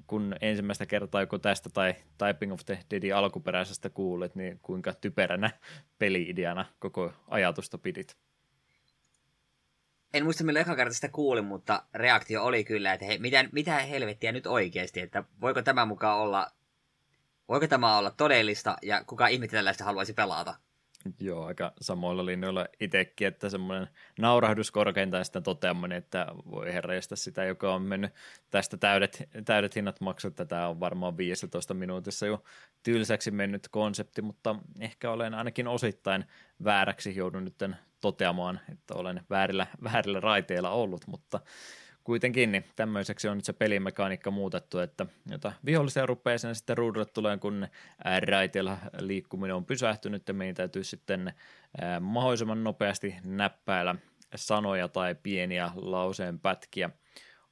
kun 0.06 0.34
ensimmäistä 0.40 0.86
kertaa 0.86 1.20
joko 1.20 1.38
tästä 1.38 1.70
tai 1.70 1.94
Typing 2.18 2.52
of 2.52 2.60
the 2.66 2.78
Deadin 2.90 3.14
alkuperäisestä 3.14 3.90
kuulet, 3.90 4.34
niin 4.34 4.58
kuinka 4.62 4.94
typeränä 4.94 5.50
peli-ideana 5.98 6.64
koko 6.78 7.12
ajatusta 7.28 7.78
pidit? 7.78 8.16
En 10.14 10.24
muista 10.24 10.44
millä 10.44 10.60
eka 10.60 10.76
kerta 10.76 10.94
sitä 10.94 11.08
kuulin, 11.08 11.44
mutta 11.44 11.82
reaktio 11.94 12.44
oli 12.44 12.64
kyllä, 12.64 12.92
että 12.92 13.06
he, 13.06 13.18
mitä, 13.18 13.44
mitä 13.52 13.78
helvettiä 13.78 14.32
nyt 14.32 14.46
oikeasti, 14.46 15.00
että 15.00 15.24
voiko 15.40 15.62
tämä 15.62 15.86
mukaan 15.86 16.18
olla, 16.18 16.50
voiko 17.48 17.66
tämä 17.66 17.98
olla 17.98 18.10
todellista 18.10 18.76
ja 18.82 19.04
kuka 19.04 19.26
ihme 19.26 19.48
tällaista 19.48 19.84
haluaisi 19.84 20.12
pelata? 20.12 20.54
Joo, 21.20 21.44
aika 21.44 21.72
samoilla 21.80 22.26
linjoilla 22.26 22.66
itsekin, 22.80 23.28
että 23.28 23.48
semmoinen 23.48 23.88
naurahdus 24.18 24.70
korkeintaan 24.70 25.24
sitten 25.24 25.42
toteaminen, 25.42 25.98
että 25.98 26.26
voi 26.50 26.72
herreistä 26.72 27.16
sitä, 27.16 27.44
joka 27.44 27.74
on 27.74 27.82
mennyt 27.82 28.12
tästä 28.50 28.76
täydet, 28.76 29.28
täydet 29.44 29.76
hinnat 29.76 30.00
maksat, 30.00 30.34
tämä 30.48 30.68
on 30.68 30.80
varmaan 30.80 31.16
15 31.16 31.74
minuutissa 31.74 32.26
jo 32.26 32.42
tylsäksi 32.82 33.30
mennyt 33.30 33.68
konsepti, 33.68 34.22
mutta 34.22 34.56
ehkä 34.80 35.10
olen 35.10 35.34
ainakin 35.34 35.68
osittain 35.68 36.24
vääräksi 36.64 37.16
joudun 37.16 37.44
nyt 37.44 37.54
toteamaan, 38.00 38.60
että 38.72 38.94
olen 38.94 39.20
väärillä, 39.30 39.66
väärillä 39.82 40.20
raiteilla 40.20 40.70
ollut, 40.70 41.06
mutta 41.06 41.40
kuitenkin 42.06 42.52
niin 42.52 42.64
tämmöiseksi 42.76 43.28
on 43.28 43.36
nyt 43.38 43.44
se 43.44 43.52
pelimekaniikka 43.52 44.30
muutettu, 44.30 44.78
että 44.78 45.06
jota 45.30 45.52
vihollisia 45.64 46.06
rupeaa 46.06 46.38
sen 46.38 46.54
sitten 46.54 46.76
ruudulle 46.76 47.06
tulee, 47.06 47.38
kun 47.38 47.68
raiteilla 48.26 48.78
liikkuminen 49.00 49.56
on 49.56 49.64
pysähtynyt 49.64 50.28
ja 50.28 50.34
meidän 50.34 50.54
täytyy 50.54 50.84
sitten 50.84 51.32
mahdollisimman 52.00 52.64
nopeasti 52.64 53.14
näppäillä 53.24 53.94
sanoja 54.34 54.88
tai 54.88 55.14
pieniä 55.14 55.70
lauseen 55.74 56.38
pätkiä 56.40 56.90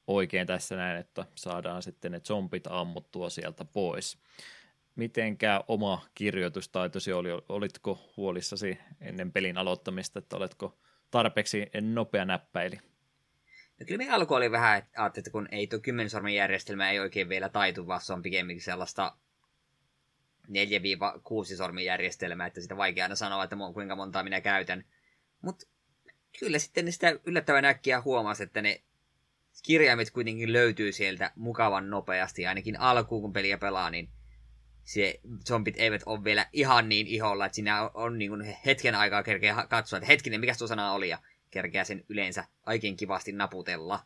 oikein 0.07 0.47
tässä 0.47 0.75
näin, 0.75 0.97
että 0.97 1.25
saadaan 1.35 1.83
sitten 1.83 2.11
ne 2.11 2.19
zombit 2.19 2.67
ammuttua 2.67 3.29
sieltä 3.29 3.65
pois. 3.65 4.17
Mitenkä 4.95 5.63
oma 5.67 6.01
kirjoitustaitosi 6.13 7.13
oli, 7.13 7.29
olitko 7.49 7.99
huolissasi 8.17 8.77
ennen 9.01 9.31
pelin 9.31 9.57
aloittamista, 9.57 10.19
että 10.19 10.35
oletko 10.35 10.77
tarpeeksi 11.11 11.69
nopea 11.81 12.25
näppäili? 12.25 12.79
No 13.79 13.85
kyllä 13.85 14.05
me 14.05 14.11
alku 14.11 14.33
oli 14.33 14.51
vähän, 14.51 14.77
että, 14.77 15.05
että 15.17 15.31
kun 15.31 15.47
ei 15.51 15.67
tuo 15.67 15.79
kymmensormen 15.79 16.35
järjestelmä 16.35 16.91
ei 16.91 16.99
oikein 16.99 17.29
vielä 17.29 17.49
taitu, 17.49 17.87
vaan 17.87 18.01
se 18.01 18.13
on 18.13 18.21
pikemminkin 18.21 18.63
sellaista 18.63 19.17
4-6 20.47 20.49
sormin 21.57 21.85
järjestelmää, 21.85 22.47
että 22.47 22.61
sitä 22.61 22.77
vaikea 22.77 23.05
aina 23.05 23.15
sanoa, 23.15 23.43
että 23.43 23.55
kuinka 23.73 23.95
montaa 23.95 24.23
minä 24.23 24.41
käytän. 24.41 24.85
Mutta 25.41 25.65
kyllä 26.39 26.59
sitten 26.59 26.91
sitä 26.91 27.19
yllättävän 27.25 27.65
äkkiä 27.65 28.01
huomasi, 28.01 28.43
että 28.43 28.61
ne 28.61 28.81
kirjaimet 29.63 30.11
kuitenkin 30.11 30.53
löytyy 30.53 30.91
sieltä 30.91 31.31
mukavan 31.35 31.89
nopeasti, 31.89 32.47
ainakin 32.47 32.79
alkuun 32.79 33.21
kun 33.21 33.33
peliä 33.33 33.57
pelaa, 33.57 33.89
niin 33.89 34.09
se 34.83 35.19
zombit 35.47 35.75
eivät 35.77 36.01
ole 36.05 36.23
vielä 36.23 36.45
ihan 36.53 36.89
niin 36.89 37.07
iholla, 37.07 37.45
että 37.45 37.55
siinä 37.55 37.81
on, 37.81 37.91
on 37.93 38.17
niin 38.17 38.31
kuin 38.31 38.57
hetken 38.65 38.95
aikaa 38.95 39.23
kerkeä 39.23 39.65
katsoa, 39.69 39.97
että 39.97 40.07
hetkinen, 40.07 40.39
mikä 40.39 40.55
tuo 40.57 40.67
sana 40.67 40.91
oli, 40.91 41.09
ja 41.09 41.19
kerkeä 41.51 41.83
sen 41.83 42.03
yleensä 42.09 42.45
oikein 42.67 42.97
kivasti 42.97 43.31
naputella. 43.31 43.99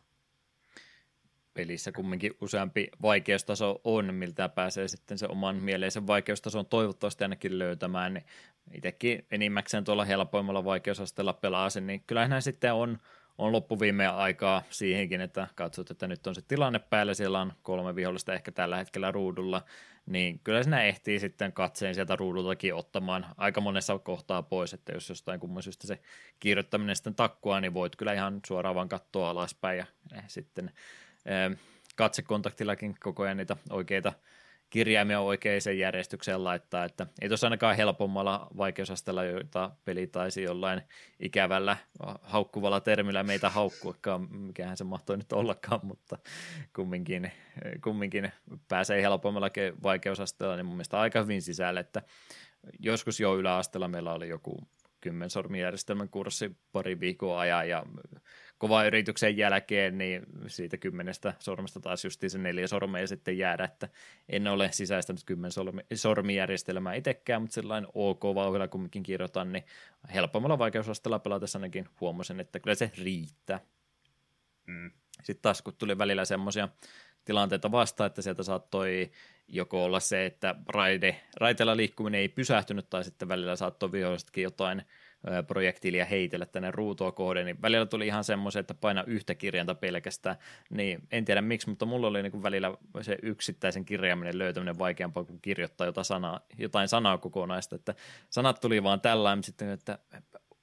Pelissä 1.54 1.92
kumminkin 1.92 2.36
useampi 2.40 2.88
vaikeustaso 3.02 3.80
on, 3.84 4.14
miltä 4.14 4.48
pääsee 4.48 4.88
sitten 4.88 5.18
se 5.18 5.26
oman 5.26 5.56
mieleisen 5.56 6.06
vaikeustason 6.06 6.66
toivottavasti 6.66 7.24
ainakin 7.24 7.58
löytämään. 7.58 8.14
Niin 8.14 8.24
itsekin 8.72 9.26
enimmäkseen 9.30 9.84
tuolla 9.84 10.04
helpoimmalla 10.04 10.64
vaikeusasteella 10.64 11.32
pelaa 11.32 11.70
sen, 11.70 11.86
niin 11.86 12.02
kyllähän 12.06 12.42
sitten 12.42 12.72
on, 12.72 12.98
on 13.38 13.52
loppuviimeen 13.52 14.10
aikaa 14.10 14.62
siihenkin, 14.70 15.20
että 15.20 15.46
katsot, 15.54 15.90
että 15.90 16.06
nyt 16.06 16.26
on 16.26 16.34
se 16.34 16.42
tilanne 16.48 16.78
päällä, 16.78 17.14
siellä 17.14 17.40
on 17.40 17.52
kolme 17.62 17.94
vihollista 17.94 18.34
ehkä 18.34 18.52
tällä 18.52 18.76
hetkellä 18.76 19.12
ruudulla, 19.12 19.64
niin 20.06 20.40
kyllä 20.44 20.62
sinä 20.62 20.82
ehtii 20.82 21.20
sitten 21.20 21.52
katseen 21.52 21.94
sieltä 21.94 22.16
ruudultakin 22.16 22.74
ottamaan 22.74 23.26
aika 23.36 23.60
monessa 23.60 23.98
kohtaa 23.98 24.42
pois, 24.42 24.74
että 24.74 24.92
jos 24.92 25.08
jostain 25.08 25.40
kumman 25.40 25.62
syystä 25.62 25.86
se 25.86 25.98
kirjoittaminen 26.40 26.96
sitten 26.96 27.14
takkua, 27.14 27.60
niin 27.60 27.74
voit 27.74 27.96
kyllä 27.96 28.12
ihan 28.12 28.40
suoraan 28.46 28.74
vaan 28.74 28.88
katsoa 28.88 29.30
alaspäin 29.30 29.78
ja 29.78 29.86
eh, 30.14 30.24
sitten 30.26 30.70
eh, 31.26 31.58
katsekontaktillakin 31.96 32.96
koko 33.00 33.22
ajan 33.22 33.36
niitä 33.36 33.56
oikeita 33.70 34.12
kirjaimia 34.70 35.20
oikeaan 35.20 35.78
järjestykseen 35.78 36.44
laittaa, 36.44 36.84
että 36.84 37.06
ei 37.20 37.28
tuossa 37.28 37.46
ainakaan 37.46 37.76
helpommalla 37.76 38.46
vaikeusasteella, 38.56 39.24
joita 39.24 39.70
peli 39.84 40.06
taisi 40.06 40.42
jollain 40.42 40.82
ikävällä 41.20 41.76
haukkuvalla 42.22 42.80
termillä 42.80 43.22
meitä 43.22 43.50
haukkuakaan, 43.50 44.36
mikähän 44.36 44.76
se 44.76 44.84
mahtoi 44.84 45.16
nyt 45.16 45.32
ollakaan, 45.32 45.80
mutta 45.82 46.18
kumminkin, 46.76 47.32
kumminkin 47.84 48.32
pääsee 48.68 49.02
helpommalla 49.02 49.50
vaikeusasteella, 49.82 50.56
niin 50.56 50.66
mun 50.66 50.74
mielestä 50.74 51.00
aika 51.00 51.20
hyvin 51.20 51.42
sisälle, 51.42 51.80
että 51.80 52.02
joskus 52.78 53.20
jo 53.20 53.36
yläasteella 53.36 53.88
meillä 53.88 54.12
oli 54.12 54.28
joku 54.28 54.58
kymmensormijärjestelmän 55.00 56.08
kurssi 56.08 56.56
pari 56.72 57.00
viikkoa 57.00 57.40
ajan 57.40 57.68
ja 57.68 57.86
kovan 58.58 58.86
yrityksen 58.86 59.36
jälkeen, 59.36 59.98
niin 59.98 60.22
siitä 60.46 60.76
kymmenestä 60.76 61.34
sormesta 61.38 61.80
taas 61.80 62.04
justiin 62.04 62.30
se 62.30 62.38
neljä 62.38 62.66
sormea 62.66 63.06
sitten 63.06 63.38
jäädä, 63.38 63.64
että 63.64 63.88
en 64.28 64.46
ole 64.46 64.68
sisäistänyt 64.72 65.24
kymmen 65.24 65.50
sormijärjestelmää 65.94 66.94
itsekään, 66.94 67.42
mutta 67.42 67.54
sellainen 67.54 67.90
ok 67.94 68.22
vauhdilla 68.24 68.68
kumminkin 68.68 69.02
kirjoitan, 69.02 69.52
niin 69.52 69.64
helpommalla 70.14 70.58
vaikeusasteella 70.58 71.18
pelatessa 71.18 71.58
ainakin 71.58 71.88
huomasin, 72.00 72.40
että 72.40 72.60
kyllä 72.60 72.74
se 72.74 72.90
riittää. 72.98 73.60
Mm. 74.66 74.90
Sitten 75.22 75.42
taas 75.42 75.62
kun 75.62 75.74
tuli 75.78 75.98
välillä 75.98 76.24
semmoisia 76.24 76.68
tilanteita 77.24 77.72
vastaan, 77.72 78.06
että 78.06 78.22
sieltä 78.22 78.42
saattoi 78.42 79.10
joko 79.50 79.84
olla 79.84 80.00
se, 80.00 80.26
että 80.26 80.54
raide, 80.68 81.20
raiteella 81.36 81.76
liikkuminen 81.76 82.20
ei 82.20 82.28
pysähtynyt, 82.28 82.90
tai 82.90 83.04
sitten 83.04 83.28
välillä 83.28 83.56
saattoi 83.56 83.92
vihollisetkin 83.92 84.44
jotain 84.44 84.82
projektiilia 85.46 86.04
heitellä 86.04 86.46
tänne 86.46 86.70
ruutua 86.70 87.12
kohden, 87.12 87.46
niin 87.46 87.62
välillä 87.62 87.86
tuli 87.86 88.06
ihan 88.06 88.24
semmoisen, 88.24 88.60
että 88.60 88.74
paina 88.74 89.04
yhtä 89.06 89.34
kirjainta 89.34 89.74
pelkästään, 89.74 90.36
niin 90.70 91.02
en 91.12 91.24
tiedä 91.24 91.42
miksi, 91.42 91.68
mutta 91.68 91.86
mulla 91.86 92.06
oli 92.06 92.22
niin 92.22 92.32
kuin 92.32 92.42
välillä 92.42 92.74
se 93.00 93.18
yksittäisen 93.22 93.84
kirjaaminen 93.84 94.38
löytäminen 94.38 94.78
vaikeampaa 94.78 95.24
kuin 95.24 95.40
kirjoittaa 95.40 95.86
jotain 95.86 96.04
sanaa, 96.04 96.40
jotain 96.58 96.88
sanaa 96.88 97.18
kokonaista, 97.18 97.76
että 97.76 97.94
sanat 98.30 98.60
tuli 98.60 98.82
vaan 98.82 99.00
tällainen, 99.00 99.44
sitten 99.44 99.70
että 99.70 99.98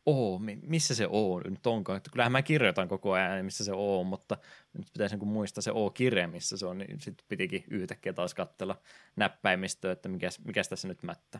O, 0.07 0.39
missä 0.61 0.95
se 0.95 1.07
O 1.07 1.39
nyt 1.39 1.67
onkaan, 1.67 1.97
että 1.97 2.09
kyllähän 2.11 2.31
mä 2.31 2.41
kirjoitan 2.41 2.87
koko 2.87 3.11
ajan, 3.11 3.45
missä 3.45 3.63
se 3.63 3.71
O 3.73 3.99
on, 3.99 4.05
mutta 4.05 4.37
nyt 4.73 4.87
pitäisi 4.93 5.17
niin 5.17 5.27
muistaa 5.27 5.61
se 5.61 5.71
O-kirja, 5.71 6.27
missä 6.27 6.57
se 6.57 6.65
on, 6.65 6.77
niin 6.77 7.01
sitten 7.01 7.25
pitikin 7.27 7.63
yhtäkkiä 7.69 8.13
taas 8.13 8.33
katsella 8.33 8.81
näppäimistöä, 9.15 9.91
että 9.91 10.09
mikäs, 10.09 10.39
mikäs 10.45 10.69
tässä 10.69 10.87
nyt 10.87 11.03
mättä. 11.03 11.39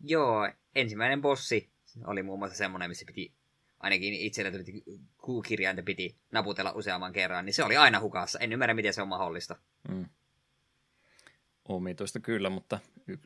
Joo, 0.00 0.50
ensimmäinen 0.74 1.20
bossi 1.20 1.70
oli 2.04 2.22
muun 2.22 2.38
muassa 2.38 2.56
semmoinen, 2.56 2.90
missä 2.90 3.04
piti 3.06 3.32
ainakin 3.80 4.14
itsellä 4.14 4.50
tuli 4.50 4.64
Q-kirjainta 5.22 5.82
piti 5.82 6.16
naputella 6.32 6.72
useamman 6.72 7.12
kerran, 7.12 7.44
niin 7.44 7.54
se 7.54 7.64
oli 7.64 7.76
aina 7.76 8.00
hukassa. 8.00 8.38
En 8.38 8.52
ymmärrä, 8.52 8.74
miten 8.74 8.94
se 8.94 9.02
on 9.02 9.08
mahdollista. 9.08 9.56
Mm. 9.88 10.06
Omituista 11.68 12.20
kyllä, 12.20 12.50
mutta 12.50 12.78
y- 13.06 13.18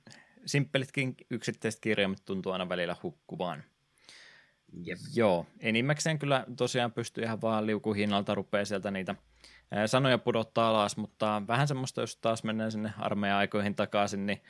simppelitkin 0.46 1.16
yksittäiset 1.30 1.80
kirjaimet 1.80 2.22
tuntuu 2.24 2.52
aina 2.52 2.68
välillä 2.68 2.96
hukkuvaan. 3.02 3.64
Jep. 4.84 4.98
Joo, 5.14 5.46
enimmäkseen 5.60 6.18
kyllä 6.18 6.44
tosiaan 6.56 6.92
pystyy 6.92 7.24
ihan 7.24 7.40
vaan 7.40 7.66
liukuhinnalta 7.66 8.34
rupeaa 8.34 8.64
sieltä 8.64 8.90
niitä 8.90 9.14
sanoja 9.86 10.18
pudottaa 10.18 10.68
alas, 10.68 10.96
mutta 10.96 11.42
vähän 11.48 11.68
semmoista, 11.68 12.00
jos 12.00 12.16
taas 12.16 12.44
mennään 12.44 12.72
sinne 12.72 12.92
armeijan 12.98 13.38
aikoihin 13.38 13.74
takaisin, 13.74 14.26
niin 14.26 14.42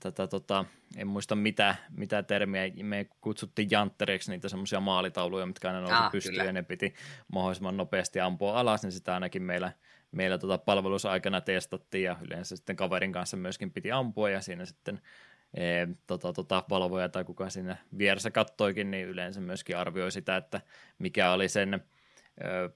tätä, 0.00 0.26
tota, 0.26 0.64
en 0.96 1.06
muista 1.06 1.36
mitä, 1.36 1.74
mitä 1.90 2.22
termiä, 2.22 2.62
me 2.82 3.06
kutsuttiin 3.20 3.68
janttereiksi 3.70 4.30
niitä 4.30 4.48
semmoisia 4.48 4.80
maalitauluja, 4.80 5.46
mitkä 5.46 5.68
aina 5.68 5.80
nousi 5.80 5.94
ah, 5.94 6.10
pystyyn 6.10 6.46
ja 6.46 6.52
ne 6.52 6.62
piti 6.62 6.94
mahdollisimman 7.32 7.76
nopeasti 7.76 8.20
ampua 8.20 8.60
alas, 8.60 8.82
niin 8.82 8.92
sitä 8.92 9.14
ainakin 9.14 9.42
meillä, 9.42 9.72
meillä 10.12 10.38
tota 10.38 10.58
palvelusaikana 10.58 11.40
testattiin 11.40 12.04
ja 12.04 12.16
yleensä 12.20 12.56
sitten 12.56 12.76
kaverin 12.76 13.12
kanssa 13.12 13.36
myöskin 13.36 13.72
piti 13.72 13.92
ampua 13.92 14.30
ja 14.30 14.40
siinä 14.40 14.64
sitten 14.64 15.00
tota, 16.06 16.32
tota, 16.32 16.64
valvoja 16.70 17.08
tai 17.08 17.24
kuka 17.24 17.50
siinä 17.50 17.76
vieressä 17.98 18.30
kattoikin, 18.30 18.90
niin 18.90 19.08
yleensä 19.08 19.40
myöskin 19.40 19.76
arvioi 19.76 20.12
sitä, 20.12 20.36
että 20.36 20.60
mikä 20.98 21.32
oli 21.32 21.48
sen 21.48 21.84
ö, 22.44 22.70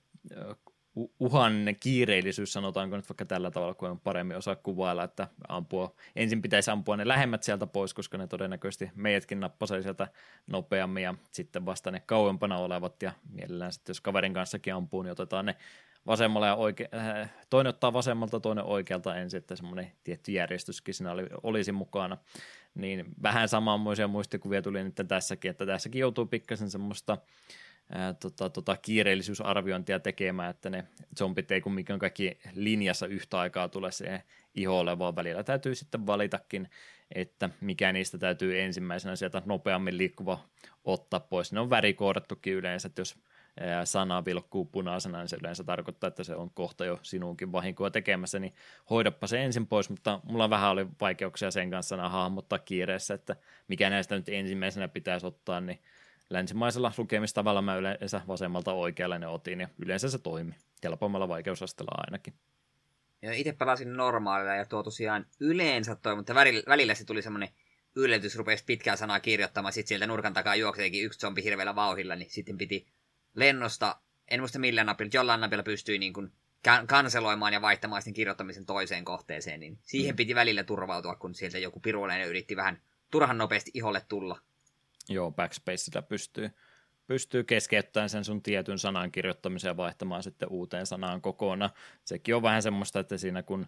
uhan 1.20 1.52
kiireellisyys, 1.80 2.52
sanotaanko 2.52 2.96
nyt 2.96 3.09
vaikka 3.09 3.24
tällä 3.24 3.51
tavalla, 3.51 3.74
kun 3.74 3.90
on 3.90 4.01
paremmin 4.01 4.36
osaa 4.36 4.56
kuvailla, 4.56 5.05
että 5.05 5.28
ampua, 5.48 5.94
ensin 6.16 6.42
pitäisi 6.42 6.70
ampua 6.70 6.96
ne 6.96 7.09
lähemmät 7.09 7.42
sieltä 7.42 7.66
pois, 7.66 7.94
koska 7.94 8.18
ne 8.18 8.26
todennäköisesti 8.26 8.90
meidätkin 8.94 9.40
nappasee 9.40 9.82
sieltä 9.82 10.09
nopeammin 10.46 11.02
ja 11.02 11.14
sitten 11.32 11.66
vasta 11.66 11.90
ne 11.90 12.02
kauempana 12.06 12.59
olevat 12.59 13.02
ja 13.02 13.12
mielellään 13.32 13.72
sitten 13.72 13.90
jos 13.90 14.01
kaverin 14.01 14.34
kanssakin 14.34 14.74
ampuu, 14.74 15.02
niin 15.02 15.12
otetaan 15.12 15.46
ne 15.46 15.56
vasemmalla 16.06 16.46
ja 16.46 16.55
oike- 16.55 16.98
äh, 16.98 17.30
toinen 17.51 17.68
ottaa 17.68 17.92
vasemmalta, 17.92 18.40
toinen 18.40 18.64
oikealta 18.64 19.16
ensin, 19.16 19.38
että 19.38 19.56
semmoinen 19.56 19.92
tietty 20.05 20.32
järjestyskin 20.32 20.94
siinä 20.94 21.12
oli, 21.12 21.26
olisi 21.42 21.72
mukana. 21.72 22.18
Niin 22.74 23.05
vähän 23.22 23.48
samanmoisia 23.48 24.09
muistikuvia 24.09 24.62
tuli 24.62 24.84
nyt 24.84 24.94
tässäkin, 25.09 25.51
että 25.51 25.66
tässäkin 25.66 26.01
joutuu 26.01 26.26
pikkasen 26.26 26.70
semmoista 26.70 27.18
ää, 27.92 28.14
tota, 28.14 28.51
tota, 28.51 28.76
kiireellisyysarviointia 28.76 30.01
tekemään, 30.01 30.51
että 30.51 30.70
ne 30.70 30.84
zombit 31.18 31.51
ei 31.51 31.60
kumminkaan 31.60 31.98
kaikki 31.98 32.38
linjassa 32.55 33.06
yhtä 33.06 33.38
aikaa 33.38 33.68
tule 33.68 33.92
siihen 33.92 34.22
iholle, 34.55 34.98
vaan 34.98 35.16
välillä 35.16 35.44
täytyy 35.44 35.74
sitten 35.74 36.06
valitakin, 36.06 36.68
että 37.14 37.51
mikä 37.60 37.92
niistä 37.92 38.18
täytyy 38.18 38.60
ensimmäisenä 38.60 39.16
sieltä 39.16 39.42
nopeammin 39.46 39.98
liikkuva 39.98 40.44
ottaa 40.84 41.20
pois. 41.20 41.52
Ne 41.52 41.60
on 41.60 41.70
värikoodattukin 41.70 42.55
yleensä, 42.55 42.86
että 42.86 43.01
jos 43.01 43.18
sana 43.85 44.24
vilkkuu 44.24 44.64
punaisena, 44.64 45.18
niin 45.18 45.28
se 45.28 45.36
yleensä 45.40 45.64
tarkoittaa, 45.64 46.09
että 46.09 46.24
se 46.24 46.35
on 46.35 46.51
kohta 46.51 46.85
jo 46.85 46.98
sinunkin 47.02 47.52
vahinkoa 47.52 47.90
tekemässä, 47.90 48.39
niin 48.39 48.55
hoidappa 48.90 49.26
se 49.26 49.44
ensin 49.44 49.66
pois, 49.66 49.90
mutta 49.90 50.20
mulla 50.24 50.51
vähän 50.51 50.70
oli 50.70 50.86
vaikeuksia 51.01 51.51
sen 51.51 51.70
kanssa 51.70 52.09
hahmottaa 52.09 52.59
kiireessä, 52.59 53.14
että 53.14 53.36
mikä 53.68 53.90
näistä 53.90 54.16
nyt 54.16 54.28
ensimmäisenä 54.28 54.89
pitäisi 54.89 55.26
ottaa, 55.26 55.60
niin 55.60 55.78
länsimaisella 56.31 56.93
lukemistavalla 56.98 57.62
mä 57.62 57.76
yleensä 57.76 58.20
vasemmalta 58.28 58.72
oikealle 58.72 59.18
ne 59.18 59.26
otin 59.26 59.60
ja 59.60 59.68
yleensä 59.78 60.10
se 60.10 60.18
toimi. 60.18 60.55
Helpommalla 60.85 61.28
vaikeusasteella 61.28 61.93
ainakin. 61.97 62.35
Ja 63.22 63.32
itse 63.32 63.52
pelasin 63.52 63.97
normaalilla 63.97 64.55
ja 64.55 64.64
tuo 64.64 64.82
tosiaan 64.82 65.26
yleensä 65.40 65.97
toi, 65.97 66.16
mutta 66.16 66.35
välillä, 66.35 66.62
välillä 66.68 66.94
se 66.94 67.05
tuli 67.05 67.22
semmoinen 67.22 67.48
yllätys, 67.97 68.36
rupesi 68.36 68.64
pitkää 68.64 68.97
sanaa 68.97 69.20
kirjoittamaan, 69.20 69.72
sitten 69.72 69.89
sieltä 69.89 70.06
nurkan 70.06 70.32
takaa 70.32 70.56
juokseekin 70.56 71.05
yksi 71.05 71.18
zombi 71.18 71.44
hirveällä 71.44 71.74
vauhilla, 71.74 72.16
niin 72.16 72.31
sitten 72.31 72.59
piti 72.59 72.86
lennosta, 73.35 73.97
en 74.28 74.40
muista 74.40 74.59
millään 74.59 74.86
napilla, 74.86 75.11
jollain 75.15 75.40
napilla 75.40 75.62
pystyi 75.62 75.98
niin 75.98 76.12
kuin 76.12 76.32
kanseloimaan 76.86 77.52
ja 77.52 77.62
vaihtamaan 77.62 78.02
sen 78.02 78.15
kirjoittamisen 78.15 78.66
toiseen 78.66 79.05
kohteeseen, 79.05 79.61
niin 79.61 79.78
siihen 79.82 80.15
mm. 80.15 80.16
piti 80.16 80.35
välillä 80.35 80.65
turvautua, 80.65 81.16
kun 81.16 81.35
sieltä 81.35 81.59
joku 81.59 81.81
piruleinen 81.81 82.28
yritti 82.28 82.56
vähän 82.56 82.82
turhan 83.11 83.39
nopeasti 83.39 83.70
iholle 83.74 84.02
tulla. 84.09 84.40
Joo, 85.09 85.32
backspacella 85.32 86.02
pystyy, 86.02 86.51
pystyy 87.06 87.44
keskeyttämään 87.44 88.11
sen 88.11 88.24
sun 88.24 88.43
tietyn 88.43 88.78
sanan 88.78 89.12
kirjoittamisen 89.12 89.69
ja 89.69 89.77
vaihtamaan 89.77 90.23
sitten 90.23 90.48
uuteen 90.48 90.86
sanaan 90.86 91.20
kokonaan. 91.20 91.70
Sekin 92.05 92.35
on 92.35 92.43
vähän 92.43 92.62
semmoista, 92.62 93.01
että 93.01 93.16
siinä 93.16 93.43
kun 93.43 93.66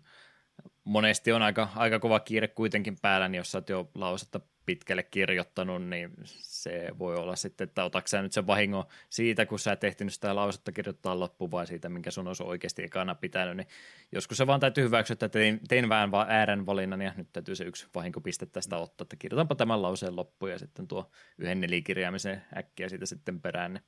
monesti 0.84 1.32
on 1.32 1.42
aika, 1.42 1.68
aika 1.74 1.98
kova 1.98 2.20
kiire 2.20 2.48
kuitenkin 2.48 2.96
päällä, 3.02 3.28
niin 3.28 3.38
jos 3.38 3.52
sä 3.52 3.58
oot 3.58 3.68
jo 3.68 3.90
lausetta 3.94 4.40
pitkälle 4.66 5.02
kirjoittanut, 5.02 5.84
niin 5.88 6.10
se 6.24 6.88
voi 6.98 7.16
olla 7.16 7.36
sitten, 7.36 7.68
että 7.68 7.84
otatko 7.84 8.08
sä 8.08 8.22
nyt 8.22 8.32
sen 8.32 8.46
vahingon 8.46 8.84
siitä, 9.10 9.46
kun 9.46 9.58
sä 9.58 9.72
et 9.72 9.84
ehtinyt 9.84 10.14
sitä 10.14 10.34
lausetta 10.34 10.72
kirjoittaa 10.72 11.20
loppuun, 11.20 11.50
vai 11.50 11.66
siitä, 11.66 11.88
minkä 11.88 12.10
sun 12.10 12.28
olisi 12.28 12.42
oikeasti 12.42 12.82
ekana 12.82 13.14
pitänyt, 13.14 13.56
niin 13.56 13.66
joskus 14.12 14.36
se 14.36 14.46
vaan 14.46 14.60
täytyy 14.60 14.84
hyväksyä, 14.84 15.14
että 15.14 15.28
tein, 15.28 15.60
tein 15.68 15.88
vähän 15.88 16.10
vaan 16.10 16.30
äärän 16.30 16.66
valinnan, 16.66 17.02
ja 17.02 17.12
nyt 17.16 17.28
täytyy 17.32 17.54
se 17.54 17.64
yksi 17.64 17.86
vahinkopiste 17.94 18.46
tästä 18.46 18.76
ottaa, 18.76 19.04
että 19.04 19.16
kirjoitanpa 19.16 19.54
tämän 19.54 19.82
lauseen 19.82 20.16
loppuun, 20.16 20.50
ja 20.50 20.58
sitten 20.58 20.88
tuo 20.88 21.10
yhden 21.38 21.60
nelikirjaamisen 21.60 22.42
äkkiä 22.56 22.88
siitä 22.88 23.06
sitten 23.06 23.40
perään, 23.40 23.74
niin 23.74 23.82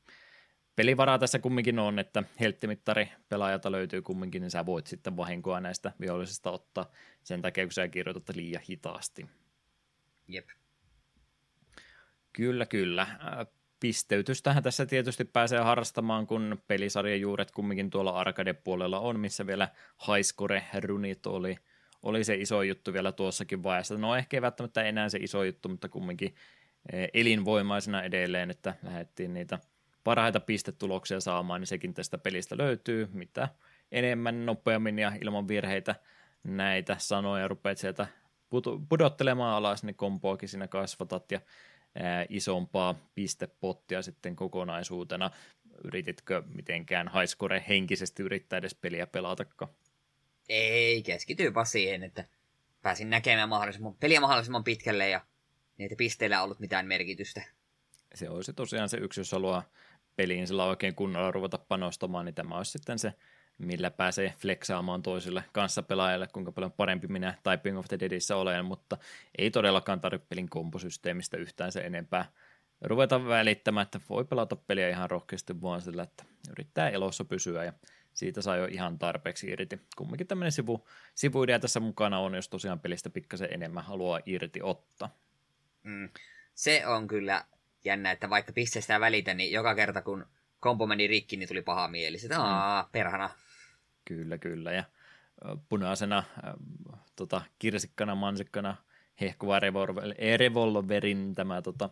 pelivaraa 0.78 1.18
tässä 1.18 1.38
kumminkin 1.38 1.78
on, 1.78 1.98
että 1.98 2.22
helttimittari 2.40 3.09
pelaajalta 3.28 3.72
löytyy 3.72 4.02
kumminkin, 4.02 4.42
niin 4.42 4.50
sä 4.50 4.66
voit 4.66 4.86
sitten 4.86 5.16
vahinkoa 5.16 5.60
näistä 5.60 5.92
vihollisista 6.00 6.50
ottaa 6.50 6.90
sen 7.24 7.42
takia, 7.42 7.64
kun 7.64 7.72
sä 7.72 7.88
kirjoitat 7.88 8.36
liian 8.36 8.62
hitaasti. 8.70 9.26
Jep. 10.28 10.48
Kyllä, 12.32 12.66
kyllä. 12.66 13.06
Pisteytystähän 13.80 14.62
tässä 14.62 14.86
tietysti 14.86 15.24
pääsee 15.24 15.60
harrastamaan, 15.60 16.26
kun 16.26 16.62
pelisarjan 16.68 17.20
juuret 17.20 17.50
kumminkin 17.50 17.90
tuolla 17.90 18.10
arcade-puolella 18.10 19.00
on, 19.00 19.20
missä 19.20 19.46
vielä 19.46 19.68
Highscore-runit 20.09 21.26
oli, 21.26 21.56
oli 22.02 22.24
se 22.24 22.34
iso 22.34 22.62
juttu 22.62 22.92
vielä 22.92 23.12
tuossakin 23.12 23.62
vaiheessa. 23.62 23.98
No 23.98 24.16
ehkä 24.16 24.36
ei 24.36 24.42
välttämättä 24.42 24.82
enää 24.82 25.09
se 25.09 25.18
iso 25.18 25.44
juttu, 25.44 25.68
mutta 25.68 25.88
kumminkin 25.88 26.34
elinvoimaisena 27.14 28.02
edelleen, 28.02 28.50
että 28.50 28.74
lähdettiin 28.82 29.34
niitä 29.34 29.59
parhaita 30.09 30.40
pistetuloksia 30.40 31.20
saamaan, 31.20 31.60
niin 31.60 31.66
sekin 31.66 31.94
tästä 31.94 32.18
pelistä 32.18 32.59
löytyy. 32.59 33.09
Mitä 33.12 33.48
enemmän, 33.93 34.47
nopeammin 34.47 34.98
ja 34.98 35.12
ilman 35.22 35.48
virheitä 35.48 35.94
näitä 36.44 36.97
sanoja 36.98 37.48
rupeat 37.48 37.78
sieltä 37.78 38.06
pudottelemaan 38.89 39.55
alas, 39.55 39.85
niin 39.85 39.94
kompoakin 39.94 40.48
siinä 40.48 40.68
kasvatat 40.68 41.32
ja 41.32 41.40
ää, 41.94 42.26
isompaa 42.28 42.94
pistepottia 43.14 44.02
sitten 44.02 44.36
kokonaisuutena. 44.36 45.30
Yrititkö 45.85 46.43
mitenkään 46.55 47.10
highscore 47.12 47.64
henkisesti 47.68 48.22
yrittää 48.22 48.59
edes 48.59 48.74
peliä 48.74 49.06
pelatakaan? 49.06 49.72
Ei, 50.48 51.02
keskityy 51.02 51.55
vaan 51.55 51.66
siihen, 51.66 52.02
että 52.02 52.24
pääsin 52.82 53.10
näkemään 53.10 53.48
mahdollisimman, 53.48 53.94
peliä 53.94 54.20
mahdollisimman 54.20 54.64
pitkälle 54.64 55.09
ja 55.09 55.20
niitä 55.78 55.94
pisteillä 55.98 56.36
ei 56.36 56.43
ollut 56.43 56.60
mitään 56.60 56.86
merkitystä. 56.86 57.43
Se 58.14 58.30
olisi 58.30 58.52
tosiaan 58.52 58.89
se 58.89 58.97
yksi, 58.97 59.20
jos 59.20 59.32
haluaa 59.32 59.62
peliin 60.18 60.46
sillä 60.46 60.64
oikein 60.64 60.94
kunnolla 60.94 61.30
ruveta 61.30 61.58
panostamaan, 61.58 62.24
niin 62.24 62.34
tämä 62.34 62.56
olisi 62.56 62.70
sitten 62.70 62.98
se, 62.98 63.14
millä 63.58 63.90
pääsee 63.90 64.34
flexaamaan 64.38 65.02
toisille 65.02 65.44
kanssapelaajalle, 65.52 66.26
kuinka 66.26 66.52
paljon 66.52 66.72
parempi 66.72 67.06
minä 67.06 67.34
Typing 67.42 67.78
of 67.78 67.86
the 67.88 68.00
Deadissä 68.00 68.36
olen, 68.36 68.64
mutta 68.64 68.96
ei 69.38 69.50
todellakaan 69.50 70.00
tarvitse 70.00 70.26
pelin 70.28 70.48
komposysteemistä 70.48 71.36
yhtään 71.36 71.72
se 71.72 71.80
enempää 71.80 72.24
ruveta 72.80 73.24
välittämään, 73.24 73.84
että 73.84 74.00
voi 74.08 74.24
pelata 74.24 74.56
peliä 74.56 74.88
ihan 74.88 75.10
rohkeasti 75.10 75.62
vaan 75.62 75.82
sillä, 75.82 76.02
että 76.02 76.24
yrittää 76.50 76.90
elossa 76.90 77.24
pysyä 77.24 77.64
ja 77.64 77.72
siitä 78.14 78.42
saa 78.42 78.56
jo 78.56 78.64
ihan 78.64 78.98
tarpeeksi 78.98 79.50
irti. 79.50 79.80
Kumminkin 79.96 80.26
tämmöinen 80.26 80.52
sivu, 80.52 80.88
sivuidea 81.14 81.58
tässä 81.58 81.80
mukana 81.80 82.18
on, 82.18 82.34
jos 82.34 82.48
tosiaan 82.48 82.80
pelistä 82.80 83.10
pikkasen 83.10 83.48
enemmän 83.52 83.84
haluaa 83.84 84.20
irti 84.26 84.60
ottaa. 84.62 85.10
Mm. 85.82 86.08
Se 86.54 86.86
on 86.86 87.06
kyllä 87.06 87.44
jännä, 87.89 88.10
että 88.10 88.31
vaikka 88.31 88.52
pisteestä 88.52 89.01
välitä, 89.01 89.35
niin 89.35 89.52
joka 89.52 89.74
kerta 89.74 90.02
kun 90.02 90.27
kompo 90.60 90.86
meni 90.86 91.06
rikki, 91.06 91.36
niin 91.36 91.48
tuli 91.48 91.62
paha 91.62 91.89
mieli. 91.89 92.19
Sitten, 92.19 92.40
aa, 92.40 92.82
mm. 92.82 92.89
perhana. 92.93 93.31
Kyllä, 94.05 94.39
kyllä. 94.39 94.73
Ja 94.73 94.85
punaisena 95.69 96.19
äh, 96.19 96.55
tota, 97.16 97.40
kirsikkana, 97.59 98.15
mansikkana 98.15 98.77
hehkuva 99.20 99.59
revolverin 100.39 101.35
tämä 101.35 101.62
tota, 101.62 101.90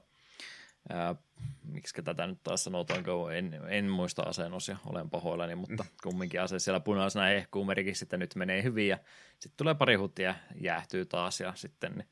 miksi 1.65 2.03
tätä 2.03 2.27
nyt 2.27 2.39
taas 2.43 2.65
sanotaanko, 2.65 3.31
en, 3.31 3.61
en 3.69 3.85
muista 3.85 4.23
aseen 4.23 4.53
osia, 4.53 4.77
olen 4.87 5.11
pahoillani, 5.11 5.55
mutta 5.55 5.83
mm. 5.83 5.91
kumminkin 6.03 6.43
ase 6.43 6.59
siellä 6.59 6.81
punaisena 6.81 7.25
hehkuu 7.25 7.65
merkiksi, 7.65 8.05
että 8.05 8.17
nyt 8.17 8.35
menee 8.35 8.63
hyvin 8.63 8.89
ja 8.89 8.99
sitten 9.39 9.57
tulee 9.57 9.75
pari 9.75 9.95
hutia 9.95 10.35
jäähtyy 10.61 11.05
taas 11.05 11.41
ja 11.41 11.53
sitten 11.55 12.05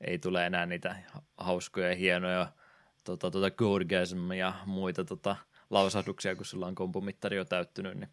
ei 0.00 0.18
tule 0.18 0.46
enää 0.46 0.66
niitä 0.66 0.96
hauskoja 1.38 1.88
ja 1.88 1.94
hienoja 1.94 2.52
tota, 3.04 3.30
tota 3.30 3.50
Gorgasm 3.50 4.32
ja 4.32 4.52
muita 4.66 5.04
tota, 5.04 5.36
lausahduksia, 5.70 6.36
kun 6.36 6.46
sulla 6.46 6.66
on 6.66 6.74
kompumittari 6.74 7.36
jo 7.36 7.44
täyttynyt, 7.44 7.94
niin 7.94 8.08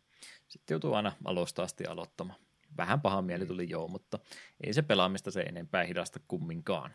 sitten 0.47 0.75
joutuu 0.75 0.93
aina 0.93 1.11
alusta 1.25 1.63
asti 1.63 1.85
aloittamaan. 1.85 2.39
Vähän 2.77 3.01
paha 3.01 3.21
mieli 3.21 3.45
tuli 3.45 3.69
joo, 3.69 3.87
mutta 3.87 4.19
ei 4.63 4.73
se 4.73 4.81
pelaamista 4.81 5.31
se 5.31 5.41
enempää 5.41 5.83
hidasta 5.83 6.19
kumminkaan 6.27 6.93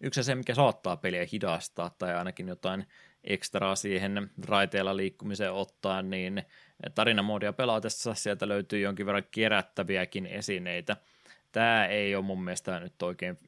yksi 0.00 0.22
se, 0.22 0.34
mikä 0.34 0.54
saattaa 0.54 0.96
peliä 0.96 1.26
hidastaa 1.32 1.90
tai 1.98 2.14
ainakin 2.14 2.48
jotain 2.48 2.86
ekstraa 3.24 3.76
siihen 3.76 4.30
raiteella 4.44 4.96
liikkumiseen 4.96 5.52
ottaa, 5.52 6.02
niin 6.02 6.42
tarinamoodia 6.94 7.52
pelaatessa 7.52 8.14
sieltä 8.14 8.48
löytyy 8.48 8.80
jonkin 8.80 9.06
verran 9.06 9.24
kerättäviäkin 9.30 10.26
esineitä. 10.26 10.96
Tämä 11.52 11.86
ei 11.86 12.14
ole 12.14 12.24
mun 12.24 12.44
mielestä 12.44 12.80
nyt 12.80 13.02
oikein 13.02 13.38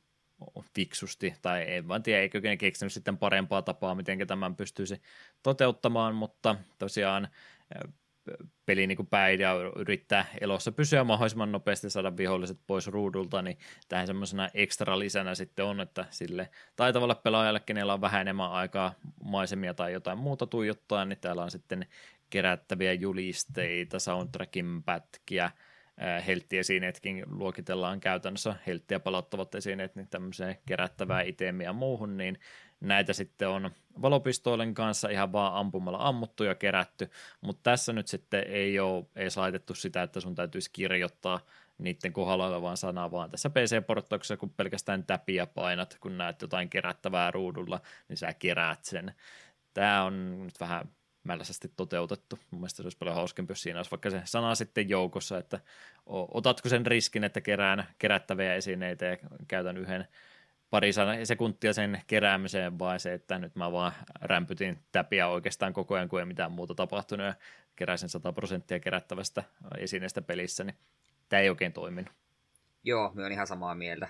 fiksusti, 0.74 1.34
tai 1.42 1.64
en 1.66 1.88
vaan 1.88 2.02
tiedä, 2.02 2.22
eikö 2.22 2.40
ne 2.40 2.56
keksinyt 2.56 2.92
sitten 2.92 3.18
parempaa 3.18 3.62
tapaa, 3.62 3.94
miten 3.94 4.26
tämän 4.26 4.56
pystyisi 4.56 5.02
toteuttamaan, 5.42 6.14
mutta 6.14 6.56
tosiaan 6.78 7.28
peli 8.66 8.86
niin 8.86 8.96
kuin 8.96 9.06
päin 9.06 9.40
ja 9.40 9.54
yrittää 9.76 10.26
elossa 10.40 10.72
pysyä 10.72 11.04
mahdollisimman 11.04 11.52
nopeasti 11.52 11.90
saada 11.90 12.16
viholliset 12.16 12.58
pois 12.66 12.86
ruudulta, 12.86 13.42
niin 13.42 13.58
tähän 13.88 14.06
semmoisena 14.06 14.48
ekstra 14.54 14.98
lisänä 14.98 15.34
sitten 15.34 15.64
on, 15.64 15.80
että 15.80 16.04
sille 16.10 16.50
taitavalle 16.76 17.14
pelaajalle, 17.14 17.60
kenellä 17.60 17.94
on 17.94 18.00
vähän 18.00 18.20
enemmän 18.20 18.52
aikaa 18.52 18.94
maisemia 19.24 19.74
tai 19.74 19.92
jotain 19.92 20.18
muuta 20.18 20.46
tuijottaa, 20.46 21.04
niin 21.04 21.18
täällä 21.20 21.42
on 21.42 21.50
sitten 21.50 21.86
kerättäviä 22.30 22.92
julisteita, 22.92 23.98
soundtrackin 23.98 24.82
pätkiä, 24.82 25.50
helttiesineetkin 26.26 27.24
luokitellaan 27.30 28.00
käytännössä 28.00 28.54
helttiä 28.66 29.00
palauttavat 29.00 29.54
esineet, 29.54 29.96
niin 29.96 30.08
tämmöiseen 30.08 30.58
kerättävää 30.66 31.22
itemiä 31.22 31.68
ja 31.68 31.72
muuhun, 31.72 32.16
niin 32.16 32.38
näitä 32.80 33.12
sitten 33.12 33.48
on 33.48 33.70
valopistoilen 34.02 34.74
kanssa 34.74 35.08
ihan 35.08 35.32
vaan 35.32 35.54
ampumalla 35.54 35.98
ammuttu 36.00 36.44
ja 36.44 36.54
kerätty, 36.54 37.10
mutta 37.40 37.70
tässä 37.70 37.92
nyt 37.92 38.08
sitten 38.08 38.44
ei 38.46 38.80
ole 38.80 39.04
edes 39.16 39.36
laitettu 39.36 39.74
sitä, 39.74 40.02
että 40.02 40.20
sun 40.20 40.34
täytyisi 40.34 40.70
kirjoittaa 40.72 41.40
niiden 41.78 42.12
kohdalla 42.12 42.46
olevaan 42.46 42.76
sanaa, 42.76 43.10
vaan 43.10 43.30
tässä 43.30 43.50
PC-porttauksessa, 43.50 44.36
kun 44.36 44.50
pelkästään 44.50 45.04
täpiä 45.04 45.46
painat, 45.46 45.96
kun 46.00 46.18
näet 46.18 46.42
jotain 46.42 46.70
kerättävää 46.70 47.30
ruudulla, 47.30 47.80
niin 48.08 48.16
sä 48.16 48.34
keräät 48.34 48.84
sen. 48.84 49.14
Tämä 49.74 50.04
on 50.04 50.44
nyt 50.44 50.60
vähän 50.60 50.88
mälsästi 51.24 51.72
toteutettu. 51.76 52.38
Mun 52.50 52.60
mielestä 52.60 52.76
se 52.76 52.82
olisi 52.82 52.98
paljon 52.98 53.16
hauskempi, 53.16 53.50
jos 53.50 53.62
siinä 53.62 53.78
olisi 53.78 53.90
vaikka 53.90 54.10
se 54.10 54.22
sana 54.24 54.54
sitten 54.54 54.88
joukossa, 54.88 55.38
että 55.38 55.60
otatko 56.06 56.68
sen 56.68 56.86
riskin, 56.86 57.24
että 57.24 57.40
kerään 57.40 57.86
kerättäviä 57.98 58.54
esineitä 58.54 59.06
ja 59.06 59.16
käytän 59.48 59.76
yhden 59.76 60.08
pari 60.70 60.90
sekuntia 61.24 61.72
sen 61.72 62.02
keräämiseen, 62.06 62.78
vai 62.78 63.00
se, 63.00 63.14
että 63.14 63.38
nyt 63.38 63.56
mä 63.56 63.72
vaan 63.72 63.92
rämpytin 64.20 64.78
täpiä 64.92 65.28
oikeastaan 65.28 65.72
koko 65.72 65.94
ajan, 65.94 66.08
kun 66.08 66.20
ei 66.20 66.26
mitään 66.26 66.52
muuta 66.52 66.74
tapahtunut, 66.74 67.26
ja 67.26 67.34
keräsin 67.76 68.08
100 68.08 68.32
prosenttia 68.32 68.80
kerättävästä 68.80 69.44
esineestä 69.78 70.22
pelissä, 70.22 70.64
niin 70.64 70.76
tämä 71.28 71.40
ei 71.40 71.50
oikein 71.50 71.72
toiminut. 71.72 72.12
Joo, 72.84 73.10
me 73.14 73.24
on 73.24 73.32
ihan 73.32 73.46
samaa 73.46 73.74
mieltä. 73.74 74.08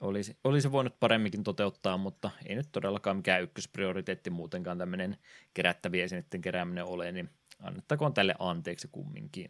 Olisi, 0.00 0.36
olisi 0.44 0.72
voinut 0.72 1.00
paremminkin 1.00 1.44
toteuttaa, 1.44 1.96
mutta 1.96 2.30
ei 2.46 2.54
nyt 2.54 2.68
todellakaan 2.72 3.16
mikään 3.16 3.42
ykkösprioriteetti 3.42 4.30
muutenkaan 4.30 4.78
tämmöinen 4.78 5.16
kerättäviä 5.54 6.04
esineiden 6.04 6.40
kerääminen 6.40 6.84
ole, 6.84 7.12
niin 7.12 7.30
annettakoon 7.58 8.14
tälle 8.14 8.34
anteeksi 8.38 8.88
kumminkin. 8.92 9.48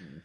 Hmm. 0.00 0.20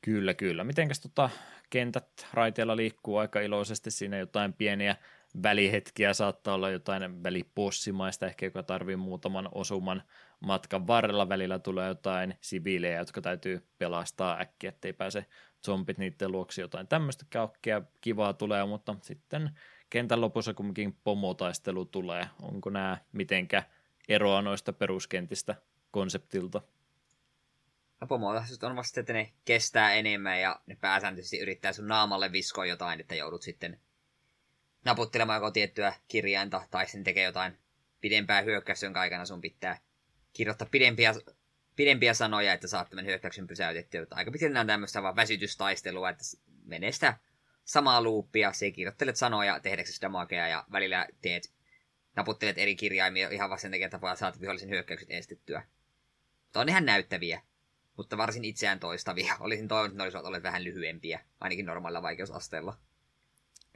Kyllä, 0.00 0.34
kyllä. 0.34 0.64
Mitenkäs 0.64 1.00
tota, 1.00 1.30
kentät 1.70 2.26
raiteilla 2.32 2.76
liikkuu 2.76 3.16
aika 3.16 3.40
iloisesti, 3.40 3.90
siinä 3.90 4.18
jotain 4.18 4.52
pieniä 4.52 4.96
välihetkiä, 5.42 6.12
saattaa 6.12 6.54
olla 6.54 6.70
jotain 6.70 7.22
välipossimaista, 7.22 8.26
ehkä 8.26 8.46
joka 8.46 8.62
tarvii 8.62 8.96
muutaman 8.96 9.48
osuman 9.52 10.02
matkan 10.40 10.86
varrella, 10.86 11.28
välillä 11.28 11.58
tulee 11.58 11.88
jotain 11.88 12.34
siviilejä, 12.40 12.98
jotka 12.98 13.20
täytyy 13.20 13.66
pelastaa 13.78 14.40
äkkiä, 14.40 14.68
ettei 14.68 14.92
pääse 14.92 15.26
zombit 15.66 15.98
niiden 15.98 16.32
luoksi 16.32 16.60
jotain 16.60 16.88
tämmöistä 16.88 17.26
kaukkea 17.32 17.82
kivaa 18.00 18.32
tulee, 18.32 18.66
mutta 18.66 18.96
sitten 19.02 19.50
kentän 19.90 20.20
lopussa 20.20 20.54
kumminkin 20.54 20.92
pomotaistelu 21.04 21.84
tulee. 21.84 22.28
Onko 22.42 22.70
nämä 22.70 22.98
mitenkä 23.12 23.62
eroa 24.08 24.42
noista 24.42 24.72
peruskentistä 24.72 25.54
konseptilta? 25.90 26.60
Pomotastot 28.08 28.62
on 28.62 28.76
vasta, 28.76 29.00
että 29.00 29.12
ne 29.12 29.32
kestää 29.44 29.92
enemmän 29.92 30.40
ja 30.40 30.60
ne 30.66 30.76
pääsääntöisesti 30.80 31.38
yrittää 31.38 31.72
sun 31.72 31.88
naamalle 31.88 32.32
viskoa 32.32 32.66
jotain, 32.66 33.00
että 33.00 33.14
joudut 33.14 33.42
sitten 33.42 33.80
naputtelemaan 34.84 35.36
joko 35.36 35.50
tiettyä 35.50 35.92
kirjainta 36.08 36.62
tai 36.70 36.86
sitten 36.86 37.04
tekee 37.04 37.24
jotain 37.24 37.58
pidempää 38.00 38.42
hyökkäystä, 38.42 38.86
jonka 38.86 39.00
aikana 39.00 39.24
sun 39.24 39.40
pitää 39.40 39.78
kirjoittaa 40.32 40.68
pidempiä, 40.70 41.14
pidempiä 41.78 42.14
sanoja, 42.14 42.52
että 42.52 42.68
saat 42.68 42.90
tämän 42.90 43.06
hyökkäyksen 43.06 43.46
pysäytettyä. 43.46 44.06
Aika 44.10 44.30
pitkälti 44.30 44.58
on 44.58 44.66
tämmöistä 44.66 45.02
vaan 45.02 45.16
väsytystaistelua, 45.16 46.10
että 46.10 46.24
menee 46.64 46.92
sitä 46.92 47.18
samaa 47.64 48.02
luuppia, 48.02 48.52
se 48.52 48.70
kirjoittelet 48.70 49.16
sanoja 49.16 49.60
tehdäksesi 49.60 50.02
damakea 50.02 50.48
ja 50.48 50.64
välillä 50.72 51.06
teet, 51.22 51.52
naputtelet 52.16 52.58
eri 52.58 52.76
kirjaimia 52.76 53.28
ihan 53.28 53.50
vasta 53.50 53.62
sen 53.62 53.70
takia, 53.70 53.86
että 53.86 54.14
saat 54.14 54.40
vihollisen 54.40 54.70
hyökkäykset 54.70 55.10
estettyä. 55.10 55.62
Mutta 56.44 56.60
on 56.60 56.68
ihan 56.68 56.86
näyttäviä 56.86 57.42
mutta 57.98 58.16
varsin 58.16 58.44
itseään 58.44 58.80
toistavia. 58.80 59.36
Olisin 59.40 59.68
toivonut, 59.68 59.90
että 59.90 59.98
ne 59.98 60.02
olisivat 60.02 60.24
olleet 60.24 60.42
vähän 60.42 60.64
lyhyempiä, 60.64 61.20
ainakin 61.40 61.66
normaalilla 61.66 62.02
vaikeusasteella. 62.02 62.76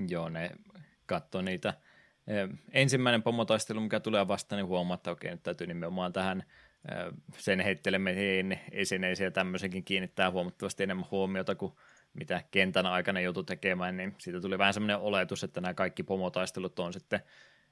Joo, 0.08 0.28
ne 0.28 0.50
katso 1.06 1.42
niitä. 1.42 1.74
Ensimmäinen 2.72 3.22
pomotaistelu, 3.22 3.80
mikä 3.80 4.00
tulee 4.00 4.28
vastaan, 4.28 4.56
niin 4.58 4.66
huomaa, 4.66 4.94
että 4.94 5.10
okei, 5.10 5.30
nyt 5.30 5.42
täytyy 5.42 5.66
nimenomaan 5.66 6.12
tähän 6.12 6.44
sen 7.38 7.60
heittelemisiin 7.60 8.60
esineisiin 8.72 9.24
ja 9.24 9.30
tämmöisenkin 9.30 9.84
kiinnittää 9.84 10.30
huomattavasti 10.30 10.82
enemmän 10.82 11.10
huomiota 11.10 11.54
kuin 11.54 11.72
mitä 12.14 12.42
kentän 12.50 12.86
aikana 12.86 13.20
joutui 13.20 13.44
tekemään, 13.44 13.96
niin 13.96 14.14
siitä 14.18 14.40
tuli 14.40 14.58
vähän 14.58 14.74
semmoinen 14.74 14.98
oletus, 14.98 15.44
että 15.44 15.60
nämä 15.60 15.74
kaikki 15.74 16.02
pomotaistelut 16.02 16.78
on 16.78 16.92
sitten 16.92 17.20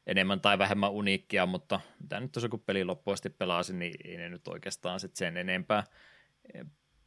enemmän 0.06 0.40
tai 0.40 0.58
vähemmän 0.58 0.92
uniikkia, 0.92 1.46
mutta 1.46 1.80
mitä 2.00 2.20
nyt 2.20 2.32
tuossa 2.32 2.48
kun 2.48 2.60
peli 2.60 2.84
loppuasti 2.84 3.30
pelasin, 3.30 3.78
niin 3.78 3.94
ei 4.04 4.16
ne 4.16 4.28
nyt 4.28 4.48
oikeastaan 4.48 5.00
sitten 5.00 5.18
sen 5.18 5.36
enempää 5.36 5.84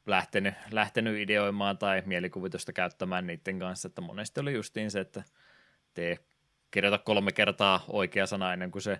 lähtenyt, 0.05 0.53
lähtenyt 0.71 1.19
ideoimaan 1.19 1.77
tai 1.77 2.03
mielikuvitusta 2.05 2.73
käyttämään 2.73 3.27
niiden 3.27 3.59
kanssa, 3.59 3.87
että 3.87 4.01
monesti 4.01 4.39
oli 4.39 4.53
justiin 4.53 4.91
se, 4.91 4.99
että 4.99 5.23
tee 5.93 6.19
kirjoita 6.71 6.97
kolme 6.97 7.31
kertaa 7.31 7.83
oikea 7.87 8.25
sana 8.25 8.53
ennen 8.53 8.71
kuin 8.71 8.81
se 8.81 8.99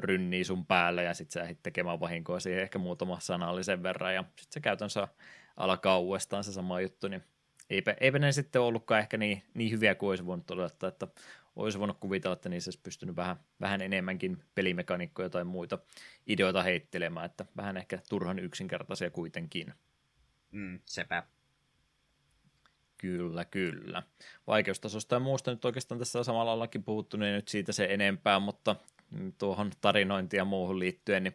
rynnii 0.00 0.44
sun 0.44 0.66
päälle 0.66 1.02
ja 1.02 1.14
sitten 1.14 1.32
sä 1.32 1.42
ehdit 1.42 1.62
tekemään 1.62 2.00
vahinkoa 2.00 2.40
siihen 2.40 2.62
ehkä 2.62 2.78
muutama 2.78 3.20
sanallisen 3.20 3.82
verran 3.82 4.14
ja 4.14 4.22
sitten 4.22 4.52
se 4.52 4.60
käytännössä 4.60 5.08
alkaa 5.56 5.98
uudestaan 5.98 6.44
se 6.44 6.52
sama 6.52 6.80
juttu, 6.80 7.08
niin 7.08 7.22
eipä, 7.70 7.96
eipä 8.00 8.18
ne 8.18 8.32
sitten 8.32 8.62
ollutkaan 8.62 9.00
ehkä 9.00 9.16
niin, 9.16 9.42
niin 9.54 9.70
hyviä 9.70 9.94
kuin 9.94 10.10
olisi 10.10 10.26
voinut 10.26 10.50
odottaa, 10.50 10.88
että 10.88 11.08
olisi 11.56 11.78
voinut 11.78 11.98
kuvitella, 12.00 12.32
että 12.32 12.48
niissä 12.48 12.68
olisi 12.68 12.80
pystynyt 12.82 13.16
vähän, 13.16 13.36
vähän 13.60 13.80
enemmänkin 13.80 14.42
pelimekaniikkoja 14.54 15.30
tai 15.30 15.44
muita 15.44 15.78
ideoita 16.26 16.62
heittelemään, 16.62 17.26
että 17.26 17.44
vähän 17.56 17.76
ehkä 17.76 17.98
turhan 18.08 18.38
yksinkertaisia 18.38 19.10
kuitenkin. 19.10 19.74
Mm, 20.50 20.80
sepä. 20.84 21.22
Kyllä, 22.98 23.44
kyllä. 23.44 24.02
Vaikeustasosta 24.46 25.16
ja 25.16 25.20
muusta 25.20 25.50
nyt 25.50 25.64
oikeastaan 25.64 25.98
tässä 25.98 26.24
samalla 26.24 26.52
allakin 26.52 26.84
puhuttu, 26.84 27.16
niin 27.16 27.34
nyt 27.34 27.48
siitä 27.48 27.72
se 27.72 27.86
enempää, 27.90 28.38
mutta 28.38 28.76
tuohon 29.38 29.72
tarinointiin 29.80 30.38
ja 30.38 30.44
muuhun 30.44 30.78
liittyen, 30.78 31.24
niin 31.24 31.34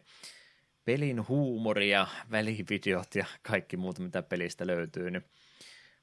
pelin 0.84 1.28
huumori 1.28 1.90
ja 1.90 2.06
välivideot 2.30 3.14
ja 3.14 3.26
kaikki 3.42 3.76
muuta, 3.76 4.02
mitä 4.02 4.22
pelistä 4.22 4.66
löytyy, 4.66 5.10
niin 5.10 5.24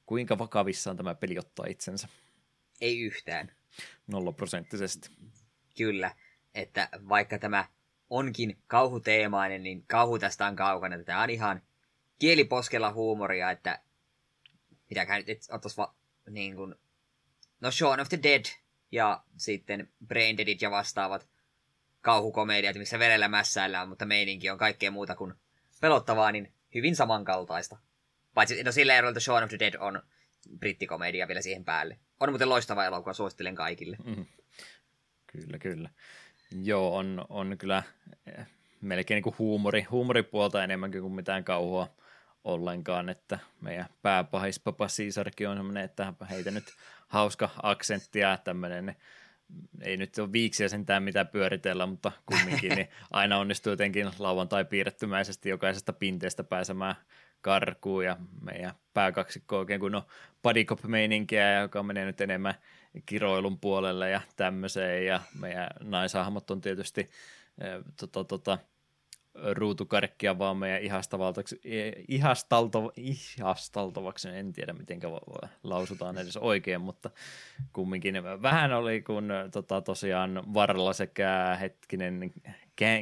kuinka 0.05 0.37
vakavissaan 0.37 0.97
tämä 0.97 1.15
peli 1.15 1.39
ottaa 1.39 1.65
itsensä? 1.69 2.07
Ei 2.81 2.99
yhtään. 2.99 3.51
Nollaprosenttisesti. 4.07 5.09
Kyllä, 5.77 6.15
että 6.55 6.89
vaikka 7.09 7.39
tämä 7.39 7.65
onkin 8.09 8.57
kauhuteemainen, 8.67 9.63
niin 9.63 9.83
kauhu 9.87 10.19
tästä 10.19 10.45
on 10.45 10.55
kaukana. 10.55 11.03
Tämä 11.03 11.23
on 11.23 11.29
ihan 11.29 11.61
kieliposkella 12.19 12.93
huumoria, 12.93 13.51
että 13.51 13.79
mitäkään 14.89 15.23
nyt 15.27 15.39
ottaisi 15.49 15.77
va, 15.77 15.95
niin 16.29 16.55
kuin, 16.55 16.75
no 17.61 17.71
Shaun 17.71 17.99
of 17.99 18.09
the 18.09 18.19
Dead 18.23 18.45
ja 18.91 19.23
sitten 19.37 19.93
Brain 20.07 20.37
Deadit 20.37 20.61
ja 20.61 20.71
vastaavat 20.71 21.27
kauhukomediat, 22.07 22.75
missä 22.75 22.99
verellä 22.99 23.27
mässäillään, 23.27 23.89
mutta 23.89 24.05
meininki 24.05 24.49
on 24.49 24.57
kaikkea 24.57 24.91
muuta 24.91 25.15
kuin 25.15 25.33
pelottavaa, 25.81 26.31
niin 26.31 26.51
hyvin 26.75 26.95
samankaltaista. 26.95 27.77
Paitsi, 28.33 28.63
no 28.63 28.71
sillä 28.71 28.95
erolla, 28.95 29.09
että 29.09 29.19
Shaun 29.19 29.43
of 29.43 29.49
the 29.49 29.59
Dead 29.59 29.73
on 29.79 30.01
brittikomedia 30.59 31.27
vielä 31.27 31.41
siihen 31.41 31.65
päälle. 31.65 31.99
On 32.19 32.29
muuten 32.29 32.49
loistava 32.49 32.85
elokuva, 32.85 33.13
suosittelen 33.13 33.55
kaikille. 33.55 33.97
Mm. 34.05 34.25
Kyllä, 35.27 35.57
kyllä. 35.57 35.89
Joo, 36.63 36.95
on, 36.95 37.25
on 37.29 37.57
kyllä 37.57 37.83
eh, 38.27 38.45
melkein 38.81 39.15
niin 39.15 39.23
kuin 39.23 39.35
huumori, 39.39 39.83
huumoripuolta 39.83 40.63
enemmänkin 40.63 41.01
kuin 41.01 41.13
mitään 41.13 41.43
kauhua 41.43 41.95
ollenkaan, 42.43 43.09
että 43.09 43.39
meidän 43.61 43.85
pääpahis 44.01 44.59
Papa 44.59 44.87
Caesarkin 44.87 45.49
on 45.49 45.57
semmoinen, 45.57 45.83
että 45.83 46.13
heitä 46.29 46.51
nyt 46.51 46.65
hauska 47.07 47.49
aksentti 47.63 48.19
ja 48.19 48.37
tämmöinen 48.37 48.95
ei 49.81 49.97
nyt 49.97 50.17
ole 50.17 50.31
viiksiä 50.31 50.69
sentään 50.69 51.03
mitä 51.03 51.25
pyöritellä, 51.25 51.85
mutta 51.85 52.11
kumminkin 52.25 52.75
niin 52.75 52.87
aina 53.11 53.37
onnistuu 53.37 53.71
jotenkin 53.71 54.09
lauantai 54.19 54.65
piirrettymäisesti 54.65 55.49
jokaisesta 55.49 55.93
pinteestä 55.93 56.43
pääsemään 56.43 56.95
karkuun 57.41 58.05
ja 58.05 58.17
meidän 58.41 58.73
pääkaksikko 58.93 59.57
oikein 59.57 59.79
kun 59.79 59.95
on 59.95 60.01
padikop 60.41 60.83
meininkiä 60.83 61.61
joka 61.61 61.83
menee 61.83 62.05
nyt 62.05 62.21
enemmän 62.21 62.55
kiroilun 63.05 63.59
puolelle 63.59 64.09
ja 64.09 64.21
tämmöiseen. 64.35 65.05
Ja 65.05 65.21
meidän 65.39 65.67
naisahmot 65.83 66.51
on 66.51 66.61
tietysti 66.61 67.09
tota, 67.99 68.23
tota, 68.23 68.57
ruutukarkkia 69.53 70.39
vaan 70.39 70.57
meidän 70.57 70.81
ihastaltavaksi, 70.81 71.61
ihastalto, 72.07 72.91
ihastaltavaksi, 72.95 74.29
en 74.29 74.53
tiedä 74.53 74.73
miten 74.73 74.99
lausutaan 75.63 76.17
edes 76.17 76.37
oikein, 76.37 76.81
mutta 76.81 77.09
kumminkin 77.73 78.23
vähän 78.41 78.73
oli, 78.73 79.01
kun 79.01 79.29
tota, 79.51 79.81
tosiaan 79.81 80.43
varrella 80.53 80.93
sekä 80.93 81.57
hetkinen 81.61 82.33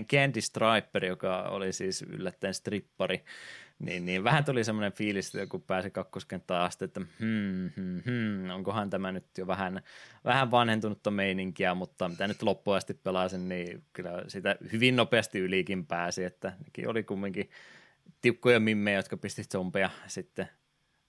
Candy 0.09 0.41
Striper, 0.41 1.05
joka 1.05 1.41
oli 1.41 1.73
siis 1.73 2.01
yllättäen 2.01 2.53
strippari, 2.53 3.23
niin, 3.79 4.05
niin 4.05 4.23
vähän 4.23 4.45
tuli 4.45 4.63
semmoinen 4.63 4.93
fiilis, 4.93 5.35
että 5.35 5.47
kun 5.47 5.61
pääsi 5.61 5.91
kakkoskenttään 5.91 6.61
asti, 6.61 6.85
että 6.85 7.01
hmm, 7.19 7.71
hmm, 7.75 8.01
hmm, 8.05 8.49
onkohan 8.49 8.89
tämä 8.89 9.11
nyt 9.11 9.25
jo 9.37 9.47
vähän, 9.47 9.81
vähän 10.25 10.51
vanhentunutta 10.51 11.11
meininkiä, 11.11 11.73
mutta 11.75 12.09
mitä 12.09 12.27
nyt 12.27 12.41
loppuun 12.41 12.77
asti 12.77 12.93
pelasin, 12.93 13.49
niin 13.49 13.83
kyllä 13.93 14.23
sitä 14.27 14.55
hyvin 14.71 14.95
nopeasti 14.95 15.39
ylikin 15.39 15.85
pääsi, 15.85 16.23
että 16.23 16.53
nekin 16.65 16.89
oli 16.89 17.03
kumminkin 17.03 17.49
tiukkoja 18.21 18.59
mimmejä, 18.59 18.97
jotka 18.97 19.17
pisti 19.17 19.43
zombeja 19.43 19.89
sitten 20.07 20.49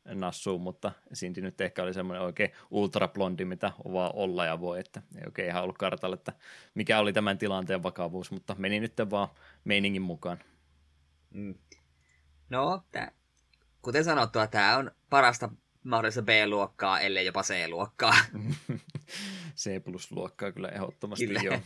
nassuun, 0.04 0.60
mutta 0.60 0.92
Cindy 1.14 1.40
nyt 1.40 1.60
ehkä 1.60 1.82
oli 1.82 1.94
semmoinen 1.94 2.22
oikein 2.24 2.52
ultrablondi, 2.70 3.44
mitä 3.44 3.72
vaan 3.92 4.10
olla 4.14 4.44
ja 4.44 4.60
voi, 4.60 4.80
että 4.80 5.02
ei 5.16 5.22
oikein 5.26 5.48
ihan 5.48 5.62
ollut 5.62 5.78
kartalla, 5.78 6.14
että 6.14 6.32
mikä 6.74 6.98
oli 6.98 7.12
tämän 7.12 7.38
tilanteen 7.38 7.82
vakavuus, 7.82 8.30
mutta 8.30 8.54
meni 8.58 8.80
nyt 8.80 8.92
vaan 9.10 9.28
meiningin 9.64 10.02
mukaan. 10.02 10.38
Mm. 11.34 11.54
No, 12.50 12.84
tää, 12.92 13.12
kuten 13.82 14.04
sanottua, 14.04 14.46
tämä 14.46 14.76
on 14.76 14.90
parasta 15.10 15.48
mahdollista 15.86 16.22
B-luokkaa, 16.22 17.00
ellei 17.00 17.26
jopa 17.26 17.42
C-luokkaa. 17.42 18.14
C-plus-luokkaa 19.60 20.52
kyllä 20.52 20.68
ehdottomasti 20.68 21.26
kyllä. 21.26 21.40
joo. 21.40 21.58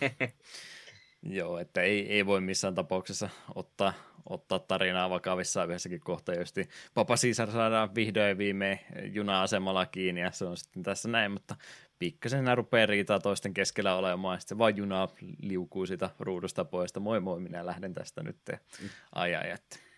joo, 1.41 1.59
että 1.59 1.83
ei, 1.83 2.13
ei 2.13 2.27
voi 2.27 2.41
missään 2.41 2.75
tapauksessa 2.75 3.29
ottaa, 3.55 3.93
ottaa 4.29 4.59
tarinaa 4.59 5.11
vakavissaan 5.11 5.69
yhdessäkin 5.69 6.01
kohtaa, 6.01 6.35
jos 6.35 6.55
Papa 6.95 7.17
Caesar 7.17 7.51
saadaan 7.51 7.95
vihdoin 7.95 8.29
ja 8.29 8.39
viimein 8.39 8.81
juna-asemalla 9.13 9.87
kiinni 9.87 10.21
ja 10.21 10.31
se 10.33 10.45
on 10.45 10.57
sitten 10.57 10.83
tässä 10.83 11.09
näin, 11.09 11.33
mutta 11.33 11.57
pikkasen 11.99 12.45
nämä 12.45 12.55
rupeaa 12.55 12.87
riitaa 12.87 13.19
toisten 13.19 13.55
keskellä 13.55 13.95
olemaan, 13.95 14.37
ja 14.37 14.41
sitten 14.41 14.59
vaan 14.59 14.77
juna 14.77 15.09
liukuu 15.43 15.87
sitä 15.87 16.11
ruudusta 16.19 16.65
pois, 16.65 16.95
moi 17.01 17.21
moi, 17.21 17.41
minä 17.41 17.67
lähden 17.67 17.95
tästä 17.95 18.23
nyt, 18.23 18.37
mm. 18.83 18.89
ai 19.13 19.35
ai, 19.35 19.51
että 19.51 19.90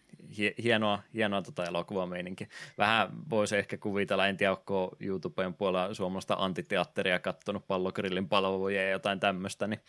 hienoa, 0.63 1.03
hienoa 1.15 1.43
tota 1.43 1.65
elokuvameininki. 1.65 2.49
Vähän 2.79 3.09
voisi 3.31 3.57
ehkä 3.57 3.77
kuvitella, 3.77 4.29
en 4.29 4.37
tiedä, 4.37 4.53
onko 4.53 4.97
YouTuben 5.01 5.55
puolella 5.55 5.95
suomalaista 5.95 6.37
antiteatteria 6.39 7.19
kattonut 7.19 7.67
pallokrillin 7.67 8.29
palveluja 8.29 8.83
ja 8.83 8.91
jotain 8.91 9.21
tämmöistä. 9.21 9.67
Niin, 9.67 9.81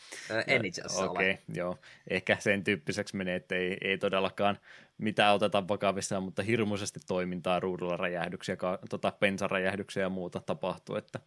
en 0.48 0.66
itse 0.66 0.82
asiassa 0.82 1.12
Okei, 1.12 1.32
okay, 1.32 1.44
joo. 1.54 1.78
Ehkä 2.10 2.38
sen 2.40 2.64
tyyppiseksi 2.64 3.16
menee, 3.16 3.36
että 3.36 3.56
ei, 3.56 3.78
ei 3.82 3.98
todellakaan 3.98 4.58
mitään 4.98 5.36
oteta 5.36 5.68
vakavissaan, 5.68 6.24
mutta 6.24 6.44
hirmuisesti 6.44 7.00
toimintaa 7.08 7.60
ruudulla 7.60 7.98
räjähdyksiä, 7.98 8.56
ka, 8.56 8.80
tota, 8.90 9.14
pensaräjähdyksiä 9.20 10.04
ja 10.04 10.10
muuta 10.10 10.42
tapahtuu, 10.46 10.96
että 10.96 11.20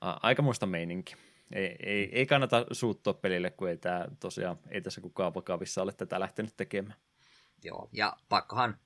a, 0.00 0.14
aika 0.22 0.42
muista 0.42 0.66
meininki. 0.66 1.14
Ei, 1.52 1.76
ei, 1.80 2.08
ei 2.12 2.26
kannata 2.26 2.66
suuttua 2.72 3.14
pelille, 3.14 3.50
kun 3.50 3.68
ei, 3.68 3.76
tää, 3.76 4.08
tosiaan, 4.20 4.58
ei 4.70 4.80
tässä 4.80 5.00
kukaan 5.00 5.34
vakavissa 5.34 5.82
ole 5.82 5.92
tätä 5.92 6.20
lähtenyt 6.20 6.56
tekemään. 6.56 6.98
Joo, 7.62 7.88
ja 7.92 8.16
pakkohan 8.28 8.78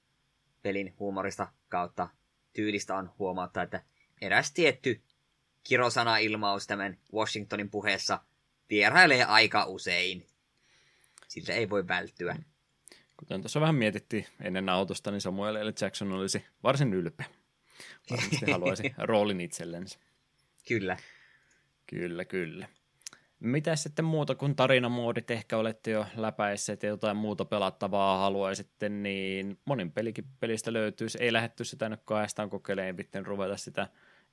pelin 0.62 0.94
huumorista 0.98 1.48
kautta 1.69 2.09
tyylistä 2.53 2.94
on 2.94 3.12
huomauttaa, 3.19 3.62
että 3.62 3.82
eräs 4.20 4.53
tietty 4.53 5.03
kirosana-ilmaus 5.62 6.66
tämän 6.66 6.98
Washingtonin 7.15 7.70
puheessa 7.70 8.20
vierailee 8.70 9.24
aika 9.24 9.65
usein. 9.65 10.27
Siltä 11.28 11.53
ei 11.53 11.70
voi 11.70 11.89
välttyä. 11.89 12.35
Mm. 12.35 12.44
Kuten 13.16 13.43
tuossa 13.43 13.61
vähän 13.61 13.74
mietittiin 13.74 14.27
ennen 14.40 14.69
autosta, 14.69 15.11
niin 15.11 15.20
Samuel 15.20 15.66
L. 15.66 15.73
Jackson 15.81 16.12
olisi 16.12 16.44
varsin 16.62 16.94
ylpeä. 16.94 17.27
Varmasti 18.11 18.51
haluaisi 18.51 18.94
roolin 19.09 19.40
itsellensä. 19.40 19.98
Kyllä. 20.69 20.97
Kyllä, 21.86 22.24
kyllä. 22.24 22.69
Mitä 23.41 23.77
sitten 23.77 24.05
muuta 24.05 24.35
kuin 24.35 24.57
tarinamuodit 24.57 25.31
ehkä 25.31 25.57
olette 25.57 25.91
jo 25.91 26.07
läpäisseet 26.17 26.83
ja 26.83 26.89
jotain 26.89 27.17
muuta 27.17 27.45
pelattavaa 27.45 28.19
haluaisitte, 28.19 28.89
niin 28.89 29.59
monin 29.65 29.93
pelikin 29.93 30.25
pelistä 30.41 30.73
löytyy. 30.73 31.09
Ei 31.21 31.33
lähetty 31.33 31.65
sitä 31.65 31.89
nyt 31.89 32.01
kahdestaan 32.05 32.51
kokeilemaan, 32.51 32.97
sitten 32.97 33.27
ruveta 33.27 33.57
sitä 33.57 33.89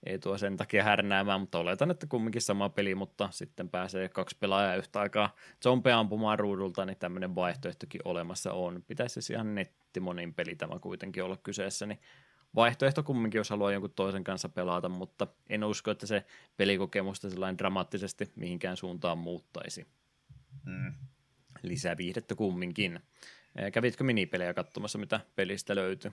ei 0.05 0.19
tuo 0.19 0.37
sen 0.37 0.57
takia 0.57 0.83
härnäämään, 0.83 1.39
mutta 1.39 1.59
oletan, 1.59 1.91
että 1.91 2.07
kumminkin 2.07 2.41
sama 2.41 2.69
peli, 2.69 2.95
mutta 2.95 3.29
sitten 3.31 3.69
pääsee 3.69 4.09
kaksi 4.09 4.37
pelaajaa 4.39 4.75
yhtä 4.75 4.99
aikaa 4.99 5.35
zombea 5.63 5.99
ampumaan 5.99 6.39
ruudulta, 6.39 6.85
niin 6.85 6.97
tämmöinen 6.97 7.35
vaihtoehtokin 7.35 8.01
olemassa 8.05 8.53
on. 8.53 8.83
Pitäisi 8.87 9.13
siis 9.13 9.29
ihan 9.29 9.55
netti 9.55 9.99
monin 9.99 10.33
peli 10.33 10.55
tämä 10.55 10.79
kuitenkin 10.79 11.23
olla 11.23 11.37
kyseessä, 11.37 11.85
niin 11.85 11.99
vaihtoehto 12.55 13.03
kumminkin, 13.03 13.39
jos 13.39 13.49
haluaa 13.49 13.71
jonkun 13.71 13.93
toisen 13.95 14.23
kanssa 14.23 14.49
pelata, 14.49 14.89
mutta 14.89 15.27
en 15.49 15.63
usko, 15.63 15.91
että 15.91 16.07
se 16.07 16.25
pelikokemusta 16.57 17.29
sellainen 17.29 17.57
dramaattisesti 17.57 18.31
mihinkään 18.35 18.77
suuntaan 18.77 19.17
muuttaisi. 19.17 19.87
Mm. 20.65 20.93
Lisää 21.61 21.97
viihdettä 21.97 22.35
kumminkin. 22.35 22.99
Kävitkö 23.73 24.03
minipelejä 24.03 24.53
katsomassa, 24.53 24.97
mitä 24.97 25.19
pelistä 25.35 25.75
löytyy? 25.75 26.11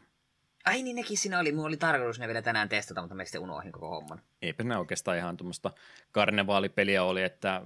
Ai 0.65 0.83
niin, 0.83 0.97
nekin 0.97 1.19
siinä 1.19 1.39
oli. 1.39 1.53
Mulla 1.53 1.67
oli 1.67 1.77
tarkoitus 1.77 2.19
ne 2.19 2.27
vielä 2.27 2.43
tänään 2.43 2.69
testata, 2.69 3.01
mutta 3.01 3.15
me 3.15 3.25
sitten 3.25 3.41
unohdin 3.41 3.73
koko 3.73 3.89
homman. 3.89 4.21
Eipä 4.43 4.65
ne 4.65 4.77
oikeastaan 4.77 5.19
ihan 5.19 5.37
tuommoista 5.37 5.71
karnevaalipeliä 6.13 7.05
oli, 7.05 7.23
että 7.23 7.57
äh, 7.57 7.63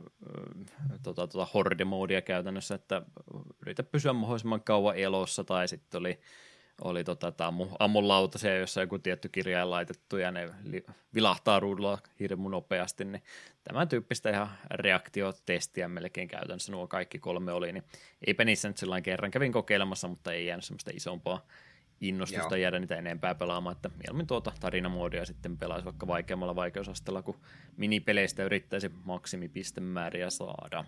tota, 1.02 1.26
tota 1.26 1.48
horde-moodia 1.54 2.22
käytännössä, 2.22 2.74
että 2.74 3.02
yritä 3.62 3.82
pysyä 3.82 4.12
mahdollisimman 4.12 4.62
kauan 4.62 4.96
elossa, 4.96 5.44
tai 5.44 5.68
sitten 5.68 6.00
oli 6.00 6.20
oli 6.84 7.04
tota, 7.04 7.32
ammu, 7.38 7.66
ammun 7.78 8.08
lautasia, 8.08 8.58
jossa 8.58 8.80
joku 8.80 8.98
tietty 8.98 9.28
kirjain 9.28 9.70
laitettu 9.70 10.16
ja 10.16 10.30
ne 10.30 10.50
li, 10.64 10.84
vilahtaa 11.14 11.60
ruudulla 11.60 11.98
hirmu 12.20 12.48
nopeasti, 12.48 13.04
niin 13.04 13.22
tämän 13.64 13.88
tyyppistä 13.88 14.30
ihan 14.30 14.48
reaktiotestiä 14.70 15.88
melkein 15.88 16.28
käytännössä 16.28 16.72
nuo 16.72 16.86
kaikki 16.86 17.18
kolme 17.18 17.52
oli, 17.52 17.72
niin 17.72 17.84
eipä 18.26 18.44
niissä 18.44 18.68
nyt 18.68 18.76
sellainen 18.76 19.02
kerran 19.02 19.30
kävin 19.30 19.52
kokeilemassa, 19.52 20.08
mutta 20.08 20.32
ei 20.32 20.46
jäänyt 20.46 20.64
semmoista 20.64 20.90
isompaa 20.94 21.46
innostusta 22.00 22.56
Joo. 22.56 22.62
jäädä 22.62 22.78
niitä 22.78 22.96
enempää 22.96 23.34
pelaamaan, 23.34 23.76
että 23.76 23.90
mieluummin 23.98 24.26
tuota 24.26 24.52
tarinamoodia 24.60 25.24
sitten 25.24 25.58
pelaisi 25.58 25.84
vaikka 25.84 26.06
vaikeammalla 26.06 26.56
vaikeusasteella, 26.56 27.22
kun 27.22 27.40
minipeleistä 27.76 28.44
yrittäisi 28.44 28.90
maksimipistemääriä 29.04 30.30
saada. 30.30 30.84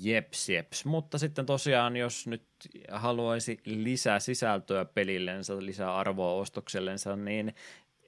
Jeps, 0.00 0.48
jeps. 0.48 0.84
Mutta 0.84 1.18
sitten 1.18 1.46
tosiaan, 1.46 1.96
jos 1.96 2.26
nyt 2.26 2.42
haluaisi 2.90 3.60
lisää 3.64 4.20
sisältöä 4.20 4.84
pelillensä, 4.84 5.56
lisää 5.58 5.96
arvoa 5.96 6.32
ostoksellensa, 6.32 7.16
niin 7.16 7.54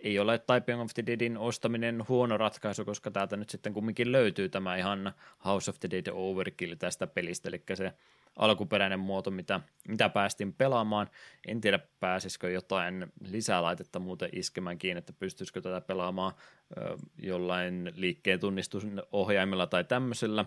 ei 0.04 0.18
ole 0.18 0.38
Typing 0.38 0.80
of 0.80 0.90
the 0.94 1.06
Deadin 1.06 1.38
ostaminen 1.38 2.04
huono 2.08 2.36
ratkaisu, 2.36 2.84
koska 2.84 3.10
täältä 3.10 3.36
nyt 3.36 3.50
sitten 3.50 3.72
kumminkin 3.72 4.12
löytyy 4.12 4.48
tämä 4.48 4.76
ihan 4.76 5.12
House 5.44 5.70
of 5.70 5.80
the 5.80 5.90
Dead 5.90 6.06
Overkill 6.12 6.74
tästä 6.74 7.06
pelistä, 7.06 7.48
eli 7.48 7.62
se 7.74 7.92
alkuperäinen 8.36 9.00
muoto, 9.00 9.30
mitä, 9.30 9.60
mitä 9.88 10.08
päästiin 10.08 10.52
pelaamaan. 10.52 11.10
En 11.46 11.60
tiedä, 11.60 11.78
pääsisikö 12.00 12.50
jotain 12.50 13.12
lisälaitetta 13.30 13.98
muuten 13.98 14.28
iskemään 14.32 14.78
kiinni, 14.78 14.98
että 14.98 15.12
pystyisikö 15.12 15.60
tätä 15.60 15.80
pelaamaan 15.80 16.32
ö, 16.76 16.96
jollain 17.18 17.92
liikkeen 17.96 18.40
tunnistusohjaimella 18.40 19.66
tai 19.66 19.84
tämmöisellä, 19.84 20.44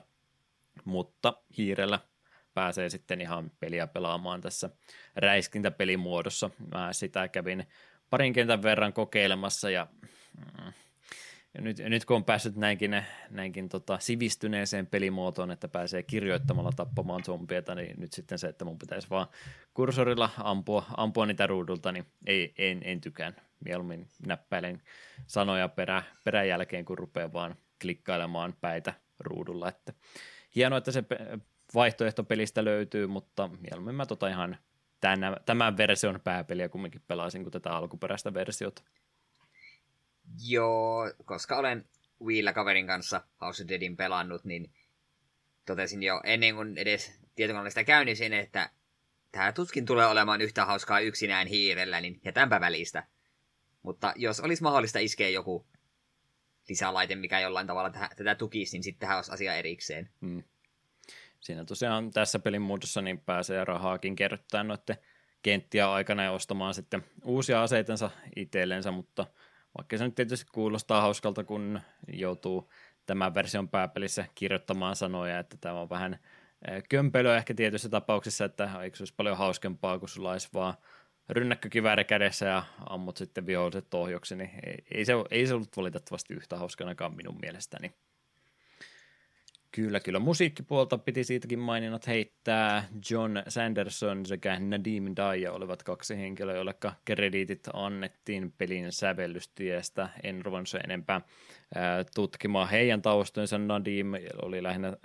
mutta 0.85 1.33
hiirellä 1.57 1.99
pääsee 2.53 2.89
sitten 2.89 3.21
ihan 3.21 3.51
peliä 3.59 3.87
pelaamaan 3.87 4.41
tässä 4.41 4.69
räiskintäpelimuodossa. 5.15 6.49
Mä 6.73 6.93
sitä 6.93 7.27
kävin 7.27 7.67
parin 8.09 8.33
kentän 8.33 8.63
verran 8.63 8.93
kokeilemassa 8.93 9.69
ja 9.69 9.87
mm, 10.37 10.73
ja 11.57 11.61
nyt, 11.61 11.77
nyt 11.77 12.05
kun 12.05 12.15
on 12.15 12.23
päässyt 12.23 12.55
näinkin, 12.55 13.03
näinkin 13.29 13.69
tota, 13.69 13.99
sivistyneeseen 13.99 14.87
pelimuotoon, 14.87 15.51
että 15.51 15.67
pääsee 15.67 16.03
kirjoittamalla 16.03 16.71
tappamaan 16.75 17.23
zombieita, 17.23 17.75
niin 17.75 17.99
nyt 17.99 18.13
sitten 18.13 18.39
se, 18.39 18.47
että 18.47 18.65
mun 18.65 18.79
pitäisi 18.79 19.09
vaan 19.09 19.27
kursorilla 19.73 20.29
ampua, 20.37 20.85
ampua 20.97 21.25
niitä 21.25 21.47
ruudulta, 21.47 21.91
niin 21.91 22.05
ei, 22.25 22.53
en, 22.57 22.81
en 22.83 23.01
tykään. 23.01 23.35
Mieluummin 23.65 24.07
näppäilen 24.27 24.81
sanoja 25.27 25.67
perä, 25.67 26.03
perän 26.23 26.47
jälkeen, 26.47 26.85
kun 26.85 26.97
rupeaa 26.97 27.33
vaan 27.33 27.55
klikkailemaan 27.81 28.53
päitä 28.61 28.93
ruudulla. 29.19 29.69
Että 29.69 29.93
hienoa, 30.57 30.77
että 30.77 30.91
se 30.91 31.03
vaihtoehto 31.73 32.23
pelistä 32.23 32.65
löytyy, 32.65 33.07
mutta 33.07 33.47
mieluummin 33.47 33.95
mä 33.95 34.05
tota 34.05 34.27
ihan 34.27 34.57
tämän, 35.01 35.38
tämän 35.45 35.77
version 35.77 36.21
pääpeliä 36.23 36.69
kumminkin 36.69 37.01
pelaisin 37.07 37.43
kuin 37.43 37.51
tätä 37.51 37.71
alkuperäistä 37.71 38.34
versiota. 38.34 38.84
Joo, 40.47 41.11
koska 41.25 41.57
olen 41.57 41.85
Wiillä 42.23 42.53
kaverin 42.53 42.88
kanssa 42.88 43.21
House 43.41 43.63
of 43.63 43.69
Deadin 43.69 43.97
pelannut, 43.97 44.45
niin 44.45 44.71
totesin 45.65 46.03
jo 46.03 46.21
ennen 46.23 46.55
kuin 46.55 46.77
edes 46.77 47.19
tietokoneella 47.35 47.69
sitä 47.69 47.84
käynnisin, 47.84 48.34
että 48.34 48.69
tämä 49.31 49.51
tuskin 49.51 49.85
tulee 49.85 50.05
olemaan 50.05 50.41
yhtä 50.41 50.65
hauskaa 50.65 50.99
yksinään 50.99 51.47
hiirellä, 51.47 52.01
niin 52.01 52.19
jätänpä 52.25 52.59
välistä. 52.59 53.07
Mutta 53.84 54.13
jos 54.15 54.39
olisi 54.39 54.63
mahdollista 54.63 54.99
iskeä 54.99 55.29
joku 55.29 55.67
lisälaite, 56.69 57.15
mikä 57.15 57.39
jollain 57.39 57.68
tavalla 57.68 57.89
tätä, 57.89 58.10
tätä 58.15 58.35
tukisi, 58.35 58.77
niin 58.77 58.84
sitten 58.84 59.10
olisi 59.10 59.31
asia 59.31 59.56
erikseen. 59.56 60.10
Hmm. 60.22 60.44
Siinä 61.39 61.65
tosiaan 61.65 62.11
tässä 62.11 62.39
pelin 62.39 62.61
muodossa 62.61 63.02
niin 63.02 63.19
pääsee 63.19 63.65
rahaakin 63.65 64.15
kerryttää 64.15 64.64
noiden 64.64 64.98
kenttiä 65.44 65.91
aikana 65.91 66.23
ja 66.23 66.31
ostamaan 66.31 66.73
sitten 66.73 67.03
uusia 67.23 67.64
aseitensa 67.64 68.10
itsellensä, 68.35 68.91
mutta 68.91 69.27
vaikka 69.77 69.98
se 69.98 70.06
nyt 70.06 70.15
tietysti 70.15 70.52
kuulostaa 70.52 71.02
hauskalta, 71.02 71.44
kun 71.44 71.81
joutuu 72.14 72.72
tämän 73.06 73.34
version 73.34 73.69
pääpelissä 73.69 74.26
kirjoittamaan 74.35 74.95
sanoja, 74.95 75.39
että 75.39 75.57
tämä 75.61 75.81
on 75.81 75.89
vähän 75.89 76.19
kömpelöä 76.89 77.38
ehkä 77.38 77.53
tietyissä 77.53 77.89
tapauksissa, 77.89 78.45
että 78.45 78.69
eikö 78.84 78.98
se 78.98 79.02
olisi 79.02 79.14
paljon 79.18 79.38
hauskempaa, 79.38 79.99
kun 79.99 80.10
sulla 80.10 80.31
olisi 80.31 80.49
vaan 80.53 80.73
rynnäkkökivääri 81.29 82.03
kädessä 82.03 82.45
ja 82.45 82.63
ammut 82.89 83.17
sitten 83.17 83.45
viholliset 83.45 83.93
ohjoksi, 83.93 84.35
niin 84.35 84.49
ei, 84.91 85.05
se, 85.05 85.13
ei 85.31 85.47
se 85.47 85.53
ollut 85.53 85.77
valitettavasti 85.77 86.33
yhtä 86.33 86.57
hauskanakaan 86.57 87.15
minun 87.15 87.37
mielestäni. 87.41 87.91
Kyllä, 89.71 89.99
kyllä. 89.99 90.19
Musiikkipuolta 90.19 90.97
piti 90.97 91.23
siitäkin 91.23 91.59
maininnat 91.59 92.07
heittää. 92.07 92.87
John 93.11 93.37
Sanderson 93.47 94.25
sekä 94.25 94.59
Nadim 94.59 95.13
Daya 95.15 95.53
olivat 95.53 95.83
kaksi 95.83 96.17
henkilöä, 96.17 96.55
joille 96.55 96.75
krediitit 97.05 97.67
annettiin 97.73 98.53
pelin 98.57 98.91
sävellystiestä. 98.91 100.09
En 100.23 100.45
ruvennut 100.45 100.69
se 100.69 100.77
enempää 100.77 101.21
tutkimaan 102.15 102.69
heidän 102.69 103.01
taustoinsa. 103.01 103.57
Nadim 103.57 104.11
oli 104.41 104.63
lähinnä 104.63 104.97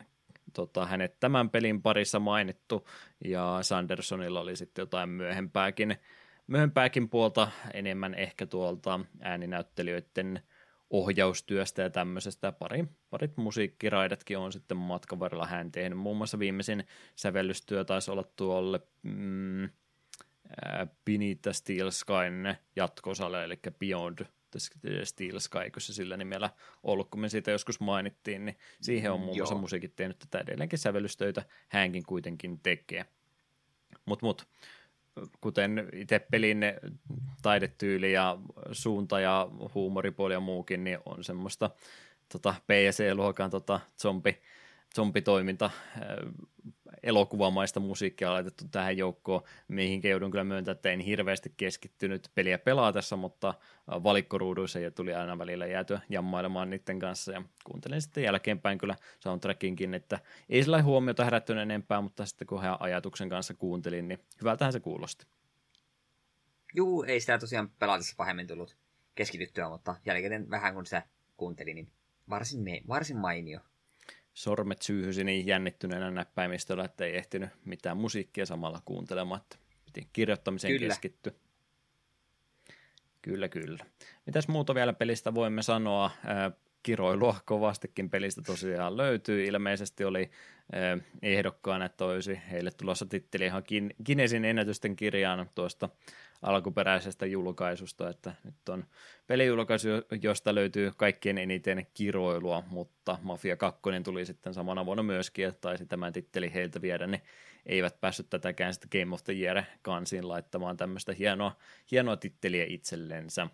tota, 0.53 0.87
hänet 0.87 1.21
tämän 1.21 1.51
pelin 1.51 1.83
parissa 1.83 2.19
mainittu, 2.19 2.89
ja 3.25 3.59
Sandersonilla 3.63 4.41
oli 4.41 4.57
sitten 4.57 4.83
jotain 4.83 5.09
myöhempääkin, 5.09 5.97
myöhempääkin 6.47 7.09
puolta, 7.09 7.49
enemmän 7.75 8.15
ehkä 8.15 8.47
tuolta 8.47 9.01
ääninäyttelijöiden– 9.21 10.41
ohjaustyöstä 10.93 11.83
ja 11.83 11.91
tämmöisestä. 11.91 12.53
Pari, 12.53 12.85
parit 13.11 13.37
musiikkiraidetkin 13.37 14.39
on 14.39 14.53
sitten 14.53 14.77
matkan 14.77 15.21
varrella 15.21 15.47
hän 15.47 15.73
tehnyt. 15.73 15.99
Muun 15.99 16.17
muassa 16.17 16.39
viimeisin 16.39 16.87
sävellystyö 17.17 17.85
taisi 17.85 18.11
olla 18.11 18.25
tuolle 18.37 18.81
mm, 19.03 19.69
Pinita 21.05 21.53
Steel 21.53 21.91
Skyn 21.91 22.57
jatkosalle, 22.77 23.45
eli 23.45 23.59
Beyond 23.79 24.27
Steel 25.05 25.39
Sky, 25.39 25.71
kun 25.73 25.83
se 25.83 25.93
sillä 25.93 26.17
nimellä 26.17 26.51
ollut, 26.83 27.11
kun 27.11 27.21
me 27.21 27.29
siitä 27.29 27.51
joskus 27.51 27.81
mainittiin, 27.81 28.45
niin 28.45 28.59
siihen 28.81 29.13
on 29.13 29.21
muun 29.21 29.37
muassa 29.37 29.55
musiikit 29.55 29.97
tehnyt 29.97 30.19
tätä 30.19 30.39
edelleenkin 30.39 30.79
sävellystöitä, 30.79 31.43
hänkin 31.69 32.03
kuitenkin 32.03 32.61
tekee. 32.61 33.07
Mutta 34.05 34.27
mut, 34.27 34.49
kuten 35.41 35.89
itse 35.93 36.19
pelin 36.19 36.61
taidetyyli 37.43 38.13
ja 38.13 38.39
suunta 38.73 39.21
ja 39.21 39.49
huumoripuoli 39.75 40.35
ja 40.35 40.41
muukin, 40.41 40.85
niin 40.85 40.99
on 41.07 41.25
semmoista 41.25 41.71
tota, 42.29 42.55
PSC-luokan 42.67 43.51
tota, 43.51 43.81
zombi, 44.03 44.39
zombitoiminta 44.97 45.71
elokuvamaista 47.03 47.81
musiikkia 47.81 48.33
laitettu 48.33 48.65
tähän 48.71 48.97
joukkoon, 48.97 49.43
mihin 49.69 50.01
joudun 50.05 50.31
kyllä 50.31 50.45
myöntää, 50.45 50.73
että 50.73 50.91
en 50.91 51.01
hirveästi 51.01 51.53
keskittynyt 51.57 52.31
peliä 52.35 52.59
pelaatessa, 52.59 53.17
mutta 53.17 53.55
valikkoruuduissa 53.87 54.79
ja 54.79 54.91
tuli 54.91 55.15
aina 55.15 55.39
välillä 55.39 55.67
jäätyä 55.67 56.01
jammailemaan 56.09 56.71
niiden 56.71 56.99
kanssa 56.99 57.33
ja 57.33 57.43
kuuntelin 57.65 58.03
sitten 58.03 58.25
jälkeenpäin 58.25 58.79
kyllä 58.79 58.97
soundtrackinkin, 59.21 59.95
että 59.95 60.19
ei 60.49 60.63
sillä 60.63 60.83
huomiota 60.83 61.25
herättynyt 61.25 61.63
enempää, 61.63 62.01
mutta 62.01 62.27
sitten 62.27 62.47
kun 62.47 62.63
hän 62.63 62.77
ajatuksen 62.81 63.29
kanssa 63.29 63.55
kuuntelin, 63.55 64.09
niin 64.09 64.19
hyvältähän 64.41 64.73
se 64.73 64.81
kuulosti. 64.81 65.27
Juu, 66.75 67.03
ei 67.03 67.21
sitä 67.21 67.39
tosiaan 67.39 67.71
pelaatessa 67.71 68.15
pahemmin 68.17 68.47
tullut 68.47 68.77
keskityttyä, 69.15 69.69
mutta 69.69 69.97
jälkeen 70.07 70.51
vähän 70.51 70.75
kun 70.75 70.87
sitä 70.87 71.03
kuuntelin, 71.37 71.75
niin 71.75 71.93
varsin, 72.31 72.61
me, 72.61 72.81
varsin 72.89 73.17
mainio 73.17 73.61
sormet 74.35 74.83
syyhysi 74.83 75.25
niin 75.25 75.47
jännittyneenä 75.47 76.11
näppäimistöllä, 76.11 76.85
että 76.85 77.05
ei 77.05 77.17
ehtinyt 77.17 77.51
mitään 77.65 77.97
musiikkia 77.97 78.47
samalla 78.47 78.83
kuuntelemaan, 78.85 79.41
piti 79.85 80.09
kirjoittamiseen 80.13 80.75
kyllä. 80.75 80.89
keskittyä. 80.89 81.33
Kyllä, 83.23 83.49
kyllä. 83.49 83.85
Mitäs 84.27 84.49
muuta 84.49 84.75
vielä 84.75 84.93
pelistä 84.93 85.35
voimme 85.35 85.63
sanoa? 85.63 86.11
kiroilua 86.83 87.37
kovastikin 87.45 88.11
pelistä 88.11 88.43
tosiaan 88.47 88.97
löytyy. 88.97 89.45
Ilmeisesti 89.45 90.05
oli 90.05 90.31
ehdokkaana, 91.23 91.85
että 91.85 92.05
olisi 92.05 92.41
heille 92.51 92.71
tulossa 92.71 93.07
titteli 93.07 93.47
ihan 93.47 93.63
Kinesin 94.05 94.45
ennätysten 94.45 94.97
kirjaan 94.97 95.51
tuosta 95.55 95.89
alkuperäisestä 96.43 97.27
julkaisusta, 97.27 98.11
että 98.11 98.33
nyt 98.45 98.69
on 98.69 98.85
pelijulkaisu, 99.27 99.89
josta 100.23 100.55
löytyy 100.55 100.93
kaikkien 100.97 101.39
eniten 101.39 101.87
kiroilua, 101.95 102.63
mutta 102.71 103.19
Mafia 103.23 103.57
2 103.57 103.81
tuli 104.05 104.27
sitten 104.27 104.55
samana 104.55 104.87
vuonna 104.87 105.03
myöskin, 105.03 105.47
että 105.47 105.61
taisi 105.61 105.87
tämän 105.87 106.13
titteli 106.13 106.55
heiltä 106.55 106.83
viedä, 106.83 107.07
niin 107.07 107.23
eivät 107.67 108.01
päässyt 108.01 108.31
tätäkään 108.31 108.75
sitten 108.75 109.01
Game 109.01 109.15
of 109.15 109.25
the 109.25 109.33
Year 109.33 109.63
kansiin 109.83 110.29
laittamaan 110.29 110.77
tämmöistä 110.77 111.13
hienoa, 111.13 111.57
hienoa 111.91 112.17
titteliä 112.17 112.65
itsellensä. 112.69 113.47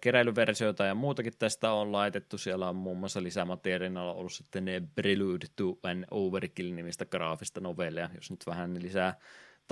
Keräilyversioita 0.00 0.84
ja 0.84 0.94
muutakin 0.94 1.32
tästä 1.38 1.72
on 1.72 1.92
laitettu. 1.92 2.38
Siellä 2.38 2.68
on 2.68 2.76
muun 2.76 2.98
muassa 2.98 3.22
lisämateriaalina 3.22 4.12
ollut 4.12 4.32
sitten 4.32 4.90
Prelude 4.94 5.46
to 5.56 5.78
an 5.82 6.06
Overkill-nimistä 6.10 7.04
graafista 7.04 7.60
novellia, 7.60 8.10
jos 8.14 8.30
nyt 8.30 8.46
vähän 8.46 8.82
lisää 8.82 9.14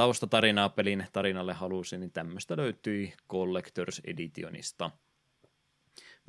taustatarinaa 0.01 0.69
pelin 0.69 1.07
tarinalle 1.13 1.53
halusin, 1.53 2.01
niin 2.01 2.13
tämmöistä 2.13 2.57
löytyi 2.57 3.13
Collectors 3.31 4.01
Editionista. 4.05 4.91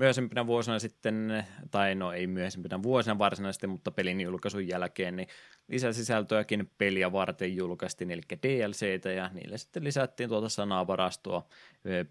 Myöhempinä 0.01 0.47
vuosina 0.47 0.79
sitten, 0.79 1.45
tai 1.71 1.95
no 1.95 2.11
ei 2.13 2.27
myöhempinä 2.27 2.83
vuosina 2.83 3.17
varsinaisesti, 3.17 3.67
mutta 3.67 3.91
pelin 3.91 4.21
julkaisun 4.21 4.67
jälkeen, 4.67 5.15
niin 5.15 5.27
lisäsisältöäkin 5.67 6.71
peliä 6.77 7.11
varten 7.11 7.55
julkaistiin, 7.55 8.11
eli 8.11 8.21
DLCtä, 8.43 9.11
ja 9.11 9.29
niille 9.33 9.57
sitten 9.57 9.83
lisättiin 9.83 10.29
tuota 10.29 10.49
sanavarastoa 10.49 11.47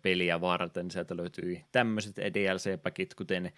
peliä 0.02 0.40
varten. 0.40 0.90
Sieltä 0.90 1.16
löytyi 1.16 1.64
tämmöiset 1.72 2.16
DLC-pakit, 2.16 3.14
kuten 3.14 3.52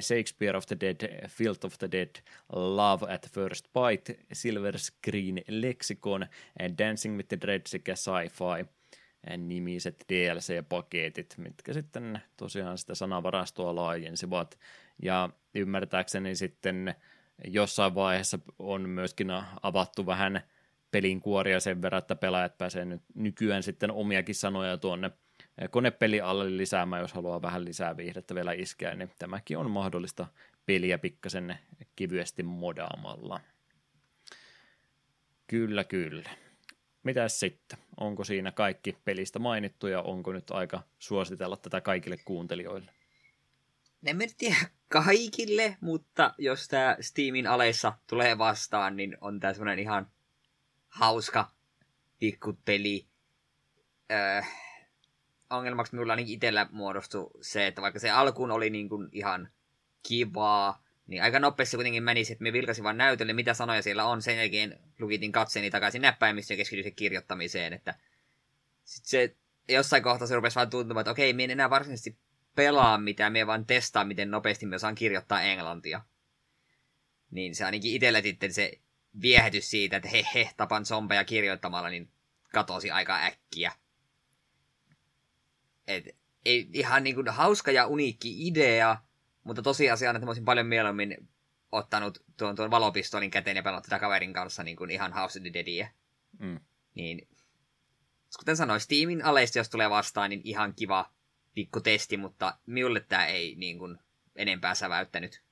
Shakespeare 0.00 0.58
of 0.58 0.66
the 0.66 0.76
Dead, 0.80 1.26
Filth 1.28 1.66
of 1.66 1.78
the 1.78 1.88
Dead, 1.92 2.10
Love 2.52 3.14
at 3.14 3.30
First 3.30 3.68
Bite, 3.72 4.18
Silver 4.32 4.78
Screen 4.78 5.42
Lexicon, 5.48 6.26
Dancing 6.78 7.16
with 7.16 7.28
the 7.28 7.38
Dead 7.46 7.62
sekä 7.66 7.94
Sci-Fi 7.94 8.77
nimiset 9.36 10.04
DLC-paketit, 10.12 11.34
mitkä 11.38 11.72
sitten 11.72 12.20
tosiaan 12.36 12.78
sitä 12.78 12.94
sanavarastoa 12.94 13.74
laajensivat. 13.74 14.58
Ja 15.02 15.30
ymmärtääkseni 15.54 16.34
sitten 16.34 16.94
jossain 17.44 17.94
vaiheessa 17.94 18.38
on 18.58 18.88
myöskin 18.88 19.28
avattu 19.62 20.06
vähän 20.06 20.40
pelin 20.90 21.20
kuoria 21.20 21.60
sen 21.60 21.82
verran, 21.82 21.98
että 21.98 22.16
pelaajat 22.16 22.58
pääsee 22.58 22.84
nyt 22.84 23.02
nykyään 23.14 23.62
sitten 23.62 23.90
omiakin 23.90 24.34
sanoja 24.34 24.76
tuonne 24.76 25.10
konepeli 25.70 26.20
alle 26.20 26.56
lisäämään, 26.56 27.02
jos 27.02 27.12
haluaa 27.12 27.42
vähän 27.42 27.64
lisää 27.64 27.96
viihdettä 27.96 28.34
vielä 28.34 28.52
iskeä, 28.52 28.94
niin 28.94 29.10
tämäkin 29.18 29.58
on 29.58 29.70
mahdollista 29.70 30.26
peliä 30.66 30.98
pikkasen 30.98 31.58
kivyesti 31.96 32.42
modaamalla. 32.42 33.40
Kyllä, 35.46 35.84
kyllä. 35.84 36.30
Mitäs 37.02 37.40
sitten? 37.40 37.78
Onko 38.00 38.24
siinä 38.24 38.52
kaikki 38.52 38.96
pelistä 39.04 39.38
mainittu 39.38 39.86
ja 39.86 40.02
onko 40.02 40.32
nyt 40.32 40.50
aika 40.50 40.82
suositella 40.98 41.56
tätä 41.56 41.80
kaikille 41.80 42.16
kuuntelijoille? 42.24 42.90
En 44.06 44.18
tiedä 44.38 44.56
kaikille, 44.88 45.76
mutta 45.80 46.34
jos 46.38 46.68
tämä 46.68 46.96
Steamin 47.00 47.46
aleissa 47.46 47.92
tulee 48.06 48.38
vastaan, 48.38 48.96
niin 48.96 49.16
on 49.20 49.40
tämä 49.40 49.52
semmoinen 49.52 49.78
ihan 49.78 50.10
hauska 50.88 51.50
pikkupeli. 52.18 53.06
Öö, 54.12 54.42
ongelmaksi 55.50 55.94
minulla 55.94 56.12
ainakin 56.12 56.34
itsellä 56.34 56.66
muodostui 56.70 57.30
se, 57.40 57.66
että 57.66 57.82
vaikka 57.82 58.00
se 58.00 58.10
alkuun 58.10 58.50
oli 58.50 58.70
niin 58.70 58.88
kuin 58.88 59.08
ihan 59.12 59.48
kivaa, 60.08 60.82
niin 61.08 61.22
aika 61.22 61.38
nopeasti 61.38 61.76
kuitenkin 61.76 62.02
meni 62.02 62.20
että 62.20 62.42
me 62.42 62.52
vilkasin 62.52 62.84
vaan 62.84 62.98
näytölle, 62.98 63.32
mitä 63.32 63.54
sanoja 63.54 63.82
siellä 63.82 64.04
on. 64.04 64.22
Sen 64.22 64.36
jälkeen 64.36 64.80
lukitin 64.98 65.32
katseeni 65.32 65.70
takaisin 65.70 66.02
näppäimistä 66.02 66.52
ja 66.52 66.56
keskityin 66.56 66.94
kirjoittamiseen. 66.94 67.72
Että 67.72 67.94
sitten 68.84 69.10
se 69.10 69.36
jossain 69.68 70.02
kohtaa 70.02 70.26
se 70.26 70.34
rupesi 70.34 70.56
vaan 70.56 70.70
tuntumaan, 70.70 71.02
että 71.02 71.10
okei, 71.10 71.32
minä 71.32 71.44
en 71.44 71.50
enää 71.50 71.70
varsinaisesti 71.70 72.18
pelaa 72.54 72.98
mitään, 72.98 73.32
minä 73.32 73.46
vaan 73.46 73.66
testaa, 73.66 74.04
miten 74.04 74.30
nopeasti 74.30 74.66
me 74.66 74.76
osaan 74.76 74.94
kirjoittaa 74.94 75.42
englantia. 75.42 76.00
Niin 77.30 77.54
se 77.54 77.64
ainakin 77.64 77.94
itsellä 77.94 78.22
sitten 78.22 78.52
se 78.52 78.72
viehätys 79.20 79.70
siitä, 79.70 79.96
että 79.96 80.08
he 80.08 80.26
he, 80.34 80.50
tapan 80.56 80.86
zombeja 80.86 81.24
kirjoittamalla, 81.24 81.88
niin 81.88 82.10
katosi 82.52 82.90
aika 82.90 83.22
äkkiä. 83.22 83.72
Et, 85.86 86.16
ei, 86.44 86.68
ihan 86.72 87.04
niin 87.04 87.14
kuin 87.14 87.28
hauska 87.28 87.70
ja 87.70 87.86
uniikki 87.86 88.46
idea, 88.46 88.96
mutta 89.48 89.62
tosiasiaan, 89.62 90.16
että 90.16 90.26
mä 90.26 90.30
olisin 90.30 90.44
paljon 90.44 90.66
mieluummin 90.66 91.28
ottanut 91.72 92.24
tuon, 92.36 92.54
tuon 92.54 92.70
valopistolin 92.70 93.30
käteen 93.30 93.56
ja 93.56 93.62
pelannut 93.62 93.84
tätä 93.84 93.98
kaverin 93.98 94.32
kanssa 94.32 94.62
niin 94.62 94.76
kuin 94.76 94.90
ihan 94.90 95.12
House 95.12 95.38
of 95.38 95.42
the 95.42 95.52
Deadia. 95.52 95.88
Mm. 96.38 96.60
Niin, 96.94 97.28
kuten 98.38 98.56
sanoin, 98.56 98.80
Steamin 98.80 99.24
aleista, 99.24 99.58
jos 99.58 99.70
tulee 99.70 99.90
vastaan, 99.90 100.30
niin 100.30 100.40
ihan 100.44 100.74
kiva 100.74 101.10
pikku 101.54 101.80
testi, 101.80 102.16
mutta 102.16 102.58
minulle 102.66 103.00
tämä 103.00 103.26
ei 103.26 103.54
niin 103.54 103.78
kuin, 103.78 103.98
enempää 104.36 104.74
säväyttänyt. 104.74 105.42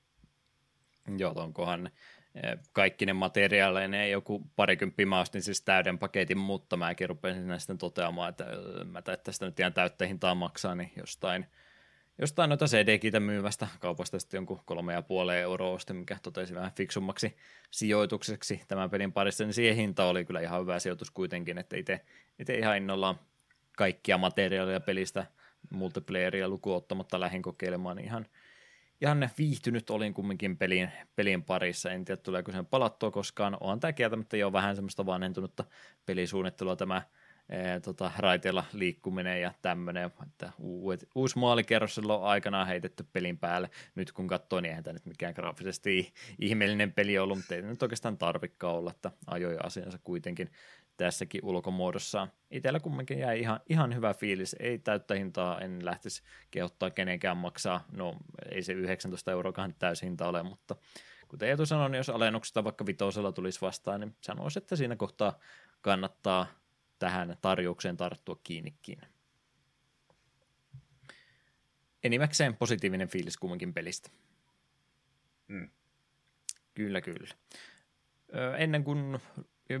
Joo, 1.17 1.33
onkohan 1.35 1.91
eh, 2.35 2.57
kaikki 2.73 3.05
ne 3.05 3.13
materiaaleineen 3.13 4.11
joku 4.11 4.51
parikymppi 4.55 5.05
maustin 5.05 5.41
siis 5.41 5.61
täyden 5.61 5.99
paketin, 5.99 6.37
mutta 6.37 6.77
mäkin 6.77 7.09
rupesin 7.09 7.59
sitten 7.59 7.77
toteamaan, 7.77 8.29
että 8.29 8.45
mä 8.85 9.01
tästä 9.01 9.45
nyt 9.45 9.59
ihan 9.59 9.73
täyttä 9.73 10.05
hintaa 10.05 10.35
maksaa, 10.35 10.75
niin 10.75 10.91
jostain– 10.97 11.45
jostain 12.19 12.49
noita 12.49 12.65
CD-kiitä 12.65 13.19
myyvästä 13.19 13.67
kaupasta 13.79 14.19
sitten 14.19 14.37
jonkun 14.37 14.61
kolme 14.65 14.93
ja 14.93 15.01
puoli 15.01 15.35
euroa 15.35 15.71
osti, 15.71 15.93
mikä 15.93 16.17
totesi 16.23 16.55
vähän 16.55 16.71
fiksummaksi 16.71 17.35
sijoitukseksi 17.71 18.61
tämän 18.67 18.89
pelin 18.89 19.13
parissa, 19.13 19.43
niin 19.43 19.53
siihen 19.53 19.75
hinta 19.75 20.05
oli 20.05 20.25
kyllä 20.25 20.39
ihan 20.39 20.61
hyvä 20.61 20.79
sijoitus 20.79 21.11
kuitenkin, 21.11 21.57
että 21.57 21.77
itse, 21.77 22.57
ihan 22.57 22.77
innolla 22.77 23.15
kaikkia 23.77 24.17
materiaaleja 24.17 24.79
pelistä 24.79 25.25
multiplayeria 25.69 26.49
lukuun 26.49 26.77
ottamatta 26.77 27.19
lähin 27.19 27.41
kokeilemaan, 27.41 27.95
niin 27.95 28.05
ihan, 28.05 28.25
ihan 29.01 29.29
viihtynyt 29.37 29.89
olin 29.89 30.13
kumminkin 30.13 30.57
pelin, 30.57 30.91
pelin 31.15 31.43
parissa. 31.43 31.91
En 31.91 32.05
tiedä, 32.05 32.21
tuleeko 32.21 32.51
sen 32.51 32.65
palattua 32.65 33.11
koskaan. 33.11 33.57
On 33.59 33.79
tämä 33.79 33.93
kieltämättä 33.93 34.37
jo 34.37 34.53
vähän 34.53 34.75
semmoista 34.75 35.05
vanhentunutta 35.05 35.63
pelisuunnittelua 36.05 36.75
tämä 36.75 37.01
ee, 37.49 37.79
tota, 37.79 38.11
raiteilla 38.17 38.63
liikkuminen 38.73 39.41
ja 39.41 39.53
tämmöinen, 39.61 40.11
että 40.25 40.51
uusi, 40.59 41.07
uusi 41.15 41.39
maalikerros 41.39 41.95
silloin 41.95 42.23
aikanaan 42.23 42.67
heitetty 42.67 43.05
pelin 43.13 43.37
päälle. 43.37 43.69
Nyt 43.95 44.11
kun 44.11 44.27
katsoo, 44.27 44.59
niin 44.59 44.69
eihän 44.69 44.83
tämä 44.83 44.93
nyt 44.93 45.05
mikään 45.05 45.33
graafisesti 45.33 46.13
ihmeellinen 46.39 46.93
peli 46.93 47.17
ollut, 47.17 47.37
mutta 47.37 47.55
ei 47.55 47.61
nyt 47.61 47.83
oikeastaan 47.83 48.17
tarvikka 48.17 48.71
olla, 48.71 48.91
että 48.91 49.11
ajoi 49.27 49.57
asiansa 49.63 49.99
kuitenkin 50.03 50.49
tässäkin 50.97 51.45
ulkomuodossa. 51.45 52.27
Itsellä 52.51 52.79
kumminkin 52.79 53.19
jäi 53.19 53.39
ihan, 53.39 53.59
ihan 53.69 53.95
hyvä 53.95 54.13
fiilis, 54.13 54.55
ei 54.59 54.77
täyttä 54.79 55.13
hintaa, 55.13 55.61
en 55.61 55.85
lähtisi 55.85 56.23
kehottaa 56.51 56.89
kenenkään 56.89 57.37
maksaa, 57.37 57.85
no 57.91 58.15
ei 58.51 58.63
se 58.63 58.73
19 58.73 59.31
euroakaan 59.31 59.75
täyshinta 59.79 60.27
ole, 60.27 60.43
mutta 60.43 60.75
kuten 61.27 61.49
Eetu 61.49 61.65
sanoi, 61.65 61.89
niin 61.89 61.97
jos 61.97 62.09
alennuksesta 62.09 62.63
vaikka 62.63 62.85
vitosella 62.85 63.31
tulisi 63.31 63.61
vastaan, 63.61 63.99
niin 63.99 64.15
sanoisin, 64.21 64.61
että 64.61 64.75
siinä 64.75 64.95
kohtaa 64.95 65.39
kannattaa 65.81 66.47
tähän 66.99 67.37
tarjoukseen 67.41 67.97
tarttua 67.97 68.39
kiinnikin. 68.43 69.01
Enimmäkseen 72.03 72.55
positiivinen 72.55 73.07
fiilis 73.07 73.37
kumminkin 73.37 73.73
pelistä. 73.73 74.09
Mm. 75.47 75.69
Kyllä, 76.73 77.01
kyllä. 77.01 77.33
Ö, 78.35 78.57
ennen 78.57 78.83
kuin 78.83 79.19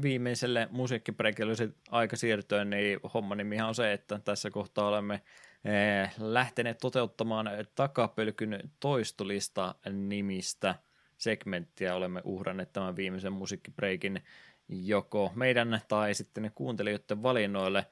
viimeiselle 0.01 0.67
musiikkibreakille 0.71 1.49
olisi 1.49 1.69
aika 1.91 2.15
siirtyä, 2.15 2.65
niin 2.65 2.99
homma 3.13 3.35
nimihan 3.35 3.67
on 3.67 3.75
se, 3.75 3.93
että 3.93 4.19
tässä 4.19 4.49
kohtaa 4.49 4.87
olemme 4.87 5.21
lähteneet 6.17 6.77
toteuttamaan 6.77 7.49
takapölkyn 7.75 8.71
toistolista 8.79 9.75
nimistä 9.91 10.75
segmenttiä. 11.17 11.95
Olemme 11.95 12.21
uhranneet 12.23 12.73
tämän 12.73 12.95
viimeisen 12.95 13.33
musiikkibreikin 13.33 14.21
joko 14.69 15.31
meidän 15.35 15.81
tai 15.87 16.13
sitten 16.13 16.51
kuuntelijoiden 16.55 17.23
valinnoille. 17.23 17.85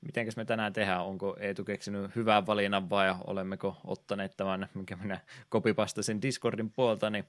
Mitenkäs 0.00 0.36
me 0.36 0.44
tänään 0.44 0.72
tehdään? 0.72 1.04
Onko 1.04 1.36
Eetu 1.40 1.64
keksinyt 1.64 2.16
hyvän 2.16 2.46
valinnan 2.46 2.90
vai 2.90 3.14
olemmeko 3.26 3.76
ottaneet 3.84 4.36
tämän, 4.36 4.68
minkä 4.74 4.96
minä 4.96 5.20
kopipastasin 5.48 6.22
Discordin 6.22 6.70
puolta, 6.70 7.10
niin 7.10 7.24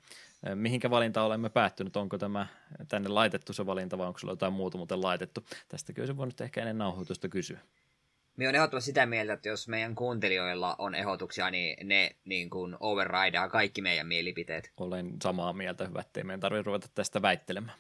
mihinkä 0.56 0.90
valinta 0.90 1.24
olemme 1.24 1.50
päättynyt? 1.50 1.96
Onko 1.96 2.18
tämä 2.18 2.48
tänne 2.88 3.10
laitettu 3.10 3.54
se 3.54 3.66
valinta 3.66 3.98
vai 3.98 4.08
onko 4.08 4.20
sulla 4.20 4.32
jotain 4.32 4.54
muuta 4.54 4.78
muuten 4.78 5.02
laitettu? 5.02 5.46
Tästä 5.70 5.94
kyllä 5.94 6.08
se 6.08 6.18
voinut 6.18 6.42
ehkä 6.42 6.62
ennen 6.62 6.78
nauhoitusta 6.78 7.30
kysyä. 7.30 7.60
Minä 8.38 8.50
on 8.50 8.56
ehdottomasti 8.56 8.86
sitä 8.86 9.06
mieltä, 9.06 9.34
että 9.34 9.50
jos 9.50 9.68
meidän 9.68 9.96
kuuntelijoilla 9.96 10.76
on 10.78 10.96
ehdotuksia, 10.96 11.52
niin 11.52 11.88
ne 11.88 12.16
niin 12.26 12.50
kuin 12.50 12.78
overrideaa 12.80 13.50
kaikki 13.50 13.82
meidän 13.82 14.08
mielipiteet. 14.08 14.72
Olen 14.78 15.12
samaa 15.24 15.54
mieltä, 15.54 15.88
hyvä, 15.88 16.00
ettei 16.02 16.24
meidän 16.24 16.40
tarvitse 16.40 16.66
ruveta 16.66 16.88
tästä 16.96 17.22
väittelemään 17.22 17.78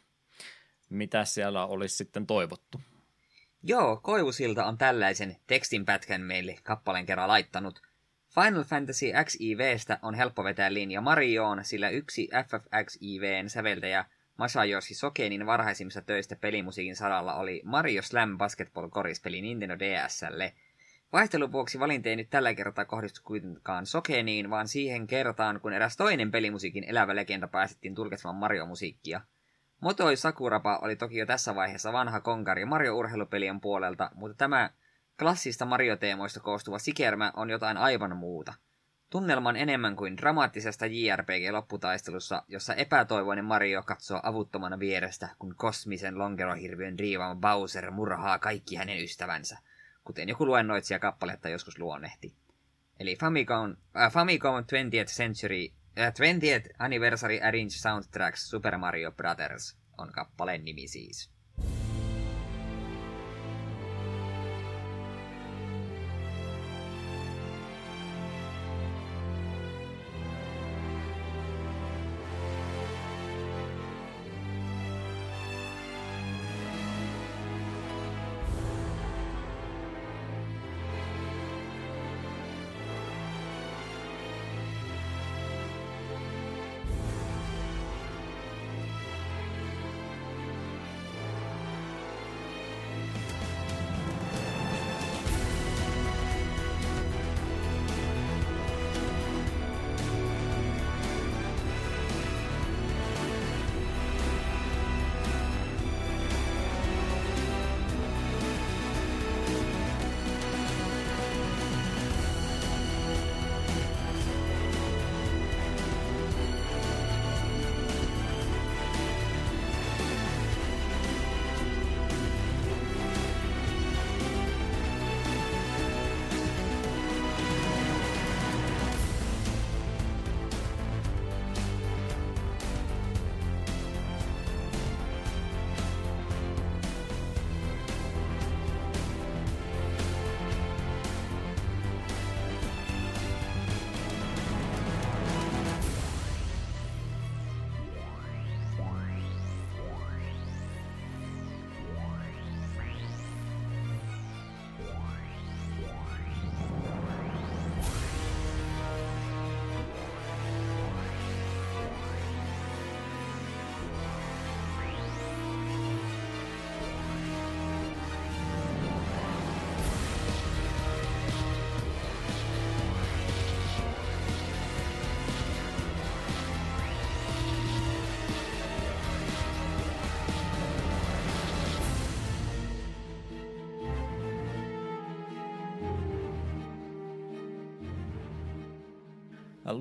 mitä 0.94 1.26
siellä 1.26 1.65
olisi 1.65 1.95
sitten 1.95 2.28
toivottu. 2.28 2.82
Joo, 3.64 3.98
Koivusilta 3.98 4.65
on 4.65 4.78
tällaisen 4.78 5.36
tekstinpätkän 5.48 6.22
meille 6.22 6.56
kappaleen 6.64 7.06
kerran 7.06 7.28
laittanut. 7.28 7.82
Final 8.36 8.64
Fantasy 8.64 9.06
XIVstä 9.24 9.99
on 10.02 10.14
helppo 10.14 10.44
vetää 10.44 10.74
linja 10.74 11.02
Marioon, 11.02 11.65
sillä 11.65 11.90
yksi 11.90 12.30
FFXIVn 12.48 13.49
säveltäjä 13.49 14.06
Masayoshi 14.38 14.94
Sokenin 14.94 15.45
varhaisimmista 15.45 16.02
töistä 16.02 16.36
pelimusiikin 16.36 16.95
saralla 16.95 17.34
oli 17.34 17.61
Mario 17.65 18.02
Slam 18.02 18.38
Basketball 18.38 18.90
korispeli 18.90 19.41
Nintendo 19.41 19.80
DSlle. 19.80 20.53
Vaihtelun 21.14 21.52
vuoksi 21.52 21.80
valinta 21.80 22.10
ei 22.10 22.15
nyt 22.15 22.30
tällä 22.30 22.53
kertaa 22.53 22.86
kohdistu 22.86 23.22
kuitenkaan 23.24 23.86
Sokeniin, 23.86 24.49
vaan 24.49 24.68
siihen 24.68 25.07
kertaan, 25.07 25.61
kun 25.61 25.74
eräs 25.74 25.98
toinen 25.98 26.32
pelimusiikin 26.32 26.84
elävä 26.84 27.15
legenda 27.15 27.48
päästettiin 27.48 27.95
tulkitsemaan 27.95 28.36
Mario-musiikkia– 28.36 29.22
Motoi 29.84 30.15
Sakurapa 30.15 30.80
oli 30.81 30.95
toki 30.95 31.18
jo 31.18 31.26
tässä 31.26 31.55
vaiheessa 31.55 31.93
vanha 31.93 32.19
konkari 32.19 32.65
Mario-urheilupelien 32.65 33.61
puolelta, 33.61 34.11
mutta 34.15 34.38
tämä 34.38 34.69
klassista 35.19 35.65
Mario-teemoista 35.65 36.39
koostuva 36.39 36.80
sikermä 36.80 37.31
on 37.35 37.49
jotain 37.49 37.77
aivan 37.77 38.18
muuta. 38.18 38.53
Tunnelman 39.10 39.55
enemmän 39.55 39.95
kuin 39.95 40.18
dramaattisesta 40.18 40.85
JRPG-lopputaistelussa, 40.85 42.43
jossa 42.47 42.73
epätoivoinen 42.73 43.45
Mario 43.45 43.84
katsoo 43.84 44.19
avuttomana 44.23 44.80
vierestä, 44.80 45.30
kun 45.39 45.55
kosmisen 45.55 46.18
lonkerohirviön 46.18 46.99
riivaama 46.99 47.41
Bowser 47.41 47.91
murhaa 47.91 48.39
kaikki 48.39 48.76
hänen 48.76 49.03
ystävänsä, 49.03 49.57
kuten 50.03 50.30
joku 50.30 50.45
luennoitsija 50.45 50.99
kappaletta 50.99 51.49
joskus 51.49 51.80
luonnehti. 51.80 52.35
Eli 52.99 53.15
Famicom, 53.15 53.76
äh, 53.97 54.11
Famicom 54.11 54.64
20th 54.64 55.14
Century, 55.14 55.68
20th 55.95 56.70
Anniversary 56.80 57.40
Arrange 57.40 57.78
Soundtracks 57.78 58.49
Super 58.49 58.78
Mario 58.78 59.11
Brothers 59.11 59.78
on 59.98 60.11
kappaleen 60.11 60.65
nimi 60.65 60.88
siis. 60.88 61.32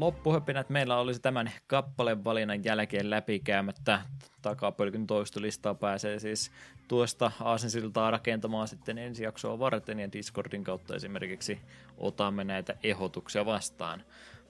Loppuhöpinät 0.01 0.71
meillä 0.71 0.97
olisi 0.97 1.21
tämän 1.21 1.53
kappaleen 1.67 2.25
valinnan 2.25 2.65
jälkeen 2.65 3.11
läpikäymättä. 3.11 4.03
Takapölkyn 4.43 5.07
toistolistaa 5.07 5.75
pääsee 5.75 6.19
siis 6.19 6.51
tuosta 6.89 7.33
aasinsiltaa 7.41 8.11
rakentamaan 8.11 8.69
sitten 8.69 8.99
ensi 8.99 9.25
jaksoa 9.25 9.59
varten 9.59 10.01
ja 10.01 10.13
Discordin 10.13 10.65
kautta 10.65 10.95
esimerkiksi 10.95 11.59
otamme 11.99 12.45
näitä 12.45 12.75
ehdotuksia 12.83 13.47
vastaan. 13.47 14.03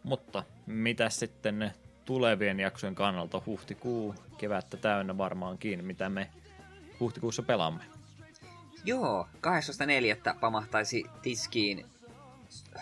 Mutta 0.03 0.45
mitä 0.67 1.09
sitten 1.09 1.73
tulevien 2.05 2.61
jaksojen 2.61 2.95
kannalta 2.95 3.43
huhtikuu, 3.47 4.15
kevättä 4.39 4.77
täynnä 4.77 5.19
varmaankin, 5.19 5.85
mitä 5.85 6.09
me 6.09 6.31
huhtikuussa 7.01 7.43
pelaamme? 7.43 7.85
Joo, 8.85 9.29
12.4. 9.37 10.39
pamahtaisi 10.41 11.05
tiskiin 11.23 11.87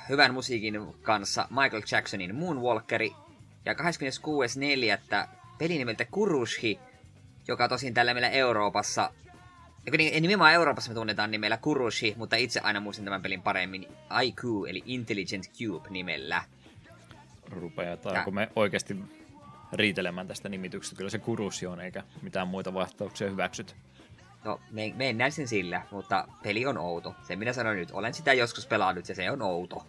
hyvän 0.09 0.34
musiikin 0.34 0.94
kanssa 1.02 1.48
Michael 1.51 1.82
Jacksonin 1.92 2.34
Moonwalkeri. 2.34 3.12
Ja 3.64 3.72
26.4. 3.72 5.28
peli 5.59 5.78
nimeltä 5.78 6.05
Kurushi, 6.05 6.78
joka 7.48 7.68
tosin 7.68 7.94
tällä 7.94 8.14
meillä 8.14 8.30
Euroopassa 8.30 9.12
niin, 9.98 10.22
nimenomaan 10.22 10.52
Euroopassa 10.52 10.90
me 10.90 10.94
tunnetaan 10.94 11.30
nimellä 11.30 11.56
Kurushi, 11.56 12.14
mutta 12.16 12.36
itse 12.36 12.60
aina 12.60 12.80
muistan 12.80 13.05
tämän 13.05 13.22
pelin 13.22 13.42
paremmin 13.42 13.86
IQ, 14.22 14.44
eli 14.68 14.82
Intelligent 14.86 15.44
Cube 15.59 15.88
nimellä. 15.90 16.44
Rupeataanko 17.51 18.30
me 18.30 18.48
oikeasti 18.56 18.97
riitelemään 19.72 20.28
tästä 20.28 20.48
nimityksestä? 20.48 20.97
Kyllä 20.97 21.10
se 21.10 21.18
Kurushi 21.18 21.66
on, 21.66 21.80
eikä 21.80 22.02
mitään 22.22 22.48
muita 22.48 22.74
vastauksia 22.74 23.30
hyväksyt. 23.30 23.76
No, 24.44 24.60
me, 24.70 24.92
mennään 24.96 25.32
sen 25.32 25.48
sillä, 25.48 25.82
mutta 25.90 26.28
peli 26.42 26.66
on 26.66 26.78
outo. 26.78 27.14
Se 27.22 27.36
minä 27.36 27.52
sanoin 27.52 27.78
nyt, 27.78 27.90
olen 27.90 28.14
sitä 28.14 28.32
joskus 28.32 28.66
pelannut 28.66 29.08
ja 29.08 29.14
se 29.14 29.30
on 29.30 29.42
outo. 29.42 29.86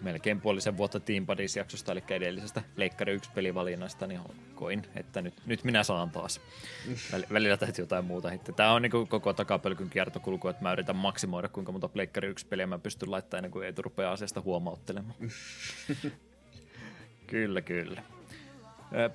Melkein 0.00 0.40
puolisen 0.40 0.76
vuotta 0.76 1.00
Team 1.00 1.26
Buddies-jaksosta, 1.26 1.92
eli 1.92 2.02
edellisestä 2.10 2.62
Leikkari 2.76 3.12
1 3.12 3.30
pelivalinnasta, 3.34 4.06
niin 4.06 4.20
koin, 4.54 4.86
että 4.94 5.22
nyt, 5.22 5.34
nyt 5.46 5.64
minä 5.64 5.82
saan 5.82 6.10
taas. 6.10 6.40
Välillä 7.32 7.56
täytyy 7.56 7.82
jotain 7.82 8.04
muuta. 8.04 8.30
Tämä 8.56 8.72
on 8.72 8.82
niin 8.82 9.08
koko 9.08 9.32
takapölkyn 9.32 9.90
kiertokulku, 9.90 10.48
että 10.48 10.62
mä 10.62 10.72
yritän 10.72 10.96
maksimoida, 10.96 11.48
kuinka 11.48 11.72
monta 11.72 11.90
Leikkari 11.94 12.28
1 12.28 12.46
peliä 12.46 12.66
mä 12.66 12.78
pystyn 12.78 13.10
laittamaan 13.10 13.38
ennen 13.38 13.50
kuin 13.50 13.66
ei 13.66 13.72
rupea 13.78 14.12
asiasta 14.12 14.40
huomauttelemaan. 14.40 15.16
kyllä, 17.26 17.62
kyllä 17.62 18.02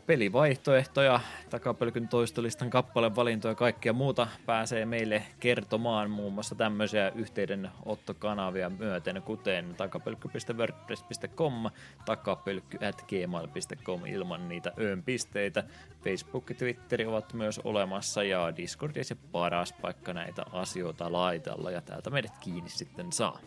pelivaihtoehtoja, 0.06 1.20
takapölkyn 1.50 2.08
toistolistan 2.08 2.70
kappaleen 2.70 3.16
valintoja 3.16 3.52
ja 3.52 3.56
kaikkea 3.56 3.94
muuta 3.94 4.28
pääsee 4.46 4.86
meille 4.86 5.24
kertomaan 5.40 6.12
muun 6.12 6.34
muassa 6.34 6.56
tämmöisiä 6.56 7.12
yhteydenottokanavia 7.16 8.70
myöten, 8.70 9.22
kuten 9.22 9.76
takapölkky.wordpress.com, 9.76 11.54
takapölkky.gmail.com 12.06 14.06
ilman 14.06 14.50
niitä 14.50 14.72
öönpisteitä. 14.80 15.64
Facebook 16.04 16.50
ja 16.50 16.56
Twitter 16.56 17.08
ovat 17.08 17.34
myös 17.34 17.60
olemassa 17.64 18.24
ja 18.24 18.58
Discord 18.58 18.96
ja 18.96 19.04
se 19.04 19.16
paras 19.32 19.74
paikka 19.74 20.14
näitä 20.14 20.46
asioita 20.52 21.12
laitella 21.12 21.72
ja 21.72 21.82
täältä 21.82 22.10
meidät 22.10 22.38
kiinni 22.38 22.70
sitten 22.70 23.12
saa. 23.12 23.40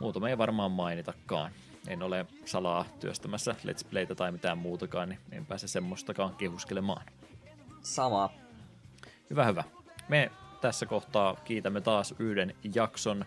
Muuta 0.00 0.20
me 0.20 0.30
ei 0.30 0.38
varmaan 0.38 0.70
mainitakaan 0.70 1.52
en 1.88 2.02
ole 2.02 2.26
salaa 2.44 2.84
työstämässä 3.00 3.54
Let's 3.64 3.88
Playtä 3.90 4.14
tai 4.14 4.32
mitään 4.32 4.58
muutakaan, 4.58 5.08
niin 5.08 5.20
en 5.32 5.46
pääse 5.46 5.68
semmoistakaan 5.68 6.34
kehuskelemaan. 6.34 7.06
Sama. 7.82 8.30
Hyvä, 9.30 9.44
hyvä. 9.44 9.64
Me 10.08 10.30
tässä 10.60 10.86
kohtaa 10.86 11.36
kiitämme 11.44 11.80
taas 11.80 12.14
yhden 12.18 12.54
jakson 12.74 13.24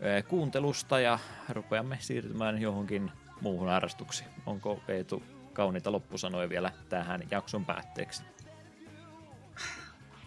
eh, 0.00 0.24
kuuntelusta 0.24 1.00
ja 1.00 1.18
rupeamme 1.48 1.96
siirtymään 2.00 2.60
johonkin 2.60 3.10
muuhun 3.40 3.68
harrastuksiin. 3.68 4.30
Onko 4.46 4.80
Eetu 4.88 5.22
kauniita 5.52 5.92
loppusanoja 5.92 6.48
vielä 6.48 6.72
tähän 6.88 7.22
jakson 7.30 7.64
päätteeksi? 7.64 8.22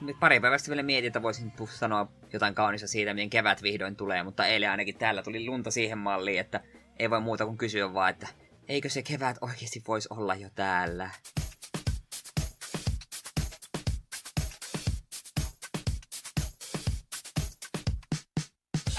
Nyt 0.01 0.19
pari 0.19 0.39
päivästä 0.39 0.69
vielä 0.69 0.83
mietin, 0.83 1.07
että 1.07 1.21
voisin 1.21 1.53
sanoa 1.65 2.07
jotain 2.33 2.55
kaunista 2.55 2.87
siitä, 2.87 3.13
miten 3.13 3.29
kevät 3.29 3.63
vihdoin 3.63 3.95
tulee, 3.95 4.23
mutta 4.23 4.45
eilen 4.45 4.71
ainakin 4.71 4.97
täällä 4.97 5.23
tuli 5.23 5.45
lunta 5.45 5.71
siihen 5.71 5.97
malliin, 5.97 6.39
että 6.39 6.61
ei 6.99 7.09
voi 7.09 7.21
muuta 7.21 7.45
kuin 7.45 7.57
kysyä 7.57 7.93
vaan, 7.93 8.09
että 8.09 8.27
eikö 8.67 8.89
se 8.89 9.01
kevät 9.01 9.37
oikeasti 9.41 9.83
voisi 9.87 10.07
olla 10.11 10.35
jo 10.35 10.49
täällä? 10.55 11.09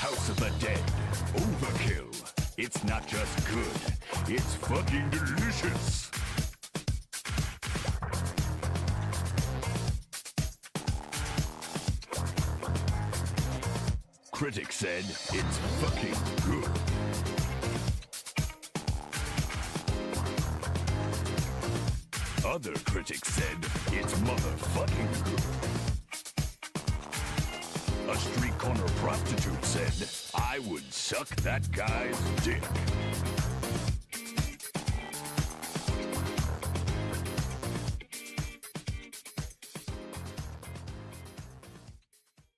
House 0.02 0.32
of 0.32 0.39
the 0.39 0.52
Dead. 0.66 0.78
Overkill. 1.35 2.10
It's 2.59 2.85
not 2.90 3.12
just 3.12 3.48
good, 3.51 3.81
it's 4.28 4.56
fucking 4.68 5.10
delicious. 5.10 6.06
critic 14.36 14.70
said 14.70 15.02
it's 15.32 15.59
fucking 15.81 16.14
good. 16.44 16.65
Other 22.57 22.73
critics 22.87 23.35
said 23.35 23.59
it's 23.93 24.15
motherfucking 24.20 25.24
good. 25.27 25.43
A 28.09 28.16
street 28.16 28.57
corner 28.59 28.89
prostitute 28.97 29.62
said, 29.62 30.09
I 30.35 30.61
would 30.61 30.91
suck 30.91 31.28
that 31.43 31.70
guy's 31.70 32.19
dick. 32.43 32.62